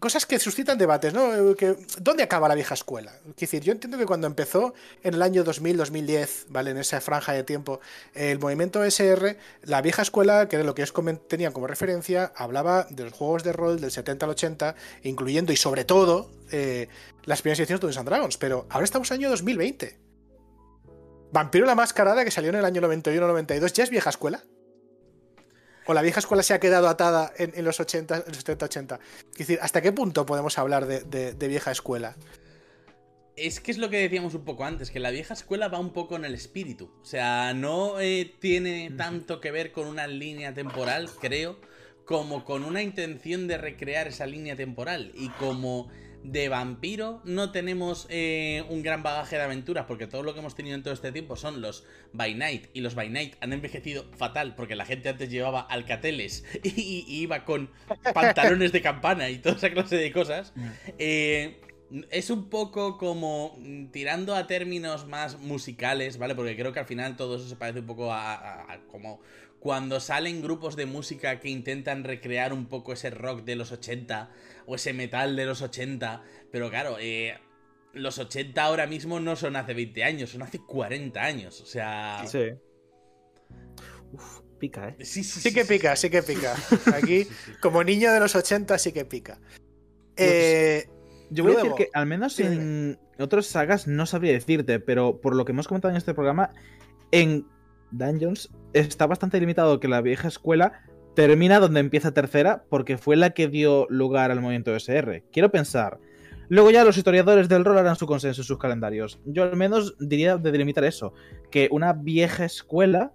cosas 0.00 0.26
que 0.26 0.38
suscitan 0.38 0.78
debates, 0.78 1.14
¿no? 1.14 1.54
Que, 1.54 1.76
¿Dónde 2.00 2.22
acaba 2.22 2.48
la 2.48 2.54
vieja 2.54 2.74
escuela? 2.74 3.12
Es 3.28 3.36
decir, 3.36 3.62
yo 3.62 3.72
entiendo 3.72 3.98
que 3.98 4.06
cuando 4.06 4.26
empezó 4.26 4.74
en 5.02 5.14
el 5.14 5.22
año 5.22 5.44
2000-2010, 5.44 6.46
¿vale? 6.48 6.70
En 6.72 6.78
esa 6.78 7.00
franja 7.00 7.32
de 7.32 7.44
tiempo, 7.44 7.80
el 8.14 8.38
movimiento 8.38 8.82
SR, 8.82 9.36
la 9.62 9.82
vieja 9.82 10.02
escuela, 10.02 10.48
que 10.48 10.56
era 10.56 10.64
lo 10.64 10.74
que 10.74 10.82
ellos 10.82 10.94
tenían 11.28 11.52
como 11.52 11.66
referencia, 11.66 12.32
hablaba 12.34 12.86
de 12.90 13.04
los 13.04 13.12
juegos 13.12 13.44
de 13.44 13.52
rol 13.52 13.80
del 13.80 13.90
70 13.90 14.26
al 14.26 14.30
80, 14.30 14.74
incluyendo 15.02 15.52
y 15.52 15.56
sobre 15.56 15.84
todo 15.84 16.30
eh, 16.50 16.88
las 17.24 17.42
primeras 17.42 17.60
ediciones 17.60 17.80
de 17.80 17.86
Dungeons 17.86 18.06
Dragons. 18.06 18.36
Pero 18.38 18.66
ahora 18.70 18.84
estamos 18.84 19.10
en 19.10 19.16
el 19.16 19.20
año 19.20 19.30
2020. 19.30 19.98
Vampiro 21.32 21.66
la 21.66 21.74
Mascarada, 21.74 22.24
que 22.24 22.30
salió 22.30 22.50
en 22.50 22.56
el 22.56 22.64
año 22.64 22.80
91-92, 22.80 23.72
¿ya 23.72 23.84
es 23.84 23.90
vieja 23.90 24.10
escuela? 24.10 24.42
O 25.90 25.94
la 25.94 26.02
vieja 26.02 26.20
escuela 26.20 26.44
se 26.44 26.54
ha 26.54 26.60
quedado 26.60 26.88
atada 26.88 27.32
en, 27.36 27.64
los 27.64 27.80
80, 27.80 28.26
70-80. 28.26 29.00
Es 29.32 29.38
decir, 29.38 29.58
¿hasta 29.60 29.82
qué 29.82 29.90
punto 29.90 30.24
podemos 30.24 30.56
hablar 30.56 30.86
de, 30.86 31.48
vieja 31.48 31.72
escuela? 31.72 32.16
Es 33.34 33.58
que 33.58 33.72
es 33.72 33.78
lo 33.78 33.90
que 33.90 33.96
decíamos 33.96 34.34
un 34.34 34.44
poco 34.44 34.64
antes, 34.64 34.92
que 34.92 35.00
la 35.00 35.10
vieja 35.10 35.34
escuela 35.34 35.66
va 35.66 35.80
un 35.80 35.92
poco 35.92 36.14
en 36.14 36.24
el 36.24 36.34
espíritu. 36.34 36.92
O 37.02 37.04
sea, 37.04 37.54
no 37.54 37.98
eh, 37.98 38.32
tiene 38.38 38.92
tanto 38.96 39.40
que 39.40 39.50
ver 39.50 39.72
con 39.72 39.88
una 39.88 40.06
línea 40.06 40.54
temporal, 40.54 41.10
creo, 41.20 41.60
como 42.04 42.44
con 42.44 42.62
una 42.62 42.82
intención 42.82 43.48
de 43.48 43.58
recrear 43.58 44.06
esa 44.06 44.26
línea 44.26 44.54
temporal. 44.54 45.10
Y 45.16 45.30
como 45.30 45.90
de 46.22 46.48
vampiro 46.48 47.20
no 47.24 47.50
tenemos 47.50 48.06
eh, 48.10 48.64
un 48.68 48.82
gran 48.82 49.02
bagaje 49.02 49.36
de 49.36 49.42
aventuras, 49.42 49.86
porque 49.86 50.06
todo 50.06 50.22
lo 50.22 50.34
que 50.34 50.40
hemos 50.40 50.54
tenido 50.54 50.74
en 50.74 50.82
todo 50.82 50.94
este 50.94 51.12
tiempo 51.12 51.36
son 51.36 51.60
los 51.60 51.84
By 52.12 52.34
Night, 52.34 52.66
y 52.72 52.80
los 52.80 52.94
By 52.94 53.08
Night 53.08 53.36
han 53.40 53.52
envejecido 53.52 54.04
fatal, 54.16 54.54
porque 54.54 54.76
la 54.76 54.84
gente 54.84 55.08
antes 55.08 55.30
llevaba 55.30 55.60
alcateles 55.60 56.44
y, 56.62 57.04
iba 57.08 57.44
con 57.44 57.70
pantalones 58.14 58.72
de 58.72 58.82
campana 58.82 59.30
y 59.30 59.38
toda 59.38 59.56
esa 59.56 59.70
clase 59.70 59.96
de 59.96 60.12
cosas. 60.12 60.52
Mm. 60.54 60.68
Eh, 60.98 61.60
es 62.10 62.30
un 62.30 62.48
poco 62.48 62.98
como 62.98 63.58
tirando 63.90 64.36
a 64.36 64.46
términos 64.46 65.08
más 65.08 65.40
musicales, 65.40 66.18
¿vale? 66.18 66.36
Porque 66.36 66.54
creo 66.56 66.72
que 66.72 66.78
al 66.78 66.86
final 66.86 67.16
todo 67.16 67.36
eso 67.36 67.48
se 67.48 67.56
parece 67.56 67.80
un 67.80 67.86
poco 67.86 68.12
a 68.12 68.78
como 68.92 69.20
cuando 69.60 70.00
salen 70.00 70.40
grupos 70.40 70.74
de 70.74 70.86
música 70.86 71.38
que 71.38 71.50
intentan 71.50 72.02
recrear 72.02 72.52
un 72.52 72.66
poco 72.66 72.94
ese 72.94 73.10
rock 73.10 73.44
de 73.44 73.56
los 73.56 73.70
80 73.70 74.30
o 74.70 74.76
ese 74.76 74.92
metal 74.92 75.34
de 75.34 75.46
los 75.46 75.62
80, 75.62 76.22
pero 76.52 76.70
claro, 76.70 76.96
eh, 77.00 77.36
los 77.92 78.20
80 78.20 78.62
ahora 78.62 78.86
mismo 78.86 79.18
no 79.18 79.34
son 79.34 79.56
hace 79.56 79.74
20 79.74 80.04
años, 80.04 80.30
son 80.30 80.42
hace 80.42 80.60
40 80.60 81.20
años, 81.20 81.60
o 81.60 81.66
sea... 81.66 82.22
Sí. 82.24 82.52
Uf, 84.12 84.42
pica, 84.60 84.90
¿eh? 84.90 85.04
Sí, 85.04 85.24
sí, 85.24 85.40
sí, 85.40 85.52
que 85.52 85.64
pica, 85.64 85.96
sí 85.96 86.08
que 86.08 86.22
pica. 86.22 86.54
Aquí, 86.94 87.26
como 87.60 87.82
niño 87.82 88.12
de 88.12 88.20
los 88.20 88.36
80, 88.36 88.78
sí 88.78 88.92
que 88.92 89.04
pica. 89.04 89.40
Eh, 90.16 90.88
Yo 91.30 91.42
voy 91.42 91.54
a 91.54 91.56
decir 91.56 91.72
que 91.76 91.88
al 91.92 92.06
menos 92.06 92.38
en 92.38 92.96
otras 93.18 93.46
sagas 93.46 93.88
no 93.88 94.06
sabría 94.06 94.32
decirte, 94.32 94.78
pero 94.78 95.20
por 95.20 95.34
lo 95.34 95.44
que 95.44 95.50
hemos 95.50 95.66
comentado 95.66 95.90
en 95.90 95.98
este 95.98 96.14
programa, 96.14 96.52
en 97.10 97.44
Dungeons 97.90 98.50
está 98.72 99.08
bastante 99.08 99.40
limitado 99.40 99.80
que 99.80 99.88
la 99.88 100.00
vieja 100.00 100.28
escuela 100.28 100.84
termina 101.20 101.60
donde 101.60 101.80
empieza 101.80 102.14
tercera 102.14 102.64
porque 102.70 102.96
fue 102.96 103.14
la 103.14 103.28
que 103.28 103.46
dio 103.46 103.86
lugar 103.90 104.30
al 104.30 104.40
movimiento 104.40 104.74
SR. 104.74 105.22
Quiero 105.30 105.50
pensar. 105.50 105.98
Luego 106.48 106.70
ya 106.70 106.82
los 106.82 106.96
historiadores 106.96 107.46
del 107.46 107.62
rol 107.62 107.76
harán 107.76 107.96
su 107.96 108.06
consenso 108.06 108.40
en 108.40 108.46
sus 108.46 108.56
calendarios. 108.56 109.20
Yo 109.26 109.42
al 109.42 109.54
menos 109.54 109.96
diría 109.98 110.38
de 110.38 110.50
delimitar 110.50 110.82
eso, 110.82 111.12
que 111.50 111.68
una 111.72 111.92
vieja 111.92 112.46
escuela, 112.46 113.12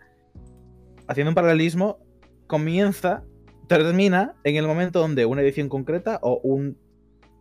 haciendo 1.07 1.31
un 1.31 1.35
paralelismo, 1.35 1.97
comienza, 2.45 3.23
termina 3.67 4.35
en 4.43 4.57
el 4.57 4.67
momento 4.67 4.99
donde 4.99 5.25
una 5.25 5.41
edición 5.41 5.67
concreta 5.67 6.19
o 6.21 6.39
un 6.43 6.77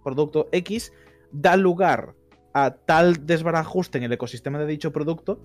producto 0.02 0.48
X 0.50 0.94
da 1.30 1.58
lugar 1.58 2.14
a 2.54 2.70
tal 2.70 3.26
desbarajuste 3.26 3.98
en 3.98 4.04
el 4.04 4.14
ecosistema 4.14 4.58
de 4.58 4.64
dicho 4.64 4.92
producto 4.92 5.42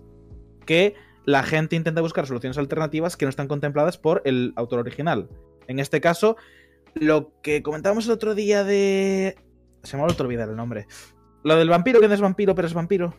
que 0.65 0.95
la 1.25 1.43
gente 1.43 1.75
intenta 1.75 2.01
buscar 2.01 2.25
soluciones 2.27 2.57
alternativas 2.57 3.17
que 3.17 3.25
no 3.25 3.29
están 3.29 3.47
contempladas 3.47 3.97
por 3.97 4.21
el 4.25 4.53
autor 4.55 4.79
original. 4.79 5.29
En 5.67 5.79
este 5.79 6.01
caso, 6.01 6.37
lo 6.95 7.31
que 7.41 7.61
comentábamos 7.63 8.05
el 8.05 8.11
otro 8.11 8.35
día 8.35 8.63
de... 8.63 9.35
Se 9.83 9.95
me 9.95 10.01
ha 10.03 10.05
vuelto 10.05 10.23
a 10.23 10.25
olvidar 10.25 10.49
el 10.49 10.55
nombre. 10.55 10.87
Lo 11.43 11.55
del 11.55 11.69
vampiro 11.69 11.99
que 12.01 12.07
no 12.07 12.13
es 12.13 12.21
vampiro, 12.21 12.55
pero 12.55 12.67
es 12.67 12.73
vampiro. 12.73 13.15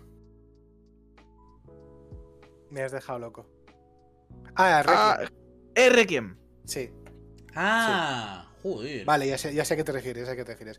Me 2.70 2.82
has 2.82 2.92
dejado 2.92 3.18
loco. 3.18 3.46
Ah, 4.54 4.82
Ah, 4.86 5.16
Requiem. 5.18 5.30
es 5.74 5.92
Requiem. 5.92 6.36
Sí. 6.64 6.90
Ah, 7.54 8.48
joder. 8.62 9.04
Vale, 9.04 9.26
ya 9.26 9.38
sé, 9.38 9.54
ya 9.54 9.64
sé 9.64 9.74
a 9.74 9.76
qué 9.76 9.84
te 9.84 9.92
refieres, 9.92 10.22
ya 10.22 10.26
sé 10.26 10.32
a 10.32 10.36
qué 10.36 10.44
te 10.44 10.52
refieres. 10.52 10.78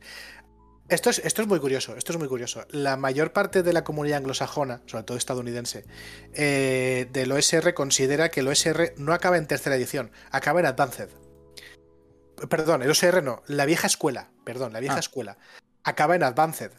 Esto 0.92 1.10
es, 1.10 1.20
esto 1.20 1.42
es 1.42 1.48
muy 1.48 1.62
curioso, 1.62 1.96
esto 1.96 2.12
es 2.12 2.20
muy 2.20 2.28
curioso. 2.28 2.66
La 2.70 2.98
mayor 2.98 3.32
parte 3.32 3.64
de 3.64 3.72
la 3.72 3.86
comunidad 3.86 4.18
anglosajona, 4.18 4.82
sobre 4.88 5.06
todo 5.06 5.18
estadounidense, 5.18 5.86
eh, 6.34 7.08
del 7.14 7.32
OSR 7.32 7.74
considera 7.74 8.28
que 8.30 8.42
el 8.42 8.50
OSR 8.50 8.96
no 8.98 9.14
acaba 9.14 9.38
en 9.38 9.48
tercera 9.48 9.78
edición, 9.78 10.12
acaba 10.32 10.60
en 10.60 10.66
Advanced. 10.66 11.08
Perdón, 12.50 12.82
el 12.84 12.90
OSR 12.90 13.24
no, 13.24 13.42
la 13.48 13.66
vieja 13.66 13.88
escuela, 13.88 14.32
perdón, 14.44 14.74
la 14.74 14.82
vieja 14.82 14.98
Ah. 14.98 15.00
escuela, 15.00 15.38
acaba 15.86 16.18
en 16.18 16.24
Advanced. 16.24 16.72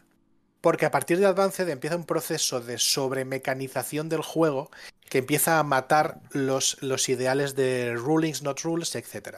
Porque 0.61 0.85
a 0.85 0.91
partir 0.91 1.17
de 1.17 1.25
Advanced 1.25 1.67
empieza 1.67 1.95
un 1.95 2.05
proceso 2.05 2.61
de 2.61 2.77
sobremecanización 2.77 4.09
del 4.09 4.21
juego 4.21 4.69
que 5.09 5.17
empieza 5.17 5.57
a 5.57 5.63
matar 5.63 6.21
los, 6.33 6.77
los 6.83 7.09
ideales 7.09 7.55
de 7.55 7.95
rulings, 7.95 8.43
not 8.43 8.61
rules, 8.61 8.93
etc. 8.95 9.37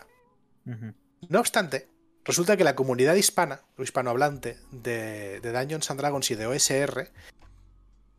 No 1.29 1.39
obstante, 1.39 1.87
resulta 2.25 2.57
que 2.57 2.63
la 2.63 2.75
comunidad 2.75 3.15
hispana, 3.15 3.61
o 3.77 3.83
hispanohablante, 3.83 4.57
de, 4.71 5.39
de 5.39 5.51
Dungeons 5.51 5.89
and 5.91 5.99
Dragons 5.99 6.29
y 6.31 6.35
de 6.35 6.47
OSR 6.47 7.09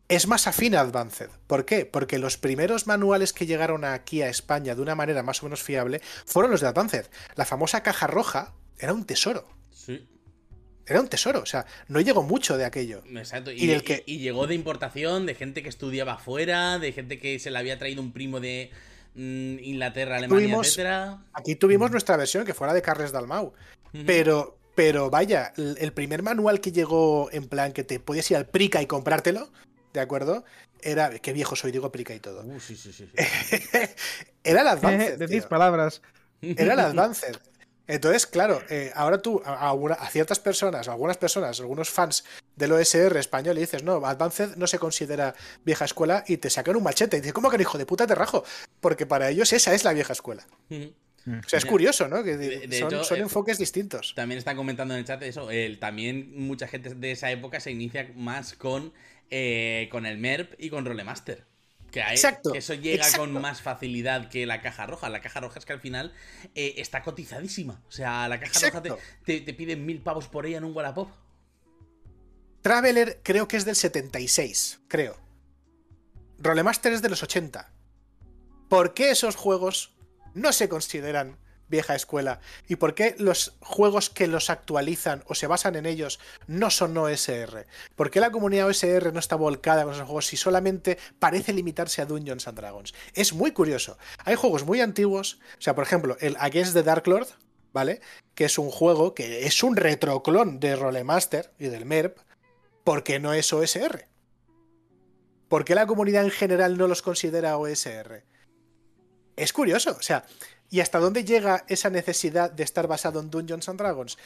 es 0.09 0.25
más 0.27 0.47
afín 0.47 0.73
a 0.75 0.79
Advanced. 0.81 1.29
¿Por 1.47 1.65
qué? 1.65 1.85
Porque 1.85 2.17
los 2.17 2.37
primeros 2.37 2.87
manuales 2.87 3.33
que 3.33 3.45
llegaron 3.45 3.83
aquí 3.83 4.21
a 4.21 4.29
España 4.29 4.73
de 4.73 4.81
una 4.81 4.95
manera 4.95 5.21
más 5.21 5.43
o 5.43 5.45
menos 5.45 5.61
fiable 5.61 6.01
fueron 6.25 6.49
los 6.51 6.61
de 6.61 6.67
Advanced. 6.67 7.07
La 7.35 7.43
famosa 7.45 7.83
caja 7.83 8.07
roja 8.07 8.53
era 8.79 8.93
un 8.93 9.03
tesoro. 9.05 9.45
Sí, 9.71 10.07
Era 10.85 11.01
un 11.01 11.09
tesoro. 11.09 11.41
O 11.41 11.45
sea, 11.45 11.65
no 11.89 11.99
llegó 11.99 12.23
mucho 12.23 12.57
de 12.57 12.63
aquello. 12.63 13.03
exacto. 13.13 13.51
Y, 13.51 13.69
Y 13.69 13.81
que- 13.81 14.03
y 14.05 14.19
llegó 14.19 14.47
de 14.47 14.55
importación, 14.55 15.25
de 15.25 15.35
gente 15.35 15.61
que 15.61 15.67
estudiaba 15.67 16.13
afuera, 16.13 16.79
de 16.79 16.93
gente 16.93 17.19
que 17.19 17.37
se 17.39 17.51
le 17.51 17.57
había 17.59 17.77
traído 17.77 18.01
un 18.01 18.13
primo 18.13 18.39
de 18.39 18.71
mm, 19.15 19.59
Inglaterra, 19.59 20.15
Alemania, 20.15 20.47
Tuvimos- 20.47 20.67
etcétera. 20.67 21.25
Aquí 21.33 21.55
tuvimos 21.55 21.91
nuestra 21.91 22.15
versión, 22.15 22.45
que 22.45 22.53
fuera 22.53 22.73
de 22.73 22.81
Carles 22.81 23.11
Dalmau. 23.11 23.51
Pero, 24.05 24.57
pero 24.75 25.09
vaya, 25.09 25.53
el 25.57 25.77
el 25.79 25.91
primer 25.93 26.21
manual 26.23 26.61
que 26.61 26.71
llegó 26.71 27.29
en 27.31 27.47
plan 27.47 27.73
que 27.73 27.83
te 27.83 27.99
podías 27.99 28.29
ir 28.31 28.37
al 28.37 28.45
Prica 28.47 28.81
y 28.81 28.85
comprártelo, 28.85 29.49
¿de 29.93 29.99
acuerdo? 29.99 30.43
Era. 30.81 31.09
Qué 31.19 31.33
viejo 31.33 31.55
soy, 31.55 31.71
digo 31.71 31.91
Prica 31.91 32.13
y 32.13 32.19
todo. 32.19 32.43
Uh, 32.43 32.59
sí, 32.59 32.75
sí, 32.75 32.93
sí. 32.93 33.09
sí. 33.11 33.57
Era 34.43 34.61
el 34.61 34.67
Advanced. 34.67 35.17
Decís 35.17 35.39
tío. 35.41 35.49
palabras. 35.49 36.01
Era 36.41 36.73
el 36.73 36.79
Advanced. 36.91 37.35
Entonces, 37.89 38.27
claro, 38.27 38.61
eh, 38.69 38.91
ahora 38.95 39.21
tú 39.21 39.41
a, 39.45 39.53
a 39.55 39.71
una- 39.73 39.95
a 39.95 40.09
ciertas 40.09 40.39
personas, 40.39 40.89
a 40.89 40.91
algunas 40.91 41.15
personas, 41.17 41.57
algunos 41.61 41.89
fans 41.89 42.25
del 42.57 42.73
OSR 42.73 43.15
español 43.17 43.55
le 43.55 43.61
dices, 43.61 43.81
no, 43.83 44.05
Advanced 44.05 44.57
no 44.57 44.67
se 44.67 44.77
considera 44.77 45.33
vieja 45.63 45.85
escuela 45.85 46.25
y 46.27 46.35
te 46.35 46.49
sacan 46.49 46.75
un 46.75 46.83
machete 46.83 47.15
y 47.15 47.21
dices, 47.21 47.31
¿cómo 47.33 47.49
que 47.49 47.55
no, 47.57 47.61
hijo 47.61 47.77
de 47.77 47.85
puta 47.85 48.05
te 48.05 48.13
rajo? 48.13 48.43
Porque 48.81 49.05
para 49.05 49.29
ellos 49.29 49.53
esa 49.53 49.73
es 49.73 49.85
la 49.85 49.93
vieja 49.93 50.11
escuela. 50.11 50.45
O 51.27 51.49
sea, 51.49 51.57
es 51.59 51.65
curioso, 51.65 52.07
¿no? 52.07 52.23
Que 52.23 52.37
De- 52.37 52.67
de 52.67 52.79
son, 52.79 52.87
hecho, 52.93 53.03
son 53.03 53.17
eh, 53.17 53.21
enfoques 53.21 53.57
distintos. 53.57 54.13
También 54.15 54.37
están 54.37 54.55
comentando 54.55 54.93
en 54.93 54.99
el 55.01 55.05
chat 55.05 55.21
eso. 55.23 55.51
el- 55.51 55.77
también 55.79 56.31
mucha 56.39 56.67
gente 56.67 56.95
de 56.95 57.11
esa 57.11 57.29
época 57.31 57.59
se 57.59 57.71
inicia 57.71 58.09
más 58.15 58.53
con, 58.53 58.93
eh, 59.29 59.89
con 59.91 60.05
el 60.05 60.17
MERP 60.17 60.53
y 60.57 60.69
con 60.69 60.85
Rolemaster. 60.85 61.45
Que, 61.91 62.01
hay- 62.01 62.15
Exacto, 62.15 62.51
que 62.51 62.57
eso 62.59 62.73
llega 62.73 63.03
exacto. 63.05 63.19
con 63.31 63.41
más 63.41 63.61
facilidad 63.61 64.29
que 64.29 64.45
la 64.45 64.61
caja 64.61 64.85
roja. 64.87 65.09
La 65.09 65.21
caja 65.21 65.39
roja 65.39 65.59
es 65.59 65.65
que 65.65 65.73
al 65.73 65.79
final 65.81 66.13
eh, 66.55 66.75
está 66.77 67.01
cotizadísima. 67.01 67.81
O 67.87 67.91
sea, 67.91 68.27
la 68.27 68.39
caja 68.39 68.59
roja 68.69 68.81
te, 69.25 69.41
te 69.41 69.53
piden 69.53 69.85
mil 69.85 69.99
pavos 70.01 70.27
por 70.27 70.45
ella 70.45 70.57
en 70.57 70.63
un 70.65 70.75
Wallapop. 70.75 71.09
Traveler 72.61 73.19
creo 73.23 73.47
que 73.47 73.57
es 73.57 73.65
del 73.65 73.75
76, 73.75 74.79
creo. 74.87 75.17
Rolemaster 76.39 76.91
es 76.93 77.01
de 77.01 77.09
los 77.09 77.23
80. 77.23 77.71
¿Por 78.69 78.93
qué 78.93 79.11
esos 79.11 79.35
juegos 79.35 79.93
no 80.37 80.53
se 80.53 80.69
consideran 80.69 81.37
vieja 81.67 81.95
escuela? 81.95 82.39
¿Y 82.67 82.77
por 82.77 82.93
qué 82.93 83.15
los 83.17 83.55
juegos 83.59 84.09
que 84.09 84.27
los 84.27 84.49
actualizan 84.49 85.23
o 85.27 85.35
se 85.35 85.47
basan 85.47 85.75
en 85.75 85.85
ellos 85.85 86.19
no 86.47 86.69
son 86.69 86.97
OSR? 86.97 87.65
¿Por 87.95 88.09
qué 88.09 88.19
la 88.19 88.31
comunidad 88.31 88.67
OSR 88.67 89.11
no 89.13 89.19
está 89.19 89.35
volcada 89.35 89.83
con 89.83 89.93
esos 89.93 90.05
juegos 90.05 90.27
si 90.27 90.37
solamente 90.37 90.97
parece 91.19 91.53
limitarse 91.53 92.01
a 92.01 92.05
Dungeons 92.05 92.47
and 92.47 92.57
Dragons? 92.57 92.93
Es 93.13 93.33
muy 93.33 93.51
curioso. 93.51 93.97
Hay 94.23 94.35
juegos 94.35 94.65
muy 94.65 94.81
antiguos, 94.81 95.39
o 95.57 95.61
sea, 95.61 95.75
por 95.75 95.83
ejemplo, 95.83 96.17
el 96.19 96.37
Against 96.39 96.73
the 96.73 96.83
Dark 96.83 97.07
Lord, 97.07 97.27
¿vale? 97.73 98.01
Que 98.33 98.45
es 98.45 98.57
un 98.57 98.69
juego 98.69 99.13
que 99.13 99.45
es 99.45 99.63
un 99.63 99.75
retroclon 99.75 100.59
de 100.59 100.75
Rolemaster 100.75 101.51
y 101.59 101.67
del 101.67 101.85
MERP, 101.85 102.19
porque 102.83 103.19
no 103.19 103.33
es 103.33 103.51
OSR. 103.51 104.07
¿Por 105.47 105.63
qué 105.63 105.75
la 105.75 105.87
comunidad 105.87 106.25
en 106.25 106.31
general 106.31 106.77
no 106.77 106.87
los 106.87 107.01
considera 107.01 107.57
OSR? 107.57 108.23
Es 109.37 109.53
curioso, 109.53 109.95
o 109.97 110.01
sea, 110.01 110.25
¿y 110.69 110.81
hasta 110.81 110.99
dónde 110.99 111.23
llega 111.23 111.63
esa 111.69 111.89
necesidad 111.89 112.51
de 112.51 112.63
estar 112.63 112.87
basado 112.87 113.21
en 113.21 113.29
Dungeons 113.29 113.69
and 113.69 113.79
Dragons? 113.79 114.17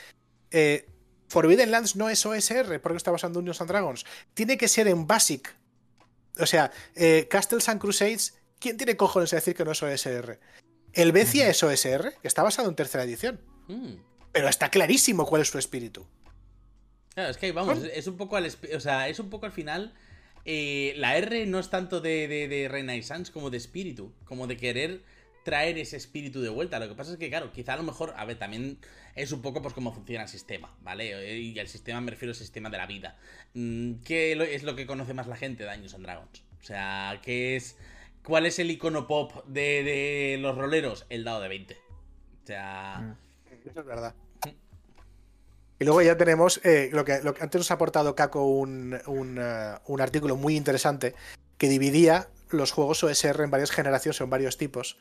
Eh, 0.50 0.88
Forbidden 1.28 1.70
Lands 1.70 1.96
no 1.96 2.10
es 2.10 2.26
OSR 2.26 2.80
porque 2.82 2.98
está 2.98 3.12
basado 3.12 3.30
en 3.30 3.34
Dungeons 3.34 3.62
and 3.62 3.70
Dragons. 3.70 4.06
Tiene 4.34 4.58
que 4.58 4.68
ser 4.68 4.88
en 4.88 5.06
Basic. 5.06 5.54
O 6.40 6.46
sea, 6.46 6.72
eh, 6.96 7.28
Castles 7.30 7.70
and 7.70 7.80
Crusades, 7.80 8.36
¿quién 8.60 8.78
tiene 8.78 8.98
cojones 8.98 9.34
a 9.34 9.36
decir 9.36 9.54
que 9.54 9.66
no 9.66 9.72
es 9.72 9.84
OSR? 9.84 10.40
El 10.94 11.12
Becia 11.12 11.48
es 11.50 11.62
OSR, 11.62 12.16
que 12.22 12.28
está 12.28 12.42
basado 12.42 12.70
en 12.70 12.76
tercera 12.76 13.04
edición. 13.04 13.40
Mm. 13.68 13.96
Pero 14.32 14.48
está 14.48 14.70
clarísimo 14.70 15.26
cuál 15.26 15.42
es 15.42 15.50
su 15.50 15.58
espíritu. 15.58 16.08
Claro, 17.14 17.32
es 17.32 17.38
que 17.38 17.52
vamos, 17.52 17.80
es 17.84 18.08
un 18.08 18.16
poco 18.16 18.38
al 18.38 18.46
o 18.46 18.80
sea, 18.80 19.10
es 19.10 19.20
un 19.20 19.30
poco 19.30 19.46
al 19.46 19.52
final. 19.52 19.94
Eh, 20.46 20.94
la 20.98 21.18
R 21.18 21.46
no 21.46 21.60
es 21.60 21.70
tanto 21.70 22.02
de, 22.02 22.28
de, 22.28 22.48
de 22.48 22.68
Renaissance 22.68 23.32
como 23.32 23.50
de 23.50 23.58
espíritu, 23.58 24.14
como 24.26 24.48
de 24.48 24.58
querer 24.58 25.02
traer 25.44 25.78
ese 25.78 25.98
espíritu 25.98 26.42
de 26.42 26.50
vuelta. 26.50 26.80
Lo 26.80 26.88
que 26.88 26.96
pasa 26.96 27.12
es 27.14 27.18
que, 27.18 27.30
claro, 27.30 27.52
quizá 27.52 27.74
a 27.74 27.78
lo 27.78 27.84
mejor, 27.84 28.14
a 28.16 28.26
ver, 28.26 28.38
también 28.38 28.78
es 29.16 29.32
un 29.32 29.42
poco 29.42 29.62
pues 29.62 29.74
cómo 29.74 29.94
funciona 29.94 30.24
el 30.24 30.30
sistema, 30.30 30.76
¿vale? 30.82 31.12
Eh, 31.12 31.40
Y 31.40 31.60
el 31.60 31.68
sistema 31.68 32.02
me 32.02 32.12
refiero 32.12 32.32
al 32.32 32.36
sistema 32.36 32.70
de 32.70 32.78
la 32.78 32.88
vida. 32.88 33.18
Mm, 33.54 33.96
¿Qué 34.04 34.34
es 34.54 34.64
lo 34.64 34.76
que 34.76 34.86
conoce 34.86 35.14
más 35.14 35.28
la 35.28 35.36
gente 35.36 35.64
de 35.64 35.70
Dungeons 35.70 35.94
and 35.96 36.04
Dragons? 36.06 36.44
O 36.62 36.64
sea, 36.64 37.20
¿qué 37.24 37.56
es. 37.56 37.78
¿Cuál 38.24 38.46
es 38.46 38.60
el 38.60 38.70
icono 38.70 39.08
pop 39.08 39.46
de, 39.48 39.84
de 39.84 40.38
los 40.40 40.56
roleros? 40.56 41.06
El 41.10 41.24
dado 41.24 41.42
de 41.42 41.48
20. 41.50 41.74
O 42.44 42.46
sea. 42.46 43.16
Eso 43.66 43.80
es 43.80 43.86
verdad. 43.86 44.16
Y 45.82 45.84
luego 45.84 46.04
ya 46.04 46.16
tenemos 46.16 46.62
eh, 46.64 46.92
lo, 46.94 47.04
que, 47.04 47.22
lo 47.24 47.34
que 47.34 47.42
antes 47.42 47.58
nos 47.58 47.72
ha 47.72 47.74
aportado 47.74 48.14
Caco 48.14 48.46
un, 48.46 49.00
un, 49.08 49.40
eh, 49.42 49.74
un 49.88 50.00
artículo 50.00 50.36
muy 50.36 50.56
interesante 50.56 51.16
que 51.58 51.70
dividía 51.70 52.28
los 52.52 52.72
juegos 52.72 53.04
OSR 53.04 53.42
en 53.42 53.50
varias 53.50 53.72
generaciones 53.72 54.22
o 54.22 54.26
en 54.26 54.30
varios 54.30 54.58
tipos 54.58 55.00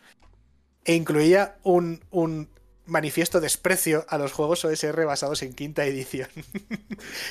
e 0.86 0.94
incluía 0.94 1.58
un, 1.64 2.02
un 2.10 2.48
manifiesto 2.86 3.42
desprecio 3.42 4.06
a 4.08 4.16
los 4.16 4.32
juegos 4.32 4.64
OSR 4.64 5.04
basados 5.04 5.42
en 5.42 5.52
quinta 5.52 5.84
edición. 5.84 6.30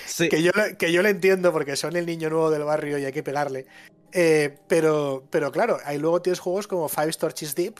Sí. 0.06 0.30
que, 0.30 0.44
yo, 0.44 0.52
que 0.78 0.91
yo 0.91 1.02
lo 1.02 1.10
entiendo 1.10 1.52
porque 1.52 1.76
son 1.76 1.95
el 1.95 2.06
niño 2.06 2.30
nuevo 2.30 2.52
del 2.52 2.65
barrio 2.65 2.99
y 2.99 3.06
hay 3.06 3.11
que 3.11 3.23
pegarle. 3.23 3.65
Eh, 4.11 4.60
pero, 4.68 5.23
pero 5.32 5.52
claro, 5.52 5.80
ahí 5.86 5.98
luego 5.98 6.22
tienes 6.22 6.40
juegos 6.40 6.68
como 6.68 6.88
Five 6.88 7.14
Torches 7.14 7.56
Deep, 7.56 7.80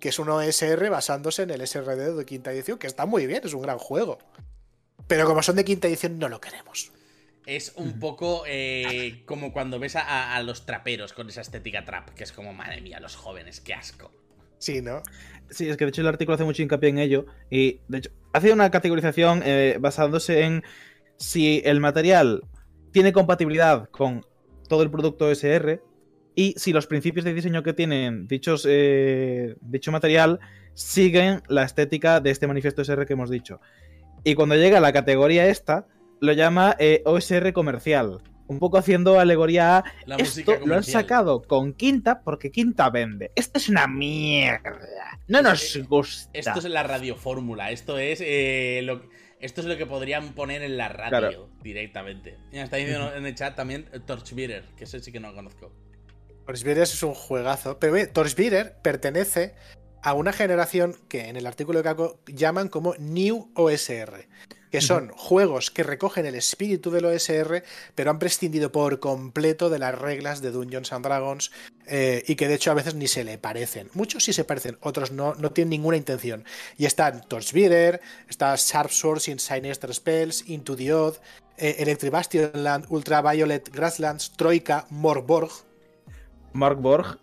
que 0.00 0.10
es 0.10 0.18
un 0.18 0.28
OSR 0.28 0.90
basándose 0.90 1.44
en 1.44 1.50
el 1.50 1.66
SRD 1.66 2.14
de 2.14 2.24
quinta 2.26 2.52
edición, 2.52 2.78
que 2.78 2.88
está 2.88 3.06
muy 3.06 3.26
bien, 3.26 3.40
es 3.42 3.54
un 3.54 3.62
gran 3.62 3.78
juego. 3.78 4.18
Pero 5.12 5.26
como 5.26 5.42
son 5.42 5.56
de 5.56 5.64
quinta 5.66 5.88
edición, 5.88 6.18
no 6.18 6.30
lo 6.30 6.40
queremos. 6.40 6.90
Es 7.44 7.74
un 7.76 7.98
poco 7.98 8.44
eh, 8.46 9.20
como 9.26 9.52
cuando 9.52 9.78
ves 9.78 9.94
a, 9.94 10.34
a 10.34 10.42
los 10.42 10.64
traperos 10.64 11.12
con 11.12 11.28
esa 11.28 11.42
estética 11.42 11.84
trap, 11.84 12.08
que 12.14 12.24
es 12.24 12.32
como, 12.32 12.54
madre 12.54 12.80
mía, 12.80 12.98
los 12.98 13.14
jóvenes, 13.14 13.60
qué 13.60 13.74
asco. 13.74 14.10
Sí, 14.56 14.80
¿no? 14.80 15.02
Sí, 15.50 15.68
es 15.68 15.76
que 15.76 15.84
de 15.84 15.90
hecho 15.90 16.00
el 16.00 16.06
artículo 16.06 16.36
hace 16.36 16.44
mucho 16.44 16.62
hincapié 16.62 16.88
en 16.88 16.98
ello. 16.98 17.26
Y 17.50 17.80
de 17.88 17.98
hecho, 17.98 18.10
hace 18.32 18.54
una 18.54 18.70
categorización 18.70 19.42
eh, 19.44 19.76
basándose 19.78 20.44
en 20.44 20.62
si 21.18 21.60
el 21.66 21.78
material 21.78 22.44
tiene 22.90 23.12
compatibilidad 23.12 23.90
con 23.90 24.24
todo 24.66 24.82
el 24.82 24.90
producto 24.90 25.30
SR 25.30 25.82
y 26.34 26.54
si 26.56 26.72
los 26.72 26.86
principios 26.86 27.26
de 27.26 27.34
diseño 27.34 27.62
que 27.62 27.74
tienen 27.74 28.26
dichos, 28.28 28.66
eh, 28.66 29.56
dicho 29.60 29.92
material 29.92 30.40
siguen 30.72 31.42
la 31.48 31.64
estética 31.64 32.20
de 32.20 32.30
este 32.30 32.46
manifiesto 32.46 32.80
SR 32.80 33.04
que 33.04 33.12
hemos 33.12 33.28
dicho. 33.28 33.60
Y 34.24 34.34
cuando 34.34 34.54
llega 34.56 34.78
a 34.78 34.80
la 34.80 34.92
categoría 34.92 35.46
esta, 35.46 35.86
lo 36.20 36.32
llama 36.32 36.76
eh, 36.78 37.02
OSR 37.04 37.52
comercial. 37.52 38.18
Un 38.48 38.58
poco 38.58 38.76
haciendo 38.76 39.18
alegoría 39.18 39.78
a 39.78 39.84
La 40.04 40.16
esto 40.16 40.58
lo 40.66 40.74
han 40.76 40.82
sacado 40.84 41.42
con 41.42 41.72
Quinta 41.72 42.22
porque 42.22 42.50
Quinta 42.50 42.90
vende. 42.90 43.30
Esto 43.34 43.58
es 43.58 43.68
una 43.68 43.86
mierda. 43.86 44.78
No 45.28 45.40
nos 45.42 45.76
Eh, 45.76 45.82
gusta. 45.82 46.30
Esto 46.34 46.58
es 46.58 46.64
la 46.66 46.82
radiofórmula. 46.82 47.70
Esto 47.70 47.98
es 47.98 48.20
eh, 48.22 48.80
lo 48.84 49.02
esto 49.40 49.60
es 49.60 49.66
lo 49.66 49.76
que 49.76 49.86
podrían 49.86 50.34
poner 50.34 50.62
en 50.62 50.76
la 50.76 50.88
radio 50.88 51.18
Claro. 51.18 51.48
directamente. 51.62 52.38
Mira, 52.52 52.62
está 52.64 52.76
diciendo 52.76 53.12
en 53.14 53.26
el 53.26 53.34
chat 53.34 53.56
también 53.56 53.88
Torchbearer, 54.06 54.64
que 54.76 54.84
ese 54.84 55.00
sí 55.00 55.10
que 55.10 55.18
no 55.18 55.30
lo 55.30 55.34
conozco. 55.34 55.72
Torchbearer 56.46 56.84
es 56.84 57.02
un 57.02 57.14
juegazo. 57.14 57.78
Pero 57.80 57.92
pertenece 58.82 59.54
a 60.02 60.14
una 60.14 60.32
generación 60.32 60.96
que 61.08 61.28
en 61.28 61.36
el 61.36 61.46
artículo 61.46 61.78
de 61.78 61.84
Caco 61.84 62.18
llaman 62.26 62.68
como 62.68 62.94
New 62.98 63.50
OSR. 63.54 64.26
Que 64.70 64.80
son 64.80 65.10
juegos 65.10 65.70
que 65.70 65.82
recogen 65.82 66.24
el 66.24 66.34
espíritu 66.34 66.90
del 66.90 67.04
OSR, 67.04 67.62
pero 67.94 68.10
han 68.10 68.18
prescindido 68.18 68.72
por 68.72 69.00
completo 69.00 69.68
de 69.68 69.78
las 69.78 69.98
reglas 69.98 70.40
de 70.40 70.50
Dungeons 70.50 70.94
and 70.94 71.04
Dragons 71.04 71.52
eh, 71.86 72.24
y 72.26 72.36
que 72.36 72.48
de 72.48 72.54
hecho 72.54 72.70
a 72.70 72.74
veces 72.74 72.94
ni 72.94 73.06
se 73.06 73.22
le 73.22 73.36
parecen. 73.36 73.90
Muchos 73.92 74.24
sí 74.24 74.32
se 74.32 74.44
parecen, 74.44 74.78
otros 74.80 75.12
no, 75.12 75.34
no 75.34 75.52
tienen 75.52 75.68
ninguna 75.68 75.98
intención. 75.98 76.46
Y 76.78 76.86
están 76.86 77.20
Torchbearer, 77.28 78.00
está 78.30 78.54
Sharp 78.56 78.90
Swords 78.90 79.28
in 79.28 79.38
Sinister 79.38 79.92
Spells, 79.92 80.48
Into 80.48 80.74
the 80.74 80.94
Odd, 80.94 81.16
eh, 81.58 81.76
Electric 81.80 82.10
Bastionland, 82.10 82.86
Ultraviolet 82.88 83.68
Grasslands, 83.70 84.32
Troika, 84.36 84.86
Morborg, 84.88 85.52
Mark 86.52 86.78
Borg. 86.80 87.18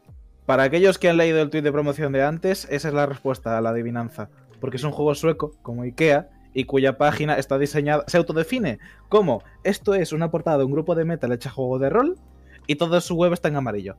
Para 0.50 0.64
aquellos 0.64 0.98
que 0.98 1.08
han 1.08 1.18
leído 1.18 1.44
el 1.44 1.52
tweet 1.52 1.62
de 1.62 1.72
promoción 1.72 2.12
de 2.12 2.24
antes, 2.24 2.66
esa 2.72 2.88
es 2.88 2.94
la 2.96 3.06
respuesta 3.06 3.56
a 3.56 3.62
la 3.62 3.70
adivinanza. 3.70 4.32
Porque 4.60 4.78
es 4.78 4.84
un 4.84 4.90
juego 4.90 5.14
sueco, 5.14 5.52
como 5.62 5.84
IKEA, 5.84 6.32
y 6.56 6.64
cuya 6.64 6.98
página 6.98 7.36
está 7.38 7.60
diseñada, 7.60 8.04
se 8.08 8.18
autodefine 8.18 8.80
como 9.10 9.44
esto 9.64 9.94
es 9.94 10.12
una 10.12 10.32
portada 10.32 10.58
de 10.58 10.64
un 10.64 10.72
grupo 10.72 10.96
de 10.96 11.06
metal 11.06 11.32
hecha 11.34 11.52
juego 11.52 11.78
de 11.78 11.92
rol 11.92 12.18
y 12.66 12.78
toda 12.78 13.00
su 13.00 13.14
web 13.14 13.32
está 13.32 13.48
en 13.50 13.58
amarillo. 13.58 13.96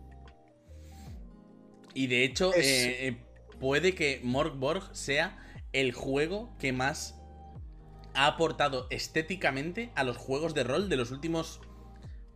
Y 1.95 2.09
de 2.09 2.25
hecho, 2.25 2.53
Es- 2.53 2.67
eh, 2.67 3.07
eh, 3.07 3.17
puede 3.61 3.95
que 3.95 4.21
Morgborg 4.25 4.83
sea 4.91 5.39
el 5.73 5.93
juego 5.93 6.51
que 6.59 6.73
más 6.73 7.17
ha 8.15 8.27
aportado 8.27 8.89
estéticamente 8.91 9.93
a 9.95 10.03
los 10.03 10.17
juegos 10.17 10.53
de 10.53 10.65
rol 10.65 10.89
de 10.89 10.97
los 10.97 11.13
últimos, 11.13 11.61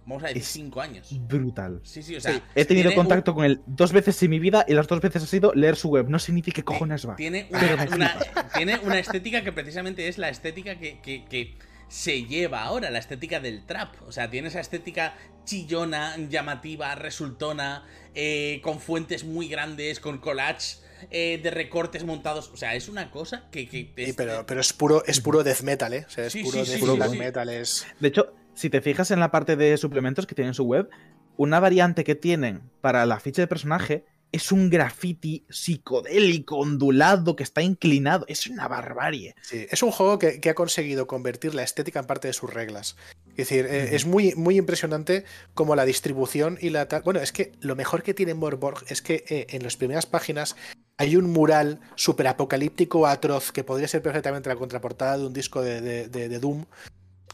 vamos 0.07 0.23
a 0.25 0.29
decir, 0.29 0.43
Es- 0.43 0.49
cinco 0.49 0.81
años. 0.81 1.09
Brutal. 1.13 1.81
Sí, 1.83 2.03
sí, 2.03 2.17
o 2.17 2.21
sea, 2.21 2.43
He 2.55 2.65
tenido 2.65 2.91
un- 2.91 2.97
contacto 2.97 3.35
con 3.35 3.45
él 3.45 3.61
dos 3.67 3.93
veces 3.93 4.23
en 4.23 4.31
mi 4.31 4.39
vida 4.39 4.65
y 4.69 4.75
las 4.75 4.87
dos 4.87 5.01
veces 5.01 5.23
ha 5.23 5.27
sido 5.27 5.53
leer 5.55 5.77
su 5.77 5.89
web. 5.89 6.09
No 6.09 6.19
sé 6.19 6.33
ni 6.33 6.43
qué 6.43 6.63
cojones 6.63 7.09
va. 7.09 7.17
Tiene 7.17 7.49
una, 7.51 7.77
me 7.77 7.95
una- 7.97 8.19
tiene 8.57 8.79
una 8.83 8.99
estética 8.99 9.43
que 9.45 9.53
precisamente 9.53 10.09
es 10.09 10.19
la 10.19 10.29
estética 10.29 10.79
que, 10.79 11.01
que- 11.01 11.25
que 11.25 11.57
se 11.89 12.25
lleva 12.25 12.63
ahora, 12.63 12.91
la 12.91 12.99
estética 12.99 13.41
del 13.41 13.65
trap. 13.67 13.95
O 14.07 14.13
sea, 14.13 14.31
tiene 14.31 14.49
esa 14.49 14.61
estética 14.61 15.15
chillona, 15.45 16.17
llamativa, 16.29 16.95
resultona, 16.95 17.85
eh, 18.15 18.61
con 18.63 18.81
fuentes 18.81 19.25
muy 19.25 19.49
grandes, 19.49 20.01
con 20.01 20.19
collage 20.19 20.79
eh, 21.11 21.39
de 21.43 21.51
recortes 21.51 22.03
montados. 22.05 22.51
O 22.53 22.57
sea, 22.57 22.75
es 22.75 22.89
una 22.89 23.11
cosa 23.11 23.45
que... 23.51 23.69
que 23.69 23.93
Sí, 24.07 24.13
pero, 24.17 24.45
pero 24.47 24.61
es 24.61 24.73
puro, 24.73 25.05
es 25.05 25.21
puro 25.21 25.45
death 25.45 25.61
metal, 25.61 25.93
¿eh? 25.93 26.05
O 26.07 26.11
sea, 26.11 26.27
es 26.27 26.33
Sí, 26.33 26.43
puro 26.43 26.65
sí, 26.65 26.71
death 26.71 26.81
sí, 26.81 26.87
sí, 26.87 26.97
black 26.97 27.11
sí. 27.11 27.19
metal, 27.19 27.49
es... 27.51 27.87
De 28.01 28.09
hecho, 28.09 28.33
si 28.55 28.71
te 28.71 28.81
fijas 28.81 29.11
en 29.11 29.21
la 29.21 29.31
parte 29.31 29.57
de 29.57 29.77
suplementos 29.77 30.27
que 30.27 30.35
tiene 30.35 30.49
en 30.49 30.55
su 30.55 30.65
web, 30.65 30.89
una 31.37 31.61
variante 31.61 32.05
que 32.05 32.15
tienen 32.15 32.63
para 32.81 33.05
la 33.07 33.19
ficha 33.21 33.43
de 33.43 33.49
personaje 33.49 34.05
es 34.33 34.51
un 34.51 34.69
graffiti 34.69 35.45
psicodélico, 35.49 36.57
ondulado, 36.57 37.37
que 37.37 37.45
está 37.45 37.63
inclinado. 37.63 38.25
Es 38.29 38.49
una 38.49 38.67
barbarie. 38.67 39.37
Sí, 39.43 39.65
es 39.71 39.81
un 39.85 39.93
juego 39.93 40.19
que, 40.19 40.41
que 40.41 40.51
ha 40.51 40.55
conseguido 40.55 41.07
convertir 41.07 41.55
la 41.55 41.63
estética 41.63 42.01
en 42.01 42.07
parte 42.07 42.27
de 42.29 42.35
sus 42.35 42.53
reglas. 42.53 42.97
Es 43.31 43.49
decir, 43.49 43.67
eh, 43.67 43.95
es 43.95 44.07
muy, 44.07 44.35
muy 44.35 44.57
impresionante 44.57 45.25
como 45.55 45.77
la 45.77 45.85
distribución 45.85 46.59
y 46.61 46.71
la... 46.71 46.89
Bueno, 47.05 47.21
es 47.21 47.31
que 47.31 47.53
lo 47.61 47.77
mejor 47.77 48.03
que 48.03 48.13
tiene 48.15 48.35
Morborg 48.35 48.85
es 48.89 49.03
que 49.03 49.25
eh, 49.29 49.47
en 49.51 49.63
las 49.63 49.77
primeras 49.77 50.07
páginas 50.07 50.57
hay 50.97 51.15
un 51.17 51.31
mural 51.31 51.81
súper 51.95 52.27
apocalíptico, 52.27 53.07
atroz, 53.07 53.53
que 53.53 53.63
podría 53.63 53.87
ser 53.87 54.03
perfectamente 54.03 54.49
la 54.49 54.57
contraportada 54.57 55.19
de 55.19 55.27
un 55.27 55.33
disco 55.33 55.63
de, 55.63 55.81
de- 55.81 56.09
de- 56.09 56.29
de 56.29 56.39
Doom, 56.41 56.65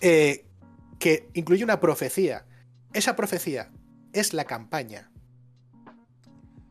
eh, 0.03 0.45
que 1.01 1.29
incluye 1.35 1.65
una 1.65 1.81
profecía. 1.81 2.45
Esa 2.93 3.17
profecía 3.17 3.73
es 4.13 4.33
la 4.33 4.45
campaña. 4.45 5.11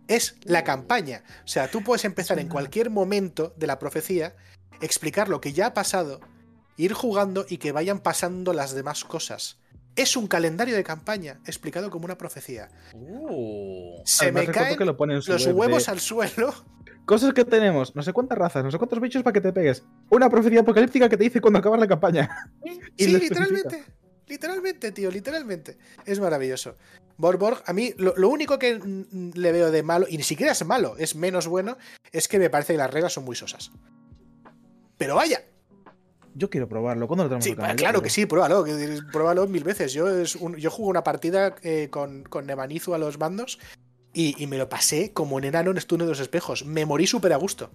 Es 0.08 0.38
la 0.44 0.64
campaña. 0.64 1.24
O 1.44 1.48
sea, 1.48 1.70
tú 1.70 1.84
puedes 1.84 2.06
empezar 2.06 2.40
en 2.40 2.48
cualquier 2.48 2.90
momento 2.90 3.54
de 3.58 3.68
la 3.68 3.80
profecía, 3.80 4.36
explicar 4.82 5.28
lo 5.28 5.42
que 5.42 5.52
ya 5.52 5.68
ha 5.68 5.74
pasado, 5.74 6.22
ir 6.78 6.94
jugando 6.94 7.46
y 7.50 7.58
que 7.58 7.72
vayan 7.72 8.00
pasando 8.00 8.54
las 8.54 8.74
demás 8.74 9.04
cosas. 9.04 9.60
Es 9.96 10.16
un 10.16 10.28
calendario 10.28 10.76
de 10.76 10.84
campaña 10.84 11.40
explicado 11.46 11.90
como 11.90 12.06
una 12.06 12.18
profecía. 12.18 12.70
Uh. 12.94 14.02
Se 14.06 14.32
me 14.32 14.46
caen 14.48 14.78
que 14.78 14.86
lo 14.86 14.94
los 14.94 15.28
web 15.28 15.40
de 15.40 15.54
huevos 15.54 15.90
al 15.90 16.00
suelo. 16.00 16.54
Cosas 17.06 17.34
que 17.34 17.44
tenemos, 17.44 17.96
no 17.96 18.04
sé 18.04 18.14
cuántas 18.14 18.38
razas, 18.38 18.64
no 18.64 18.70
sé 18.70 18.78
cuántos 18.78 19.00
bichos 19.00 19.24
para 19.24 19.34
que 19.34 19.42
te 19.42 19.52
pegues. 19.52 19.84
Una 20.12 20.30
profecía 20.30 20.62
apocalíptica 20.62 21.10
que 21.10 21.18
te 21.18 21.24
dice 21.24 21.42
cuando 21.42 21.58
acabas 21.58 21.80
la 21.80 21.88
campaña. 21.88 22.30
Y 22.98 23.06
Sí, 23.06 23.18
literalmente. 23.18 23.84
Literalmente, 24.30 24.92
tío, 24.92 25.10
literalmente. 25.12 25.78
Es 26.06 26.20
maravilloso. 26.20 26.76
Borborg, 27.18 27.62
a 27.66 27.74
mí 27.74 27.94
lo, 27.98 28.14
lo 28.16 28.30
único 28.30 28.58
que 28.60 28.80
le 29.34 29.52
veo 29.52 29.72
de 29.72 29.84
malo, 29.84 30.06
y 30.08 30.16
ni 30.18 30.24
siquiera 30.24 30.52
es 30.54 30.64
malo, 30.66 30.96
es 30.98 31.16
menos 31.16 31.48
bueno, 31.48 31.78
es 32.14 32.28
que 32.30 32.40
me 32.40 32.50
parece 32.50 32.74
que 32.74 32.78
las 32.78 32.92
reglas 32.94 33.12
son 33.14 33.26
muy 33.26 33.36
sosas. 33.36 33.72
Pero 34.98 35.16
vaya, 35.16 35.42
Yo 36.36 36.50
quiero 36.50 36.70
probarlo. 36.70 37.08
¿Cuándo 37.08 37.24
lo 37.24 37.30
tenemos 37.30 37.44
Sí, 37.44 37.50
al 37.52 37.56
canal? 37.58 37.76
claro 37.76 37.98
Yo 38.00 38.04
que 38.04 38.10
sí, 38.12 38.26
pruébalo, 38.28 38.64
que- 38.64 39.00
pruébalo 39.12 39.48
mil 39.48 39.64
veces. 39.64 39.92
Yo, 39.94 40.08
es 40.08 40.36
un- 40.36 40.56
yo 40.58 40.70
jugué 40.70 40.90
una 40.92 41.04
partida 41.04 41.56
eh, 41.64 41.88
con, 41.90 42.24
con 42.24 42.46
Nebanizu 42.46 42.94
a 42.94 43.00
los 43.00 43.18
bandos 43.18 43.60
y, 44.14 44.42
y 44.42 44.46
me 44.46 44.58
lo 44.60 44.70
pasé 44.70 45.12
como 45.12 45.36
un 45.38 45.44
enano 45.44 45.72
en 45.72 45.78
Estudio 45.78 46.06
de 46.06 46.12
los 46.12 46.20
Espejos. 46.20 46.66
Me 46.66 46.86
morí 46.86 47.08
súper 47.08 47.34
a 47.34 47.38
gusto. 47.38 47.72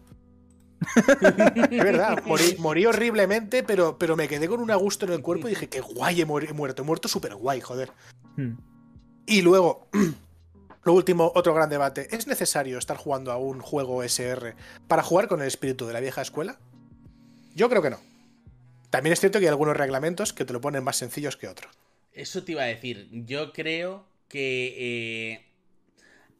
Es 1.70 1.84
verdad, 1.84 2.22
morí, 2.26 2.56
morí 2.58 2.86
horriblemente, 2.86 3.62
pero, 3.62 3.98
pero 3.98 4.16
me 4.16 4.28
quedé 4.28 4.48
con 4.48 4.60
un 4.60 4.70
a 4.70 4.76
gusto 4.76 5.06
en 5.06 5.12
el 5.12 5.22
cuerpo 5.22 5.46
y 5.48 5.50
dije, 5.50 5.68
qué 5.68 5.80
guay 5.80 6.20
he, 6.20 6.26
muer- 6.26 6.48
he 6.50 6.52
muerto, 6.52 6.82
he 6.82 6.84
muerto 6.84 7.08
súper 7.08 7.34
guay, 7.34 7.60
joder. 7.60 7.90
Hmm. 8.36 8.52
Y 9.26 9.42
luego, 9.42 9.88
lo 10.84 10.92
último, 10.92 11.32
otro 11.34 11.54
gran 11.54 11.70
debate. 11.70 12.08
¿Es 12.14 12.26
necesario 12.26 12.78
estar 12.78 12.96
jugando 12.96 13.32
a 13.32 13.36
un 13.36 13.60
juego 13.60 14.02
SR 14.02 14.54
para 14.86 15.02
jugar 15.02 15.28
con 15.28 15.40
el 15.40 15.48
espíritu 15.48 15.86
de 15.86 15.92
la 15.92 16.00
vieja 16.00 16.22
escuela? 16.22 16.58
Yo 17.54 17.68
creo 17.68 17.82
que 17.82 17.90
no. 17.90 17.98
También 18.90 19.12
es 19.12 19.20
cierto 19.20 19.38
que 19.38 19.46
hay 19.46 19.50
algunos 19.50 19.76
reglamentos 19.76 20.32
que 20.32 20.44
te 20.44 20.52
lo 20.52 20.60
ponen 20.60 20.84
más 20.84 20.96
sencillos 20.96 21.36
que 21.36 21.48
otros. 21.48 21.72
Eso 22.12 22.44
te 22.44 22.52
iba 22.52 22.62
a 22.62 22.66
decir. 22.66 23.08
Yo 23.10 23.52
creo 23.52 24.04
que 24.28 24.74
eh, 24.78 25.44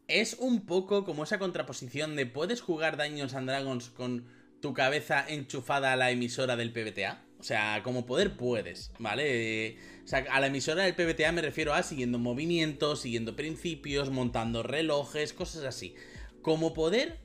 es 0.09 0.35
un 0.35 0.67
poco 0.67 1.05
como 1.05 1.25
esa 1.25 1.39
contraposición 1.39 2.17
de 2.17 2.27
puedes 2.27 2.61
jugar 2.61 2.97
Dungeons 2.97 3.35
and 3.35 3.49
Dragons 3.49 3.91
con 3.91 4.27
tu 4.61 4.75
cabeza 4.75 5.25
enchufada 5.29 5.93
a 5.93 5.97
la 5.97 6.11
emisora 6.11 6.57
del 6.57 6.73
PBTA. 6.73 7.23
O 7.39 7.43
sea, 7.43 7.83
como 7.83 8.07
poder 8.07 8.39
puedes, 8.39 8.91
¿vale? 8.99 9.77
O 10.03 10.09
sea, 10.09 10.25
a 10.31 10.41
la 10.41 10.47
emisora 10.47 10.85
del 10.85 10.95
PBTA 10.95 11.33
me 11.33 11.43
refiero 11.43 11.75
a 11.75 11.83
siguiendo 11.83 12.19
movimientos, 12.19 13.03
siguiendo 13.03 13.37
principios, 13.37 14.11
montando 14.11 14.63
relojes, 14.63 15.35
cosas 15.35 15.65
así. 15.65 15.95
Como 16.41 16.73
poder 16.73 17.21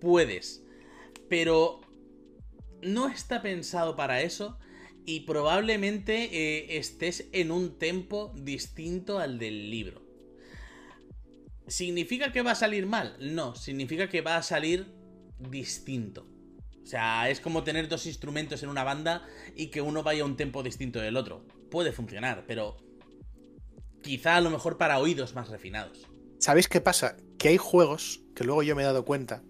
puedes. 0.00 0.62
Pero 1.30 1.80
no 2.82 3.08
está 3.08 3.40
pensado 3.40 3.96
para 3.96 4.20
eso 4.20 4.58
y 5.06 5.20
probablemente 5.20 6.24
eh, 6.32 6.76
estés 6.76 7.28
en 7.32 7.50
un 7.50 7.78
tempo 7.78 8.34
distinto 8.36 9.18
al 9.18 9.38
del 9.38 9.70
libro. 9.70 10.01
¿Significa 11.72 12.32
que 12.32 12.42
va 12.42 12.50
a 12.50 12.54
salir 12.54 12.84
mal? 12.84 13.16
No, 13.18 13.54
significa 13.54 14.06
que 14.10 14.20
va 14.20 14.36
a 14.36 14.42
salir 14.42 14.92
distinto. 15.38 16.26
O 16.82 16.86
sea, 16.86 17.30
es 17.30 17.40
como 17.40 17.64
tener 17.64 17.88
dos 17.88 18.04
instrumentos 18.04 18.62
en 18.62 18.68
una 18.68 18.84
banda 18.84 19.26
y 19.56 19.68
que 19.68 19.80
uno 19.80 20.02
vaya 20.02 20.22
a 20.22 20.26
un 20.26 20.36
tempo 20.36 20.62
distinto 20.62 20.98
del 20.98 21.16
otro. 21.16 21.46
Puede 21.70 21.92
funcionar, 21.92 22.44
pero 22.46 22.76
quizá 24.02 24.36
a 24.36 24.42
lo 24.42 24.50
mejor 24.50 24.76
para 24.76 24.98
oídos 24.98 25.34
más 25.34 25.48
refinados. 25.48 26.06
¿Sabéis 26.38 26.68
qué 26.68 26.82
pasa? 26.82 27.16
Que 27.38 27.48
hay 27.48 27.56
juegos 27.56 28.20
que 28.36 28.44
luego 28.44 28.62
yo 28.62 28.76
me 28.76 28.82
he 28.82 28.84
dado 28.84 29.06
cuenta 29.06 29.42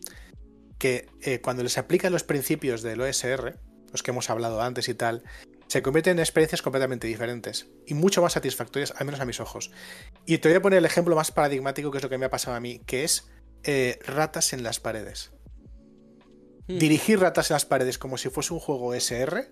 que 0.78 1.08
eh, 1.22 1.40
cuando 1.40 1.64
les 1.64 1.76
aplican 1.76 2.12
los 2.12 2.22
principios 2.22 2.82
del 2.82 3.00
OSR, 3.00 3.58
los 3.90 4.04
que 4.04 4.12
hemos 4.12 4.30
hablado 4.30 4.62
antes 4.62 4.88
y 4.88 4.94
tal, 4.94 5.24
se 5.66 5.82
convierten 5.82 6.12
en 6.12 6.20
experiencias 6.20 6.62
completamente 6.62 7.06
diferentes 7.06 7.68
y 7.86 7.94
mucho 7.94 8.22
más 8.22 8.34
satisfactorias, 8.34 8.94
al 8.96 9.06
menos 9.06 9.20
a 9.20 9.24
mis 9.24 9.40
ojos. 9.40 9.70
Y 10.26 10.38
te 10.38 10.48
voy 10.48 10.56
a 10.56 10.62
poner 10.62 10.78
el 10.78 10.84
ejemplo 10.84 11.16
más 11.16 11.32
paradigmático, 11.32 11.90
que 11.90 11.98
es 11.98 12.04
lo 12.04 12.10
que 12.10 12.18
me 12.18 12.26
ha 12.26 12.30
pasado 12.30 12.56
a 12.56 12.60
mí, 12.60 12.80
que 12.86 13.04
es 13.04 13.28
eh, 13.64 13.98
ratas 14.06 14.52
en 14.52 14.62
las 14.62 14.80
paredes. 14.80 15.32
Hmm. 16.68 16.78
Dirigir 16.78 17.20
ratas 17.20 17.50
en 17.50 17.54
las 17.54 17.64
paredes 17.66 17.98
como 17.98 18.18
si 18.18 18.28
fuese 18.28 18.54
un 18.54 18.60
juego 18.60 18.94
SR 18.94 19.50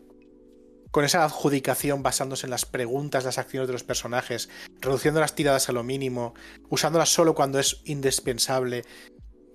con 0.91 1.05
esa 1.05 1.25
adjudicación 1.25 2.03
basándose 2.03 2.47
en 2.47 2.51
las 2.51 2.67
preguntas, 2.67 3.25
las 3.25 3.39
acciones 3.39 3.69
de 3.69 3.73
los 3.73 3.85
personajes, 3.85 4.49
reduciendo 4.81 5.21
las 5.21 5.35
tiradas 5.35 5.69
a 5.69 5.73
lo 5.73 5.85
mínimo, 5.85 6.35
usándolas 6.69 7.11
solo 7.11 7.35
cuando 7.35 7.59
es 7.59 7.81
indispensable, 7.85 8.85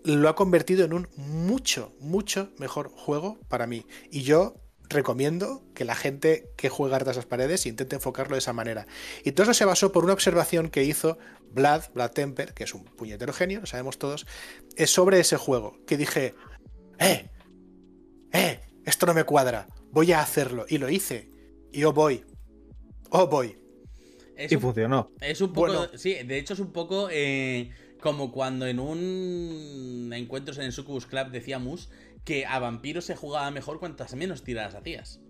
lo 0.04 0.30
ha 0.30 0.36
convertido 0.36 0.86
en 0.86 0.94
un 0.94 1.10
mucho, 1.18 1.94
mucho 2.00 2.52
mejor 2.58 2.90
juego 2.90 3.40
para 3.50 3.68
mí. 3.68 3.86
Y 4.12 4.22
yo 4.22 4.56
recomiendo 4.90 5.64
que 5.74 5.86
la 5.86 5.96
gente 5.96 6.50
que 6.58 6.70
juega 6.70 6.98
a 6.98 7.04
las 7.04 7.26
paredes 7.26 7.66
intente 7.66 7.96
enfocarlo 7.96 8.36
de 8.36 8.40
esa 8.40 8.54
manera. 8.54 8.88
Y 9.24 9.32
todo 9.32 9.44
eso 9.44 9.54
se 9.54 9.66
basó 9.66 9.92
por 9.92 10.04
una 10.04 10.14
observación 10.14 10.70
que 10.70 10.84
hizo 10.84 11.18
Vlad, 11.52 11.84
Vlad 11.94 12.12
Temper, 12.12 12.54
que 12.54 12.64
es 12.64 12.74
un 12.74 12.84
puñetero 12.84 13.34
genio, 13.34 13.62
lo 13.62 13.66
sabemos 13.66 13.98
todos, 13.98 14.26
es 14.76 14.90
sobre 14.90 15.20
ese 15.20 15.38
juego. 15.38 15.78
Que 15.86 15.98
dije, 15.98 16.36
¡eh! 17.00 17.30
¡eh! 18.32 18.60
Esto 18.86 19.06
no 19.06 19.14
me 19.14 19.24
cuadra, 19.24 19.68
voy 19.92 20.12
a 20.12 20.22
hacerlo. 20.22 20.66
Y 20.70 20.78
lo 20.78 20.90
hice. 20.90 21.30
Y 21.72 21.84
oh 21.84 21.94
voy. 21.94 22.24
Oh 23.10 23.28
voy. 23.28 23.58
y 24.38 24.56
funcionó. 24.58 25.12
Es 25.22 25.42
un 25.42 25.54
poco. 25.54 25.98
Sí, 25.98 26.14
de 26.14 26.38
hecho 26.38 26.54
es 26.54 26.60
un 26.60 26.72
poco. 26.72 27.10
Eh, 27.12 27.72
como 28.06 28.32
cuando 28.32 28.68
en 28.68 28.80
un 28.80 30.12
encuentros 30.14 30.60
en 30.60 30.66
el 30.66 30.72
Succubus 30.72 31.08
Club 31.08 31.32
decíamos 31.32 31.90
que 32.26 32.46
a 32.46 32.60
vampiros 32.60 33.06
se 33.06 33.16
jugaba 33.16 33.50
mejor 33.52 33.80
cuantas 33.80 34.14
menos 34.16 34.44
tiradas 34.44 34.76
hacías. 34.76 35.22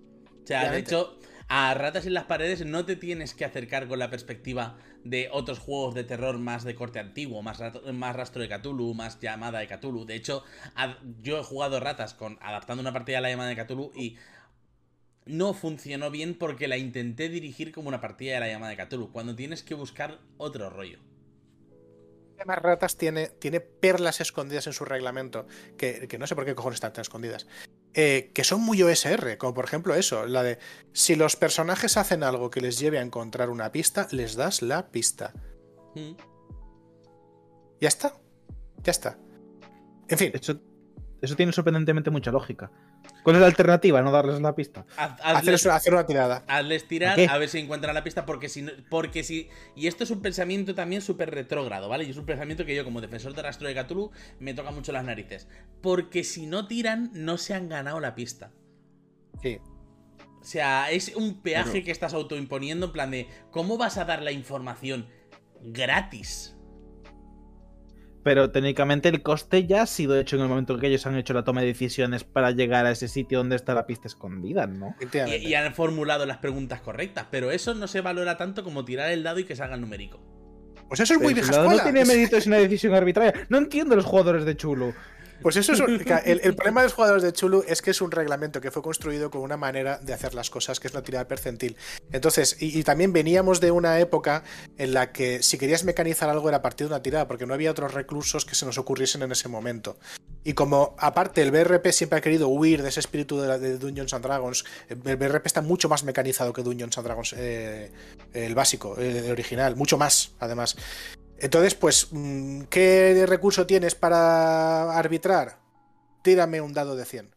O 0.43 0.47
sea, 0.47 0.71
de 0.71 0.79
hecho, 0.79 1.19
a 1.47 1.73
ratas 1.73 2.05
en 2.05 2.13
las 2.13 2.25
paredes 2.25 2.65
no 2.65 2.85
te 2.85 2.95
tienes 2.95 3.33
que 3.33 3.45
acercar 3.45 3.87
con 3.87 3.99
la 3.99 4.09
perspectiva 4.09 4.77
de 5.03 5.29
otros 5.31 5.59
juegos 5.59 5.93
de 5.93 6.03
terror 6.03 6.39
más 6.39 6.63
de 6.63 6.75
corte 6.75 6.99
antiguo, 6.99 7.41
más, 7.41 7.61
más 7.93 8.15
rastro 8.15 8.41
de 8.41 8.49
Cthulhu, 8.49 8.93
más 8.93 9.19
llamada 9.19 9.59
de 9.59 9.67
Cthulhu. 9.67 10.05
De 10.05 10.15
hecho, 10.15 10.43
yo 11.21 11.39
he 11.39 11.43
jugado 11.43 11.79
ratas 11.79 12.13
con 12.13 12.39
adaptando 12.41 12.81
una 12.81 12.93
partida 12.93 13.19
a 13.19 13.21
la 13.21 13.29
llamada 13.29 13.49
de 13.49 13.55
Cthulhu 13.55 13.91
y 13.95 14.17
no 15.25 15.53
funcionó 15.53 16.11
bien 16.11 16.35
porque 16.35 16.67
la 16.67 16.77
intenté 16.77 17.29
dirigir 17.29 17.71
como 17.71 17.89
una 17.89 18.01
partida 18.01 18.35
de 18.35 18.39
la 18.39 18.47
llamada 18.47 18.75
de 18.75 18.85
Cthulhu, 18.85 19.11
cuando 19.11 19.35
tienes 19.35 19.63
que 19.63 19.73
buscar 19.73 20.19
otro 20.37 20.69
rollo. 20.69 20.99
Además, 22.37 22.59
Ratas 22.61 22.97
tiene, 22.97 23.27
tiene 23.27 23.61
perlas 23.61 24.21
escondidas 24.21 24.67
en 24.67 24.73
su 24.73 24.85
reglamento, 24.85 25.47
que, 25.77 26.07
no 26.19 26.27
sé 26.27 26.35
por 26.35 26.45
qué 26.45 26.55
cojones 26.55 26.77
están 26.77 26.93
tan 26.93 27.01
escondidas, 27.01 27.47
eh, 27.93 28.31
que 28.33 28.43
son 28.43 28.61
muy 28.61 28.81
OSR, 28.83 29.37
como 29.37 29.53
por 29.53 29.65
ejemplo 29.65 29.95
eso, 29.95 30.25
la 30.25 30.43
de 30.43 30.59
si 30.91 31.15
los 31.15 31.35
personajes 31.35 31.97
hacen 31.97 32.23
algo 32.23 32.49
que 32.49 32.61
les 32.61 32.77
lleve 32.77 32.99
a 32.99 33.01
encontrar 33.01 33.49
una 33.49 33.71
pista, 33.71 34.07
les 34.11 34.35
das 34.35 34.61
la 34.61 34.91
pista. 34.91 35.33
Mm. 35.95 36.11
Ya 37.79 37.87
está, 37.87 38.17
ya 38.83 38.91
está. 38.91 39.17
En 40.07 40.17
fin. 40.17 40.31
Eso, 40.33 40.59
eso 41.21 41.35
tiene 41.35 41.51
sorprendentemente 41.51 42.09
mucha 42.09 42.31
lógica. 42.31 42.71
¿Cuál 43.25 43.37
es 43.37 43.39
la 43.39 43.47
alternativa? 43.47 44.03
No 44.03 44.11
darles 44.11 44.39
la 44.39 44.53
pista. 44.53 44.85
hacer, 44.95 45.93
una 45.95 46.05
tirada. 46.05 46.43
Hazles 46.45 46.87
tirar 46.87 47.19
a 47.19 47.37
ver 47.39 47.49
si 47.49 47.57
encuentran 47.57 47.95
la 47.95 48.03
pista. 48.03 48.23
Porque 48.23 48.49
si, 48.49 48.67
porque 48.87 49.23
si. 49.23 49.49
Y 49.75 49.87
esto 49.87 50.03
es 50.03 50.11
un 50.11 50.21
pensamiento 50.21 50.75
también 50.75 51.01
súper 51.01 51.31
retrógrado, 51.31 51.89
¿vale? 51.89 52.03
Y 52.03 52.11
es 52.11 52.17
un 52.17 52.27
pensamiento 52.27 52.67
que 52.67 52.75
yo, 52.75 52.83
como 52.83 53.01
defensor 53.01 53.33
de 53.33 53.41
rastro 53.41 53.67
de 53.67 53.73
Cthulhu, 53.73 54.11
me 54.37 54.53
toca 54.53 54.69
mucho 54.69 54.91
las 54.91 55.03
narices. 55.03 55.47
Porque 55.81 56.23
si 56.23 56.45
no 56.45 56.67
tiran, 56.67 57.09
no 57.15 57.39
se 57.39 57.55
han 57.55 57.67
ganado 57.67 57.99
la 57.99 58.13
pista. 58.13 58.51
Sí. 59.41 59.57
O 60.39 60.43
sea, 60.43 60.91
es 60.91 61.15
un 61.15 61.41
peaje 61.41 61.83
que 61.83 61.89
estás 61.89 62.13
autoimponiendo 62.13 62.85
en 62.85 62.91
plan 62.91 63.09
de. 63.09 63.27
¿Cómo 63.49 63.79
vas 63.79 63.97
a 63.97 64.05
dar 64.05 64.21
la 64.21 64.33
información 64.33 65.07
gratis? 65.63 66.54
Pero 68.25 68.49
técnicamente 68.49 69.07
el 69.07 69.21
coste 69.21 69.67
ya 69.67 69.83
ha 69.83 69.85
sido 69.85 70.19
hecho 70.19 70.35
en 70.35 70.41
el 70.41 70.47
momento 70.47 70.73
en 70.73 70.79
que 70.79 70.87
ellos 70.87 71.05
han 71.05 71.15
hecho 71.15 71.35
la 71.35 71.43
toma 71.43 71.61
de 71.61 71.67
decisiones 71.67 72.23
para 72.23 72.49
llegar 72.49 72.87
a 72.87 72.89
ese 72.89 73.07
sitio 73.07 73.37
donde 73.37 73.55
está 73.55 73.75
la 73.75 73.85
pista 73.85 74.07
escondida, 74.07 74.65
¿no? 74.65 74.95
Y, 75.43 75.53
han 75.53 75.75
formulado 75.75 76.25
las 76.25 76.39
preguntas 76.39 76.81
correctas, 76.81 77.27
pero 77.29 77.51
eso 77.51 77.75
no 77.75 77.85
se 77.85 78.01
valora 78.01 78.35
tanto 78.35 78.63
como 78.63 78.83
tirar 78.83 79.11
el 79.11 79.21
dado 79.21 79.37
y 79.37 79.43
que 79.43 79.55
salga 79.55 79.75
el 79.75 79.81
numérico. 79.81 80.19
Pues 80.87 81.01
eso 81.01 81.13
es 81.13 81.21
muy 81.21 81.35
vieja 81.35 81.51
No 81.51 81.77
tiene 81.77 82.03
mérito, 82.03 82.35
es 82.35 82.47
una 82.47 82.57
decisión 82.57 82.95
arbitraria. 82.95 83.45
No 83.49 83.59
entiendo 83.59 83.95
los 83.95 84.05
jugadores 84.05 84.43
de 84.43 84.57
Chulo. 84.57 84.95
Pues 85.41 85.55
eso 85.57 85.73
es 85.73 85.79
el, 85.79 85.99
problema 86.55 86.81
de 86.81 86.87
los 86.87 86.93
jugadores 86.93 87.23
de 87.23 87.33
Chulu 87.33 87.63
es 87.67 87.81
que 87.81 87.91
es 87.91 88.01
un 88.01 88.11
reglamento 88.11 88.61
que 88.61 88.71
fue 88.71 88.81
construido 88.81 89.29
con 89.29 89.41
una 89.41 89.57
manera 89.57 89.97
de 89.99 90.13
hacer 90.13 90.33
las 90.33 90.49
cosas, 90.49 90.79
que 90.79 90.87
es 90.87 90.93
una 90.93 91.03
tirada 91.03 91.27
percentil. 91.27 91.75
Entonces, 92.11 92.57
y, 92.59 92.83
también 92.83 93.13
veníamos 93.13 93.59
de 93.59 93.71
una 93.71 93.99
época 93.99 94.43
en 94.77 94.93
la 94.93 95.11
que 95.11 95.43
si 95.43 95.57
querías 95.57 95.83
mecanizar 95.83 96.29
algo 96.29 96.47
era 96.47 96.57
a 96.57 96.61
partir 96.61 96.87
de 96.87 96.93
una 96.93 97.01
tirada, 97.01 97.27
porque 97.27 97.45
no 97.45 97.53
había 97.53 97.71
otros 97.71 97.93
recursos 97.93 98.45
que 98.45 98.55
se 98.55 98.65
nos 98.65 98.77
ocurriesen 98.77 99.21
en 99.21 99.31
ese 99.31 99.49
momento. 99.49 99.97
Y 100.43 100.53
como 100.53 100.95
aparte 100.99 101.41
el 101.41 101.51
BRP 101.51 101.87
siempre 101.91 102.19
ha 102.19 102.21
querido 102.21 102.47
huir 102.47 102.83
de 102.83 102.89
ese 102.89 102.99
espíritu 102.99 103.39
de, 103.39 103.57
de 103.59 103.77
Dungeons 103.77 104.13
and 104.13 104.23
Dragons, 104.23 104.63
el 104.89 105.17
BRP 105.17 105.45
está 105.45 105.61
mucho 105.61 105.89
más 105.89 106.03
mecanizado 106.03 106.53
que 106.53 106.61
Dungeons 106.63 106.97
and 106.97 107.05
Dragons, 107.05 107.33
eh, 107.37 107.91
el 108.33 108.55
básico, 108.55 108.97
el 108.97 109.31
original, 109.31 109.75
mucho 109.75 109.97
más, 109.97 110.33
además. 110.39 110.75
Entonces, 111.39 111.75
pues, 111.75 112.07
mm, 112.11 112.63
¿qué 112.63 113.25
recurso 113.27 113.67
tienes 113.67 113.95
para 113.95 114.97
arbitrar? 114.97 115.57
Tírame 116.21 116.61
un 116.61 116.73
dado 116.73 116.95
de 116.95 117.05
100. 117.05 117.35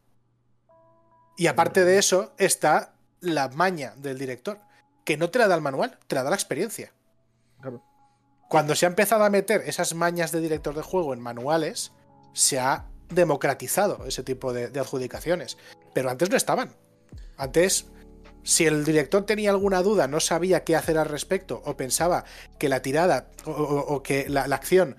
Y 1.36 1.46
aparte 1.46 1.84
de 1.84 1.98
eso, 1.98 2.32
está 2.38 2.94
la 3.20 3.48
maña 3.48 3.94
del 3.96 4.18
director, 4.18 4.58
que 5.04 5.16
no 5.16 5.30
te 5.30 5.38
la 5.38 5.48
da 5.48 5.54
el 5.54 5.60
manual, 5.60 5.98
te 6.06 6.14
la 6.14 6.22
da 6.22 6.30
la 6.30 6.36
experiencia. 6.36 6.92
Cuando 8.48 8.74
se 8.74 8.86
ha 8.86 8.88
empezado 8.88 9.24
a 9.24 9.30
meter 9.30 9.62
esas 9.66 9.94
mañas 9.94 10.32
de 10.32 10.40
director 10.40 10.74
de 10.74 10.82
juego 10.82 11.12
en 11.12 11.20
manuales, 11.20 11.92
se 12.32 12.58
ha 12.58 12.86
democratizado 13.08 14.06
ese 14.06 14.22
tipo 14.22 14.52
de, 14.52 14.68
de 14.68 14.80
adjudicaciones. 14.80 15.58
Pero 15.92 16.10
antes 16.10 16.30
no 16.30 16.36
estaban. 16.36 16.74
Antes 17.36 17.86
si 18.42 18.66
el 18.66 18.84
director 18.84 19.24
tenía 19.26 19.50
alguna 19.50 19.82
duda, 19.82 20.08
no 20.08 20.20
sabía 20.20 20.64
qué 20.64 20.76
hacer 20.76 20.98
al 20.98 21.08
respecto, 21.08 21.62
o 21.64 21.76
pensaba 21.76 22.24
que 22.58 22.68
la 22.68 22.82
tirada 22.82 23.30
o, 23.44 24.02
que 24.02 24.28
la, 24.28 24.44
acción 24.44 24.96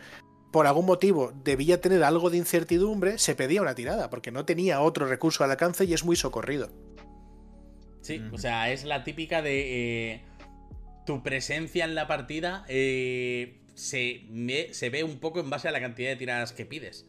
por 0.52 0.68
algún 0.68 0.86
motivo 0.86 1.32
debía 1.44 1.80
tener 1.82 2.03
algo 2.03 2.30
de 2.30 2.38
incertidumbre, 2.38 3.18
se 3.18 3.36
pedía 3.36 3.61
una 3.61 3.76
tirada, 3.76 4.10
porque 4.10 4.32
no 4.32 4.45
tenía 4.45 4.82
otro 4.82 5.07
recurso 5.07 5.44
al 5.44 5.52
alcance 5.52 5.86
y 5.86 5.94
es 5.94 6.03
muy 6.03 6.16
socorrido. 6.16 6.70
Sí, 8.02 8.22
o 8.32 8.38
sea, 8.38 8.72
es 8.72 8.86
la 8.86 9.03
típica 9.03 9.41
de 9.41 10.14
eh, 10.14 10.22
tu 11.06 11.22
presencia 11.22 11.86
en 11.86 11.95
la 11.95 12.07
partida 12.07 12.66
eh, 12.68 13.60
se, 13.76 14.22
se 14.72 14.90
ve 14.90 15.03
un 15.03 15.20
poco 15.20 15.40
en 15.40 15.49
base 15.49 15.68
a 15.68 15.72
la 15.72 15.80
cantidad 15.80 16.10
de 16.10 16.16
tiradas 16.16 16.53
que 16.53 16.66
pides. 16.66 17.06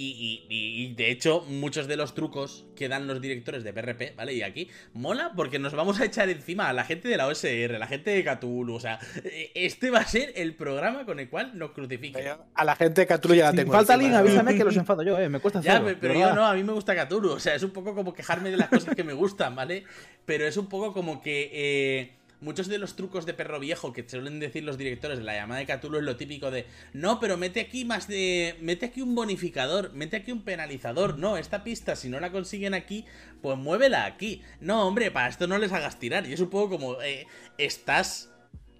Y, 0.00 0.94
de 0.96 1.10
hecho, 1.10 1.44
muchos 1.48 1.88
de 1.88 1.96
los 1.96 2.14
trucos 2.14 2.66
que 2.76 2.88
dan 2.88 3.08
los 3.08 3.20
directores 3.20 3.64
de 3.64 3.72
PRP, 3.72 4.14
¿vale? 4.16 4.32
Y 4.32 4.42
aquí 4.42 4.68
mola 4.92 5.32
porque 5.34 5.58
nos 5.58 5.74
vamos 5.74 6.00
a 6.00 6.04
echar 6.04 6.28
encima 6.28 6.68
a 6.68 6.72
la 6.72 6.84
gente 6.84 7.08
de 7.08 7.16
la 7.16 7.26
OSR, 7.26 7.78
la 7.78 7.88
gente 7.88 8.10
de 8.10 8.24
Cthulhu. 8.24 8.74
O 8.74 8.80
sea, 8.80 9.00
e, 9.24 9.50
este 9.54 9.90
va 9.90 9.98
a 9.98 10.06
ser 10.06 10.32
el 10.36 10.54
programa 10.54 11.04
con 11.04 11.18
el 11.18 11.28
cual 11.28 11.58
nos 11.58 11.72
crucifiquen. 11.72 12.36
A 12.54 12.64
la 12.64 12.76
gente 12.76 13.04
de 13.04 13.06
Cthulhu 13.08 13.34
ya 13.34 13.46
la 13.46 13.52
tengo. 13.52 13.72
Falta 13.72 13.94
alguien, 13.94 14.14
avísame 14.14 14.56
que 14.56 14.64
los 14.64 14.76
enfado 14.78 15.02
yo, 15.02 15.18
eh. 15.18 15.28
Me 15.28 15.40
cuesta 15.40 15.58
hacerlo. 15.58 15.90
Ya, 15.90 15.96
pero 16.00 16.14
yo 16.14 16.34
no, 16.34 16.46
a 16.46 16.54
mí 16.54 16.62
me 16.62 16.72
gusta 16.72 16.94
Cthulhu. 16.94 17.32
O 17.32 17.40
sea, 17.40 17.56
es 17.56 17.62
un 17.64 17.70
poco 17.70 17.94
como 17.94 18.14
quejarme 18.14 18.50
de 18.50 18.56
las 18.56 18.68
cosas 18.68 18.94
que 18.94 19.02
me 19.02 19.14
gustan, 19.14 19.56
¿vale? 19.56 19.84
Pero 20.24 20.46
es 20.46 20.56
un 20.56 20.68
poco 20.68 20.92
como 20.92 21.20
que. 21.20 21.50
Eh, 21.52 22.17
muchos 22.40 22.68
de 22.68 22.78
los 22.78 22.96
trucos 22.96 23.26
de 23.26 23.34
perro 23.34 23.58
viejo 23.60 23.92
que 23.92 24.08
suelen 24.08 24.40
decir 24.40 24.64
los 24.64 24.78
directores 24.78 25.18
de 25.18 25.24
la 25.24 25.34
llamada 25.34 25.60
de 25.60 25.66
Cthulhu 25.66 25.98
es 25.98 26.04
lo 26.04 26.16
típico 26.16 26.50
de 26.50 26.66
no, 26.92 27.20
pero 27.20 27.36
mete 27.36 27.60
aquí 27.60 27.84
más 27.84 28.08
de. 28.08 28.56
mete 28.60 28.86
aquí 28.86 29.02
un 29.02 29.14
bonificador, 29.14 29.92
mete 29.92 30.16
aquí 30.16 30.32
un 30.32 30.42
penalizador. 30.42 31.18
No, 31.18 31.36
esta 31.36 31.64
pista, 31.64 31.96
si 31.96 32.08
no 32.08 32.20
la 32.20 32.32
consiguen 32.32 32.74
aquí, 32.74 33.04
pues 33.42 33.56
muévela 33.58 34.04
aquí. 34.04 34.42
No, 34.60 34.86
hombre, 34.86 35.10
para 35.10 35.28
esto 35.28 35.46
no 35.46 35.58
les 35.58 35.72
hagas 35.72 35.98
tirar. 35.98 36.26
Y 36.26 36.32
es 36.32 36.40
un 36.40 36.50
poco 36.50 36.76
como. 36.76 37.00
Eh, 37.02 37.26
estás 37.58 38.30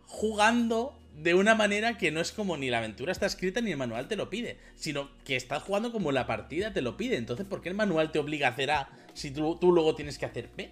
jugando 0.06 0.98
de 1.14 1.34
una 1.34 1.54
manera 1.54 1.98
que 1.98 2.12
no 2.12 2.20
es 2.20 2.30
como 2.30 2.56
ni 2.56 2.70
la 2.70 2.78
aventura 2.78 3.10
está 3.10 3.26
escrita 3.26 3.60
ni 3.60 3.72
el 3.72 3.76
manual 3.76 4.06
te 4.06 4.14
lo 4.14 4.30
pide, 4.30 4.56
sino 4.76 5.10
que 5.24 5.34
estás 5.34 5.64
jugando 5.64 5.90
como 5.90 6.12
la 6.12 6.26
partida 6.26 6.72
te 6.72 6.80
lo 6.80 6.96
pide. 6.96 7.16
Entonces, 7.16 7.46
¿por 7.46 7.60
qué 7.60 7.68
el 7.68 7.74
manual 7.74 8.12
te 8.12 8.18
obliga 8.18 8.48
a 8.48 8.50
hacer 8.52 8.70
A 8.70 8.88
si 9.14 9.30
tú, 9.32 9.56
tú 9.60 9.72
luego 9.72 9.94
tienes 9.94 10.16
que 10.16 10.26
hacer 10.26 10.48
B? 10.56 10.70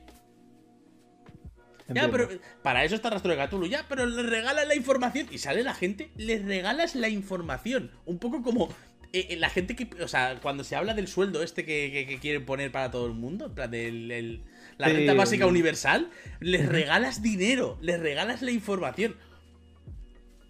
Ya, 1.89 2.11
pero 2.11 2.29
para 2.63 2.85
eso 2.85 2.97
está 2.97 3.11
Rastro 3.11 3.35
de 3.35 3.47
Cthulhu. 3.47 3.67
Ya, 3.67 3.87
pero 3.89 4.07
le 4.07 4.23
regalas 4.25 4.67
la 4.67 4.75
información 4.75 5.29
y 5.31 5.39
sale 5.39 5.63
la 5.63 5.75
gente, 5.75 6.11
les 6.17 6.45
regalas 6.45 6.95
la 6.95 7.09
información. 7.09 7.93
Un 8.07 8.19
poco 8.19 8.43
como 8.43 8.69
eh, 9.13 9.29
eh, 9.31 9.37
la 9.37 9.51
gente 9.51 9.77
que. 9.77 9.89
O 10.03 10.09
sea, 10.09 10.41
cuando 10.43 10.65
se 10.65 10.77
habla 10.77 10.95
del 10.95 11.09
sueldo 11.09 11.43
este 11.43 11.65
que, 11.65 12.19
quieren 12.21 12.45
poner 12.45 12.73
para 12.73 12.91
todo 12.91 13.07
el 13.07 13.13
mundo, 13.13 13.47
en 13.47 13.55
plan, 13.55 13.71
del, 13.71 14.43
la 14.79 14.89
renta 14.89 15.15
básica 15.15 15.47
universal, 15.47 16.11
les 16.41 16.67
regalas 16.67 17.23
dinero, 17.23 17.79
les 17.81 18.01
regalas 18.01 18.43
la 18.43 18.51
información. 18.51 19.17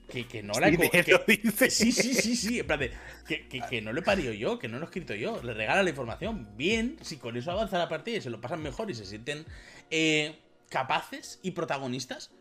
Que, 0.09 0.43
no 0.43 0.55
la 0.55 0.71
dice. 0.71 1.71
Sí, 1.71 1.93
sí, 1.93 2.15
sí, 2.15 2.37
sí. 2.37 2.61
En 2.61 2.67
plan 2.67 2.81
de, 2.81 2.93
que, 3.27 3.83
no 3.83 3.93
lo 3.93 4.01
he 4.01 4.05
parido 4.05 4.33
yo, 4.33 4.59
que 4.59 4.69
no 4.69 4.79
lo 4.79 4.85
he 4.85 4.87
escrito 4.87 5.15
yo. 5.15 5.43
Les 5.43 5.57
regala 5.57 5.83
la 5.83 5.91
información. 5.91 6.49
Bien, 6.57 6.97
si 7.03 7.19
con 7.19 7.37
eso 7.37 7.51
avanza 7.51 7.77
la 7.77 7.89
partida 7.89 8.17
y 8.17 8.21
se 8.21 8.31
lo 8.31 8.41
pasan 8.41 8.63
mejor 8.63 8.91
y 8.91 8.95
se 8.95 9.05
sienten. 9.05 9.45
Eh, 9.91 10.35
capaces 10.69 11.39
y 11.43 11.53
protagonistas, 11.53 12.33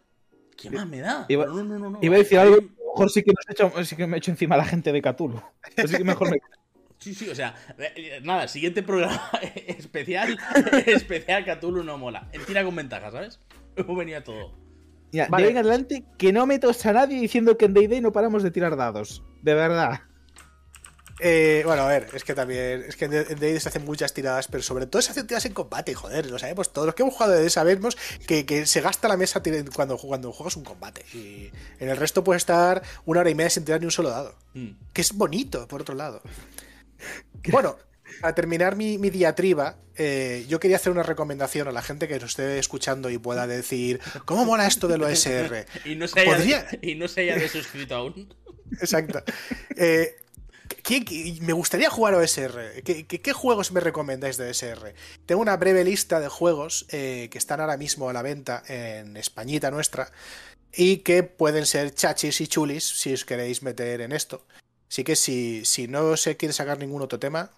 ¿qué 0.57 0.69
más 0.69 0.87
me 0.87 0.99
da? 0.99 1.25
Iba, 1.29 1.45
no, 1.45 1.63
no, 1.63 1.77
no, 1.77 1.99
iba 2.01 2.15
a 2.15 2.19
decir 2.19 2.39
algo, 2.39 2.57
mejor 2.61 3.09
sí 3.09 3.23
que, 3.23 4.07
me 4.07 4.15
he 4.15 4.17
hecho 4.17 4.31
encima 4.31 4.57
la 4.57 4.65
gente 4.65 4.91
de 4.91 5.01
Cthulhu. 5.01 5.41
Así 5.77 5.97
que 5.97 6.03
mejor 6.03 6.31
me... 6.31 6.37
Sí, 6.97 7.13
sí, 7.13 7.29
o 7.29 7.35
sea, 7.35 7.53
eh, 7.77 8.21
nada, 8.23 8.47
siguiente 8.47 8.81
programa 8.81 9.29
especial, 9.67 10.39
especial 10.85 11.45
Cthulhu 11.45 11.83
no 11.83 11.97
mola. 11.97 12.29
En 12.31 12.43
tira 12.45 12.63
con 12.63 12.75
ventaja, 12.75 13.11
¿sabes? 13.11 13.39
Hemos 13.75 13.97
venido 13.97 14.19
a 14.19 14.23
todo. 14.23 14.53
Mira, 15.11 15.27
de 15.27 15.43
ahí 15.43 15.49
en 15.49 15.57
adelante, 15.57 16.05
que 16.17 16.33
no 16.33 16.45
metos 16.45 16.85
a 16.85 16.93
nadie 16.93 17.19
diciendo 17.19 17.57
que 17.57 17.65
en 17.65 17.73
D&D 17.73 18.01
no 18.01 18.11
paramos 18.11 18.43
de 18.43 18.51
tirar 18.51 18.75
dados. 18.75 19.23
De 19.41 19.53
verdad. 19.53 20.01
Eh, 21.19 21.61
bueno, 21.65 21.83
a 21.83 21.87
ver, 21.87 22.09
es 22.13 22.23
que 22.23 22.33
también. 22.33 22.83
Es 22.87 22.95
que 22.95 23.05
en 23.05 23.11
D&D 23.11 23.59
se 23.59 23.69
hacen 23.69 23.85
muchas 23.85 24.13
tiradas, 24.13 24.47
pero 24.47 24.61
sobre 24.63 24.85
todo 24.85 25.01
se 25.01 25.11
hacen 25.11 25.27
tiradas 25.27 25.45
en 25.45 25.53
combate, 25.53 25.93
joder, 25.93 26.29
lo 26.29 26.37
sabemos. 26.39 26.73
Todos 26.73 26.87
los 26.87 26.95
que 26.95 27.03
hemos 27.03 27.13
jugado 27.13 27.33
de 27.33 27.49
sabemos 27.49 27.97
que, 28.27 28.45
que, 28.45 28.65
se 28.65 28.81
gasta 28.81 29.07
la 29.07 29.15
mesa 29.15 29.41
cuando, 29.73 29.97
cuando 29.97 30.33
juegas 30.33 30.57
un 30.57 30.63
combate. 30.63 31.05
Y 31.13 31.51
en 31.79 31.89
el 31.89 31.97
resto 31.97 32.23
puedes 32.23 32.41
estar 32.41 32.83
una 33.05 33.21
hora 33.21 33.29
y 33.29 33.35
media 33.35 33.49
sin 33.49 33.63
tirar 33.63 33.79
ni 33.79 33.85
un 33.85 33.91
solo 33.91 34.09
dado. 34.09 34.35
Mm. 34.53 34.71
Que 34.91 35.01
es 35.01 35.13
bonito, 35.13 35.67
por 35.67 35.81
otro 35.81 35.95
lado. 35.95 36.21
Bueno, 37.51 37.77
para 38.21 38.33
terminar 38.33 38.75
mi, 38.75 38.97
diatriba, 38.97 39.77
eh, 39.95 40.45
yo 40.47 40.59
quería 40.59 40.77
hacer 40.77 40.91
una 40.91 41.03
recomendación 41.03 41.67
a 41.67 41.71
la 41.71 41.81
gente 41.81 42.07
que 42.07 42.15
nos 42.15 42.31
esté 42.31 42.57
escuchando 42.57 43.09
y 43.09 43.19
pueda 43.19 43.45
decir, 43.45 43.99
¿cómo 44.25 44.45
mola 44.45 44.65
esto 44.65 44.87
del 44.87 45.03
OSR? 45.03 45.65
y, 45.85 45.95
no 45.95 46.07
se 46.07 46.21
haya, 46.21 46.67
y 46.81 46.95
no 46.95 47.07
se 47.07 47.21
haya 47.21 47.35
de 47.35 47.47
suscrito 47.49 47.95
aún. 47.95 48.33
Exacto. 48.79 49.23
Eh, 49.75 50.15
me 51.41 51.53
gustaría 51.53 51.89
jugar 51.89 52.15
OSR. 52.15 52.83
¿Qué, 52.83 53.33
juegos 53.33 53.71
me 53.71 53.79
recomendáis 53.79 54.37
de 54.37 54.49
OSR? 54.49 54.93
Tengo 55.25 55.41
una 55.41 55.57
breve 55.57 55.83
lista 55.83 56.19
de 56.19 56.27
juegos 56.27 56.85
eh, 56.91 57.27
que 57.31 57.37
están 57.37 57.59
ahora 57.59 57.77
mismo 57.77 58.09
a 58.09 58.13
la 58.13 58.21
venta 58.21 58.63
en 58.67 59.17
Españita 59.17 59.71
nuestra 59.71 60.11
y 60.73 60.97
que 60.97 61.23
pueden 61.23 61.65
ser 61.65 61.93
chachis 61.93 62.41
y 62.41 62.47
chulis 62.47 62.83
si 62.83 63.13
os 63.13 63.25
queréis 63.25 63.63
meter 63.63 64.01
en 64.01 64.11
esto. 64.11 64.45
Así 64.89 65.03
que 65.03 65.15
si, 65.15 65.65
si 65.65 65.87
no 65.87 66.15
se 66.17 66.37
quiere 66.37 66.53
sacar 66.53 66.77
ningún 66.77 67.01
otro 67.01 67.19
tema. 67.19 67.51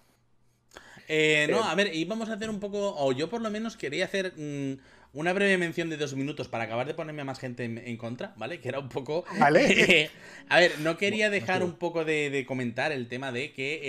Eh, 1.08 1.48
no, 1.50 1.64
a 1.64 1.74
ver, 1.74 1.94
íbamos 1.94 2.28
a 2.28 2.34
hacer 2.34 2.50
un 2.50 2.60
poco. 2.60 2.94
O 2.96 3.12
yo 3.12 3.28
por 3.28 3.40
lo 3.40 3.50
menos 3.50 3.76
quería 3.76 4.04
hacer. 4.04 4.34
Mm, 4.36 4.74
una 5.12 5.32
breve 5.32 5.56
mención 5.58 5.90
de 5.90 5.96
dos 5.96 6.14
minutos 6.14 6.48
para 6.48 6.64
acabar 6.64 6.86
de 6.86 6.94
ponerme 6.94 7.22
a 7.22 7.24
más 7.24 7.38
gente 7.38 7.64
en, 7.64 7.96
contra, 7.96 8.34
¿vale? 8.36 8.60
Que 8.60 8.68
era 8.68 8.78
un 8.78 8.88
poco. 8.88 9.24
Vale. 9.38 10.10
a 10.48 10.60
ver, 10.60 10.78
no 10.80 10.96
quería 10.96 11.30
dejar 11.30 11.62
un 11.62 11.74
poco 11.74 12.04
de, 12.04 12.44
comentar 12.46 12.92
el 12.92 13.08
tema 13.08 13.32
de 13.32 13.52
que 13.52 13.80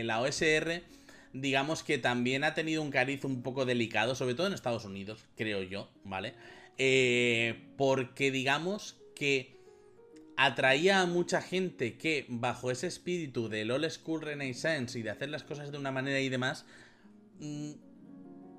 eh, 0.00 0.04
la 0.04 0.20
OSR, 0.20 0.82
digamos 1.32 1.82
que 1.82 1.98
también 1.98 2.44
ha 2.44 2.54
tenido 2.54 2.82
un 2.82 2.90
cariz 2.90 3.24
un 3.24 3.42
poco 3.42 3.64
delicado, 3.64 4.14
sobre 4.14 4.34
todo 4.34 4.46
en 4.46 4.52
Estados 4.52 4.84
Unidos, 4.84 5.24
creo 5.36 5.62
yo, 5.62 5.90
¿vale? 6.04 6.34
Eh, 6.78 7.60
porque 7.76 8.30
digamos 8.30 8.96
que 9.16 9.58
atraía 10.36 11.00
a 11.00 11.06
mucha 11.06 11.42
gente 11.42 11.98
que, 11.98 12.24
bajo 12.28 12.70
ese 12.70 12.86
espíritu 12.86 13.48
del 13.48 13.72
old 13.72 13.90
school 13.90 14.22
renaissance 14.22 14.96
y 14.96 15.02
de 15.02 15.10
hacer 15.10 15.28
las 15.30 15.42
cosas 15.42 15.72
de 15.72 15.78
una 15.78 15.90
manera 15.90 16.20
y 16.20 16.28
demás, 16.28 16.64
mm, 17.40 17.72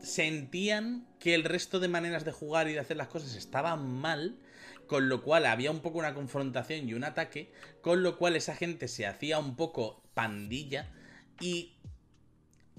sentían 0.01 1.07
que 1.19 1.35
el 1.35 1.43
resto 1.43 1.79
de 1.79 1.87
maneras 1.87 2.25
de 2.25 2.31
jugar 2.31 2.69
y 2.69 2.73
de 2.73 2.79
hacer 2.79 2.97
las 2.97 3.07
cosas 3.07 3.35
estaban 3.35 3.87
mal, 3.87 4.39
con 4.87 5.09
lo 5.09 5.21
cual 5.21 5.45
había 5.45 5.71
un 5.71 5.81
poco 5.81 5.99
una 5.99 6.13
confrontación 6.13 6.87
y 6.87 6.93
un 6.93 7.03
ataque, 7.03 7.51
con 7.81 8.03
lo 8.03 8.17
cual 8.17 8.35
esa 8.35 8.55
gente 8.55 8.87
se 8.87 9.05
hacía 9.05 9.39
un 9.39 9.55
poco 9.55 10.01
pandilla 10.13 10.91
y 11.39 11.75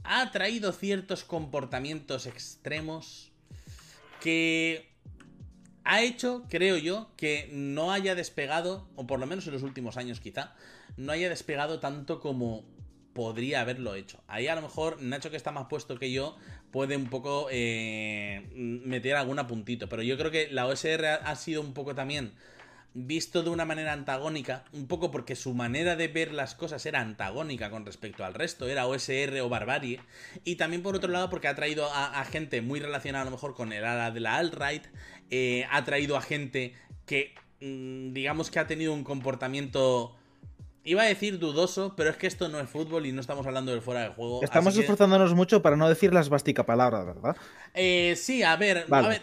ha 0.03 0.31
traído 0.31 0.73
ciertos 0.73 1.25
comportamientos 1.25 2.27
extremos 2.27 3.33
que 4.21 4.91
ha 5.85 6.03
hecho, 6.03 6.45
creo 6.49 6.77
yo, 6.77 7.11
que 7.17 7.49
no 7.53 7.93
haya 7.93 8.15
despegado, 8.15 8.89
o 8.97 9.07
por 9.07 9.19
lo 9.19 9.27
menos 9.27 9.47
en 9.47 9.55
los 9.55 9.63
últimos 9.63 9.97
años 9.97 10.21
quizá, 10.21 10.55
no 10.97 11.13
haya 11.13 11.29
despegado 11.29 11.81
tanto 11.81 12.21
como 12.21 12.65
podría 13.13 13.61
haberlo 13.61 13.95
hecho. 13.95 14.23
Ahí 14.29 14.47
a 14.47 14.55
lo 14.55 14.63
mejor 14.63 15.03
Nacho, 15.03 15.31
que 15.31 15.37
está 15.37 15.53
más 15.53 15.67
puesto 15.69 15.99
que 15.99 16.13
yo, 16.13 16.37
puede 16.71 16.97
un 16.97 17.09
poco 17.09 17.49
eh, 17.51 18.49
meter 18.55 19.17
algún 19.17 19.39
apuntito. 19.39 19.89
Pero 19.89 20.03
yo 20.03 20.17
creo 20.17 20.31
que 20.31 20.49
la 20.51 20.67
OSR 20.67 21.07
ha 21.25 21.37
sido 21.37 21.61
un 21.61 21.75
poco 21.75 21.95
también 21.95 22.33
visto 22.93 23.43
de 23.43 23.51
una 23.51 23.65
manera 23.65 23.93
antagónica, 23.93 24.65
un 24.73 24.87
poco 24.87 25.11
porque 25.11 25.37
su 25.37 25.55
manera 25.55 25.97
de 25.97 26.09
ver 26.09 26.33
las 26.33 26.55
cosas 26.55 26.85
era 26.87 27.01
antagónica 27.01 27.71
con 27.71 27.87
respecto 27.87 28.25
al 28.25 28.35
resto, 28.35 28.69
era 28.69 28.87
OSR 28.87 29.41
o 29.41 29.49
barbarie, 29.49 30.01
y 30.45 30.57
también 30.57 30.83
por 30.83 30.97
otro 30.97 31.11
lado 31.11 31.31
porque 31.31 31.49
ha 31.49 31.55
traído 31.55 31.89
a, 31.93 32.25
gente 32.25 32.63
muy 32.63 32.81
relacionada 32.81 33.23
a 33.23 33.25
lo 33.27 33.31
mejor 33.33 33.55
con 33.55 33.73
el 33.73 33.85
ala 33.85 34.11
de 34.11 34.21
la 34.21 34.37
alt-right, 34.37 34.87
eh, 35.31 35.67
ha 35.71 35.85
traído 35.85 36.17
a 36.17 36.23
gente 36.23 36.75
que 37.07 37.35
mm, 37.61 38.13
digamos 38.13 38.51
que 38.51 38.59
ha 38.59 38.67
tenido 38.67 38.93
un 38.93 39.05
comportamiento... 39.05 40.17
Iba 40.83 41.03
a 41.03 41.07
decir 41.07 41.39
dudoso, 41.39 41.95
pero 41.97 42.11
es 42.11 42.17
que 42.17 42.27
esto 42.27 42.49
no 42.49 42.59
es 42.59 42.69
fútbol 42.69 43.07
y 43.07 43.13
no 43.13 43.21
estamos 43.21 43.47
hablando 43.47 43.71
del 43.73 43.83
fuera 43.83 44.03
de 44.03 44.09
juego. 44.09 44.43
Estamos 44.43 44.77
esforzándonos 44.77 45.35
mucho 45.35 45.61
para 45.61 45.77
no 45.77 45.89
decir 45.89 46.15
las 46.15 46.29
básicas 46.29 46.65
palabras, 46.65 47.05
¿verdad? 47.05 47.37
Eh, 47.75 48.15
sí, 48.17 48.43
a 48.43 48.57
ver, 48.57 48.87
a 48.91 49.01
ver, 49.03 49.21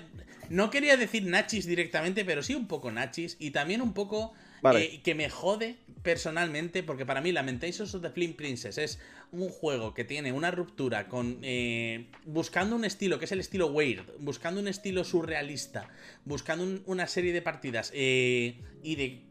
no 0.50 0.70
quería 0.70 0.98
decir 0.98 1.24
Nachis 1.24 1.66
directamente, 1.66 2.26
pero 2.26 2.44
sí 2.44 2.56
un 2.56 2.68
poco 2.68 2.92
Nachis. 2.92 3.36
Y 3.40 3.52
también 3.52 3.82
un 3.82 3.94
poco 3.94 4.34
eh, 4.74 5.02
que 5.04 5.16
me 5.16 5.30
jode 5.30 5.78
personalmente, 6.04 6.84
porque 6.84 7.06
para 7.06 7.22
mí 7.22 7.32
Lamentations 7.32 7.94
of 7.96 8.02
the 8.02 8.10
Flame 8.10 8.34
Princess 8.34 8.78
es 8.78 9.00
un 9.32 9.50
juego 9.50 9.94
que 9.94 10.04
tiene 10.04 10.32
una 10.32 10.52
ruptura 10.52 11.08
con. 11.08 11.40
Eh, 11.42 12.08
buscando 12.26 12.76
un 12.76 12.86
estilo, 12.86 13.20
que 13.20 13.26
es 13.26 13.32
el 13.32 13.40
estilo 13.40 13.68
Weird, 13.68 14.06
buscando 14.20 14.62
un 14.62 14.68
estilo 14.68 15.04
surrealista, 15.04 15.90
buscando 16.26 16.82
una 16.86 17.08
serie 17.08 17.34
de 17.34 17.42
partidas 17.42 17.92
eh, 17.94 18.60
y 18.84 18.96
de 18.96 19.22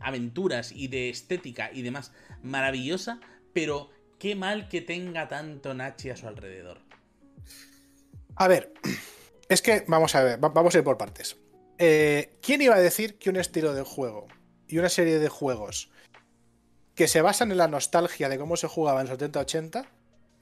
aventuras 0.00 0.72
y 0.72 0.88
de 0.88 1.10
estética 1.10 1.70
y 1.72 1.82
demás 1.82 2.12
maravillosa, 2.42 3.20
pero 3.52 3.90
qué 4.18 4.34
mal 4.34 4.68
que 4.68 4.80
tenga 4.80 5.28
tanto 5.28 5.74
Nachi 5.74 6.10
a 6.10 6.16
su 6.16 6.26
alrededor. 6.28 6.80
A 8.36 8.48
ver. 8.48 8.72
Es 9.48 9.62
que, 9.62 9.82
vamos 9.88 10.14
a 10.14 10.22
ver, 10.22 10.38
vamos 10.38 10.74
a 10.74 10.78
ir 10.78 10.84
por 10.84 10.98
partes. 10.98 11.38
Eh, 11.78 12.36
¿Quién 12.42 12.60
iba 12.60 12.74
a 12.74 12.80
decir 12.80 13.16
que 13.16 13.30
un 13.30 13.36
estilo 13.36 13.72
de 13.72 13.82
juego 13.82 14.28
y 14.66 14.76
una 14.76 14.90
serie 14.90 15.18
de 15.18 15.30
juegos 15.30 15.90
que 16.94 17.08
se 17.08 17.22
basan 17.22 17.50
en 17.50 17.56
la 17.56 17.66
nostalgia 17.66 18.28
de 18.28 18.36
cómo 18.36 18.58
se 18.58 18.66
jugaba 18.66 19.00
en 19.00 19.08
los 19.08 19.18
70-80 19.18 19.86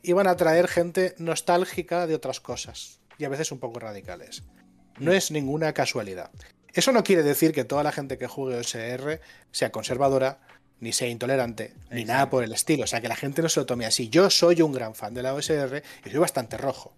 iban 0.03 0.27
a 0.27 0.35
traer 0.35 0.67
gente 0.67 1.15
nostálgica 1.19 2.09
de 2.09 2.17
otras 2.17 2.41
cosas 2.41 3.01
y 3.17 3.25
a 3.27 3.29
veces 3.29 3.53
un 3.53 3.61
poco 3.61 3.79
radicales? 3.79 4.43
No 4.99 5.13
es 5.13 5.31
ninguna 5.31 5.73
casualidad. 5.73 6.33
Eso 6.77 6.93
no 6.93 7.03
quiere 7.03 7.23
decir 7.23 7.53
que 7.53 7.65
toda 7.65 7.83
la 7.83 7.91
gente 7.91 8.19
que 8.19 8.27
juegue 8.27 8.59
OSR 8.59 9.19
sea 9.51 9.73
conservadora, 9.73 10.41
ni 10.79 10.93
sea 10.93 11.09
intolerante, 11.09 11.73
ni 11.91 12.05
nada 12.05 12.29
por 12.29 12.45
el 12.45 12.53
estilo. 12.53 12.85
O 12.85 12.87
sea, 12.87 13.01
que 13.01 13.09
la 13.09 13.17
gente 13.17 13.41
no 13.41 13.49
se 13.49 13.61
lo 13.61 13.67
tome 13.67 13.87
así. 13.87 14.11
Yo 14.11 14.29
soy 14.29 14.61
un 14.61 14.73
gran 14.73 14.95
fan 14.95 15.15
de 15.15 15.23
la 15.23 15.33
OSR 15.33 15.83
y 16.05 16.11
soy 16.11 16.19
bastante 16.19 16.59
rojo. 16.59 16.93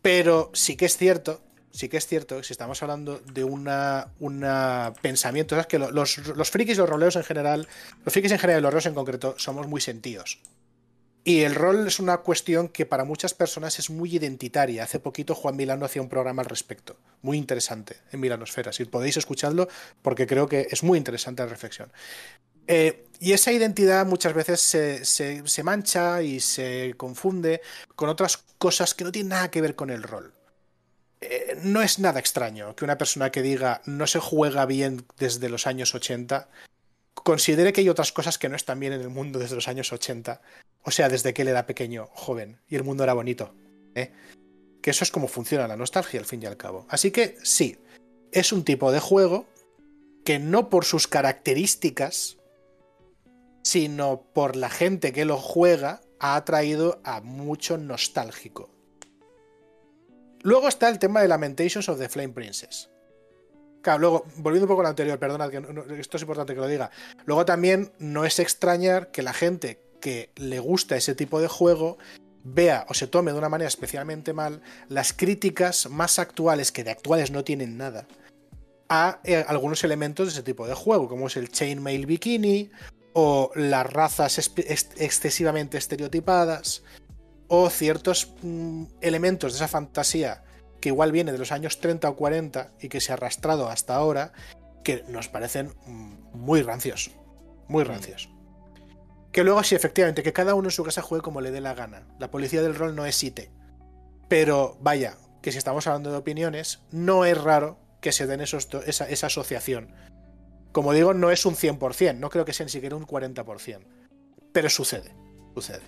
Pero 0.00 0.50
sí 0.54 0.76
que 0.76 0.86
es 0.86 0.96
cierto, 0.96 1.42
sí 1.72 1.90
que 1.90 1.98
es 1.98 2.06
cierto 2.06 2.38
que 2.38 2.44
si 2.44 2.54
estamos 2.54 2.82
hablando 2.82 3.18
de 3.18 3.44
una, 3.44 4.08
una 4.18 4.94
pensamiento, 5.02 5.54
¿sabes? 5.54 5.66
que 5.66 5.78
los, 5.78 6.18
los 6.26 6.50
frikis, 6.50 6.78
los 6.78 6.88
roleos 6.88 7.16
en 7.16 7.24
general, 7.24 7.68
los 8.02 8.14
frikis 8.14 8.32
en 8.32 8.38
general 8.38 8.60
y 8.60 8.62
los 8.62 8.72
roles 8.72 8.86
en 8.86 8.94
concreto, 8.94 9.34
somos 9.36 9.68
muy 9.68 9.82
sentidos. 9.82 10.40
Y 11.24 11.42
el 11.42 11.54
rol 11.54 11.86
es 11.86 12.00
una 12.00 12.18
cuestión 12.18 12.68
que 12.68 12.84
para 12.84 13.04
muchas 13.04 13.32
personas 13.32 13.78
es 13.78 13.90
muy 13.90 14.16
identitaria. 14.16 14.82
Hace 14.82 14.98
poquito 14.98 15.36
Juan 15.36 15.54
Milano 15.54 15.86
hacía 15.86 16.02
un 16.02 16.08
programa 16.08 16.42
al 16.42 16.48
respecto, 16.48 16.96
muy 17.22 17.38
interesante 17.38 17.98
en 18.10 18.20
Milanosfera. 18.20 18.72
Si 18.72 18.84
podéis 18.86 19.16
escucharlo, 19.16 19.68
porque 20.02 20.26
creo 20.26 20.48
que 20.48 20.66
es 20.68 20.82
muy 20.82 20.98
interesante 20.98 21.44
la 21.44 21.48
reflexión. 21.48 21.92
Eh, 22.66 23.06
y 23.20 23.32
esa 23.32 23.52
identidad 23.52 24.04
muchas 24.04 24.34
veces 24.34 24.60
se, 24.60 25.62
mancha 25.62 26.22
y 26.22 26.40
se 26.40 26.94
confunde 26.96 27.60
con 27.94 28.08
otras 28.08 28.38
cosas 28.58 28.94
que 28.94 29.04
no 29.04 29.12
tienen 29.12 29.30
nada 29.30 29.50
que 29.50 29.60
ver 29.60 29.76
con 29.76 29.90
el 29.90 30.02
rol. 30.02 30.34
Eh, 31.20 31.56
no 31.62 31.82
es 31.82 32.00
nada 32.00 32.18
extraño 32.18 32.74
que 32.74 32.84
una 32.84 32.98
persona 32.98 33.30
que 33.30 33.42
diga 33.42 33.80
no 33.86 34.08
se 34.08 34.18
juega 34.18 34.66
bien 34.66 35.06
desde 35.18 35.48
los 35.48 35.68
años 35.68 35.94
80 35.94 36.48
considere 37.22 37.72
que 37.72 37.80
hay 37.82 37.88
otras 37.88 38.12
cosas 38.12 38.38
que 38.38 38.48
no 38.48 38.56
están 38.56 38.80
bien 38.80 38.92
en 38.92 39.00
el 39.00 39.08
mundo 39.08 39.38
desde 39.38 39.54
los 39.54 39.68
años 39.68 39.92
80. 39.92 40.40
O 40.82 40.90
sea, 40.90 41.08
desde 41.08 41.32
que 41.32 41.42
él 41.42 41.48
era 41.48 41.66
pequeño, 41.66 42.08
joven, 42.12 42.60
y 42.68 42.76
el 42.76 42.84
mundo 42.84 43.04
era 43.04 43.14
bonito. 43.14 43.54
¿eh? 43.94 44.12
Que 44.80 44.90
eso 44.90 45.04
es 45.04 45.10
como 45.10 45.28
funciona 45.28 45.68
la 45.68 45.76
nostalgia 45.76 46.20
al 46.20 46.26
fin 46.26 46.42
y 46.42 46.46
al 46.46 46.56
cabo. 46.56 46.86
Así 46.88 47.10
que 47.10 47.36
sí, 47.42 47.78
es 48.32 48.52
un 48.52 48.64
tipo 48.64 48.90
de 48.92 49.00
juego 49.00 49.46
que 50.24 50.38
no 50.38 50.68
por 50.68 50.84
sus 50.84 51.08
características 51.08 52.38
sino 53.62 54.22
por 54.32 54.56
la 54.56 54.70
gente 54.70 55.12
que 55.12 55.24
lo 55.24 55.38
juega, 55.38 56.02
ha 56.18 56.36
atraído 56.36 57.00
a 57.04 57.20
mucho 57.20 57.78
nostálgico. 57.78 58.70
Luego 60.42 60.68
está 60.68 60.88
el 60.88 60.98
tema 60.98 61.22
de 61.22 61.28
Lamentations 61.28 61.88
of 61.88 61.98
the 61.98 62.08
Flame 62.08 62.30
Princess. 62.30 62.90
Claro, 63.82 63.98
luego, 63.98 64.24
volviendo 64.36 64.66
un 64.66 64.68
poco 64.68 64.80
a 64.80 64.84
lo 64.84 64.88
anterior, 64.90 65.18
perdonad, 65.18 65.50
que 65.50 66.00
esto 66.00 66.16
es 66.16 66.22
importante 66.22 66.54
que 66.54 66.60
lo 66.60 66.68
diga. 66.68 66.90
Luego 67.26 67.44
también 67.44 67.92
no 67.98 68.24
es 68.24 68.38
extrañar 68.38 69.10
que 69.10 69.22
la 69.22 69.32
gente 69.32 69.80
que 70.00 70.30
le 70.36 70.60
gusta 70.60 70.96
ese 70.96 71.14
tipo 71.14 71.40
de 71.40 71.48
juego 71.48 71.98
vea 72.44 72.86
o 72.88 72.94
se 72.94 73.08
tome 73.08 73.32
de 73.32 73.38
una 73.38 73.48
manera 73.48 73.68
especialmente 73.68 74.32
mal 74.32 74.62
las 74.88 75.12
críticas 75.12 75.88
más 75.90 76.18
actuales, 76.18 76.70
que 76.70 76.84
de 76.84 76.92
actuales 76.92 77.30
no 77.32 77.44
tienen 77.44 77.76
nada, 77.76 78.06
a 78.88 79.20
eh, 79.24 79.44
algunos 79.48 79.82
elementos 79.84 80.26
de 80.26 80.32
ese 80.32 80.42
tipo 80.42 80.66
de 80.66 80.74
juego, 80.74 81.08
como 81.08 81.26
es 81.26 81.36
el 81.36 81.50
Chainmail 81.50 82.06
Bikini 82.06 82.70
o 83.14 83.50
las 83.54 83.92
razas 83.92 84.38
excesivamente 84.96 85.76
estereotipadas, 85.76 86.82
o 87.48 87.68
ciertos 87.68 88.32
mm, 88.42 88.84
elementos 89.00 89.52
de 89.52 89.56
esa 89.56 89.68
fantasía 89.68 90.44
que 90.82 90.90
igual 90.90 91.12
viene 91.12 91.32
de 91.32 91.38
los 91.38 91.52
años 91.52 91.80
30 91.80 92.10
o 92.10 92.16
40 92.16 92.72
y 92.80 92.88
que 92.88 93.00
se 93.00 93.12
ha 93.12 93.14
arrastrado 93.14 93.68
hasta 93.68 93.94
ahora, 93.94 94.32
que 94.84 95.04
nos 95.08 95.28
parecen 95.28 95.72
mm, 95.86 96.34
muy 96.34 96.60
rancios. 96.60 97.12
Muy 97.68 97.84
rancios. 97.84 98.28
Que 99.30 99.44
luego 99.44 99.62
sí, 99.62 99.76
efectivamente, 99.76 100.22
que 100.22 100.32
cada 100.32 100.54
uno 100.54 100.66
en 100.68 100.72
su 100.72 100.84
casa 100.84 101.00
juegue 101.00 101.22
como 101.22 101.40
le 101.40 101.52
dé 101.52 101.60
la 101.60 101.72
gana. 101.72 102.02
La 102.18 102.30
policía 102.30 102.62
del 102.62 102.74
rol 102.74 102.96
no 102.96 103.06
es 103.06 103.22
IT. 103.22 103.48
Pero 104.28 104.76
vaya, 104.80 105.16
que 105.40 105.52
si 105.52 105.58
estamos 105.58 105.86
hablando 105.86 106.10
de 106.10 106.18
opiniones, 106.18 106.82
no 106.90 107.24
es 107.24 107.40
raro 107.40 107.78
que 108.00 108.10
se 108.10 108.26
den 108.26 108.40
esos, 108.40 108.68
esa, 108.84 109.08
esa 109.08 109.28
asociación. 109.28 109.94
Como 110.72 110.92
digo, 110.92 111.14
no 111.14 111.30
es 111.30 111.46
un 111.46 111.54
100%, 111.54 112.18
no 112.18 112.28
creo 112.28 112.44
que 112.44 112.52
sea 112.52 112.66
ni 112.66 112.70
siquiera 112.70 112.96
un 112.96 113.06
40%. 113.06 113.86
Pero 114.52 114.68
sucede, 114.68 115.14
sucede. 115.54 115.82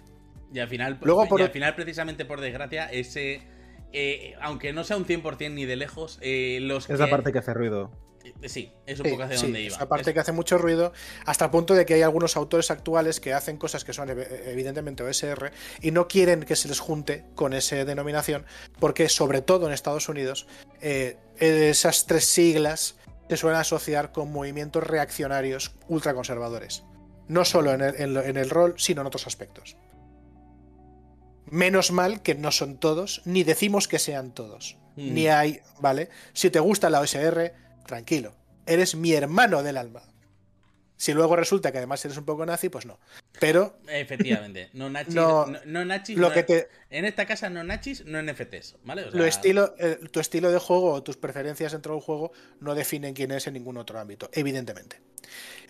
Y 0.52 0.60
al 0.60 0.68
final, 0.68 1.00
Luego, 1.02 1.26
por... 1.26 1.42
al 1.42 1.50
final 1.50 1.74
precisamente 1.74 2.24
por 2.24 2.40
desgracia, 2.40 2.86
ese... 2.86 3.42
Eh, 3.96 4.34
aunque 4.40 4.72
no 4.72 4.82
sea 4.82 4.96
un 4.96 5.06
100% 5.06 5.52
ni 5.52 5.66
de 5.66 5.76
lejos, 5.76 6.18
eh, 6.20 6.58
los... 6.60 6.90
Es 6.90 6.98
la 6.98 7.08
parte 7.08 7.30
que 7.30 7.38
hace 7.38 7.54
ruido. 7.54 7.92
Eh, 8.24 8.48
sí, 8.48 8.72
es 8.86 8.98
un 8.98 9.08
poco 9.08 9.22
hacia 9.22 9.36
donde 9.36 9.60
iba. 9.60 9.76
Esa 9.76 9.88
parte 9.88 10.12
que 10.12 10.18
hace 10.18 10.32
mucho 10.32 10.58
ruido, 10.58 10.92
hasta 11.26 11.44
el 11.44 11.52
punto 11.52 11.74
de 11.74 11.86
que 11.86 11.94
hay 11.94 12.02
algunos 12.02 12.36
autores 12.36 12.72
actuales 12.72 13.20
que 13.20 13.32
hacen 13.32 13.56
cosas 13.56 13.84
que 13.84 13.92
son 13.92 14.10
evidentemente 14.10 15.04
OSR 15.04 15.52
y 15.80 15.92
no 15.92 16.08
quieren 16.08 16.42
que 16.42 16.56
se 16.56 16.66
les 16.66 16.80
junte 16.80 17.24
con 17.36 17.52
esa 17.52 17.84
denominación, 17.84 18.44
porque 18.80 19.08
sobre 19.08 19.42
todo 19.42 19.68
en 19.68 19.72
Estados 19.72 20.08
Unidos, 20.08 20.48
esas 21.38 22.06
tres 22.06 22.24
siglas 22.24 22.96
se 23.28 23.36
suelen 23.36 23.60
asociar 23.60 24.10
con 24.10 24.32
movimientos 24.32 24.82
reaccionarios 24.82 25.76
ultraconservadores. 25.86 26.82
No 27.28 27.44
solo 27.44 27.72
en 27.72 27.80
el, 27.80 28.50
rol, 28.50 28.74
sino 28.76 29.02
en 29.02 29.06
otros 29.06 29.26
aspectos. 29.26 29.76
Menos 31.50 31.90
mal 31.90 32.22
que 32.22 32.34
no 32.34 32.50
son 32.50 32.78
todos, 32.78 33.22
ni 33.24 33.44
decimos 33.44 33.88
que 33.88 33.98
sean 33.98 34.32
todos. 34.32 34.76
Mm. 34.96 35.14
Ni 35.14 35.28
hay, 35.28 35.60
¿vale? 35.80 36.08
Si 36.32 36.50
te 36.50 36.60
gusta 36.60 36.90
la 36.90 37.00
OSR, 37.00 37.52
tranquilo. 37.86 38.34
Eres 38.66 38.94
mi 38.94 39.12
hermano 39.12 39.62
del 39.62 39.76
alma. 39.76 40.02
Si 40.96 41.12
luego 41.12 41.36
resulta 41.36 41.72
que 41.72 41.78
además 41.78 42.04
eres 42.04 42.16
un 42.16 42.24
poco 42.24 42.46
nazi, 42.46 42.68
pues 42.68 42.86
no. 42.86 42.98
Pero. 43.40 43.78
Efectivamente. 43.88 44.70
No 44.74 44.88
nachis. 44.88 45.14
No, 45.14 45.84
nachis. 45.84 46.16
Lo 46.16 46.32
que 46.32 46.42
te... 46.42 46.68
En 46.90 47.04
esta 47.04 47.26
casa 47.26 47.50
no 47.50 47.62
nachis, 47.62 48.04
no 48.04 48.22
NFTs, 48.22 48.76
¿vale? 48.84 49.10
lo 49.12 49.24
estilo, 49.24 49.74
eh, 49.78 49.98
tu 50.10 50.20
estilo 50.20 50.50
de 50.50 50.58
juego 50.58 50.92
o 50.92 51.02
tus 51.02 51.16
preferencias 51.16 51.72
dentro 51.72 51.94
del 51.94 52.02
juego 52.02 52.32
no 52.60 52.74
definen 52.74 53.14
quién 53.14 53.32
es 53.32 53.46
en 53.46 53.54
ningún 53.54 53.76
otro 53.76 53.98
ámbito, 53.98 54.30
evidentemente. 54.32 55.00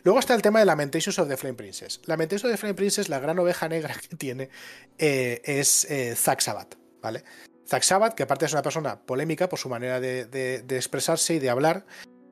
Luego 0.02 0.18
está 0.18 0.34
el 0.34 0.42
tema 0.42 0.58
de 0.58 0.66
Lamentations 0.66 1.18
of 1.18 1.28
the 1.28 1.36
Flame 1.36 1.54
Princess. 1.54 2.00
Lamentations 2.06 2.44
of 2.44 2.50
the 2.50 2.56
Flame 2.58 2.74
Princess, 2.74 3.08
la 3.08 3.18
gran 3.18 3.38
oveja 3.38 3.68
negra 3.68 3.94
que 4.08 4.16
tiene 4.16 4.50
eh, 4.98 5.40
es 5.44 5.84
eh, 5.90 6.14
Zack 6.16 6.40
Sabbath, 6.40 6.76
¿vale? 7.00 7.24
Zack 7.66 7.82
Sabbath, 7.82 8.14
que 8.14 8.24
aparte 8.24 8.44
es 8.44 8.52
una 8.52 8.62
persona 8.62 9.00
polémica 9.00 9.48
por 9.48 9.58
su 9.58 9.68
manera 9.70 9.98
de 9.98 10.64
expresarse 10.68 11.34
y 11.34 11.38
de 11.38 11.48
hablar, 11.48 11.86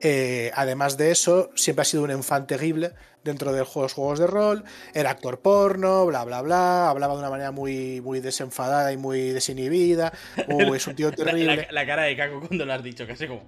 eh, 0.05 0.51
además 0.53 0.97
de 0.97 1.11
eso, 1.11 1.49
siempre 1.55 1.83
ha 1.83 1.85
sido 1.85 2.03
un 2.03 2.11
enfant 2.11 2.45
terrible 2.45 2.91
dentro 3.23 3.53
de 3.53 3.59
los 3.59 3.93
juegos 3.93 4.19
de 4.19 4.27
rol, 4.27 4.65
era 4.93 5.11
actor 5.11 5.39
porno, 5.39 6.05
bla, 6.05 6.25
bla, 6.25 6.41
bla, 6.41 6.89
hablaba 6.89 7.13
de 7.13 7.19
una 7.19 7.29
manera 7.29 7.51
muy, 7.51 8.01
muy 8.01 8.19
desenfadada 8.19 8.91
y 8.91 8.97
muy 8.97 9.29
desinhibida, 9.29 10.11
uh, 10.49 10.73
es 10.73 10.87
un 10.87 10.95
tío 10.95 11.09
terrible. 11.15 11.69
La, 11.71 11.85
cara 11.85 12.03
de 12.03 12.17
Caco 12.17 12.41
cuando 12.41 12.65
lo 12.65 12.73
has 12.73 12.83
dicho, 12.83 13.07
casi 13.07 13.27
como... 13.27 13.43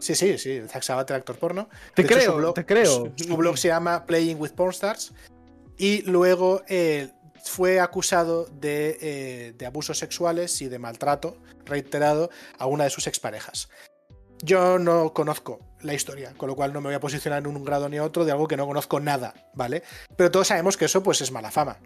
Sí, 0.00 0.16
sí, 0.16 0.36
sí, 0.36 0.60
Zack 0.66 0.82
Sabat 0.82 1.08
era 1.10 1.18
actor 1.18 1.36
porno. 1.36 1.68
Te 1.94 2.04
creo, 2.04 2.52
te 2.54 2.66
creo. 2.66 3.12
Su, 3.16 3.36
blog 3.36 3.56
se 3.56 3.68
llama 3.68 4.04
Playing 4.04 4.40
with 4.40 4.50
Pornstars 4.50 5.12
y 5.78 6.02
luego 6.02 6.62
eh, 6.68 7.08
fue 7.44 7.78
acusado 7.78 8.46
de, 8.46 8.98
eh, 9.00 9.54
de 9.56 9.66
abusos 9.66 9.98
sexuales 9.98 10.60
y 10.60 10.68
de 10.68 10.80
maltrato 10.80 11.38
reiterado 11.64 12.30
a 12.58 12.66
una 12.66 12.84
de 12.84 12.90
sus 12.90 13.06
exparejas. 13.06 13.68
Yo 14.42 14.78
no 14.78 15.12
conozco 15.14 15.69
la 15.82 15.94
historia, 15.94 16.34
con 16.36 16.48
lo 16.48 16.56
cual 16.56 16.72
no 16.72 16.80
me 16.80 16.88
voy 16.88 16.94
a 16.94 17.00
posicionar 17.00 17.40
en 17.40 17.46
un 17.46 17.64
grado 17.64 17.88
ni 17.88 17.98
otro 17.98 18.24
de 18.24 18.32
algo 18.32 18.48
que 18.48 18.56
no 18.56 18.66
conozco 18.66 19.00
nada, 19.00 19.34
¿vale? 19.54 19.82
Pero 20.16 20.30
todos 20.30 20.48
sabemos 20.48 20.76
que 20.76 20.86
eso 20.86 21.02
pues 21.02 21.20
es 21.20 21.32
mala 21.32 21.50
fama. 21.50 21.78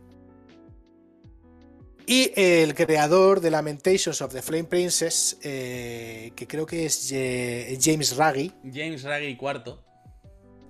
Y 2.07 2.33
el 2.37 2.75
creador 2.75 3.41
de 3.41 3.51
Lamentations 3.51 4.21
of 4.21 4.33
the 4.33 4.43
Flame 4.43 4.65
Princess, 4.65 5.39
eh, 5.43 6.33
que 6.37 6.47
creo 6.47 6.67
que 6.67 6.85
es 6.85 7.09
James 7.81 8.17
Raggy. 8.17 8.53
James 8.63 9.03
Raggy 9.05 9.39
IV. 9.41 9.79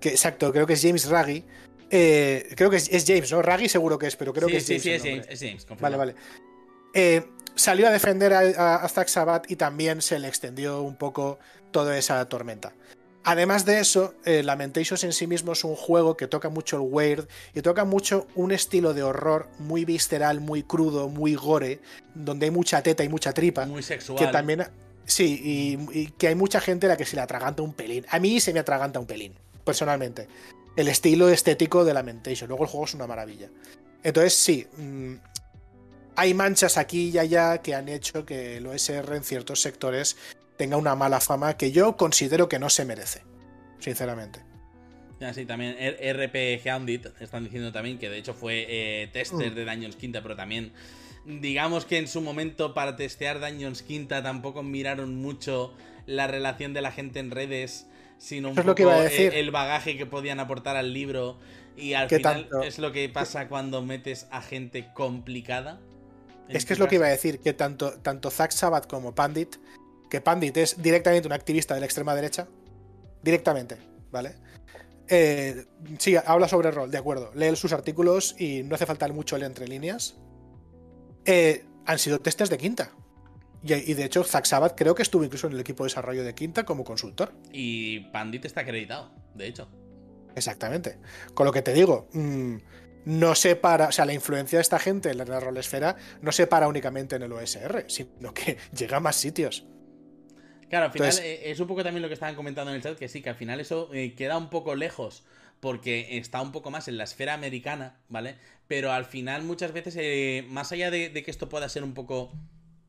Que, 0.01 0.11
exacto, 0.11 0.53
creo 0.53 0.67
que 0.67 0.75
es 0.75 0.83
James 0.83 1.09
Raggy. 1.09 1.45
Eh, 1.91 2.49
creo 2.57 2.71
que 2.71 2.77
es, 2.77 3.05
James, 3.07 3.31
¿no? 3.33 3.43
Raggy 3.43 3.69
seguro 3.69 3.99
que 3.99 4.07
es, 4.07 4.17
pero 4.17 4.33
creo 4.33 4.49
que 4.49 4.59
es 4.59 4.67
James. 4.67 4.83
Sí, 4.83 4.99
sí, 4.99 5.23
es 5.29 5.41
James, 5.41 5.67
Vale, 5.81 5.97
vale. 5.97 6.15
Eh, 6.95 7.25
salió 7.55 7.89
a 7.89 7.91
defender 7.91 8.33
a, 8.33 8.77
a, 8.77 8.89
Zack 8.89 9.09
Sabbath 9.09 9.51
y 9.51 9.57
también 9.57 10.03
se 10.03 10.19
le 10.19 10.29
extendió 10.29 10.83
un 10.83 10.97
poco 10.97 11.39
toda 11.71 11.97
esa 11.99 12.29
tormenta. 12.29 12.73
Además 13.25 13.65
de 13.65 13.81
eso, 13.81 14.15
eh, 14.27 14.43
Lamentations 14.43 15.03
en 15.03 15.15
sí 15.15 15.27
mismo 15.27 15.53
es 15.53 15.65
un 15.65 15.75
juego 15.75 16.15
que 16.15 16.27
toca 16.27 16.51
mucho 16.51 16.77
el 16.77 16.83
weird 16.83 17.27
y 17.55 17.63
toca 17.63 17.85
mucho 17.85 18.27
un 18.35 18.53
estilo 18.53 18.93
de 18.93 19.03
horror 19.03 19.49
muy 19.59 19.87
visceral, 19.87 20.43
muy 20.43 20.63
crudo, 20.63 21.09
muy 21.09 21.35
gore, 21.35 21.81
donde 22.15 22.47
hay 22.47 22.51
mucha 22.51 22.83
teta 22.83 23.03
y 23.03 23.09
mucha 23.09 23.33
tripa. 23.33 23.65
Muy 23.65 23.83
sexual. 23.83 24.19
Que 24.19 24.27
también. 24.27 24.67
Sí, 25.07 25.41
y, 25.43 26.07
que 26.19 26.29
hay 26.29 26.35
mucha 26.35 26.61
gente 26.61 26.85
a 26.85 26.91
la 26.91 26.97
que 26.99 27.07
se 27.07 27.17
le 27.17 27.23
atraganta 27.23 27.63
un 27.63 27.73
pelín. 27.73 28.05
A 28.11 28.19
mí 28.19 28.41
se 28.41 28.53
me 28.53 28.61
atraganta 28.61 29.01
un 29.01 29.07
pelín, 29.07 29.33
personalmente. 29.65 30.29
El 30.77 30.89
estilo 30.89 31.31
estético 31.31 31.85
de 31.85 31.95
Lamentation. 31.95 32.49
Luego 32.49 32.65
el 32.65 32.71
juego 32.71 32.85
es 32.85 32.95
una 32.95 33.07
maravilla. 33.07 33.49
Entonces, 34.03 34.35
sí. 34.35 34.67
Mm, 34.77 35.15
hay 36.17 36.35
manchas 36.35 36.77
aquí 36.77 37.09
y 37.09 37.19
allá 37.19 37.59
que 37.59 37.75
han 37.75 37.89
hecho 37.89 38.25
que 38.25 38.59
el 38.59 38.67
OSR 38.67 39.17
en 39.17 39.25
ciertos 39.25 39.61
sectores 39.61 40.17
tenga 40.57 40.77
una 40.77 40.95
mala 40.95 41.21
fama 41.21 41.57
que 41.57 41.73
yo 41.73 41.97
considero 41.97 42.49
que 42.49 42.59
no 42.59 42.71
se 42.71 42.85
merece, 42.85 43.23
sinceramente. 43.79 44.41
sí, 45.33 45.47
también 45.47 45.77
RP 45.79 46.61
Hounded 46.67 47.13
están 47.21 47.45
diciendo 47.45 47.73
también 47.73 47.99
que 47.99 48.11
de 48.11 48.19
hecho 48.19 48.35
fue 48.35 48.67
eh, 48.69 49.09
tester 49.13 49.53
mm. 49.53 49.55
de 49.55 49.65
Dungeons 49.65 49.97
Quinta, 49.97 50.23
pero 50.23 50.37
también 50.37 50.73
digamos 51.25 51.85
que 51.85 51.99
en 51.99 52.09
su 52.09 52.21
momento 52.21 52.75
para 52.75 52.97
testear 52.97 53.41
Dungeons 53.41 53.83
Quinta 53.83 54.23
tampoco 54.23 54.63
miraron 54.63 55.17
mucho 55.17 55.75
la 56.07 56.27
relación 56.27 56.75
de 56.75 56.83
la 56.83 56.93
gente 56.93 57.19
en 57.19 57.31
redes, 57.31 57.87
sino 58.19 58.51
un 58.51 58.55
poco 58.55 58.93
el 58.93 59.51
bagaje 59.51 59.97
que 59.97 60.07
podían 60.07 60.41
aportar 60.41 60.77
al 60.77 60.93
libro 60.93 61.39
y 61.77 61.95
al 61.95 62.09
final 62.09 62.49
es 62.65 62.79
lo 62.79 62.93
que 62.93 63.09
pasa 63.09 63.49
cuando 63.49 63.83
metes 63.83 64.27
a 64.31 64.43
gente 64.43 64.89
complicada. 64.95 65.81
Es 66.49 66.67
que 66.67 66.75
es 66.75 66.79
lo 66.79 66.89
que 66.89 66.97
iba 66.97 67.07
a 67.07 67.11
decir, 67.11 67.41
que 67.41 67.55
tanto, 67.55 67.95
tanto 68.01 68.31
Zack 68.31 68.51
Sabbath 68.51 68.87
como 68.87 69.15
Pandit 69.15 69.57
que 70.15 70.21
Pandit 70.21 70.57
es 70.59 70.81
directamente 70.81 71.27
un 71.27 71.33
activista 71.33 71.75
de 71.75 71.81
la 71.81 71.87
extrema 71.87 72.15
derecha. 72.15 72.47
Directamente, 73.21 73.79
¿vale? 74.13 74.37
Eh, 75.09 75.67
sí, 75.99 76.15
habla 76.15 76.47
sobre 76.47 76.69
el 76.69 76.75
rol, 76.77 76.89
de 76.89 76.99
acuerdo. 76.99 77.33
Lee 77.35 77.57
sus 77.57 77.73
artículos 77.73 78.37
y 78.39 78.63
no 78.63 78.77
hace 78.77 78.87
falta 78.87 79.09
mucho 79.09 79.37
leer 79.37 79.51
entre 79.51 79.67
líneas. 79.67 80.15
Eh, 81.25 81.65
han 81.85 81.99
sido 81.99 82.21
testes 82.21 82.49
de 82.49 82.59
quinta. 82.59 82.93
Y, 83.65 83.95
de 83.95 84.05
hecho, 84.05 84.23
Zack 84.23 84.45
Sabbath 84.45 84.75
creo 84.77 84.95
que 84.95 85.03
estuvo 85.03 85.25
incluso 85.25 85.49
en 85.49 85.55
el 85.55 85.61
equipo 85.61 85.83
de 85.83 85.89
desarrollo 85.89 86.23
de 86.23 86.33
quinta 86.33 86.65
como 86.65 86.85
consultor. 86.85 87.33
Y 87.51 87.99
Pandit 88.11 88.45
está 88.45 88.61
acreditado, 88.61 89.11
de 89.35 89.49
hecho. 89.49 89.69
Exactamente. 90.37 90.99
Con 91.35 91.45
lo 91.45 91.53
que 91.53 91.63
te 91.63 91.73
digo, 91.73 92.09
mm, 92.13 92.57
no 93.07 93.35
se 93.35 93.57
para, 93.57 93.89
o 93.89 93.93
sea, 93.93 94.05
la 94.05 94.13
influencia 94.13 94.59
de 94.59 94.63
esta 94.63 94.79
gente 94.79 95.11
en 95.11 95.19
la 95.19 95.41
rolesfera 95.41 95.97
no 96.21 96.31
se 96.31 96.47
para 96.47 96.69
únicamente 96.69 97.17
en 97.17 97.23
el 97.23 97.33
OSR, 97.33 97.87
sino 97.89 98.33
que 98.33 98.59
llega 98.79 98.99
a 98.99 99.01
más 99.01 99.17
sitios. 99.17 99.67
Claro, 100.69 100.87
al 100.87 100.93
final 100.93 101.13
eh, 101.23 101.51
es 101.51 101.61
un 101.61 101.67
poco 101.67 101.83
también 101.83 102.03
lo 102.03 102.09
que 102.09 102.15
estaban 102.15 102.35
comentando 102.35 102.71
en 102.71 102.77
el 102.77 102.83
chat, 102.83 102.99
que 102.99 103.09
sí, 103.09 103.23
que 103.23 103.31
al 103.31 103.37
final 103.37 103.61
eso 103.61 103.91
eh, 103.93 104.15
queda 104.15 104.37
un 104.37 104.51
poco 104.51 104.75
lejos 104.75 105.25
porque 105.61 106.19
está 106.19 106.43
un 106.43 106.53
poco 106.53 106.71
más 106.71 106.89
en 106.89 106.99
la 106.99 107.05
esfera 107.05 107.33
americana, 107.33 107.97
¿vale? 108.09 108.37
Pero 108.69 108.93
al 108.93 109.07
final 109.07 109.45
muchas 109.45 109.73
veces, 109.73 109.97
eh, 109.99 110.45
más 110.49 110.73
allá 110.73 110.91
de, 110.91 111.11
que 111.13 111.31
esto 111.31 111.49
pueda 111.49 111.69
ser 111.69 111.85
un 111.85 111.95
poco 111.95 112.33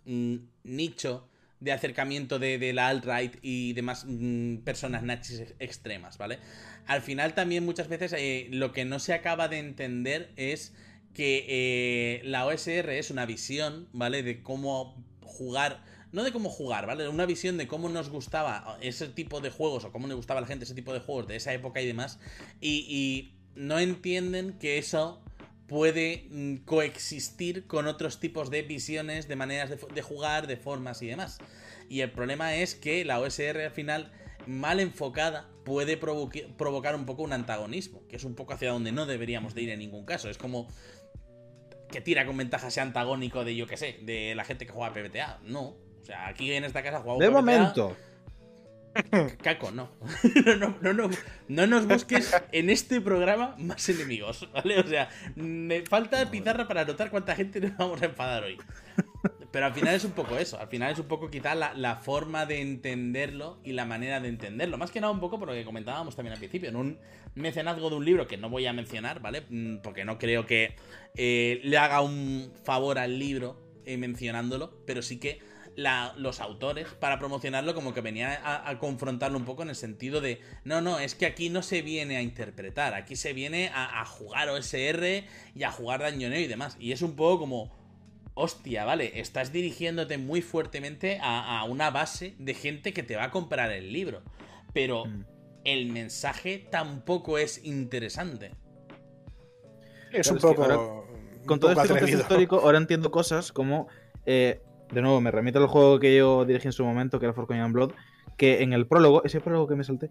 mm, 0.06 0.36
nicho 0.64 1.30
de 1.62 1.72
acercamiento 1.72 2.38
de, 2.38 2.74
la 2.74 2.90
alt-right 2.90 3.38
y 3.42 3.72
demás 3.74 4.04
mm, 4.06 4.58
personas 4.58 5.04
nazis 5.04 5.54
extremas, 5.60 6.18
¿vale? 6.18 6.40
Al 6.86 7.02
final 7.02 7.34
también 7.34 7.64
muchas 7.64 7.88
veces 7.88 8.14
lo 8.52 8.74
que 8.74 8.84
no 8.84 9.00
se 9.00 9.14
acaba 9.14 9.48
de 9.48 9.60
entender 9.60 10.34
es 10.36 10.74
que 11.14 12.22
la 12.26 12.46
OSR 12.46 12.90
es 12.90 13.10
una 13.10 13.26
visión, 13.26 13.88
¿vale? 13.94 14.22
De 14.22 14.44
cómo 14.44 15.02
jugar 15.22 15.82
no 16.16 16.24
de 16.24 16.32
cómo 16.32 16.50
jugar, 16.50 16.88
¿vale? 16.88 17.10
Una 17.10 17.26
visión 17.26 17.58
de 17.58 17.68
cómo 17.68 17.90
nos 17.90 18.10
gustaba 18.10 18.78
ese 18.82 19.10
tipo 19.10 19.42
de 19.42 19.50
juegos 19.50 19.84
o 19.84 19.92
cómo 19.92 20.08
le 20.08 20.14
gustaba 20.14 20.38
a 20.38 20.42
la 20.42 20.48
gente 20.48 20.64
ese 20.64 20.74
tipo 20.74 20.94
de 20.94 21.02
juegos 21.02 21.28
de 21.28 21.36
esa 21.36 21.54
época 21.54 21.82
y 21.82 21.86
demás. 21.86 22.20
Y, 22.62 23.34
no 23.56 23.80
entienden 23.80 24.58
que 24.60 24.78
eso 24.78 25.22
puede 25.68 26.28
mm, 26.30 26.66
coexistir 26.66 27.68
con 27.68 27.88
otros 27.88 28.20
tipos 28.20 28.50
de 28.50 28.64
visiones, 28.64 29.30
de 29.30 29.38
maneras 29.38 29.70
de, 29.70 30.02
jugar, 30.02 30.48
de 30.48 30.58
formas 30.58 31.02
y 31.02 31.08
demás. 31.08 31.38
Y 31.90 32.02
el 32.02 32.12
problema 32.12 32.56
es 32.56 32.76
que 32.76 33.06
la 33.06 33.20
OSR 33.22 33.62
al 33.62 33.72
final 33.72 34.12
mal 34.46 34.80
enfocada, 34.82 35.50
puede 35.64 35.98
provocar 35.98 36.96
un 36.96 37.06
poco 37.06 37.24
un 37.24 37.34
antagonismo, 37.34 38.06
que 38.08 38.18
es 38.18 38.24
un 38.26 38.36
poco 38.36 38.54
hacia 38.54 38.72
donde 38.72 38.92
no 38.92 39.06
deberíamos 39.06 39.56
de 39.56 39.64
ir 39.64 39.70
en 39.70 39.80
ningún 39.80 40.06
caso. 40.06 40.30
Es 40.30 40.38
como 40.38 40.68
que 41.90 42.02
tira 42.02 42.26
con 42.26 42.38
ventaja 42.38 42.68
ese 42.68 42.82
antagónico 42.82 43.44
de, 43.44 43.56
yo 43.56 43.68
que 43.68 43.78
sé, 43.78 44.00
de 44.02 44.36
la 44.36 44.44
gente 44.44 44.66
que 44.66 44.72
juega 44.72 44.94
PBTA. 44.94 45.40
No. 45.44 45.85
O 46.06 46.08
sea, 46.08 46.28
aquí 46.28 46.54
en 46.54 46.64
esta 46.64 46.84
casa 46.84 47.00
jugamos 47.00 47.20
De 47.20 47.32
momento. 47.32 47.98
Caco, 49.42 49.72
no. 49.72 49.90
No, 50.60 50.78
no, 50.84 50.94
no. 50.94 51.10
No 51.48 51.66
nos 51.66 51.88
busques 51.88 52.32
en 52.52 52.70
este 52.70 53.02
programa 53.02 53.56
más 53.58 53.90
enemigos, 53.90 54.48
¿vale? 54.54 54.80
O 54.82 54.88
sea, 54.88 55.10
me 55.36 55.82
falta 55.82 56.30
pizarra 56.30 56.68
para 56.68 56.82
anotar 56.82 57.10
cuánta 57.10 57.36
gente 57.36 57.60
nos 57.60 57.76
vamos 57.76 58.04
a 58.04 58.06
enfadar 58.06 58.44
hoy. 58.44 58.56
Pero 59.52 59.66
al 59.66 59.74
final 59.74 59.96
es 59.96 60.06
un 60.06 60.12
poco 60.12 60.38
eso, 60.38 60.60
al 60.60 60.68
final 60.68 60.92
es 60.92 61.00
un 61.00 61.08
poco 61.08 61.32
quizá 61.32 61.56
la, 61.56 61.96
forma 61.96 62.46
de 62.46 62.62
entenderlo 62.62 63.58
y 63.64 63.72
la 63.72 63.86
manera 63.86 64.20
de 64.20 64.30
entenderlo. 64.30 64.78
Más 64.78 64.92
que 64.92 65.02
nada 65.02 65.12
un 65.12 65.20
poco 65.20 65.40
por 65.40 65.48
lo 65.48 65.56
que 65.56 65.66
comentábamos 65.66 66.16
también 66.16 66.34
al 66.34 66.40
principio, 66.40 66.70
en 66.70 66.76
un 66.76 67.00
mecenazgo 67.34 67.90
de 67.90 67.96
un 67.96 68.06
libro 68.06 68.28
que 68.28 68.38
no 68.38 68.52
voy 68.52 68.68
a 68.68 68.74
mencionar, 68.74 69.22
¿vale? 69.22 69.42
Mm, 69.50 69.78
porque 69.78 70.06
no 70.06 70.20
creo 70.20 70.46
que 70.46 70.76
eh, 71.16 71.62
le 71.64 71.80
haga 71.80 72.02
un 72.02 72.52
favor 72.64 73.00
al 73.00 73.18
libro 73.18 73.60
eh, 73.86 73.98
mencionándolo, 73.98 74.84
pero 74.86 75.02
sí 75.02 75.20
que 75.20 75.40
los 75.76 76.40
autores 76.40 76.88
para 77.00 77.20
promocionarlo 77.20 77.74
como 77.74 77.94
que 77.94 78.02
venía 78.02 78.42
a, 78.70 78.80
confrontarlo 78.80 79.38
un 79.38 79.46
poco 79.46 79.64
en 79.64 79.70
el 79.70 79.76
sentido 79.76 80.22
de, 80.22 80.42
no, 80.64 80.82
no, 80.82 81.00
es 81.00 81.16
que 81.16 81.26
aquí 81.26 81.50
no 81.50 81.62
se 81.64 81.82
viene 81.82 82.18
a 82.18 82.22
interpretar, 82.22 82.94
aquí 82.94 83.16
se 83.16 83.34
viene 83.34 83.72
a, 83.74 84.06
jugar 84.06 84.50
OSR 84.50 85.26
y 85.54 85.64
a 85.64 85.72
jugar 85.72 86.02
dañoneo 86.02 86.40
y 86.40 86.48
demás. 86.48 86.78
Y 86.80 86.92
es 86.92 87.02
un 87.02 87.16
poco 87.16 87.40
como 87.40 87.72
hostia, 88.34 88.86
vale, 88.86 89.20
estás 89.20 89.52
dirigiéndote 89.52 90.18
muy 90.18 90.42
fuertemente 90.42 91.20
a, 91.22 91.64
una 91.66 91.90
base 91.90 92.36
de 92.40 92.54
gente 92.54 92.94
que 92.94 93.04
te 93.04 93.16
va 93.16 93.26
a 93.26 93.32
comprar 93.32 93.72
el 93.72 93.92
libro. 93.92 94.22
Pero 94.74 95.06
mm. 95.06 95.26
el 95.66 95.88
mensaje 95.88 96.68
tampoco 96.70 97.38
es 97.38 97.64
interesante. 97.66 98.52
Es 100.12 100.30
un 100.32 100.38
poco. 100.38 101.06
con 101.46 101.60
todo 101.60 101.72
este 101.72 101.88
contexto 101.88 102.18
histórico, 102.18 102.60
ahora 102.60 102.78
entiendo 102.78 103.12
cosas 103.12 103.52
como. 103.52 103.88
Eh, 104.26 104.62
de 104.92 105.02
nuevo, 105.02 105.22
me 105.22 105.32
remito 105.32 105.60
al 105.60 105.68
juego 105.68 106.00
que 106.00 106.16
yo 106.16 106.46
dirigí 106.46 106.68
en 106.68 106.74
su 106.74 106.86
momento, 106.86 107.20
que 107.20 107.26
era 107.26 107.34
For 107.34 107.48
Coin 107.48 107.74
Blood. 107.74 107.92
Que 108.38 108.64
en 108.64 108.74
el 108.74 108.86
prólogo, 108.86 109.24
ese 109.24 109.40
prólogo 109.40 109.68
que 109.68 109.76
me 109.76 109.84
salté, 109.84 110.10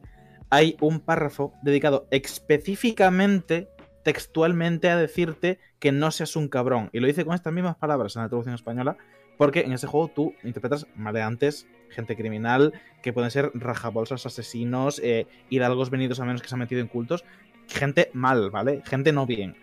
hay 0.50 0.76
un 0.80 1.00
párrafo 1.00 1.52
dedicado 1.62 2.06
específicamente 2.10 3.68
textualmente 4.02 4.90
a 4.90 4.96
decirte 4.96 5.58
que 5.78 5.90
no 5.90 6.10
seas 6.10 6.36
un 6.36 6.48
cabrón. 6.48 6.90
Y 6.92 7.00
lo 7.00 7.06
dice 7.06 7.24
con 7.24 7.34
estas 7.34 7.52
mismas 7.52 7.76
palabras 7.76 8.14
en 8.14 8.22
la 8.22 8.28
traducción 8.28 8.54
española, 8.54 8.96
porque 9.36 9.60
en 9.60 9.72
ese 9.72 9.86
juego 9.86 10.08
tú 10.08 10.34
interpretas 10.44 10.86
maleantes, 10.94 11.66
gente 11.90 12.16
criminal, 12.16 12.72
que 13.02 13.12
pueden 13.12 13.30
ser 13.30 13.50
rajabolsas, 13.54 14.26
asesinos, 14.26 15.00
eh, 15.02 15.26
hidalgos 15.48 15.90
venidos 15.90 16.20
a 16.20 16.24
menos 16.24 16.42
que 16.42 16.48
se 16.48 16.54
han 16.54 16.60
metido 16.60 16.80
en 16.80 16.88
cultos, 16.88 17.24
gente 17.66 18.10
mal, 18.12 18.50
¿vale? 18.50 18.82
Gente 18.84 19.12
no 19.12 19.26
bien 19.26 19.56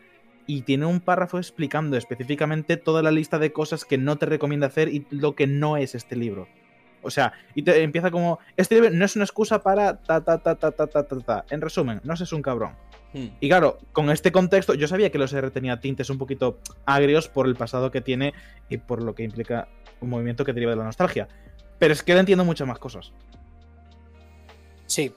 y 0.48 0.62
tiene 0.62 0.86
un 0.86 1.00
párrafo 1.00 1.38
explicando 1.38 1.98
específicamente 1.98 2.78
toda 2.78 3.02
la 3.02 3.12
lista 3.12 3.40
de 3.40 3.52
cosas 3.52 3.86
que 3.86 3.98
no 3.98 4.18
te 4.18 4.26
recomienda 4.26 4.68
hacer 4.68 4.90
y 4.90 5.06
lo 5.10 5.36
que 5.36 5.48
no 5.48 5.78
es 5.78 5.96
este 5.96 6.16
libro. 6.16 6.48
O 7.02 7.10
sea, 7.10 7.34
y 7.56 7.64
te 7.64 7.82
empieza 7.82 8.12
como, 8.12 8.40
este 8.58 8.76
libro 8.76 8.90
no 8.92 9.06
es 9.06 9.16
una 9.16 9.26
excusa 9.26 9.64
para 9.64 9.98
ta 9.98 10.24
ta 10.24 10.38
ta 10.38 10.56
ta 10.56 10.72
ta 10.72 10.88
ta 10.88 11.04
ta. 11.04 11.20
ta. 11.20 11.46
En 11.50 11.62
resumen, 11.62 12.00
no 12.04 12.16
seas 12.16 12.34
un 12.34 12.42
cabrón. 12.42 12.76
Hmm. 13.14 13.28
Y 13.40 13.50
claro, 13.50 13.80
con 13.92 14.10
este 14.10 14.32
contexto, 14.32 14.74
yo 14.74 14.88
sabía 14.88 15.10
que 15.12 15.18
los 15.18 15.34
R 15.34 15.52
tenía 15.52 15.80
tintes 15.80 16.10
un 16.10 16.18
poquito 16.18 16.60
agrios 16.86 17.28
por 17.28 17.48
el 17.48 17.56
pasado 17.56 17.92
que 17.92 18.02
tiene 18.02 18.34
y 18.70 18.78
por 18.78 19.02
lo 19.02 19.16
que 19.16 19.24
implica 19.24 19.68
un 20.00 20.10
movimiento 20.10 20.46
que 20.46 20.54
deriva 20.54 20.72
de 20.72 20.78
la 20.78 20.86
nostalgia. 20.86 21.28
Pero 21.80 21.94
es 21.94 22.04
que 22.04 22.14
le 22.14 22.20
entiendo 22.20 22.46
muchas 22.46 22.68
más 22.68 22.80
cosas. 22.80 23.12
Sí. 24.92 25.14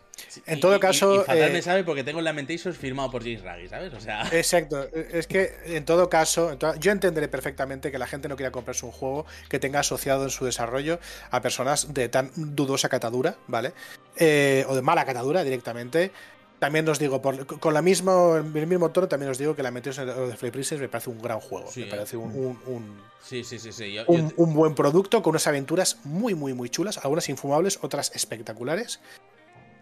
En 0.47 0.61
todo 0.61 0.79
caso. 0.79 1.25
Y, 1.27 1.33
me 1.33 1.59
eh, 1.59 1.63
sabe 1.63 1.83
porque 1.83 2.05
tengo 2.05 2.21
el 2.21 2.25
Lamentations 2.25 2.79
firmado 2.79 3.11
por 3.11 3.25
James 3.25 3.43
Raggi, 3.43 3.69
¿sabes? 3.69 3.93
O 3.93 4.01
sea. 4.01 4.23
Exacto. 4.33 4.87
Es 4.95 5.27
que 5.27 5.53
en 5.67 5.85
todo 5.85 6.09
caso, 6.09 6.57
yo 6.79 6.93
entenderé 6.93 7.27
perfectamente 7.27 7.91
que 7.91 7.99
la 7.99 8.07
gente 8.07 8.29
no 8.29 8.37
quiera 8.37 8.53
comprarse 8.53 8.87
un 8.87 8.93
juego 8.93 9.27
que 9.49 9.59
tenga 9.59 9.81
asociado 9.81 10.23
en 10.23 10.31
su 10.31 10.45
desarrollo 10.45 11.01
a 11.33 11.43
personas 11.43 11.93
de 11.93 12.09
tan 12.09 12.31
dudosa 12.37 12.89
catadura, 12.89 13.37
¿vale? 13.49 13.73
Eh, 14.17 14.65
o 14.69 14.77
de 14.77 14.83
mala 14.83 15.05
catadura 15.05 15.43
directamente. 15.43 16.13
También 16.61 16.89
os 16.89 17.01
digo, 17.01 17.21
con 17.21 17.75
la 17.75 17.83
misma, 17.83 18.37
el 18.37 18.67
mismo 18.67 18.91
tono, 18.93 19.09
también 19.09 19.31
os 19.31 19.39
digo 19.39 19.57
que 19.57 19.63
la 19.63 19.73
Meteos 19.73 19.97
de 19.97 20.37
Flay 20.37 20.53
Princess 20.53 20.79
me 20.81 20.89
parece 20.89 21.11
un 21.11 21.21
gran 21.21 21.41
juego. 21.41 21.69
me 21.77 21.87
parece 21.87 22.17
un, 22.17 22.59
un, 22.67 23.03
sí, 23.21 23.43
sí, 23.43 23.59
sí, 23.59 23.99
un, 24.07 24.55
buen 24.55 24.75
producto 24.75 25.21
con 25.21 25.33
unas 25.33 25.47
aventuras 25.49 25.99
muy, 26.05 26.35
muy, 26.35 26.55
muy 26.55 26.71
chulas. 26.71 26.99
Algunas 26.99 27.29
infumables, 27.29 27.81
otras 27.83 28.13
espectaculares. 28.15 29.01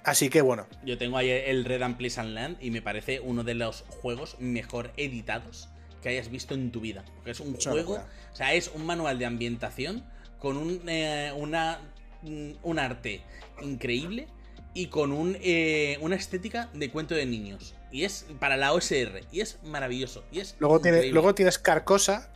Así 0.04 0.28
que 0.30 0.42
bueno. 0.42 0.66
Yo 0.84 0.98
tengo 0.98 1.16
ahí 1.16 1.30
el 1.30 1.64
Red 1.64 1.82
and 1.82 1.96
Pleasant 1.96 2.30
Land 2.30 2.56
y 2.60 2.70
me 2.70 2.82
parece 2.82 3.20
uno 3.20 3.44
de 3.44 3.54
los 3.54 3.84
juegos 3.88 4.36
mejor 4.40 4.92
editados 4.96 5.68
que 6.02 6.08
hayas 6.08 6.30
visto 6.30 6.54
en 6.54 6.72
tu 6.72 6.80
vida. 6.80 7.04
Porque 7.14 7.30
es 7.30 7.40
un 7.40 7.54
juego, 7.54 7.94
o 7.94 8.36
sea, 8.36 8.54
es 8.54 8.70
un 8.74 8.84
manual 8.84 9.18
de 9.18 9.26
ambientación 9.26 10.04
con 10.38 10.56
un, 10.56 10.82
eh, 10.88 11.32
una, 11.36 11.78
un 12.22 12.78
arte 12.78 13.22
increíble 13.62 14.26
y 14.74 14.86
con 14.86 15.12
un, 15.12 15.36
eh, 15.40 15.98
una 16.00 16.16
estética 16.16 16.68
de 16.74 16.90
cuento 16.90 17.14
de 17.14 17.26
niños. 17.26 17.74
Y 17.90 18.04
es 18.04 18.26
para 18.40 18.56
la 18.56 18.72
OSR. 18.72 19.20
Y 19.30 19.40
es 19.40 19.58
maravilloso. 19.62 20.24
Y 20.32 20.40
es 20.40 20.56
luego, 20.58 20.80
tiene, 20.80 21.06
luego 21.06 21.34
tienes 21.34 21.58
Carcosa, 21.58 22.32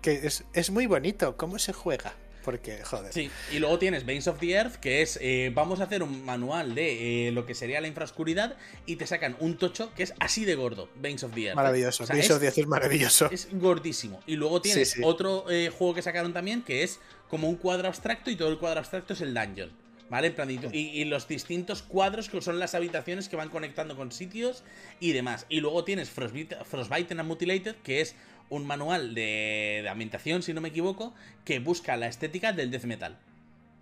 que 0.00 0.26
es, 0.26 0.44
es 0.54 0.70
muy 0.70 0.86
bonito. 0.86 1.36
¿Cómo 1.36 1.58
se 1.58 1.72
juega? 1.72 2.14
Porque, 2.44 2.82
joder. 2.82 3.12
Sí, 3.12 3.30
y 3.52 3.58
luego 3.58 3.78
tienes 3.78 4.04
Veins 4.04 4.26
of 4.26 4.38
the 4.38 4.50
Earth, 4.52 4.76
que 4.76 5.02
es, 5.02 5.18
eh, 5.20 5.50
vamos 5.54 5.80
a 5.80 5.84
hacer 5.84 6.02
un 6.02 6.24
manual 6.24 6.74
de 6.74 7.28
eh, 7.28 7.32
lo 7.32 7.46
que 7.46 7.54
sería 7.54 7.80
la 7.80 7.88
infraoscuridad 7.88 8.56
y 8.86 8.96
te 8.96 9.06
sacan 9.06 9.36
un 9.40 9.56
tocho 9.56 9.92
que 9.94 10.02
es 10.02 10.14
así 10.18 10.44
de 10.44 10.54
gordo, 10.54 10.88
Veins 10.96 11.22
of 11.22 11.32
the 11.34 11.46
Earth. 11.46 11.56
Maravilloso, 11.56 12.06
Veins 12.06 12.30
of 12.30 12.40
the 12.40 12.46
Earth 12.46 12.58
es 12.58 12.66
maravilloso. 12.66 13.30
Es 13.30 13.48
gordísimo. 13.52 14.20
Y 14.26 14.36
luego 14.36 14.60
tienes 14.60 14.96
otro 15.02 15.46
juego 15.76 15.94
que 15.94 16.02
sacaron 16.02 16.32
también, 16.32 16.62
que 16.62 16.82
es 16.82 17.00
como 17.32 17.48
un 17.48 17.56
cuadro 17.56 17.88
abstracto 17.88 18.30
y 18.30 18.36
todo 18.36 18.50
el 18.50 18.58
cuadro 18.58 18.80
abstracto 18.80 19.14
es 19.14 19.22
el 19.22 19.32
dungeon. 19.32 19.70
¿Vale? 20.10 20.34
y, 20.72 21.00
y, 21.00 21.04
los 21.06 21.26
distintos 21.26 21.82
cuadros 21.82 22.28
que 22.28 22.42
son 22.42 22.58
las 22.58 22.74
habitaciones 22.74 23.30
que 23.30 23.36
van 23.36 23.48
conectando 23.48 23.96
con 23.96 24.12
sitios 24.12 24.62
y 25.00 25.12
demás. 25.12 25.46
Y 25.48 25.60
luego 25.60 25.84
tienes 25.84 26.10
Frostbite, 26.10 26.58
Frostbite 26.66 27.14
and 27.14 27.26
Mutilated, 27.26 27.76
que 27.76 28.02
es 28.02 28.14
un 28.52 28.66
manual 28.66 29.14
de, 29.14 29.86
ambientación, 29.90 30.42
si 30.42 30.52
no 30.52 30.60
me 30.60 30.68
equivoco, 30.68 31.14
que 31.44 31.58
busca 31.58 31.96
la 31.96 32.06
estética 32.06 32.52
del 32.52 32.70
death 32.70 32.84
metal. 32.84 33.18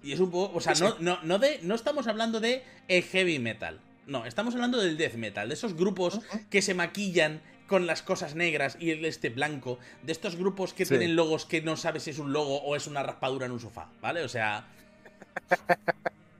Y 0.02 0.12
es 0.12 0.20
un 0.20 0.30
poco. 0.30 0.56
O 0.56 0.60
sea, 0.60 0.74
no, 0.74 0.96
no, 1.00 1.18
no, 1.22 1.38
de, 1.38 1.58
no 1.62 1.74
estamos 1.74 2.06
hablando 2.06 2.40
de 2.40 2.62
heavy 2.88 3.38
metal. 3.38 3.80
No, 4.06 4.26
estamos 4.26 4.54
hablando 4.54 4.78
del 4.78 4.96
death 4.96 5.14
metal, 5.14 5.48
de 5.48 5.54
esos 5.54 5.74
grupos 5.74 6.20
que 6.48 6.62
se 6.62 6.74
maquillan 6.74 7.40
con 7.66 7.86
las 7.86 8.02
cosas 8.02 8.34
negras 8.34 8.76
y 8.80 8.90
el 8.90 9.04
este 9.04 9.28
blanco, 9.28 9.78
de 10.02 10.12
estos 10.12 10.36
grupos 10.36 10.72
que 10.72 10.86
tienen 10.86 11.14
logos 11.14 11.46
que 11.46 11.62
no 11.62 11.76
sabes 11.76 12.04
si 12.04 12.10
es 12.10 12.18
un 12.18 12.32
logo 12.32 12.62
o 12.62 12.74
es 12.74 12.86
una 12.86 13.02
raspadura 13.02 13.46
en 13.46 13.52
un 13.52 13.60
sofá, 13.60 13.92
¿vale? 14.00 14.22
O 14.22 14.28
sea, 14.28 14.66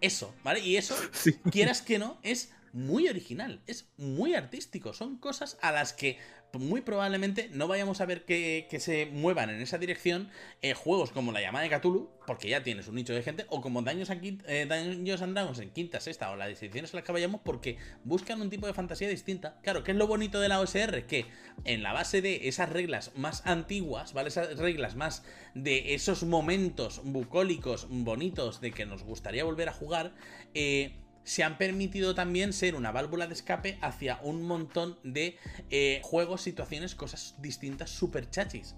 eso, 0.00 0.34
¿vale? 0.42 0.60
Y 0.60 0.76
eso, 0.76 0.96
quieras 1.52 1.82
que 1.82 2.00
no, 2.00 2.18
es 2.22 2.52
muy 2.72 3.08
original, 3.08 3.60
es 3.66 3.86
muy 3.96 4.34
artístico, 4.34 4.92
son 4.92 5.18
cosas 5.18 5.56
a 5.62 5.72
las 5.72 5.92
que 5.92 6.18
muy 6.58 6.80
probablemente 6.80 7.50
no 7.52 7.68
vayamos 7.68 8.00
a 8.00 8.06
ver 8.06 8.24
que, 8.24 8.66
se 8.80 9.06
muevan 9.06 9.50
en 9.50 9.60
esa 9.60 9.78
dirección 9.78 10.30
eh, 10.62 10.74
juegos 10.74 11.10
como 11.12 11.32
la 11.32 11.40
llamada 11.40 11.68
de 11.68 11.70
Cthulhu, 11.70 12.10
porque 12.26 12.48
ya 12.48 12.62
tienes 12.62 12.88
un 12.88 12.94
nicho 12.96 13.12
de 13.12 13.22
gente, 13.22 13.46
o 13.48 13.60
como 13.60 13.82
Daños, 13.82 14.10
eh, 14.10 14.68
and 14.70 15.34
Dragons 15.34 15.58
en 15.58 15.70
quinta, 15.70 16.00
sexta 16.00 16.30
o 16.30 16.36
las 16.36 16.48
ediciones 16.48 16.92
en 16.92 16.98
las 16.98 17.04
que 17.04 17.12
vayamos, 17.12 17.40
porque 17.44 17.78
buscan 18.04 18.40
un 18.40 18.50
tipo 18.50 18.66
de 18.66 18.74
fantasía 18.74 19.08
distinta. 19.08 19.58
Claro, 19.62 19.84
¿qué 19.84 19.92
es 19.92 19.96
lo 19.96 20.06
bonito 20.06 20.40
de 20.40 20.48
la 20.48 20.60
OSR? 20.60 21.06
Que 21.06 21.26
en 21.64 21.82
la 21.82 21.92
base 21.92 22.22
de 22.22 22.48
esas 22.48 22.68
reglas 22.68 23.12
más 23.16 23.46
antiguas, 23.46 24.12
¿vale? 24.12 24.28
Esas 24.28 24.58
reglas 24.58 24.96
más 24.96 25.24
de 25.54 25.94
esos 25.94 26.22
momentos 26.24 27.00
bucólicos 27.04 27.86
bonitos 27.88 28.60
de 28.60 28.72
que 28.72 28.86
nos 28.86 29.02
gustaría 29.02 29.44
volver 29.44 29.68
a 29.68 29.72
jugar, 29.72 30.12
eh, 30.54 30.96
se 31.30 31.44
han 31.44 31.58
permitido 31.58 32.16
también 32.16 32.52
ser 32.52 32.74
una 32.74 32.90
válvula 32.90 33.28
de 33.28 33.34
escape 33.34 33.78
hacia 33.82 34.18
un 34.24 34.42
montón 34.42 34.98
de 35.04 35.36
eh, 35.70 36.00
juegos, 36.02 36.40
situaciones, 36.40 36.96
cosas 36.96 37.36
distintas, 37.38 37.88
super 37.88 38.28
chachis. 38.28 38.74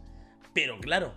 Pero 0.52 0.78
claro, 0.78 1.14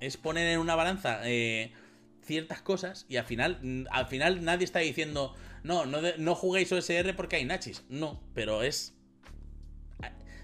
es 0.00 0.18
poner 0.18 0.46
en 0.46 0.60
una 0.60 0.74
balanza 0.74 1.20
eh, 1.24 1.72
ciertas 2.20 2.60
cosas 2.60 3.06
y 3.08 3.16
al 3.16 3.24
final, 3.24 3.86
al 3.90 4.08
final 4.08 4.44
nadie 4.44 4.66
está 4.66 4.80
diciendo, 4.80 5.34
no, 5.62 5.86
no, 5.86 6.00
no 6.18 6.34
juguéis 6.34 6.70
OSR 6.70 7.16
porque 7.16 7.36
hay 7.36 7.46
nachis. 7.46 7.84
No, 7.88 8.22
pero 8.34 8.62
es 8.62 8.94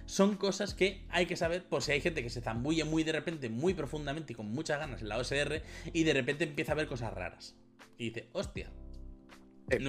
son 0.07 0.37
cosas 0.37 0.73
que 0.73 1.05
hay 1.11 1.27
que 1.27 1.37
saber 1.37 1.65
por 1.65 1.83
si 1.83 1.93
hay 1.93 2.01
gente 2.01 2.23
que 2.23 2.31
se 2.31 2.41
zambulle 2.41 2.85
muy 2.85 3.05
de 3.05 3.13
repente, 3.13 3.51
muy 3.51 3.75
profundamente 3.75 4.33
y 4.33 4.37
con 4.37 4.51
muchas 4.51 4.79
ganas 4.79 5.03
en 5.03 5.11
la 5.11 5.19
OSR 5.19 5.63
y 5.93 6.03
de 6.05 6.15
repente 6.15 6.45
empieza 6.45 6.73
a 6.73 6.77
ver 6.77 6.87
cosas 6.87 7.13
raras. 7.13 7.57
Y 7.99 8.09
dice, 8.09 8.31
hostia, 8.33 8.71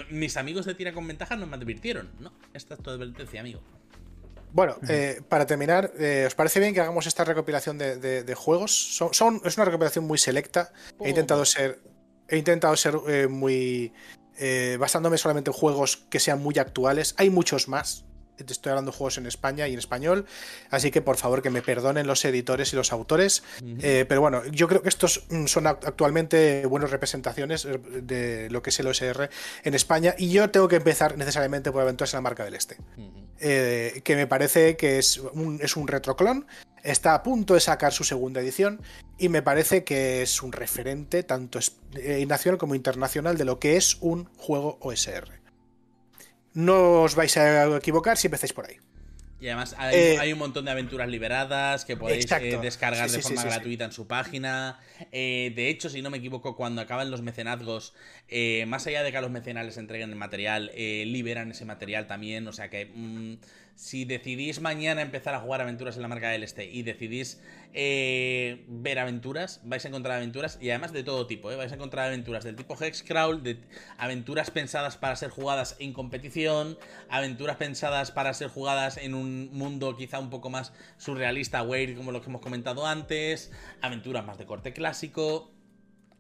mis 0.10 0.38
amigos 0.38 0.66
de 0.66 0.76
tira 0.76 0.94
con 0.94 1.08
ventaja 1.08 1.36
no 1.36 1.48
me 1.48 1.56
advirtieron. 1.56 2.10
No, 2.20 2.34
esta 2.53 2.76
es 2.76 2.82
tu 2.82 2.90
advertencia, 2.90 3.41
amigo. 3.41 3.62
Bueno, 4.53 4.76
eh, 4.90 5.22
para 5.30 5.45
terminar, 5.45 5.94
eh, 5.98 6.26
¿os 6.28 6.36
parece 6.36 6.60
bien 6.60 6.74
que 6.74 6.82
hagamos 6.82 7.08
esta 7.08 7.24
recopilación 7.24 7.78
de, 7.78 8.34
juegos? 8.36 8.95
Son, 9.12 9.41
es 9.45 9.58
una 9.58 9.66
recopilación 9.66 10.06
muy 10.06 10.18
selecta. 10.18 10.74
He 10.99 11.10
intentado 11.10 11.45
ser, 11.45 11.80
he 12.28 12.38
intentado 12.38 12.76
ser 12.76 12.95
eh, 13.08 13.28
muy 13.28 13.94
eh, 14.38 14.78
basándome 14.80 15.18
solamente 15.18 15.52
en 15.52 15.53
juegos 15.53 15.98
que 16.10 16.20
sean 16.20 16.41
muy 16.41 16.58
actuales. 16.58 17.14
Hay 17.18 17.30
muchos 17.30 17.68
más, 17.68 18.06
estoy 18.48 18.72
hablando 18.72 18.92
de 18.92 18.98
juegos 18.98 19.18
en 19.18 19.26
España 19.26 19.68
y 19.68 19.74
en 19.74 19.80
español, 19.80 20.26
así 20.70 20.92
que 20.92 21.02
por 21.02 21.18
favor 21.18 21.42
que 21.42 21.50
me 21.50 21.62
perdonen 21.62 22.08
los 22.08 22.24
editores 22.26 22.74
y 22.74 22.76
los 22.76 22.92
autores, 22.92 23.44
eh, 23.82 24.06
pero 24.08 24.22
bueno, 24.22 24.46
yo 24.46 24.68
creo 24.68 24.82
que 24.82 24.90
estos 24.90 25.24
mm, 25.30 25.46
son 25.46 25.68
actualmente 25.68 26.66
buenas 26.66 26.92
representaciones 26.92 27.66
eh, 27.66 27.80
de 28.02 28.50
lo 28.50 28.62
que 28.62 28.70
es 28.70 28.80
el 28.80 28.88
OSR 28.88 29.30
en 29.64 29.74
España 29.74 30.16
y 30.18 30.32
yo 30.32 30.50
tengo 30.50 30.68
que 30.68 30.78
empezar 30.78 31.18
necesariamente 31.18 31.72
por 31.72 31.82
Aventuras 31.82 32.14
en 32.14 32.18
la 32.18 32.22
Marca 32.22 32.44
del 32.46 32.56
Este, 32.56 32.78
eh, 33.40 34.02
que 34.04 34.16
me 34.16 34.28
parece 34.28 34.76
que 34.78 35.00
es 35.00 35.18
un, 35.18 35.60
es 35.62 35.76
un 35.76 35.88
retroclon, 35.88 36.46
está 36.84 37.14
a 37.14 37.24
punto 37.24 37.54
de 37.54 37.60
sacar 37.60 37.94
su 37.94 38.04
segunda 38.04 38.42
edición 38.42 38.82
y 39.18 39.30
me 39.30 39.42
parece 39.42 39.84
que 39.84 40.22
es 40.22 40.42
un 40.42 40.52
referente 40.52 41.24
tanto 41.24 41.60
nacional 42.28 42.58
como 42.58 42.76
internacional 42.76 43.38
de 43.38 43.46
lo 43.46 43.60
que 43.60 43.78
es 43.78 43.98
un 44.02 44.26
juego 44.38 44.78
OSR 44.82 45.41
no 46.53 47.02
os 47.03 47.15
vais 47.15 47.36
a 47.38 47.78
equivocar 47.78 48.18
si 48.18 48.28
empezáis 48.28 48.53
por 48.53 48.68
ahí. 48.68 48.78
Y 49.41 49.48
además 49.48 49.73
hay, 49.80 49.95
eh, 49.95 50.34
un 50.34 50.38
montón 50.38 50.65
de 50.65 50.72
aventuras 50.72 51.10
liberadas 51.10 51.84
que 51.84 51.98
podéis 51.98 52.32
eh, 52.32 52.60
descargar 52.61 53.10
de 53.10 53.22
forma 53.23 53.44
gratuita 53.44 53.86
en 53.86 53.91
su 53.91 54.06
página. 54.06 54.80
Eh, 55.11 55.52
de 55.56 55.68
hecho, 55.69 55.90
si 55.90 56.03
no 56.03 56.11
me 56.11 56.19
equivoco, 56.19 56.56
cuando 56.56 56.80
acaban 56.80 57.10
los 57.10 57.23
mecenazgos, 57.23 57.95
más 58.68 58.86
allá 58.86 59.02
de 59.02 59.11
que 59.11 59.18
a 59.18 59.22
los 59.22 59.32
mecenales 59.32 59.78
entreguen 59.78 60.11
el 60.11 60.15
material, 60.15 60.72
liberan 60.76 61.49
ese 61.49 61.65
material 61.65 62.06
también. 62.06 62.48
O 62.48 62.53
sea 62.53 62.69
que 62.69 62.86
mm, 62.86 63.38
si 63.76 64.06
decidís 64.06 64.61
mañana 64.61 65.02
empezar 65.02 65.34
a 65.34 65.40
jugar 65.40 65.61
aventuras 65.61 65.95
en 65.95 66.03
la 66.03 66.07
marca 66.07 66.30
del 66.30 66.44
este 66.44 66.65
y 66.65 66.84
decidís 66.84 67.41
eh, 67.73 68.65
ver 68.68 68.99
aventuras, 68.99 69.61
vais 69.64 69.84
a 69.85 69.88
encontrar 69.88 70.18
aventuras 70.18 70.57
y 70.61 70.69
además 70.69 70.91
de 70.91 71.03
todo 71.03 71.27
tipo, 71.27 71.52
¿eh? 71.52 71.56
vais 71.56 71.72
a 71.72 71.76
encontrar 71.76 72.07
aventuras 72.07 72.43
del 72.43 72.56
tipo 72.56 72.76
Hexcrawl, 72.76 73.43
de 73.43 73.61
aventuras 73.98 74.52
pensadas 74.52 74.98
para 74.98 75.15
ser 75.15 75.30
jugadas 75.30 75.76
en 75.80 75.93
competición, 75.93 76.77
aventuras 77.10 77.57
pensadas 77.57 78.11
para 78.11 78.34
ser 78.34 78.49
jugadas 78.49 78.98
en 78.98 79.15
un 79.15 79.49
mundo 79.53 79.95
quizá 79.95 80.19
un 80.19 80.30
poco 80.30 80.49
más 80.49 80.73
surrealista, 80.98 81.64
weird, 81.64 81.95
como 81.95 82.11
lo 82.11 82.22
que 82.22 82.30
hemos 82.30 82.41
comentado 82.41 82.85
antes, 82.85 83.52
aventuras 83.81 84.26
más 84.26 84.38
de 84.38 84.45
corte 84.45 84.73
clásico, 84.73 85.52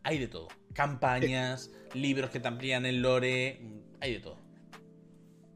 hay 0.03 0.17
de 0.17 0.27
todo, 0.27 0.47
campañas, 0.73 1.69
libros 1.93 2.29
que 2.29 2.39
te 2.39 2.47
amplían 2.47 2.85
el 2.85 3.01
lore, 3.01 3.61
hay 3.99 4.13
de 4.13 4.19
todo. 4.19 4.40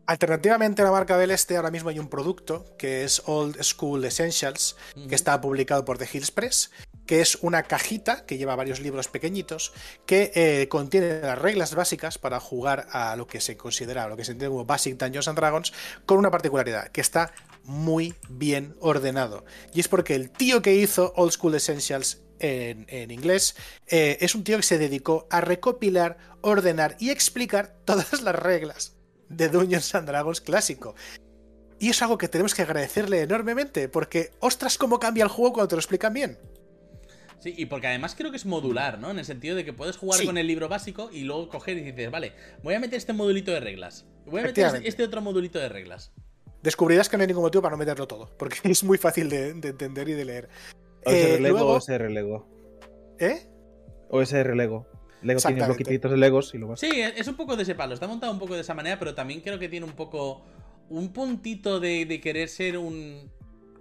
Alternativamente 0.07 0.83
a 0.83 0.85
la 0.85 0.91
marca 0.91 1.17
del 1.17 1.31
este 1.31 1.57
ahora 1.57 1.71
mismo 1.71 1.89
hay 1.89 1.97
un 1.97 2.09
producto 2.09 2.63
que 2.77 3.03
es 3.03 3.23
Old 3.25 3.61
School 3.63 4.05
Essentials, 4.05 4.75
que 5.09 5.15
está 5.15 5.41
publicado 5.41 5.83
por 5.83 5.97
The 5.97 6.07
Hills 6.11 6.29
Press, 6.29 6.69
que 7.07 7.21
es 7.21 7.39
una 7.41 7.63
cajita 7.63 8.23
que 8.27 8.37
lleva 8.37 8.55
varios 8.55 8.79
libros 8.81 9.07
pequeñitos 9.07 9.73
que 10.05 10.31
eh, 10.35 10.67
contiene 10.69 11.21
las 11.21 11.39
reglas 11.39 11.73
básicas 11.73 12.19
para 12.19 12.39
jugar 12.39 12.87
a 12.91 13.15
lo 13.15 13.25
que 13.25 13.41
se 13.41 13.57
considera, 13.57 14.07
lo 14.07 14.15
que 14.15 14.25
se 14.25 14.33
entiende 14.33 14.53
como 14.53 14.65
Basic 14.65 14.95
Dungeons 14.95 15.27
and 15.27 15.39
Dragons, 15.39 15.73
con 16.05 16.19
una 16.19 16.29
particularidad, 16.29 16.89
que 16.89 17.01
está 17.01 17.33
muy 17.63 18.13
bien 18.29 18.75
ordenado. 18.81 19.43
Y 19.73 19.79
es 19.79 19.87
porque 19.87 20.13
el 20.13 20.29
tío 20.29 20.61
que 20.61 20.75
hizo 20.75 21.13
Old 21.15 21.31
School 21.31 21.55
Essentials 21.55 22.21
en, 22.37 23.09
inglés, 23.09 23.55
eh, 23.87 24.17
es 24.21 24.35
un 24.35 24.43
tío 24.43 24.57
que 24.57 24.63
se 24.63 24.77
dedicó 24.77 25.25
a 25.31 25.41
recopilar, 25.41 26.17
ordenar 26.41 26.95
y 26.99 27.09
explicar 27.09 27.75
todas 27.85 28.21
las 28.21 28.35
reglas 28.35 28.94
de 29.29 29.49
Dungeons 29.49 29.95
and 29.95 30.07
Dragons 30.07 30.41
clásico. 30.41 30.95
Y 31.79 31.89
es 31.89 32.01
algo 32.01 32.17
que 32.17 32.29
tenemos 32.29 32.55
que 32.55 32.61
agradecerle 32.61 33.21
enormemente, 33.21 33.89
porque 33.89 34.31
ostras, 34.39 34.77
cómo 34.77 34.99
cambia 34.99 35.23
el 35.23 35.29
juego 35.29 35.53
cuando 35.53 35.67
te 35.69 35.75
lo 35.75 35.79
explican 35.79 36.13
bien. 36.13 36.37
Sí, 37.39 37.53
y 37.57 37.65
porque 37.65 37.87
además 37.87 38.15
creo 38.17 38.31
que 38.31 38.37
es 38.37 38.45
modular, 38.45 38.97
¿no? 38.97 39.11
En 39.11 39.19
el 39.19 39.25
sentido 39.25 39.55
de 39.55 39.65
que 39.65 39.73
puedes 39.73 39.97
jugar 39.97 40.23
con 40.25 40.37
el 40.37 40.47
libro 40.47 40.69
básico 40.69 41.09
y 41.11 41.21
luego 41.21 41.49
coger 41.49 41.77
y 41.77 41.81
dices, 41.81 42.09
vale, 42.09 42.33
voy 42.63 42.73
a 42.73 42.79
meter 42.79 42.97
este 42.97 43.13
modulito 43.13 43.51
de 43.51 43.59
reglas. 43.59 44.05
Voy 44.25 44.41
a 44.41 44.43
meter 44.45 44.81
este 44.83 45.03
otro 45.03 45.21
modulito 45.21 45.59
de 45.59 45.69
reglas. 45.69 46.11
Descubrirás 46.63 47.09
que 47.09 47.17
no 47.17 47.21
hay 47.21 47.27
ningún 47.27 47.43
motivo 47.43 47.61
para 47.61 47.73
no 47.73 47.77
meterlo 47.77 48.07
todo, 48.07 48.35
porque 48.37 48.57
es 48.63 48.83
muy 48.83 48.97
fácil 48.97 49.29
de, 49.29 49.49
entender 49.49 50.09
y 50.09 50.13
de 50.13 50.25
leer. 50.25 50.49
OSR 51.05 51.41
Lego 51.41 51.59
o 51.61 51.75
OSR 51.75 52.09
Lego. 52.09 52.47
¿Eh? 53.19 53.47
OSR 54.09 54.55
Lego. 54.55 54.87
Lego 55.25 55.41
tiene 55.41 55.65
bloquititos 55.65 56.11
de 56.11 56.17
Legos 56.17 56.53
y 56.53 56.57
luego. 56.57 56.77
Sí, 56.77 56.89
es 56.93 57.27
un 57.27 57.35
poco 57.35 57.55
de 57.55 57.63
ese 57.63 57.75
palo. 57.75 57.93
Está 57.93 58.07
montado 58.07 58.31
un 58.31 58.39
poco 58.39 58.55
de 58.55 58.61
esa 58.61 58.73
manera, 58.73 58.99
pero 58.99 59.15
también 59.15 59.41
creo 59.41 59.59
que 59.59 59.69
tiene 59.69 59.85
un 59.85 59.93
poco. 59.93 60.45
Un 60.87 61.11
puntito 61.11 61.79
de, 61.79 62.19
querer 62.21 62.47
ser 62.47 62.77
un, 62.77 63.31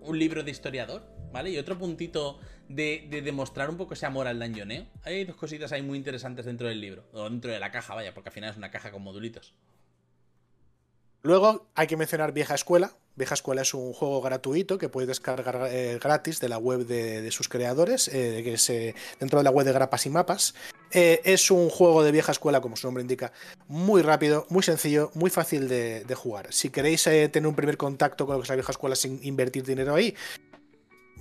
un, 0.01 0.19
libro 0.19 0.43
de 0.43 0.51
historiador, 0.51 1.07
¿vale? 1.33 1.51
Y 1.51 1.59
otro 1.59 1.77
puntito 1.79 2.39
de, 2.69 3.07
demostrar 3.23 3.69
un 3.69 3.77
poco 3.77 3.93
ese 3.93 4.07
amor 4.07 4.27
al 4.27 4.39
dungeoneo. 4.39 4.87
Hay 5.03 5.25
dos 5.25 5.37
cositas 5.37 5.73
ahí 5.73 5.83
muy 5.83 5.99
interesantes 5.99 6.47
dentro 6.47 6.67
del 6.67 6.81
libro. 6.81 7.05
O 7.13 7.29
dentro 7.29 7.53
de 7.53 7.61
la 7.61 7.71
caja, 7.71 7.95
vaya, 7.95 8.15
porque 8.15 8.31
al 8.31 8.35
final 8.35 8.51
es 8.51 8.57
una 8.57 8.71
caja 8.71 8.91
con 8.91 9.03
modulitos. 9.03 9.55
Luego 11.25 11.69
hay 11.75 11.87
que 11.87 11.97
mencionar 11.97 12.33
Vieja 12.33 12.55
Escuela. 12.55 12.93
Vieja 13.17 13.33
Escuela 13.33 13.63
es 13.63 13.73
un 13.73 13.95
juego 13.95 14.21
gratuito 14.21 14.77
que 14.77 14.91
puedes 14.91 15.09
descargar 15.09 15.69
eh, 15.71 15.99
gratis 15.99 16.39
de 16.39 16.51
la 16.51 16.59
web 16.59 16.85
de, 16.85 17.31
sus 17.31 17.49
creadores, 17.49 18.09
eh, 18.09 18.43
que 18.45 18.55
es 18.55 18.69
eh, 18.69 18.95
dentro 19.19 19.39
de 19.39 19.45
la 19.45 19.51
web 19.51 19.65
de 19.65 19.73
Grapas 19.73 20.05
y 20.05 20.11
Mapas. 20.11 20.55
es 20.91 21.51
un 21.51 21.71
juego 21.71 22.05
de 22.05 22.13
vieja 22.13 22.31
escuela, 22.31 22.61
como 22.61 22.77
su 22.77 22.87
nombre 22.87 23.01
indica, 23.01 23.33
muy 23.69 24.03
rápido, 24.03 24.47
muy 24.51 24.63
sencillo, 24.63 25.13
muy 25.15 25.31
fácil 25.31 25.67
de, 25.67 26.15
jugar. 26.15 26.53
Si 26.53 26.69
queréis 26.69 27.05
tener 27.05 27.47
un 27.47 27.55
primer 27.57 27.79
contacto 27.79 28.27
con 28.27 28.35
lo 28.35 28.41
que 28.41 28.45
es 28.45 28.51
la 28.51 28.57
vieja 28.57 28.73
escuela 28.73 28.95
sin 28.95 29.19
invertir 29.23 29.65
dinero 29.65 29.95
ahí, 29.95 30.15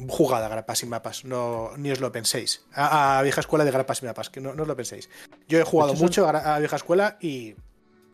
jugad 0.09 0.43
a 0.43 0.49
Grapas 0.49 0.84
y 0.84 0.85
Mapas, 0.85 1.23
no, 1.23 1.71
ni 1.77 1.91
os 1.91 2.01
lo 2.01 2.11
penséis. 2.11 2.65
A, 2.73 3.21
vieja 3.23 3.39
escuela 3.39 3.63
de 3.63 3.71
Grapas 3.71 4.01
y 4.01 4.05
Mapas, 4.05 4.30
que 4.30 4.41
no, 4.41 4.49
os 4.49 4.67
lo 4.67 4.75
penséis. 4.75 5.09
Yo 5.47 5.61
he 5.61 5.63
jugado 5.63 5.93
mucho 5.93 6.27
a, 6.27 6.59
vieja 6.59 6.75
escuela 6.75 7.17
y 7.21 7.55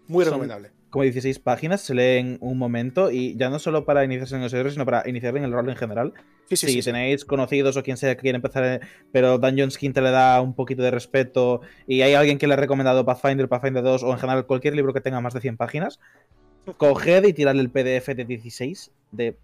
muy 0.08 0.24
recomendable 0.24 0.79
como 0.90 1.04
16 1.04 1.40
páginas, 1.40 1.82
se 1.82 1.94
lee 1.94 2.18
en 2.18 2.38
un 2.42 2.58
momento 2.58 3.12
y 3.12 3.36
ya 3.38 3.50
no 3.50 3.60
solo 3.60 3.86
para 3.86 4.04
iniciarse 4.04 4.36
en 4.36 4.44
el 4.44 4.50
server, 4.50 4.72
sino 4.72 4.86
para 4.86 5.08
iniciar 5.08 5.36
en 5.38 5.44
el 5.44 5.52
rol 5.52 5.70
en 5.70 5.76
general. 5.76 6.14
si 6.50 6.82
tenéis 6.82 7.26
conocidos 7.26 7.78
o 7.78 7.84
quien 7.84 7.98
sea 7.98 8.16
que 8.16 8.22
quiere 8.22 8.38
empezar, 8.38 8.64
eh, 8.64 8.80
pero 9.12 9.38
Dungeons 9.38 9.78
Quinta 9.78 10.02
le 10.02 10.12
da 10.12 10.42
un 10.42 10.56
poquito 10.56 10.82
de 10.82 10.92
respeto 10.92 11.62
y 11.88 12.02
hay 12.02 12.14
alguien 12.14 12.38
que 12.38 12.48
le 12.48 12.54
ha 12.54 12.58
recomendado 12.58 13.06
Pathfinder, 13.06 13.48
Pathfinder 13.48 13.84
2 13.84 14.04
o 14.04 14.12
en 14.12 14.18
general 14.18 14.46
cualquier 14.46 14.76
libro 14.76 14.94
que 14.94 15.02
tenga 15.02 15.22
más 15.22 15.34
de 15.34 15.42
100 15.42 15.58
páginas, 15.58 16.00
coged 16.78 17.26
y 17.26 17.34
tirad 17.34 17.56
el 17.56 17.70
PDF 17.70 18.08
de 18.08 18.26
16 18.26 18.92
de 19.12 19.38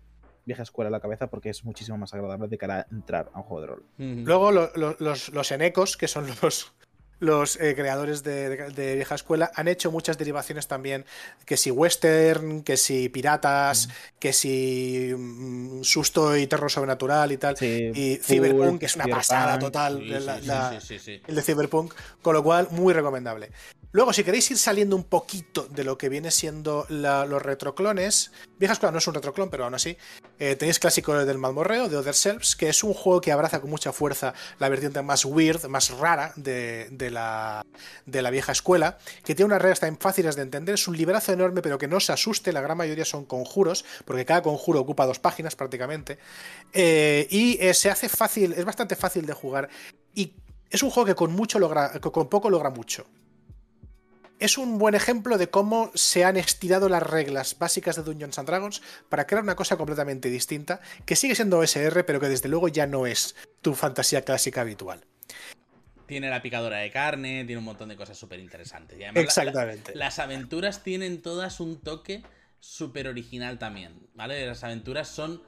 vieja 0.46 0.64
escuela 0.64 0.90
a 0.90 0.92
la 0.92 1.00
cabeza 1.00 1.28
porque 1.28 1.50
es 1.50 1.66
muchísimo 1.66 1.98
más 1.98 2.14
agradable 2.14 2.48
de 2.48 2.58
cara 2.58 2.80
a 2.80 2.96
entrar 2.96 3.32
a 3.34 3.40
un 3.40 3.44
juego 3.44 3.62
de 3.62 3.68
rol. 3.68 3.84
Luego 3.98 4.52
los, 4.52 5.30
los 5.30 5.52
enecos, 5.52 5.98
que 5.98 6.08
son 6.08 6.28
los, 6.42 6.75
los 7.20 7.60
eh, 7.60 7.76
creadores 7.76 8.24
de, 8.24 8.96
vieja 8.96 9.16
escuela 9.16 9.52
han 9.56 9.68
hecho 9.68 9.92
muchas 9.92 10.18
derivaciones 10.18 10.68
también, 10.68 11.06
que 11.46 11.58
si 11.58 11.72
western, 11.72 12.64
que 12.64 12.78
si 12.78 13.10
piratas, 13.10 13.90
que 14.20 14.34
si 14.34 15.14
mm, 15.16 15.84
susto 15.84 16.36
y 16.36 16.48
terror 16.48 16.70
sobrenatural 16.70 17.32
y 17.32 17.38
tal, 17.38 17.56
y 17.62 18.20
cyberpunk, 18.22 18.80
que 18.80 18.86
es 18.88 18.96
una 18.96 19.08
pasada 19.08 19.58
total, 19.60 20.02
el 20.02 21.36
de 21.36 21.42
cyberpunk, 21.42 21.94
con 22.22 22.34
lo 22.34 22.44
cual 22.44 22.68
muy 22.72 22.94
recomendable. 22.94 23.52
Luego, 23.96 24.12
si 24.12 24.26
queréis 24.26 24.52
ir 24.52 24.58
saliendo 24.58 24.98
un 24.98 25.06
poquito 25.06 25.70
de 25.70 25.86
lo 25.86 25.98
que 25.98 26.10
viene 26.10 26.30
siendo 26.30 26.86
los 26.90 27.42
retroclones, 27.42 28.34
Vieja 28.60 28.74
Escuela 28.74 28.92
no 28.92 28.98
es 28.98 29.08
un 29.08 29.14
retroclon, 29.14 29.50
pero 29.50 29.64
aún 29.64 29.74
así, 29.74 29.96
eh, 30.38 30.58
tenéis 30.58 30.80
clásico 30.80 31.14
del 31.24 31.38
Malmorreo, 31.38 31.88
de 31.88 31.96
Other 31.96 32.14
Selves, 32.14 32.58
que 32.58 32.68
es 32.68 32.84
un 32.84 32.94
juego 32.94 33.22
que 33.22 33.32
abraza 33.32 33.62
con 33.62 33.70
mucha 33.70 33.94
fuerza 33.94 34.34
la 34.60 34.68
vertiente 34.68 35.02
más 35.02 35.24
weird, 35.24 35.68
más 35.70 35.92
rara 35.92 36.34
de, 36.36 36.90
la, 37.10 37.64
vieja 38.32 38.52
escuela, 38.52 38.98
que 39.24 39.34
tiene 39.34 39.46
unas 39.46 39.62
reglas 39.62 39.80
tan 39.80 39.98
fáciles 39.98 40.36
de 40.36 40.42
entender, 40.42 40.76
es 40.76 40.90
un 40.90 40.98
librazo 40.98 41.32
enorme, 41.32 41.62
pero 41.62 41.78
que 41.78 41.88
no 41.88 42.02
se 42.02 42.12
asuste, 42.12 42.52
la 42.52 42.60
gran 42.60 42.78
mayoría 42.78 43.06
son 43.06 43.24
conjuros, 43.24 43.86
porque 44.04 44.26
cada 44.26 44.42
conjuro 44.42 44.82
ocupa 44.82 45.06
dos 45.06 45.20
páginas 45.20 45.56
prácticamente, 45.56 46.18
eh, 46.74 47.28
y 47.30 47.58
eh, 47.62 47.74
se 47.74 47.90
hace 47.90 48.10
fácil, 48.10 48.52
es 48.58 48.66
bastante 48.66 48.98
fácil 48.98 49.26
de 49.26 49.32
jugar, 49.32 49.70
y 50.14 50.34
es 50.70 50.84
un 50.84 50.90
juego 50.90 51.08
que 51.08 51.16
con, 51.16 51.32
mucho 51.32 51.60
logra, 51.60 51.98
con 52.02 52.28
poco 52.28 52.50
logra 52.50 52.70
mucho 52.72 53.06
es 54.40 54.58
un 54.58 54.78
buen 54.78 54.96
ejemplo 54.96 55.38
de 55.38 55.50
cómo 55.50 55.92
se 55.94 56.26
han 56.26 56.38
estirado 56.38 56.90
las 56.90 57.04
reglas 57.04 57.58
básicas 57.58 57.96
de 57.96 58.04
Dungeons 58.04 58.38
and 58.40 58.48
Dragons 58.48 58.82
para 59.10 59.26
crear 59.28 59.44
una 59.44 59.56
cosa 59.56 59.78
completamente 59.78 60.30
distinta, 60.30 60.82
que 61.06 61.16
sigue 61.16 61.36
siendo 61.36 61.60
OSR, 61.60 62.06
pero 62.06 62.20
que 62.20 62.30
desde 62.30 62.50
luego 62.50 62.68
ya 62.68 62.88
no 62.88 63.06
es 63.06 63.36
tu 63.62 63.74
fantasía 63.74 64.24
clásica 64.24 64.62
habitual. 64.62 65.06
Tiene 66.06 66.30
la 66.30 66.42
picadora 66.42 66.78
de 66.78 66.92
carne, 66.92 67.46
tiene 67.46 67.58
un 67.58 67.66
montón 67.66 67.90
de 67.90 67.96
cosas 67.96 68.18
súper 68.18 68.40
interesantes. 68.40 68.98
Exactamente. 69.16 69.96
las 69.96 70.20
aventuras 70.20 70.84
tienen 70.84 71.22
todas 71.22 71.60
un 71.60 71.82
toque 71.82 72.24
súper 72.60 73.08
original 73.08 73.58
también, 73.58 74.08
¿vale? 74.14 74.46
Las 74.46 74.64
aventuras 74.64 75.08
son 75.08 75.42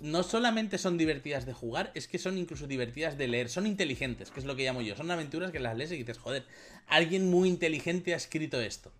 no 0.00 0.22
solamente 0.22 0.78
son 0.78 0.98
divertidas 0.98 1.46
de 1.46 1.52
jugar, 1.52 1.92
es 1.94 2.08
que 2.08 2.18
son 2.18 2.38
incluso 2.38 2.66
divertidas 2.66 3.18
de 3.18 3.28
leer. 3.28 3.48
Son 3.48 3.66
inteligentes, 3.66 4.30
que 4.30 4.40
es 4.40 4.46
lo 4.46 4.56
que 4.56 4.64
llamo 4.64 4.80
yo. 4.80 4.96
Son 4.96 5.10
aventuras 5.10 5.52
que 5.52 5.60
las 5.60 5.76
lees 5.76 5.92
y 5.92 5.98
dices, 5.98 6.18
joder, 6.18 6.44
alguien 6.86 7.30
muy 7.30 7.48
inteligente 7.48 8.14
ha 8.14 8.16
escrito 8.16 8.60
esto. 8.60 8.92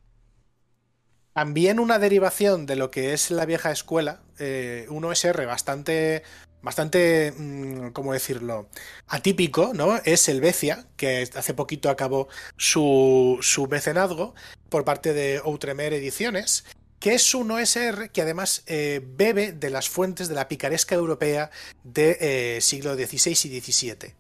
También 1.33 1.81
una 1.81 1.99
derivación 1.99 2.67
de 2.67 2.77
lo 2.77 2.91
que 2.91 3.13
es 3.13 3.31
la 3.31 3.47
vieja 3.47 3.71
escuela, 3.71 4.23
eh, 4.39 4.87
un 4.91 5.05
OSR 5.05 5.47
bastante 5.47 6.23
bastante, 6.63 7.33
mm, 7.37 7.91
¿cómo 7.93 8.13
decirlo?, 8.13 8.69
atípico, 9.07 9.73
¿no? 9.75 9.97
Es 10.05 10.29
el 10.29 10.41
Becia, 10.41 10.87
que 10.97 11.29
hace 11.35 11.55
poquito 11.55 11.91
acabó 11.91 12.29
su, 12.57 13.39
su 13.41 13.67
mecenazgo 13.67 14.35
por 14.69 14.85
parte 14.85 15.13
de 15.15 15.41
Outremer 15.45 15.93
Ediciones, 15.95 16.65
que 17.01 17.15
es 17.15 17.35
un 17.35 17.51
OSR 17.51 18.11
que 18.11 18.23
además 18.23 18.63
eh, 18.67 19.01
bebe 19.03 19.53
de 19.53 19.71
las 19.71 19.89
fuentes 19.89 20.29
de 20.29 20.35
la 20.35 20.49
picaresca 20.49 20.95
europea 20.95 21.51
de 21.83 22.19
eh, 22.21 22.61
siglo 22.61 22.95
XVI 22.95 23.31
y 23.31 23.61
XVII. 23.61 24.15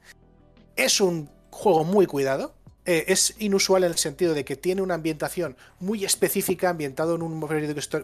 Es 0.77 1.01
un 1.02 1.31
juego 1.51 1.85
muy 1.85 2.07
cuidado, 2.07 2.55
eh, 2.86 3.05
es 3.09 3.35
inusual 3.39 3.85
en 3.85 3.90
el 3.90 3.98
sentido 3.98 4.32
de 4.32 4.47
que 4.47 4.57
tiene 4.57 4.81
una 4.81 4.94
ambientación 4.94 5.59
muy 5.78 6.07
específica, 6.07 6.70
ambientado 6.70 7.16
en 7.16 7.23
un 7.23 7.47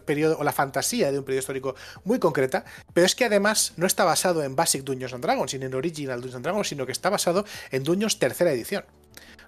periodo, 0.05 0.37
o 0.37 0.43
la 0.43 0.51
fantasía 0.51 1.11
de 1.11 1.17
un 1.17 1.25
periodo 1.25 1.39
histórico 1.39 1.75
muy 2.03 2.19
concreta, 2.19 2.63
pero 2.93 3.07
es 3.07 3.15
que 3.15 3.25
además 3.25 3.73
no 3.77 3.87
está 3.87 4.05
basado 4.05 4.43
en 4.43 4.55
Basic 4.55 4.83
Dungeons 4.83 5.13
and 5.13 5.23
Dragons, 5.23 5.49
sino 5.49 5.65
en 5.65 5.73
Original 5.73 6.21
Dungeons 6.21 6.35
and 6.35 6.45
Dragons, 6.45 6.67
sino 6.67 6.85
que 6.85 6.91
está 6.91 7.09
basado 7.09 7.45
en 7.71 7.83
Dungeons 7.83 8.19
tercera 8.19 8.51
edición. 8.51 8.85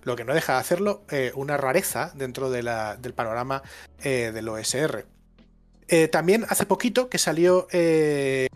Lo 0.01 0.15
que 0.15 0.25
no 0.25 0.33
deja 0.33 0.53
de 0.53 0.59
hacerlo 0.59 1.03
una 1.35 1.57
rareza 1.57 2.13
dentro 2.15 2.49
del 2.49 3.13
panorama 3.13 3.61
del 4.01 4.47
OSR. 4.47 5.05
También 6.11 6.45
hace 6.49 6.65
poquito 6.65 7.09
que 7.09 7.17
salió 7.17 7.67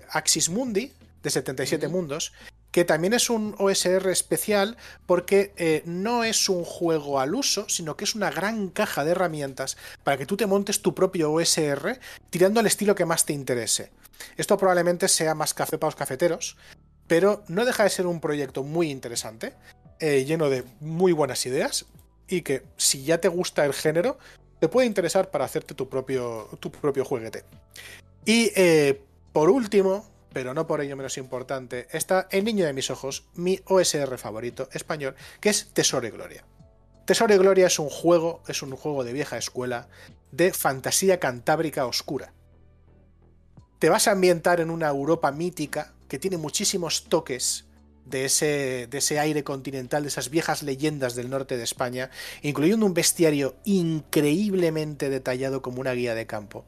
Axis 0.10 0.50
Mundi, 0.50 0.92
de 1.24 1.30
77 1.30 1.88
mundos, 1.88 2.34
que 2.74 2.86
también 2.86 3.14
es 3.14 3.30
un 3.30 3.56
OSR 3.60 4.10
especial 4.10 4.78
porque 5.06 5.54
eh, 5.58 5.84
no 5.86 6.24
es 6.24 6.50
un 6.50 6.66
juego 6.66 7.20
al 7.20 7.36
uso, 7.36 7.70
sino 7.70 7.96
que 7.96 8.04
es 8.04 8.16
una 8.16 8.32
gran 8.32 8.70
caja 8.70 9.06
de 9.06 9.12
herramientas 9.12 9.78
para 10.04 10.18
que 10.18 10.26
tú 10.26 10.38
te 10.38 10.48
montes 10.48 10.82
tu 10.82 10.96
propio 10.96 11.32
OSR 11.32 12.00
tirando 12.32 12.60
al 12.60 12.66
estilo 12.66 12.96
que 12.96 13.06
más 13.06 13.26
te 13.26 13.34
interese. 13.34 13.92
Esto 14.38 14.58
probablemente 14.58 15.08
sea 15.08 15.36
más 15.36 15.54
café 15.54 15.78
para 15.78 15.90
los 15.90 15.96
cafeteros, 15.96 16.58
pero 17.08 17.44
no 17.48 17.64
deja 17.64 17.84
de 17.84 17.92
ser 17.92 18.08
un 18.08 18.20
proyecto 18.20 18.64
muy 18.64 18.90
interesante, 18.90 19.54
eh, 20.00 20.26
lleno 20.26 20.50
de 20.50 20.64
muy 20.80 21.12
buenas 21.12 21.46
ideas 21.46 21.86
y 22.28 22.42
que 22.42 22.64
si 22.76 23.04
ya 23.04 23.20
te 23.20 23.28
gusta 23.28 23.66
el 23.66 23.74
género, 23.74 24.18
te 24.64 24.70
puede 24.70 24.88
interesar 24.88 25.30
para 25.30 25.44
hacerte 25.44 25.74
tu 25.74 25.90
propio, 25.90 26.48
tu 26.62 26.72
propio 26.72 27.04
jueguete. 27.04 27.44
Y 28.24 28.50
eh, 28.56 29.02
por 29.34 29.50
último, 29.50 30.10
pero 30.32 30.54
no 30.54 30.68
por 30.68 30.80
ello 30.80 30.96
menos 30.96 31.18
importante, 31.18 31.90
está 31.92 32.30
El 32.32 32.46
Niño 32.46 32.66
de 32.66 32.72
mis 32.72 32.90
Ojos, 32.90 33.26
mi 33.34 33.60
OSR 33.66 34.18
favorito 34.18 34.70
español, 34.72 35.16
que 35.42 35.50
es 35.50 35.72
Tesoro 35.74 36.08
y 36.08 36.12
Gloria. 36.12 36.46
Tesoro 37.04 37.36
y 37.36 37.38
Gloria 37.40 37.68
es 37.68 37.78
un 37.78 37.90
juego, 37.90 38.42
es 38.48 38.62
un 38.64 38.74
juego 38.78 39.04
de 39.04 39.12
vieja 39.12 39.38
escuela, 39.38 39.90
de 40.32 40.54
fantasía 40.54 41.20
cantábrica 41.20 41.86
oscura. 41.86 42.32
Te 43.80 43.90
vas 43.90 44.08
a 44.08 44.12
ambientar 44.12 44.62
en 44.62 44.70
una 44.70 44.88
Europa 44.88 45.34
mítica 45.34 45.94
que 46.08 46.20
tiene 46.20 46.38
muchísimos 46.38 47.04
toques 47.10 47.66
de 48.06 48.26
ese, 48.26 48.88
de 48.90 48.98
ese 48.98 49.20
aire 49.20 49.44
continental, 49.44 50.04
de 50.04 50.10
esas 50.10 50.30
viejas 50.30 50.64
leyendas 50.64 51.16
del 51.16 51.30
norte 51.30 51.58
de 51.58 51.64
España, 51.64 52.10
incluyendo 52.42 52.86
un 52.86 52.94
bestiario 52.94 53.56
increíblemente 53.66 55.10
detallado 55.10 55.62
como 55.62 55.82
una 55.82 55.94
guía 55.94 56.16
de 56.16 56.26
campo 56.26 56.66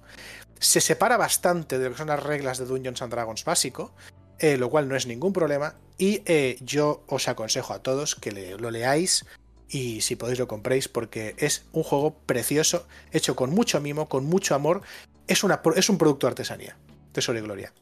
se 0.60 0.82
separa 0.82 1.18
bastante 1.18 1.78
de 1.78 1.86
lo 1.86 1.92
que 1.92 1.98
son 1.98 2.08
las 2.08 2.24
reglas 2.24 2.58
de 2.58 2.66
Dungeons 2.66 3.02
and 3.02 3.12
Dragons 3.12 3.44
básico, 3.44 3.94
eh, 4.40 4.58
lo 4.58 4.70
cual 4.70 4.88
no 4.88 4.96
es 4.96 5.06
ningún 5.08 5.34
problema. 5.34 5.76
Y 5.98 6.22
eh, 6.26 6.58
yo 6.62 7.04
os 7.08 7.28
aconsejo 7.28 7.74
a 7.74 7.84
todos 7.84 8.16
que 8.16 8.56
lo 8.58 8.72
leáis 8.72 9.26
y 9.70 10.02
si 10.02 10.16
podéis 10.16 10.40
lo 10.40 10.48
compréis 10.48 10.88
porque 10.88 11.36
es 11.38 11.66
un 11.72 11.84
juego 11.84 12.16
precioso, 12.26 12.88
hecho 13.12 13.36
con 13.36 13.52
mucho 13.52 13.82
mimo, 13.82 14.10
con 14.10 14.26
mucho 14.26 14.56
amor. 14.56 14.82
Es, 15.28 15.44
una, 15.44 15.62
es 15.76 15.90
un 15.90 15.98
producto 15.98 16.28
de 16.28 16.32
artesanía. 16.32 16.78
Tesoro 17.12 17.40
y 17.40 17.42
Gloria. 17.42 17.74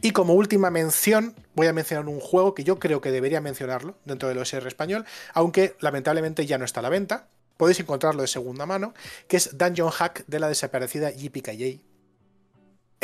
Y 0.00 0.10
como 0.10 0.34
última 0.34 0.70
mención, 0.70 1.34
voy 1.54 1.66
a 1.66 1.72
mencionar 1.72 2.08
un 2.08 2.20
juego 2.20 2.54
que 2.54 2.64
yo 2.64 2.78
creo 2.78 3.00
que 3.00 3.10
debería 3.10 3.40
mencionarlo 3.40 3.96
dentro 4.04 4.28
del 4.28 4.38
OSR 4.38 4.66
español, 4.66 5.04
aunque 5.32 5.76
lamentablemente 5.80 6.46
ya 6.46 6.58
no 6.58 6.64
está 6.64 6.80
a 6.80 6.82
la 6.82 6.90
venta. 6.90 7.28
Podéis 7.56 7.80
encontrarlo 7.80 8.22
de 8.22 8.28
segunda 8.28 8.66
mano, 8.66 8.94
que 9.28 9.36
es 9.36 9.56
Dungeon 9.56 9.90
Hack 9.90 10.24
de 10.26 10.40
la 10.40 10.48
desaparecida 10.48 11.10
JPKJ, 11.10 11.80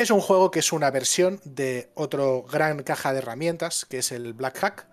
es 0.01 0.11
un 0.11 0.23
juego 0.23 0.51
que 0.51 0.61
es 0.61 0.73
una 0.73 0.91
versión 0.91 1.41
de 1.45 1.91
otro 1.95 2.43
gran 2.45 2.83
caja 2.83 3.13
de 3.13 3.19
herramientas, 3.19 3.85
que 3.85 3.99
es 3.99 4.13
el 4.13 4.33
Black 4.33 4.59
Hack. 4.59 4.87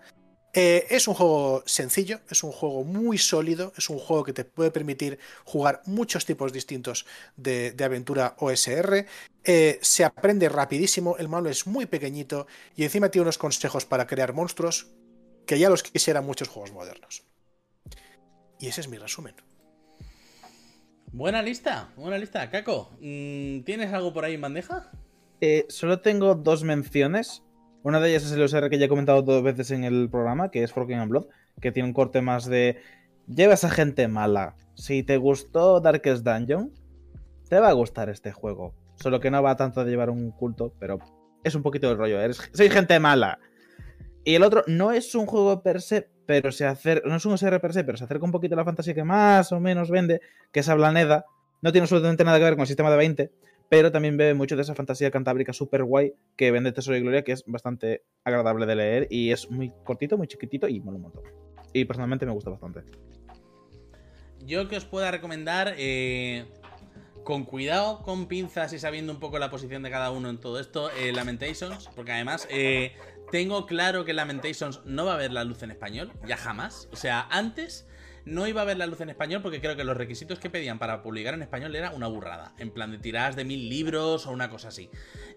Eh, 0.54 0.86
es 0.90 1.06
un 1.06 1.14
juego 1.14 1.62
sencillo, 1.66 2.20
es 2.30 2.42
un 2.42 2.52
juego 2.52 2.82
muy 2.82 3.18
sólido, 3.18 3.72
es 3.76 3.90
un 3.90 3.98
juego 3.98 4.24
que 4.24 4.32
te 4.32 4.44
puede 4.44 4.70
permitir 4.70 5.18
jugar 5.44 5.82
muchos 5.84 6.24
tipos 6.24 6.52
distintos 6.52 7.06
de, 7.36 7.74
aventura 7.84 8.34
OSR. 8.38 9.06
Eh, 9.44 9.78
se 9.82 10.04
aprende 10.04 10.48
rapidísimo, 10.48 11.16
el 11.18 11.28
manual 11.28 11.52
es 11.52 11.66
muy 11.66 11.86
pequeñito 11.86 12.46
y 12.76 12.84
encima 12.84 13.10
tiene 13.10 13.24
unos 13.24 13.38
consejos 13.38 13.84
para 13.84 14.06
crear 14.06 14.32
monstruos 14.32 14.88
que 15.46 15.58
ya 15.58 15.70
los 15.70 15.82
quisieran 15.82 16.24
muchos 16.24 16.48
juegos 16.48 16.72
modernos. 16.72 17.24
Y 18.58 18.68
ese 18.68 18.80
es 18.80 18.88
mi 18.88 18.98
resumen. 18.98 19.34
Buena 21.12 21.42
lista, 21.42 21.90
buena 21.96 22.18
lista. 22.18 22.50
Caco, 22.50 22.90
mm, 23.00 23.60
¿tienes 23.60 23.92
algo 23.92 24.12
por 24.12 24.24
ahí 24.24 24.34
en 24.34 24.42
bandeja? 24.42 24.90
Eh, 25.40 25.66
solo 25.68 26.00
tengo 26.00 26.34
dos 26.34 26.64
menciones. 26.64 27.42
Una 27.82 28.00
de 28.00 28.10
ellas 28.10 28.24
es 28.24 28.32
el 28.32 28.42
OSR 28.42 28.70
que 28.70 28.78
ya 28.78 28.86
he 28.86 28.88
comentado 28.88 29.22
dos 29.22 29.42
veces 29.42 29.70
en 29.70 29.84
el 29.84 30.08
programa, 30.10 30.50
que 30.50 30.62
es 30.62 30.72
Forking 30.72 30.98
and 30.98 31.10
Blood, 31.10 31.26
que 31.60 31.72
tiene 31.72 31.88
un 31.88 31.92
corte 31.94 32.20
más 32.20 32.46
de. 32.46 32.78
Llevas 33.26 33.64
a 33.64 33.70
gente 33.70 34.08
mala. 34.08 34.56
Si 34.74 35.02
te 35.02 35.16
gustó 35.16 35.80
Darkest 35.80 36.24
Dungeon, 36.24 36.72
te 37.48 37.60
va 37.60 37.68
a 37.68 37.72
gustar 37.72 38.08
este 38.08 38.32
juego. 38.32 38.74
Solo 38.96 39.20
que 39.20 39.30
no 39.30 39.42
va 39.42 39.56
tanto 39.56 39.84
de 39.84 39.90
llevar 39.90 40.10
un 40.10 40.30
culto, 40.30 40.72
pero 40.78 40.98
es 41.44 41.54
un 41.54 41.62
poquito 41.62 41.90
el 41.90 41.98
rollo. 41.98 42.18
Soy 42.52 42.68
gente 42.68 42.98
mala. 42.98 43.38
Y 44.24 44.34
el 44.34 44.42
otro 44.42 44.64
no 44.66 44.92
es 44.92 45.14
un 45.14 45.26
juego 45.26 45.62
per 45.62 45.80
se, 45.80 46.10
pero 46.26 46.52
se 46.52 46.66
acerca, 46.66 47.08
no 47.08 47.16
es 47.16 47.24
un 47.24 47.32
OSR 47.32 47.60
per 47.60 47.72
se, 47.72 47.84
pero 47.84 47.96
se 47.96 48.04
acerca 48.04 48.24
un 48.24 48.32
poquito 48.32 48.54
a 48.54 48.58
la 48.58 48.64
fantasía 48.64 48.94
que 48.94 49.04
más 49.04 49.52
o 49.52 49.60
menos 49.60 49.90
vende, 49.90 50.20
que 50.52 50.60
es 50.60 50.68
Ablaneda. 50.68 51.24
No 51.62 51.72
tiene 51.72 51.84
absolutamente 51.84 52.24
nada 52.24 52.38
que 52.38 52.44
ver 52.44 52.54
con 52.54 52.62
el 52.62 52.66
sistema 52.66 52.90
de 52.90 52.96
20, 52.96 53.32
pero 53.68 53.92
también 53.92 54.16
bebe 54.16 54.34
mucho 54.34 54.56
de 54.56 54.62
esa 54.62 54.74
fantasía 54.74 55.10
cantábrica 55.10 55.52
super 55.52 55.84
guay 55.84 56.14
que 56.36 56.50
vende 56.50 56.72
Tesoro 56.72 56.96
y 56.96 57.00
Gloria, 57.00 57.22
que 57.22 57.32
es 57.32 57.44
bastante 57.46 58.02
agradable 58.24 58.66
de 58.66 58.76
leer 58.76 59.06
y 59.10 59.30
es 59.30 59.50
muy 59.50 59.72
cortito, 59.84 60.16
muy 60.16 60.26
chiquitito 60.26 60.68
y 60.68 60.80
mola. 60.80 60.98
Y 61.72 61.84
personalmente 61.84 62.24
me 62.24 62.32
gusta 62.32 62.50
bastante. 62.50 62.82
Yo 64.44 64.68
que 64.68 64.76
os 64.76 64.84
pueda 64.86 65.10
recomendar, 65.10 65.74
eh, 65.76 66.46
con 67.24 67.44
cuidado, 67.44 68.02
con 68.02 68.26
pinzas 68.26 68.72
y 68.72 68.78
sabiendo 68.78 69.12
un 69.12 69.20
poco 69.20 69.38
la 69.38 69.50
posición 69.50 69.82
de 69.82 69.90
cada 69.90 70.10
uno 70.10 70.30
en 70.30 70.38
todo 70.38 70.58
esto, 70.58 70.90
eh, 70.92 71.12
Lamentations, 71.12 71.90
porque 71.94 72.12
además 72.12 72.48
eh, 72.50 72.94
tengo 73.30 73.66
claro 73.66 74.06
que 74.06 74.14
Lamentations 74.14 74.80
no 74.86 75.04
va 75.04 75.14
a 75.14 75.16
ver 75.18 75.32
la 75.32 75.44
luz 75.44 75.62
en 75.62 75.70
español, 75.70 76.10
ya 76.26 76.38
jamás. 76.38 76.88
O 76.92 76.96
sea, 76.96 77.26
antes 77.30 77.86
no 78.28 78.46
iba 78.46 78.62
a 78.62 78.64
ver 78.64 78.76
la 78.76 78.86
luz 78.86 79.00
en 79.00 79.08
español 79.10 79.42
porque 79.42 79.60
creo 79.60 79.76
que 79.76 79.84
los 79.84 79.96
requisitos 79.96 80.38
que 80.38 80.50
pedían 80.50 80.78
para 80.78 81.02
publicar 81.02 81.34
en 81.34 81.42
español 81.42 81.74
era 81.74 81.90
una 81.90 82.06
burrada. 82.06 82.54
En 82.58 82.70
plan 82.70 82.90
de 82.90 82.98
tiradas 82.98 83.36
de 83.36 83.44
mil 83.44 83.68
libros 83.68 84.26
o 84.26 84.30
una 84.30 84.50
cosa 84.50 84.68
así. 84.68 84.90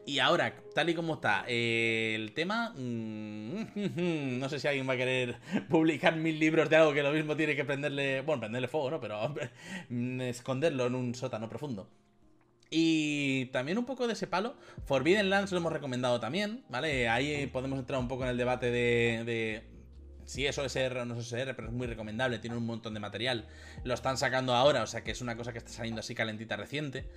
Y 0.05 0.19
ahora, 0.19 0.55
tal 0.76 0.89
y 0.89 0.95
como 0.95 1.15
está 1.15 1.45
eh, 1.47 2.13
el 2.15 2.34
tema, 2.34 2.73
mm, 2.76 4.39
no 4.39 4.49
sé 4.49 4.59
si 4.59 4.68
alguien 4.68 4.88
va 4.88 4.93
a 4.93 4.97
querer 4.97 5.38
publicar 5.69 6.15
mil 6.15 6.39
libros 6.39 6.69
de 6.69 6.76
algo 6.76 6.93
que 6.93 7.03
lo 7.03 7.11
mismo 7.11 7.35
tiene 7.35 7.55
que 7.55 7.65
prenderle, 7.65 8.22
bueno, 8.22 8.41
prenderle 8.41 8.68
fuego, 8.68 8.91
¿no? 8.91 8.99
Pero 8.99 9.34
esconderlo 10.22 10.88
en 10.88 10.95
un 10.95 11.15
sótano 11.15 11.49
profundo. 11.49 11.89
Y 12.73 13.47
también 13.47 13.77
un 13.77 13.85
poco 13.85 14.07
de 14.07 14.13
ese 14.13 14.27
palo, 14.27 14.55
Forbidden 14.85 15.30
Lands 15.30 15.51
lo 15.51 15.57
hemos 15.57 15.73
recomendado 15.73 16.22
también, 16.22 16.63
¿vale? 16.69 17.09
Ahí 17.09 17.47
podemos 17.47 17.77
entrar 17.77 17.99
un 17.99 18.07
poco 18.07 18.23
en 18.23 18.30
el 18.30 18.38
debate 18.38 18.72
de, 18.72 19.63
si 20.31 20.47
es 20.47 20.57
OSR 20.57 20.99
o 20.99 21.05
no 21.05 21.19
es 21.19 21.33
OSR, 21.33 21.53
pero 21.57 21.67
es 21.67 21.73
muy 21.73 21.87
recomendable, 21.87 22.39
tiene 22.39 22.55
un 22.55 22.65
montón 22.65 22.93
de 22.93 23.01
material. 23.01 23.49
Lo 23.83 23.93
están 23.93 24.17
sacando 24.17 24.53
ahora, 24.53 24.81
o 24.81 24.87
sea 24.87 25.03
que 25.03 25.11
es 25.11 25.19
una 25.19 25.35
cosa 25.35 25.51
que 25.51 25.57
está 25.57 25.71
saliendo 25.71 25.99
así 25.99 26.15
calentita 26.15 26.55
reciente. 26.55 27.09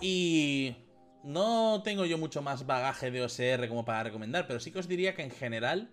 Y 0.00 0.74
no 1.22 1.82
tengo 1.84 2.04
yo 2.06 2.18
mucho 2.18 2.42
más 2.42 2.66
bagaje 2.66 3.12
de 3.12 3.22
OSR 3.22 3.68
como 3.68 3.84
para 3.84 4.02
recomendar, 4.02 4.48
pero 4.48 4.58
sí 4.58 4.72
que 4.72 4.80
os 4.80 4.88
diría 4.88 5.14
que 5.14 5.22
en 5.22 5.30
general 5.30 5.92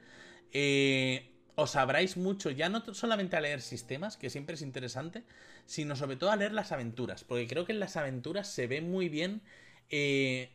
eh, 0.51 1.31
os 1.53 1.75
abráis 1.75 2.17
mucho, 2.17 2.49
ya 2.49 2.69
no 2.69 2.83
solamente 2.95 3.35
a 3.35 3.41
leer 3.41 3.61
sistemas, 3.61 4.17
que 4.17 4.31
siempre 4.31 4.55
es 4.55 4.63
interesante, 4.63 5.25
sino 5.67 5.95
sobre 5.95 6.15
todo 6.15 6.31
a 6.31 6.35
leer 6.37 6.53
las 6.53 6.71
aventuras, 6.71 7.23
porque 7.23 7.45
creo 7.45 7.65
que 7.65 7.73
en 7.73 7.81
las 7.81 7.97
aventuras 7.97 8.51
se 8.51 8.65
ve 8.65 8.81
muy 8.81 9.09
bien 9.09 9.43
eh, 9.91 10.49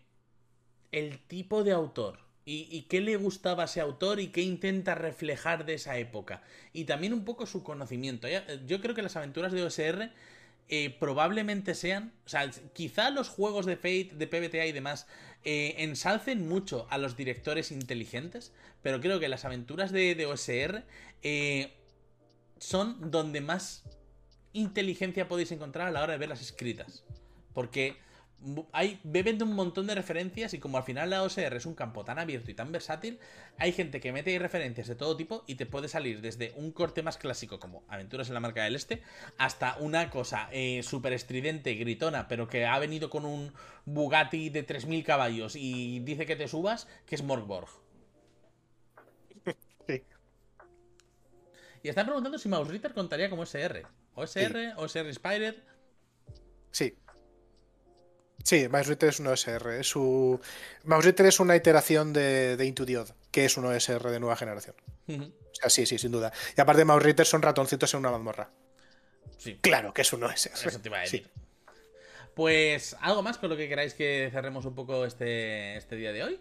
el 0.90 1.20
tipo 1.20 1.62
de 1.62 1.70
autor. 1.70 2.27
Y, 2.50 2.86
qué 2.88 3.02
le 3.02 3.16
gustaba 3.16 3.64
a 3.64 3.66
ese 3.66 3.82
autor 3.82 4.20
y 4.20 4.28
qué 4.28 4.40
intenta 4.40 4.94
reflejar 4.94 5.66
de 5.66 5.74
esa 5.74 5.98
época. 5.98 6.40
Y 6.72 6.84
también 6.84 7.12
un 7.12 7.26
poco 7.26 7.44
su 7.44 7.62
conocimiento. 7.62 8.26
Yo 8.66 8.80
creo 8.80 8.94
que 8.94 9.02
las 9.02 9.16
aventuras 9.16 9.52
de 9.52 9.62
OSR 9.62 10.10
eh, 10.70 10.96
probablemente 10.98 11.74
sean, 11.74 12.14
o 12.24 12.28
sea, 12.30 12.50
quizá 12.72 13.10
los 13.10 13.28
juegos 13.28 13.66
de 13.66 13.76
Fate, 13.76 14.12
de 14.14 14.26
PBTA 14.26 14.64
y 14.64 14.72
demás 14.72 15.06
eh, 15.44 15.74
ensalcen 15.76 16.48
mucho 16.48 16.86
a 16.88 16.96
los 16.96 17.18
directores 17.18 17.70
inteligentes, 17.70 18.52
pero 18.80 19.02
creo 19.02 19.20
que 19.20 19.28
las 19.28 19.44
aventuras 19.44 19.92
de, 19.92 20.24
OSR 20.24 20.84
eh, 21.22 21.74
son 22.56 23.10
donde 23.10 23.42
más 23.42 23.84
inteligencia 24.54 25.28
podéis 25.28 25.52
encontrar 25.52 25.88
a 25.88 25.90
la 25.90 26.02
hora 26.02 26.14
de 26.14 26.18
verlas 26.18 26.40
escritas. 26.40 27.04
Porque 27.52 27.98
hay, 28.72 29.00
beben 29.02 29.38
de 29.38 29.44
un 29.44 29.54
montón 29.54 29.86
de 29.86 29.94
referencias 29.94 30.54
y 30.54 30.58
como 30.58 30.78
al 30.78 30.84
final 30.84 31.10
la 31.10 31.22
OSR 31.22 31.56
es 31.56 31.66
un 31.66 31.74
campo 31.74 32.04
tan 32.04 32.18
abierto 32.18 32.50
y 32.50 32.54
tan 32.54 32.70
versátil, 32.70 33.18
hay 33.56 33.72
gente 33.72 34.00
que 34.00 34.12
mete 34.12 34.38
referencias 34.38 34.86
de 34.86 34.94
todo 34.94 35.16
tipo 35.16 35.44
y 35.46 35.56
te 35.56 35.66
puede 35.66 35.88
salir 35.88 36.20
desde 36.20 36.52
un 36.56 36.70
corte 36.72 37.02
más 37.02 37.18
clásico 37.18 37.58
como 37.58 37.82
Aventuras 37.88 38.28
en 38.28 38.34
la 38.34 38.40
Marca 38.40 38.62
del 38.62 38.76
Este 38.76 39.02
hasta 39.38 39.76
una 39.78 40.10
cosa 40.10 40.48
eh, 40.52 40.82
súper 40.82 41.12
estridente, 41.12 41.74
gritona, 41.74 42.28
pero 42.28 42.48
que 42.48 42.66
ha 42.66 42.78
venido 42.78 43.10
con 43.10 43.24
un 43.24 43.52
Bugatti 43.84 44.50
de 44.50 44.66
3.000 44.66 45.04
caballos 45.04 45.56
y 45.56 46.00
dice 46.00 46.26
que 46.26 46.36
te 46.36 46.48
subas, 46.48 46.86
que 47.06 47.14
es 47.14 47.22
Morgborg. 47.22 47.68
Sí. 49.88 50.02
Y 51.82 51.88
están 51.88 52.04
preguntando 52.04 52.36
si 52.36 52.48
Mouse 52.50 52.68
Ritter 52.68 52.92
contaría 52.92 53.30
como 53.30 53.44
SR. 53.44 53.86
OSR, 54.14 54.74
OSR 54.76 55.06
Inspired. 55.06 55.54
Sí. 56.70 56.94
Sí, 58.44 58.68
Mouse 58.68 58.86
Ritter 58.86 59.08
es 59.10 59.20
un 59.20 59.26
OSR. 59.26 59.70
Es 59.80 59.88
su... 59.88 60.40
Es 61.26 61.40
una 61.40 61.56
iteración 61.56 62.12
de, 62.12 62.56
de 62.56 62.64
que 63.30 63.44
es 63.44 63.56
un 63.56 63.66
OSR 63.66 64.10
de 64.10 64.20
nueva 64.20 64.36
generación. 64.36 64.74
Ujú. 65.06 65.24
O 65.24 65.54
sea, 65.54 65.68
sí, 65.70 65.86
sí, 65.86 65.98
sin 65.98 66.12
duda. 66.12 66.32
Y 66.56 66.60
aparte, 66.60 66.84
Mouse 66.84 67.02
Ritter 67.02 67.26
son 67.26 67.42
ratoncitos 67.42 67.92
en 67.94 68.00
una 68.00 68.10
mazmorra. 68.10 68.50
Sí, 69.36 69.58
Claro 69.60 69.92
que 69.92 70.02
es 70.02 70.12
un 70.12 70.24
OSR. 70.24 70.68
eso 70.68 70.80
te 70.80 70.88
iba 70.88 71.00
a 71.00 71.06
Sí. 71.06 71.18
decir. 71.18 71.30
Pues, 72.34 72.96
¿algo 73.00 73.22
más 73.22 73.36
con 73.38 73.50
lo 73.50 73.56
que 73.56 73.68
queráis 73.68 73.94
que 73.94 74.28
cerremos 74.32 74.64
un 74.64 74.74
poco 74.74 75.04
este, 75.04 75.76
este 75.76 75.96
día 75.96 76.12
de 76.12 76.22
hoy? 76.22 76.40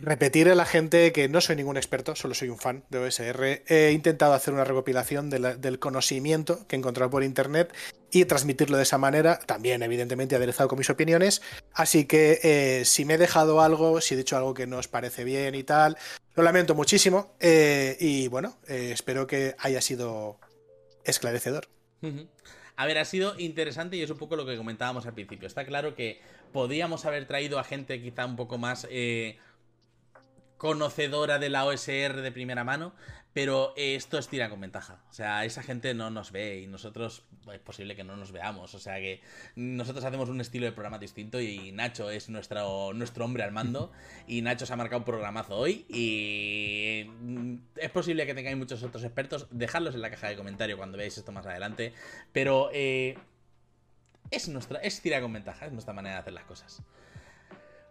Repetir 0.00 0.48
a 0.48 0.54
la 0.54 0.64
gente 0.64 1.12
que 1.12 1.28
no 1.28 1.40
soy 1.40 1.56
ningún 1.56 1.76
experto, 1.76 2.14
solo 2.14 2.32
soy 2.34 2.48
un 2.50 2.58
fan 2.58 2.84
de 2.88 2.98
OSR. 2.98 3.62
He 3.66 3.90
intentado 3.92 4.32
hacer 4.32 4.54
una 4.54 4.62
recopilación 4.64 5.28
de 5.28 5.40
la- 5.40 5.56
del 5.56 5.80
conocimiento 5.80 6.66
que 6.68 6.76
he 6.76 6.78
encontrado 6.78 7.10
por 7.10 7.24
internet 7.24 7.74
y 8.12 8.24
transmitirlo 8.24 8.76
de 8.76 8.84
esa 8.84 8.96
manera, 8.96 9.40
también 9.40 9.82
evidentemente 9.82 10.36
aderezado 10.36 10.68
con 10.68 10.78
mis 10.78 10.88
opiniones. 10.88 11.42
Así 11.72 12.04
que 12.06 12.38
eh, 12.44 12.84
si 12.84 13.04
me 13.04 13.14
he 13.14 13.18
dejado 13.18 13.60
algo, 13.60 14.00
si 14.00 14.14
he 14.14 14.16
dicho 14.16 14.36
algo 14.36 14.54
que 14.54 14.68
no 14.68 14.78
os 14.78 14.86
parece 14.86 15.24
bien 15.24 15.56
y 15.56 15.64
tal, 15.64 15.96
lo 16.36 16.42
lamento 16.44 16.76
muchísimo. 16.76 17.34
eh, 17.40 17.96
y 17.98 18.28
bueno, 18.28 18.56
eh, 18.68 18.90
espero 18.92 19.26
que 19.26 19.56
haya 19.58 19.80
sido 19.80 20.38
esclarecedor. 21.04 21.66
A 22.76 22.86
ver, 22.86 22.98
ha 22.98 23.04
sido 23.04 23.36
interesante 23.40 23.96
y 23.96 24.02
es 24.02 24.10
un 24.10 24.18
poco 24.18 24.36
lo 24.36 24.46
que 24.46 24.56
comentábamos 24.56 25.06
al 25.06 25.14
principio. 25.14 25.48
Está 25.48 25.64
claro 25.64 25.96
que 25.96 26.20
podríamos 26.52 27.04
haber 27.04 27.26
traído 27.26 27.58
a 27.58 27.64
gente 27.64 28.00
quizá 28.00 28.24
un 28.24 28.36
poco 28.36 28.56
más 28.58 28.86
conocedora 30.58 31.38
de 31.38 31.48
la 31.48 31.64
OSR 31.64 32.20
de 32.20 32.32
primera 32.32 32.64
mano, 32.64 32.92
pero 33.32 33.72
eh, 33.76 33.94
esto 33.94 34.18
es 34.18 34.28
tira 34.28 34.50
con 34.50 34.60
ventaja. 34.60 35.00
O 35.10 35.12
sea, 35.12 35.44
esa 35.44 35.62
gente 35.62 35.94
no 35.94 36.10
nos 36.10 36.32
ve 36.32 36.60
y 36.60 36.66
nosotros 36.66 37.22
es 37.52 37.60
posible 37.60 37.94
que 37.94 38.02
no 38.04 38.16
nos 38.16 38.32
veamos. 38.32 38.74
O 38.74 38.78
sea 38.78 38.96
que 38.96 39.20
nosotros 39.54 40.04
hacemos 40.04 40.28
un 40.28 40.40
estilo 40.40 40.66
de 40.66 40.72
programa 40.72 40.98
distinto 40.98 41.40
y 41.40 41.70
Nacho 41.72 42.10
es 42.10 42.28
nuestro, 42.28 42.92
nuestro 42.94 43.24
hombre 43.24 43.44
al 43.44 43.52
mando 43.52 43.92
y 44.26 44.42
Nacho 44.42 44.66
se 44.66 44.72
ha 44.72 44.76
marcado 44.76 44.98
un 44.98 45.04
programazo 45.04 45.56
hoy 45.56 45.86
y 45.88 47.08
mm, 47.08 47.54
es 47.76 47.90
posible 47.90 48.26
que 48.26 48.34
tengáis 48.34 48.56
muchos 48.56 48.82
otros 48.82 49.04
expertos. 49.04 49.46
Dejadlos 49.50 49.94
en 49.94 50.02
la 50.02 50.10
caja 50.10 50.28
de 50.28 50.36
comentario 50.36 50.76
cuando 50.76 50.98
veáis 50.98 51.16
esto 51.16 51.30
más 51.30 51.46
adelante. 51.46 51.92
Pero 52.32 52.70
eh, 52.72 53.16
es 54.30 54.48
nuestra, 54.48 54.80
es 54.80 55.00
tira 55.00 55.20
con 55.20 55.32
ventaja, 55.32 55.66
es 55.66 55.72
nuestra 55.72 55.94
manera 55.94 56.16
de 56.16 56.20
hacer 56.22 56.32
las 56.32 56.44
cosas. 56.44 56.82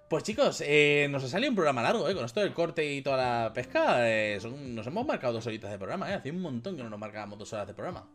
Pues 0.10 0.24
chicos, 0.24 0.64
eh, 0.66 1.08
nos 1.12 1.24
ha 1.26 1.28
salido 1.28 1.50
un 1.50 1.56
programa 1.56 1.84
largo, 1.84 2.08
¿eh? 2.08 2.16
Con 2.16 2.24
esto 2.24 2.40
del 2.40 2.54
corte 2.54 2.94
y 2.94 3.02
toda 3.02 3.18
la 3.18 3.54
pesca, 3.54 4.08
eh, 4.10 4.40
son- 4.40 4.74
nos 4.74 4.88
hemos 4.88 5.06
marcado 5.06 5.34
dos 5.34 5.46
horitas 5.48 5.70
de 5.70 5.78
programa, 5.78 6.10
¿eh? 6.10 6.14
Hace 6.14 6.32
un 6.32 6.42
montón 6.42 6.78
que 6.78 6.84
no 6.84 6.90
nos 6.90 7.00
marcábamos 7.00 7.38
dos 7.38 7.52
horas 7.52 7.68
de 7.68 7.74
programa. 7.74 8.08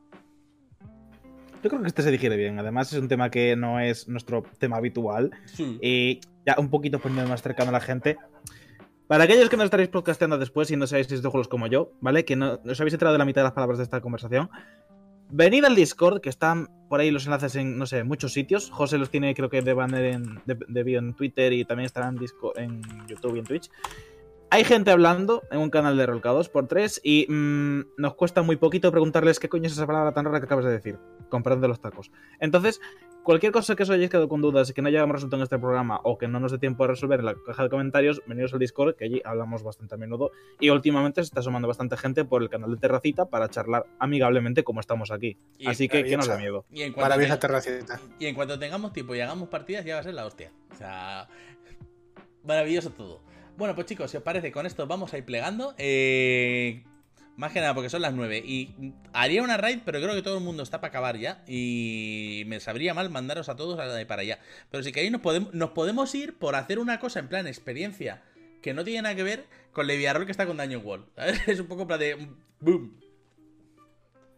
Yo 1.63 1.69
creo 1.69 1.83
que 1.83 1.89
este 1.89 2.03
se 2.03 2.11
digiere 2.11 2.37
bien. 2.37 2.59
Además, 2.59 2.93
es 2.93 2.99
un 2.99 3.09
tema 3.09 3.31
que 3.31 3.55
no 3.57 3.79
es 3.79 4.09
nuestro 4.09 4.43
tema 4.59 4.79
habitual. 4.79 5.31
Sí. 5.45 5.79
Y 5.83 6.21
ya 6.47 6.57
un 6.59 6.71
poquito 6.71 6.99
poniendo 6.99 7.29
más 7.29 7.43
cercano 7.43 7.69
a 7.69 7.73
la 7.73 7.81
gente. 7.81 8.17
Para 9.07 9.25
aquellos 9.25 9.51
que 9.51 9.59
no 9.59 9.63
estaréis 9.63 9.91
podcasteando 9.91 10.39
después 10.39 10.71
y 10.71 10.77
no 10.77 10.87
sabéis 10.87 11.09
de 11.09 11.29
juegos 11.29 11.47
como 11.47 11.67
yo, 11.67 11.93
¿vale? 12.01 12.25
Que 12.25 12.35
no 12.37 12.59
os 12.65 12.81
habéis 12.81 12.95
enterado 12.95 13.13
de 13.13 13.19
la 13.19 13.27
mitad 13.27 13.43
de 13.43 13.45
las 13.45 13.53
palabras 13.53 13.79
de 13.79 13.85
esta 13.85 14.01
conversación. 14.01 14.49
Venid 15.35 15.65
al 15.65 15.75
Discord, 15.75 16.21
que 16.21 16.29
están 16.29 16.69
por 16.91 17.01
ahí 17.01 17.11
los 17.11 17.25
enlaces 17.25 17.57
en, 17.57 17.79
no 17.79 17.87
sé, 17.87 18.05
muchos 18.05 18.33
sitios. 18.35 18.71
José 18.71 18.99
los 18.99 19.09
tiene, 19.11 19.35
creo 19.35 19.49
que 19.49 19.63
de 19.63 19.73
banner 19.73 20.05
en, 20.05 20.41
de, 20.45 20.59
de 20.69 20.83
bio 20.83 20.99
en 20.99 21.15
Twitter 21.15 21.53
y 21.55 21.65
también 21.65 21.87
estarán 21.87 22.17
en, 22.17 22.21
Disco- 22.21 22.53
en 22.57 22.83
YouTube 23.09 23.37
y 23.37 23.39
en 23.39 23.45
Twitch. 23.47 23.71
Hay 24.51 24.65
gente 24.65 24.91
hablando 24.91 25.43
en 25.51 25.61
un 25.61 25.71
canal 25.71 25.97
de 25.97 26.05
Rolcados 26.05 26.51
por 26.51 26.69
3 26.69 27.01
y 27.03 27.27
mm, 27.31 27.81
nos 27.97 28.15
cuesta 28.15 28.43
muy 28.43 28.57
poquito 28.57 28.91
preguntarles 28.91 29.41
qué 29.41 29.49
coño 29.49 29.67
es 29.67 29.73
esa 29.73 29.87
palabra 29.87 30.13
tan 30.13 30.27
rara 30.27 30.41
que 30.41 30.45
acabas 30.45 30.67
de 30.67 30.73
decir, 30.73 30.99
comprando 31.31 31.67
los 31.67 31.81
tacos. 31.81 32.11
Entonces, 32.39 32.79
cualquier 33.25 33.53
cosa 33.53 33.77
que 33.77 33.83
os 33.85 33.91
hayáis 33.91 34.11
quedado 34.11 34.29
con 34.29 34.41
dudas 34.41 34.69
y 34.71 34.73
que 34.73 34.83
no 34.83 34.89
hayamos 34.89 35.13
resuelto 35.15 35.37
en 35.37 35.43
este 35.43 35.59
programa 35.59 36.01
o 36.05 36.19
que 36.19 36.27
no 36.29 36.41
nos 36.41 36.53
dé 36.53 36.59
tiempo 36.59 36.85
a 36.85 36.89
resolver 36.89 37.21
en 37.21 37.27
la 37.27 37.35
caja 37.47 37.63
de 37.65 37.69
comentarios, 37.71 38.21
venidos 38.27 38.53
al 38.53 38.59
Discord, 38.59 38.97
que 38.97 39.05
allí 39.05 39.23
hablamos 39.25 39.63
bastante 39.63 39.95
a 39.95 39.99
menudo. 39.99 40.31
Y 40.61 40.71
últimamente 40.71 41.23
se 41.23 41.27
está 41.27 41.43
sumando 41.43 41.69
bastante 41.69 41.97
gente 41.97 42.25
por 42.25 42.43
el 42.43 42.49
canal 42.49 42.71
de 42.71 42.77
Terracita 42.79 43.27
para 43.27 43.49
charlar 43.49 43.87
amigablemente 43.99 44.65
como 44.65 44.81
estamos 44.81 45.11
aquí. 45.11 45.37
Y 45.59 45.69
Así 45.69 45.89
que 45.89 46.03
que 46.05 46.17
no 46.17 46.19
maravillosa. 46.25 46.39
miedo. 46.39 46.65
Y 46.73 46.83
en, 46.83 46.93
cuanto 46.93 47.09
Maravillosa 47.11 47.37
te- 47.39 47.47
terracita. 47.47 48.01
y 48.19 48.27
en 48.27 48.35
cuanto 48.35 48.59
tengamos 48.59 48.93
tiempo 48.93 49.15
y 49.15 49.21
hagamos 49.21 49.49
partidas, 49.49 49.85
ya 49.85 49.95
va 49.95 50.01
a 50.01 50.05
ser 50.05 50.15
la 50.15 50.27
hostia. 50.27 50.53
O 50.73 50.75
sea, 50.77 51.29
maravilloso 52.45 52.91
todo. 52.91 53.21
Bueno, 53.57 53.75
pues 53.75 53.87
chicos, 53.87 54.11
si 54.11 54.17
os 54.17 54.23
parece, 54.23 54.51
con 54.51 54.67
esto 54.67 54.87
vamos 54.87 55.13
a 55.13 55.19
ir 55.19 55.25
plegando. 55.25 55.75
Eh, 55.79 56.85
más 57.37 57.53
que 57.53 57.61
nada 57.61 57.75
porque 57.75 57.89
son 57.91 58.03
las 58.03 58.13
9. 58.15 58.39
Y 58.45 58.93
haría 59.13 59.43
una 59.43 59.57
raid, 59.57 59.81
pero 59.85 60.01
creo 60.01 60.15
que 60.15 60.23
todo 60.23 60.39
el 60.39 60.45
mundo 60.45 60.63
está 60.63 60.81
para 60.81 60.89
acabar 60.91 61.17
ya. 61.17 61.43
Y 61.47 62.45
me 62.47 62.61
sabría 62.61 62.95
mal 62.95 63.11
mandaros 63.11 63.49
a 63.49 63.57
todos 63.57 63.77
para 64.07 64.23
allá. 64.23 64.39
Pero 64.71 64.83
si 64.83 64.93
queréis, 64.93 65.13
nos 65.13 65.21
podemos, 65.23 65.53
nos 65.55 65.71
podemos 65.71 66.15
ir 66.15 66.39
por 66.39 66.55
hacer 66.55 66.79
una 66.79 66.99
cosa 67.01 67.21
en 67.21 67.29
plan 67.29 67.47
experiencia 67.47 68.23
que 68.61 68.75
no 68.75 68.85
tiene 68.85 69.03
nada 69.03 69.15
que 69.17 69.23
ver 69.25 69.47
con 69.73 69.87
Leviarol 69.87 70.25
que 70.25 70.31
está 70.33 70.47
con 70.47 70.57
Daño 70.57 70.79
Wall. 70.81 71.07
¿sabes? 71.17 71.41
Es 71.49 71.61
un 71.61 71.67
poco 71.67 71.83
en 71.83 71.89
plan 71.89 72.01
de. 72.01 72.29
¡Boom! 72.61 73.01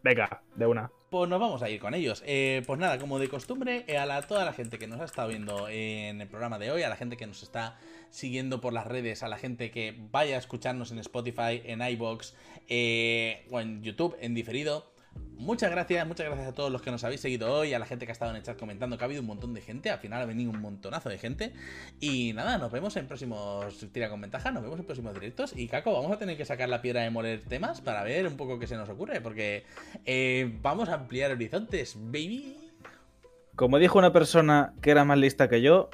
Venga, 0.03 0.41
de 0.55 0.65
una. 0.67 0.91
Pues 1.09 1.29
nos 1.29 1.39
vamos 1.39 1.61
a 1.63 1.69
ir 1.69 1.79
con 1.79 1.93
ellos. 1.93 2.21
Eh, 2.25 2.61
pues 2.67 2.79
nada, 2.79 2.99
como 2.99 3.19
de 3.19 3.29
costumbre, 3.29 3.85
eh, 3.87 3.97
a 3.97 4.05
la- 4.05 4.21
toda 4.21 4.45
la 4.45 4.53
gente 4.53 4.77
que 4.77 4.87
nos 4.87 4.99
ha 4.99 5.05
estado 5.05 5.29
viendo 5.29 5.67
en 5.69 6.21
el 6.21 6.27
programa 6.27 6.59
de 6.59 6.71
hoy, 6.71 6.83
a 6.83 6.89
la 6.89 6.95
gente 6.95 7.17
que 7.17 7.25
nos 7.25 7.41
está 7.41 7.77
siguiendo 8.15 8.61
por 8.61 8.73
las 8.73 8.87
redes, 8.87 9.23
a 9.23 9.27
la 9.27 9.37
gente 9.37 9.71
que 9.71 9.95
vaya 10.11 10.35
a 10.35 10.39
escucharnos 10.39 10.91
en 10.91 10.99
Spotify, 10.99 11.61
en 11.65 11.81
iBox 11.81 12.33
eh, 12.69 13.45
o 13.51 13.59
en 13.59 13.83
YouTube 13.83 14.15
en 14.21 14.33
diferido. 14.33 14.91
Muchas 15.37 15.69
gracias, 15.69 16.07
muchas 16.07 16.25
gracias 16.27 16.47
a 16.47 16.53
todos 16.53 16.71
los 16.71 16.81
que 16.81 16.91
nos 16.91 17.03
habéis 17.03 17.19
seguido 17.21 17.53
hoy, 17.53 17.73
a 17.73 17.79
la 17.79 17.85
gente 17.85 18.05
que 18.05 18.11
ha 18.11 18.13
estado 18.13 18.31
en 18.31 18.37
el 18.37 18.43
chat 18.43 18.57
comentando, 18.57 18.97
que 18.97 19.03
ha 19.03 19.05
habido 19.05 19.21
un 19.21 19.27
montón 19.27 19.53
de 19.53 19.61
gente, 19.61 19.89
al 19.89 19.99
final 19.99 20.21
ha 20.21 20.25
venido 20.25 20.49
un 20.49 20.61
montonazo 20.61 21.09
de 21.09 21.17
gente. 21.17 21.53
Y 21.99 22.31
nada, 22.33 22.57
nos 22.57 22.71
vemos 22.71 22.95
en 22.95 23.07
próximos 23.07 23.85
Tira 23.91 24.09
con 24.09 24.21
Ventaja, 24.21 24.51
nos 24.51 24.63
vemos 24.63 24.79
en 24.79 24.85
próximos 24.85 25.13
directos. 25.13 25.53
Y 25.55 25.67
Caco, 25.67 25.93
vamos 25.93 26.11
a 26.11 26.17
tener 26.17 26.37
que 26.37 26.45
sacar 26.45 26.69
la 26.69 26.81
piedra 26.81 27.01
de 27.01 27.09
moler 27.09 27.41
temas 27.41 27.81
para 27.81 28.03
ver 28.03 28.27
un 28.27 28.37
poco 28.37 28.59
qué 28.59 28.67
se 28.67 28.77
nos 28.77 28.89
ocurre, 28.89 29.19
porque 29.19 29.65
eh, 30.05 30.57
vamos 30.61 30.87
a 30.89 30.95
ampliar 30.95 31.31
horizontes, 31.31 31.95
baby. 31.97 32.55
Como 33.55 33.77
dijo 33.77 33.99
una 33.99 34.13
persona 34.13 34.73
que 34.81 34.91
era 34.91 35.05
más 35.05 35.17
lista 35.17 35.49
que 35.49 35.61
yo, 35.61 35.89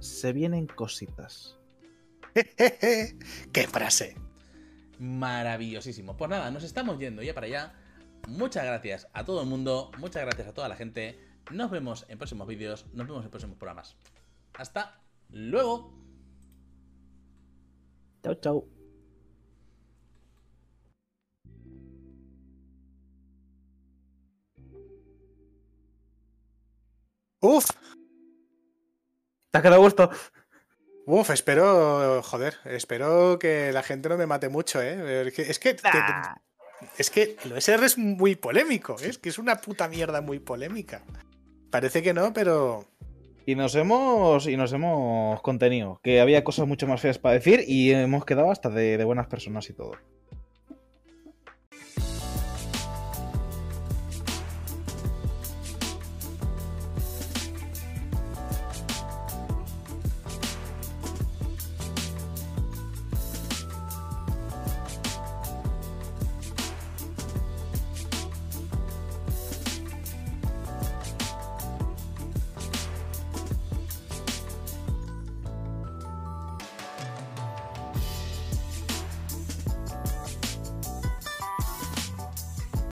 se 0.00 0.32
vienen 0.32 0.66
cositas. 0.66 1.58
¡Qué 3.52 3.66
frase! 3.68 4.16
Maravillosísimo. 4.98 6.16
Pues 6.16 6.30
nada, 6.30 6.50
nos 6.50 6.64
estamos 6.64 6.98
yendo 6.98 7.22
ya 7.22 7.34
para 7.34 7.46
allá. 7.46 7.74
Muchas 8.26 8.64
gracias 8.64 9.08
a 9.12 9.24
todo 9.24 9.42
el 9.42 9.48
mundo, 9.48 9.90
muchas 9.98 10.22
gracias 10.22 10.48
a 10.48 10.54
toda 10.54 10.68
la 10.68 10.76
gente. 10.76 11.18
Nos 11.50 11.70
vemos 11.70 12.04
en 12.08 12.18
próximos 12.18 12.46
vídeos, 12.46 12.86
nos 12.92 13.06
vemos 13.06 13.24
en 13.24 13.30
próximos 13.30 13.56
programas. 13.56 13.96
Hasta 14.54 15.00
luego. 15.30 15.94
Chao, 18.22 18.34
chao. 18.34 18.68
¡Uf! 27.40 27.70
¿Te 29.50 29.58
ha 29.58 29.62
quedado 29.62 29.80
gusto? 29.80 30.10
Uf, 31.06 31.30
espero, 31.30 32.22
joder, 32.22 32.56
espero 32.66 33.38
que 33.38 33.72
la 33.72 33.82
gente 33.82 34.08
no 34.10 34.18
me 34.18 34.26
mate 34.26 34.50
mucho, 34.50 34.82
¿eh? 34.82 35.26
Es 35.26 35.32
que, 35.32 35.42
es 35.42 35.58
que, 35.58 35.76
es 36.98 37.10
que 37.10 37.36
el 37.44 37.52
OSR 37.54 37.84
es 37.84 37.96
muy 37.96 38.36
polémico, 38.36 38.96
¿eh? 39.00 39.08
es 39.08 39.18
que 39.18 39.30
es 39.30 39.38
una 39.38 39.56
puta 39.56 39.88
mierda 39.88 40.20
muy 40.20 40.38
polémica. 40.38 41.02
Parece 41.70 42.02
que 42.02 42.12
no, 42.14 42.32
pero 42.32 42.84
Y 43.46 43.54
nos 43.54 43.74
hemos. 43.74 44.46
Y 44.46 44.58
nos 44.58 44.72
hemos 44.74 45.40
contenido. 45.40 46.00
Que 46.02 46.20
había 46.20 46.44
cosas 46.44 46.66
mucho 46.68 46.86
más 46.86 47.00
feas 47.00 47.18
para 47.18 47.34
decir. 47.34 47.64
Y 47.66 47.92
hemos 47.92 48.26
quedado 48.26 48.50
hasta 48.50 48.68
de, 48.68 48.98
de 48.98 49.04
buenas 49.04 49.26
personas 49.26 49.70
y 49.70 49.72
todo. 49.72 49.92